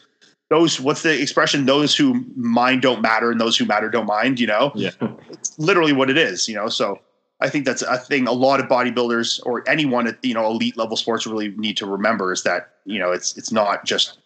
Those 0.49 0.79
what's 0.79 1.03
the 1.03 1.21
expression? 1.21 1.65
Those 1.67 1.95
who 1.95 2.25
mind 2.35 2.81
don't 2.81 3.01
matter, 3.01 3.31
and 3.31 3.39
those 3.39 3.55
who 3.55 3.65
matter 3.65 3.89
don't 3.89 4.07
mind. 4.07 4.39
You 4.39 4.47
know, 4.47 4.71
yeah. 4.75 4.89
it's 5.29 5.57
literally 5.59 5.93
what 5.93 6.09
it 6.09 6.17
is. 6.17 6.49
You 6.49 6.55
know, 6.55 6.67
so 6.69 6.99
I 7.39 7.47
think 7.49 7.65
that's 7.65 7.81
a 7.83 7.97
thing. 7.97 8.27
A 8.27 8.31
lot 8.33 8.59
of 8.59 8.65
bodybuilders 8.65 9.39
or 9.45 9.63
anyone 9.69 10.07
at 10.07 10.17
you 10.23 10.33
know 10.33 10.45
elite 10.47 10.75
level 10.75 10.97
sports 10.97 11.25
really 11.27 11.49
need 11.55 11.77
to 11.77 11.85
remember 11.85 12.33
is 12.33 12.43
that 12.43 12.71
you 12.85 12.99
know 12.99 13.11
it's 13.11 13.37
it's 13.37 13.51
not 13.51 13.85
just 13.85 14.17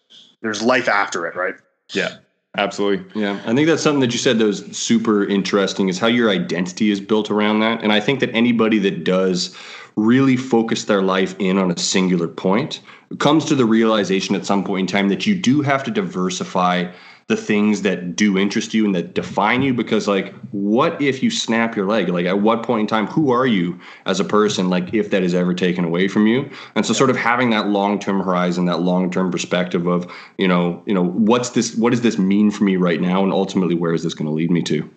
there's 0.41 0.61
life 0.63 0.87
after 0.87 1.27
it, 1.27 1.35
right? 1.35 1.55
Yeah, 1.91 2.15
absolutely. 2.57 3.21
Yeah, 3.21 3.41
I 3.45 3.53
think 3.53 3.67
that's 3.67 3.83
something 3.83 4.01
that 4.01 4.13
you 4.13 4.19
said 4.19 4.37
that 4.39 4.45
was 4.45 4.65
super 4.77 5.25
interesting 5.25 5.89
is 5.89 5.99
how 5.99 6.07
your 6.07 6.29
identity 6.29 6.91
is 6.91 6.99
built 6.99 7.29
around 7.31 7.59
that. 7.61 7.83
And 7.83 7.91
I 7.91 7.99
think 7.99 8.19
that 8.19 8.29
anybody 8.33 8.79
that 8.79 9.03
does 9.03 9.55
really 9.95 10.37
focus 10.37 10.85
their 10.85 11.01
life 11.01 11.35
in 11.39 11.57
on 11.57 11.71
a 11.71 11.77
singular 11.77 12.27
point 12.27 12.81
comes 13.19 13.45
to 13.45 13.55
the 13.55 13.65
realization 13.65 14.35
at 14.35 14.45
some 14.45 14.63
point 14.63 14.81
in 14.81 14.87
time 14.87 15.09
that 15.09 15.25
you 15.25 15.35
do 15.35 15.61
have 15.61 15.83
to 15.83 15.91
diversify 15.91 16.91
the 17.27 17.37
things 17.37 17.81
that 17.83 18.15
do 18.15 18.37
interest 18.37 18.73
you 18.73 18.85
and 18.85 18.93
that 18.95 19.13
define 19.13 19.61
you? 19.61 19.73
Because 19.73 20.07
like 20.07 20.33
what 20.51 21.01
if 21.01 21.23
you 21.23 21.29
snap 21.29 21.75
your 21.75 21.87
leg? 21.87 22.09
Like 22.09 22.25
at 22.25 22.41
what 22.41 22.63
point 22.63 22.81
in 22.81 22.87
time 22.87 23.07
who 23.07 23.31
are 23.31 23.45
you 23.45 23.79
as 24.05 24.19
a 24.19 24.23
person 24.23 24.69
like 24.69 24.93
if 24.93 25.09
that 25.11 25.23
is 25.23 25.33
ever 25.33 25.53
taken 25.53 25.85
away 25.85 26.07
from 26.07 26.27
you? 26.27 26.49
And 26.75 26.85
so 26.85 26.93
sort 26.93 27.09
of 27.09 27.17
having 27.17 27.49
that 27.51 27.67
long-term 27.69 28.21
horizon 28.21 28.65
that 28.65 28.81
long-term 28.81 29.31
perspective 29.31 29.87
of 29.87 30.11
you 30.37 30.47
know 30.47 30.81
you 30.85 30.93
know 30.93 31.05
what's 31.05 31.51
this 31.51 31.75
what 31.75 31.91
does 31.91 32.01
this 32.01 32.17
mean 32.17 32.51
for 32.51 32.63
me 32.63 32.77
right 32.77 33.01
now? 33.01 33.23
And 33.23 33.31
ultimately 33.31 33.75
where 33.75 33.93
is 33.93 34.03
this 34.03 34.13
going 34.13 34.27
to 34.27 34.33
lead 34.33 34.51
me 34.51 34.61
to? 34.63 34.89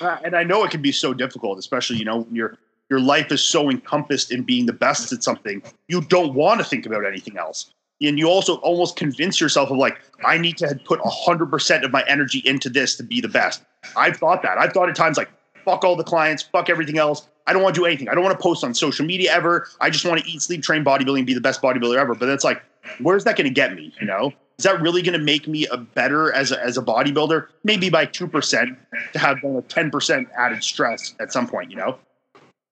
Uh, 0.00 0.18
and 0.24 0.36
I 0.36 0.44
know 0.44 0.64
it 0.64 0.70
can 0.70 0.82
be 0.82 0.92
so 0.92 1.12
difficult, 1.12 1.58
especially 1.58 1.96
you 1.96 2.04
know 2.04 2.18
when 2.18 2.34
your 2.34 2.58
your 2.90 3.00
life 3.00 3.30
is 3.30 3.42
so 3.42 3.70
encompassed 3.70 4.32
in 4.32 4.42
being 4.42 4.66
the 4.66 4.72
best 4.72 5.12
at 5.12 5.22
something, 5.22 5.62
you 5.88 6.00
don't 6.00 6.34
want 6.34 6.60
to 6.60 6.64
think 6.64 6.86
about 6.86 7.04
anything 7.04 7.36
else. 7.36 7.72
And 8.00 8.18
you 8.18 8.28
also 8.28 8.56
almost 8.58 8.96
convince 8.96 9.40
yourself 9.40 9.70
of 9.70 9.76
like, 9.76 9.98
I 10.24 10.38
need 10.38 10.56
to 10.58 10.78
put 10.84 11.00
hundred 11.04 11.46
percent 11.50 11.84
of 11.84 11.90
my 11.90 12.04
energy 12.06 12.42
into 12.44 12.68
this 12.70 12.96
to 12.96 13.02
be 13.02 13.20
the 13.20 13.28
best. 13.28 13.62
I've 13.96 14.16
thought 14.16 14.42
that. 14.42 14.58
I've 14.58 14.72
thought 14.72 14.88
at 14.88 14.94
times 14.94 15.16
like, 15.16 15.30
fuck 15.64 15.84
all 15.84 15.96
the 15.96 16.04
clients, 16.04 16.42
fuck 16.42 16.70
everything 16.70 16.98
else. 16.98 17.26
I 17.46 17.52
don't 17.52 17.62
want 17.62 17.74
to 17.74 17.80
do 17.80 17.86
anything. 17.86 18.08
I 18.08 18.14
don't 18.14 18.22
want 18.22 18.38
to 18.38 18.42
post 18.42 18.62
on 18.62 18.74
social 18.74 19.06
media 19.06 19.32
ever. 19.32 19.68
I 19.80 19.90
just 19.90 20.04
want 20.04 20.20
to 20.20 20.30
eat, 20.30 20.42
sleep, 20.42 20.62
train, 20.62 20.84
bodybuilding, 20.84 21.26
be 21.26 21.34
the 21.34 21.40
best 21.40 21.62
bodybuilder 21.62 21.96
ever. 21.96 22.14
But 22.14 22.28
it's 22.28 22.44
like, 22.44 22.62
where's 23.00 23.24
that 23.24 23.36
going 23.36 23.46
to 23.46 23.52
get 23.52 23.74
me? 23.74 23.92
You 24.00 24.06
know, 24.06 24.32
is 24.58 24.64
that 24.64 24.80
really 24.80 25.02
going 25.02 25.18
to 25.18 25.24
make 25.24 25.48
me 25.48 25.66
a 25.66 25.78
better 25.78 26.32
as 26.32 26.52
a, 26.52 26.62
as 26.62 26.76
a 26.76 26.82
bodybuilder? 26.82 27.46
Maybe 27.64 27.90
by 27.90 28.04
two 28.04 28.28
percent 28.28 28.78
to 29.12 29.18
have 29.18 29.42
a 29.42 29.62
ten 29.62 29.90
percent 29.90 30.28
added 30.36 30.62
stress 30.62 31.14
at 31.20 31.32
some 31.32 31.48
point. 31.48 31.70
You 31.70 31.78
know. 31.78 31.98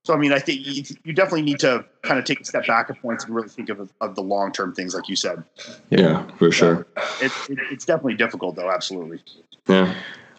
So 0.07 0.15
I 0.15 0.19
mean, 0.19 0.33
I 0.33 0.39
think 0.39 0.65
you, 0.65 0.85
you 1.03 1.13
definitely 1.13 1.43
need 1.43 1.59
to 1.59 1.85
kind 2.03 2.17
of 2.17 2.25
take 2.25 2.39
a 2.39 2.45
step 2.45 2.65
back 2.65 2.89
at 2.91 3.03
points 3.03 3.25
and 3.25 3.35
really 3.35 3.49
think 3.49 3.71
of 3.71 3.93
of 4.01 4.15
the 4.15 4.23
long 4.23 4.53
term 4.53 4.73
things, 4.73 4.95
like 4.95 5.09
you 5.09 5.17
said. 5.17 5.43
yeah, 5.91 6.25
for 6.37 6.53
sure 6.53 6.87
It, 7.21 7.33
it, 7.49 7.59
it's 7.73 7.85
definitely 7.85 8.15
difficult, 8.15 8.55
though. 8.55 8.71
Absolutely. 8.71 9.21
yeah 9.67 9.93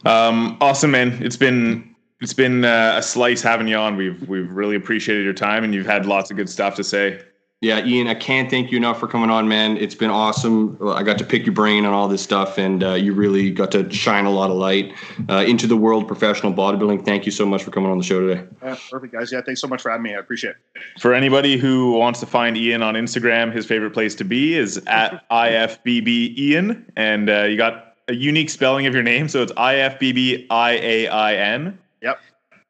Um, 0.05 0.57
awesome, 0.61 0.91
man. 0.91 1.21
It's 1.21 1.35
been 1.35 1.93
it's 2.21 2.31
been 2.31 2.63
uh, 2.63 2.93
a 2.95 3.03
slice 3.03 3.41
having 3.41 3.67
you 3.67 3.75
on. 3.75 3.97
We've 3.97 4.25
we've 4.29 4.49
really 4.49 4.77
appreciated 4.77 5.25
your 5.25 5.33
time, 5.33 5.65
and 5.65 5.75
you've 5.75 5.85
had 5.85 6.05
lots 6.05 6.31
of 6.31 6.37
good 6.37 6.49
stuff 6.49 6.75
to 6.75 6.83
say. 6.85 7.19
Yeah, 7.59 7.77
Iain, 7.77 8.07
I 8.07 8.13
can't 8.13 8.51
thank 8.51 8.69
you 8.69 8.77
enough 8.77 8.99
for 8.99 9.07
coming 9.07 9.31
on, 9.31 9.47
man. 9.47 9.77
It's 9.77 9.95
been 9.95 10.11
awesome. 10.11 10.77
I 10.79 11.01
got 11.01 11.17
to 11.17 11.25
pick 11.25 11.43
your 11.43 11.55
brain 11.55 11.85
on 11.85 11.93
all 11.93 12.07
this 12.07 12.21
stuff, 12.21 12.59
and 12.59 12.83
uh, 12.83 12.93
you 12.93 13.13
really 13.13 13.49
got 13.49 13.71
to 13.71 13.91
shine 13.91 14.25
a 14.25 14.29
lot 14.29 14.51
of 14.51 14.57
light 14.57 14.93
uh, 15.27 15.37
into 15.37 15.65
the 15.65 15.75
world 15.75 16.03
of 16.03 16.07
professional 16.07 16.53
bodybuilding. 16.53 17.03
Thank 17.03 17.25
you 17.25 17.31
so 17.31 17.47
much 17.47 17.63
for 17.63 17.71
coming 17.71 17.89
on 17.89 17.97
the 17.97 18.03
show 18.03 18.27
today. 18.27 18.45
Yeah, 18.61 18.77
perfect, 18.91 19.11
guys. 19.11 19.31
Yeah, 19.31 19.41
thanks 19.41 19.59
so 19.59 19.67
much 19.67 19.81
for 19.81 19.89
having 19.89 20.03
me. 20.03 20.13
I 20.13 20.19
appreciate 20.19 20.51
it. 20.51 20.81
For 21.01 21.15
anybody 21.15 21.57
who 21.57 21.93
wants 21.93 22.19
to 22.19 22.27
find 22.27 22.55
Iain 22.55 22.83
on 22.83 22.93
Instagram, 22.93 23.51
his 23.51 23.65
favorite 23.65 23.91
place 23.91 24.13
to 24.15 24.23
be 24.23 24.53
is 24.53 24.77
at 24.85 25.27
IFBB 25.31 26.37
Iain, 26.37 26.85
and 26.95 27.27
uh, 27.27 27.43
you 27.45 27.57
got 27.57 27.95
a 28.07 28.13
unique 28.13 28.51
spelling 28.51 28.85
of 28.85 28.93
your 28.93 29.03
name, 29.03 29.27
so 29.27 29.41
it's 29.41 29.53
IFBB 29.53 30.45
I 30.51 30.73
A 30.73 31.07
I 31.07 31.33
N. 31.33 31.79
Yep. 32.03 32.19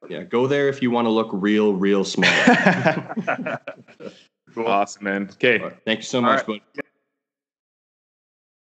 Yeah, 0.08 0.22
go 0.22 0.46
there 0.46 0.70
if 0.70 0.80
you 0.80 0.90
want 0.90 1.04
to 1.04 1.10
look 1.10 1.28
real, 1.30 1.74
real 1.74 2.04
small. 2.04 2.32
Awesome, 4.66 5.04
man. 5.04 5.28
Okay. 5.32 5.58
Thank 5.84 6.00
you 6.00 6.04
so 6.04 6.18
All 6.18 6.22
much, 6.22 6.48
right. 6.48 6.62
bud. 6.74 6.84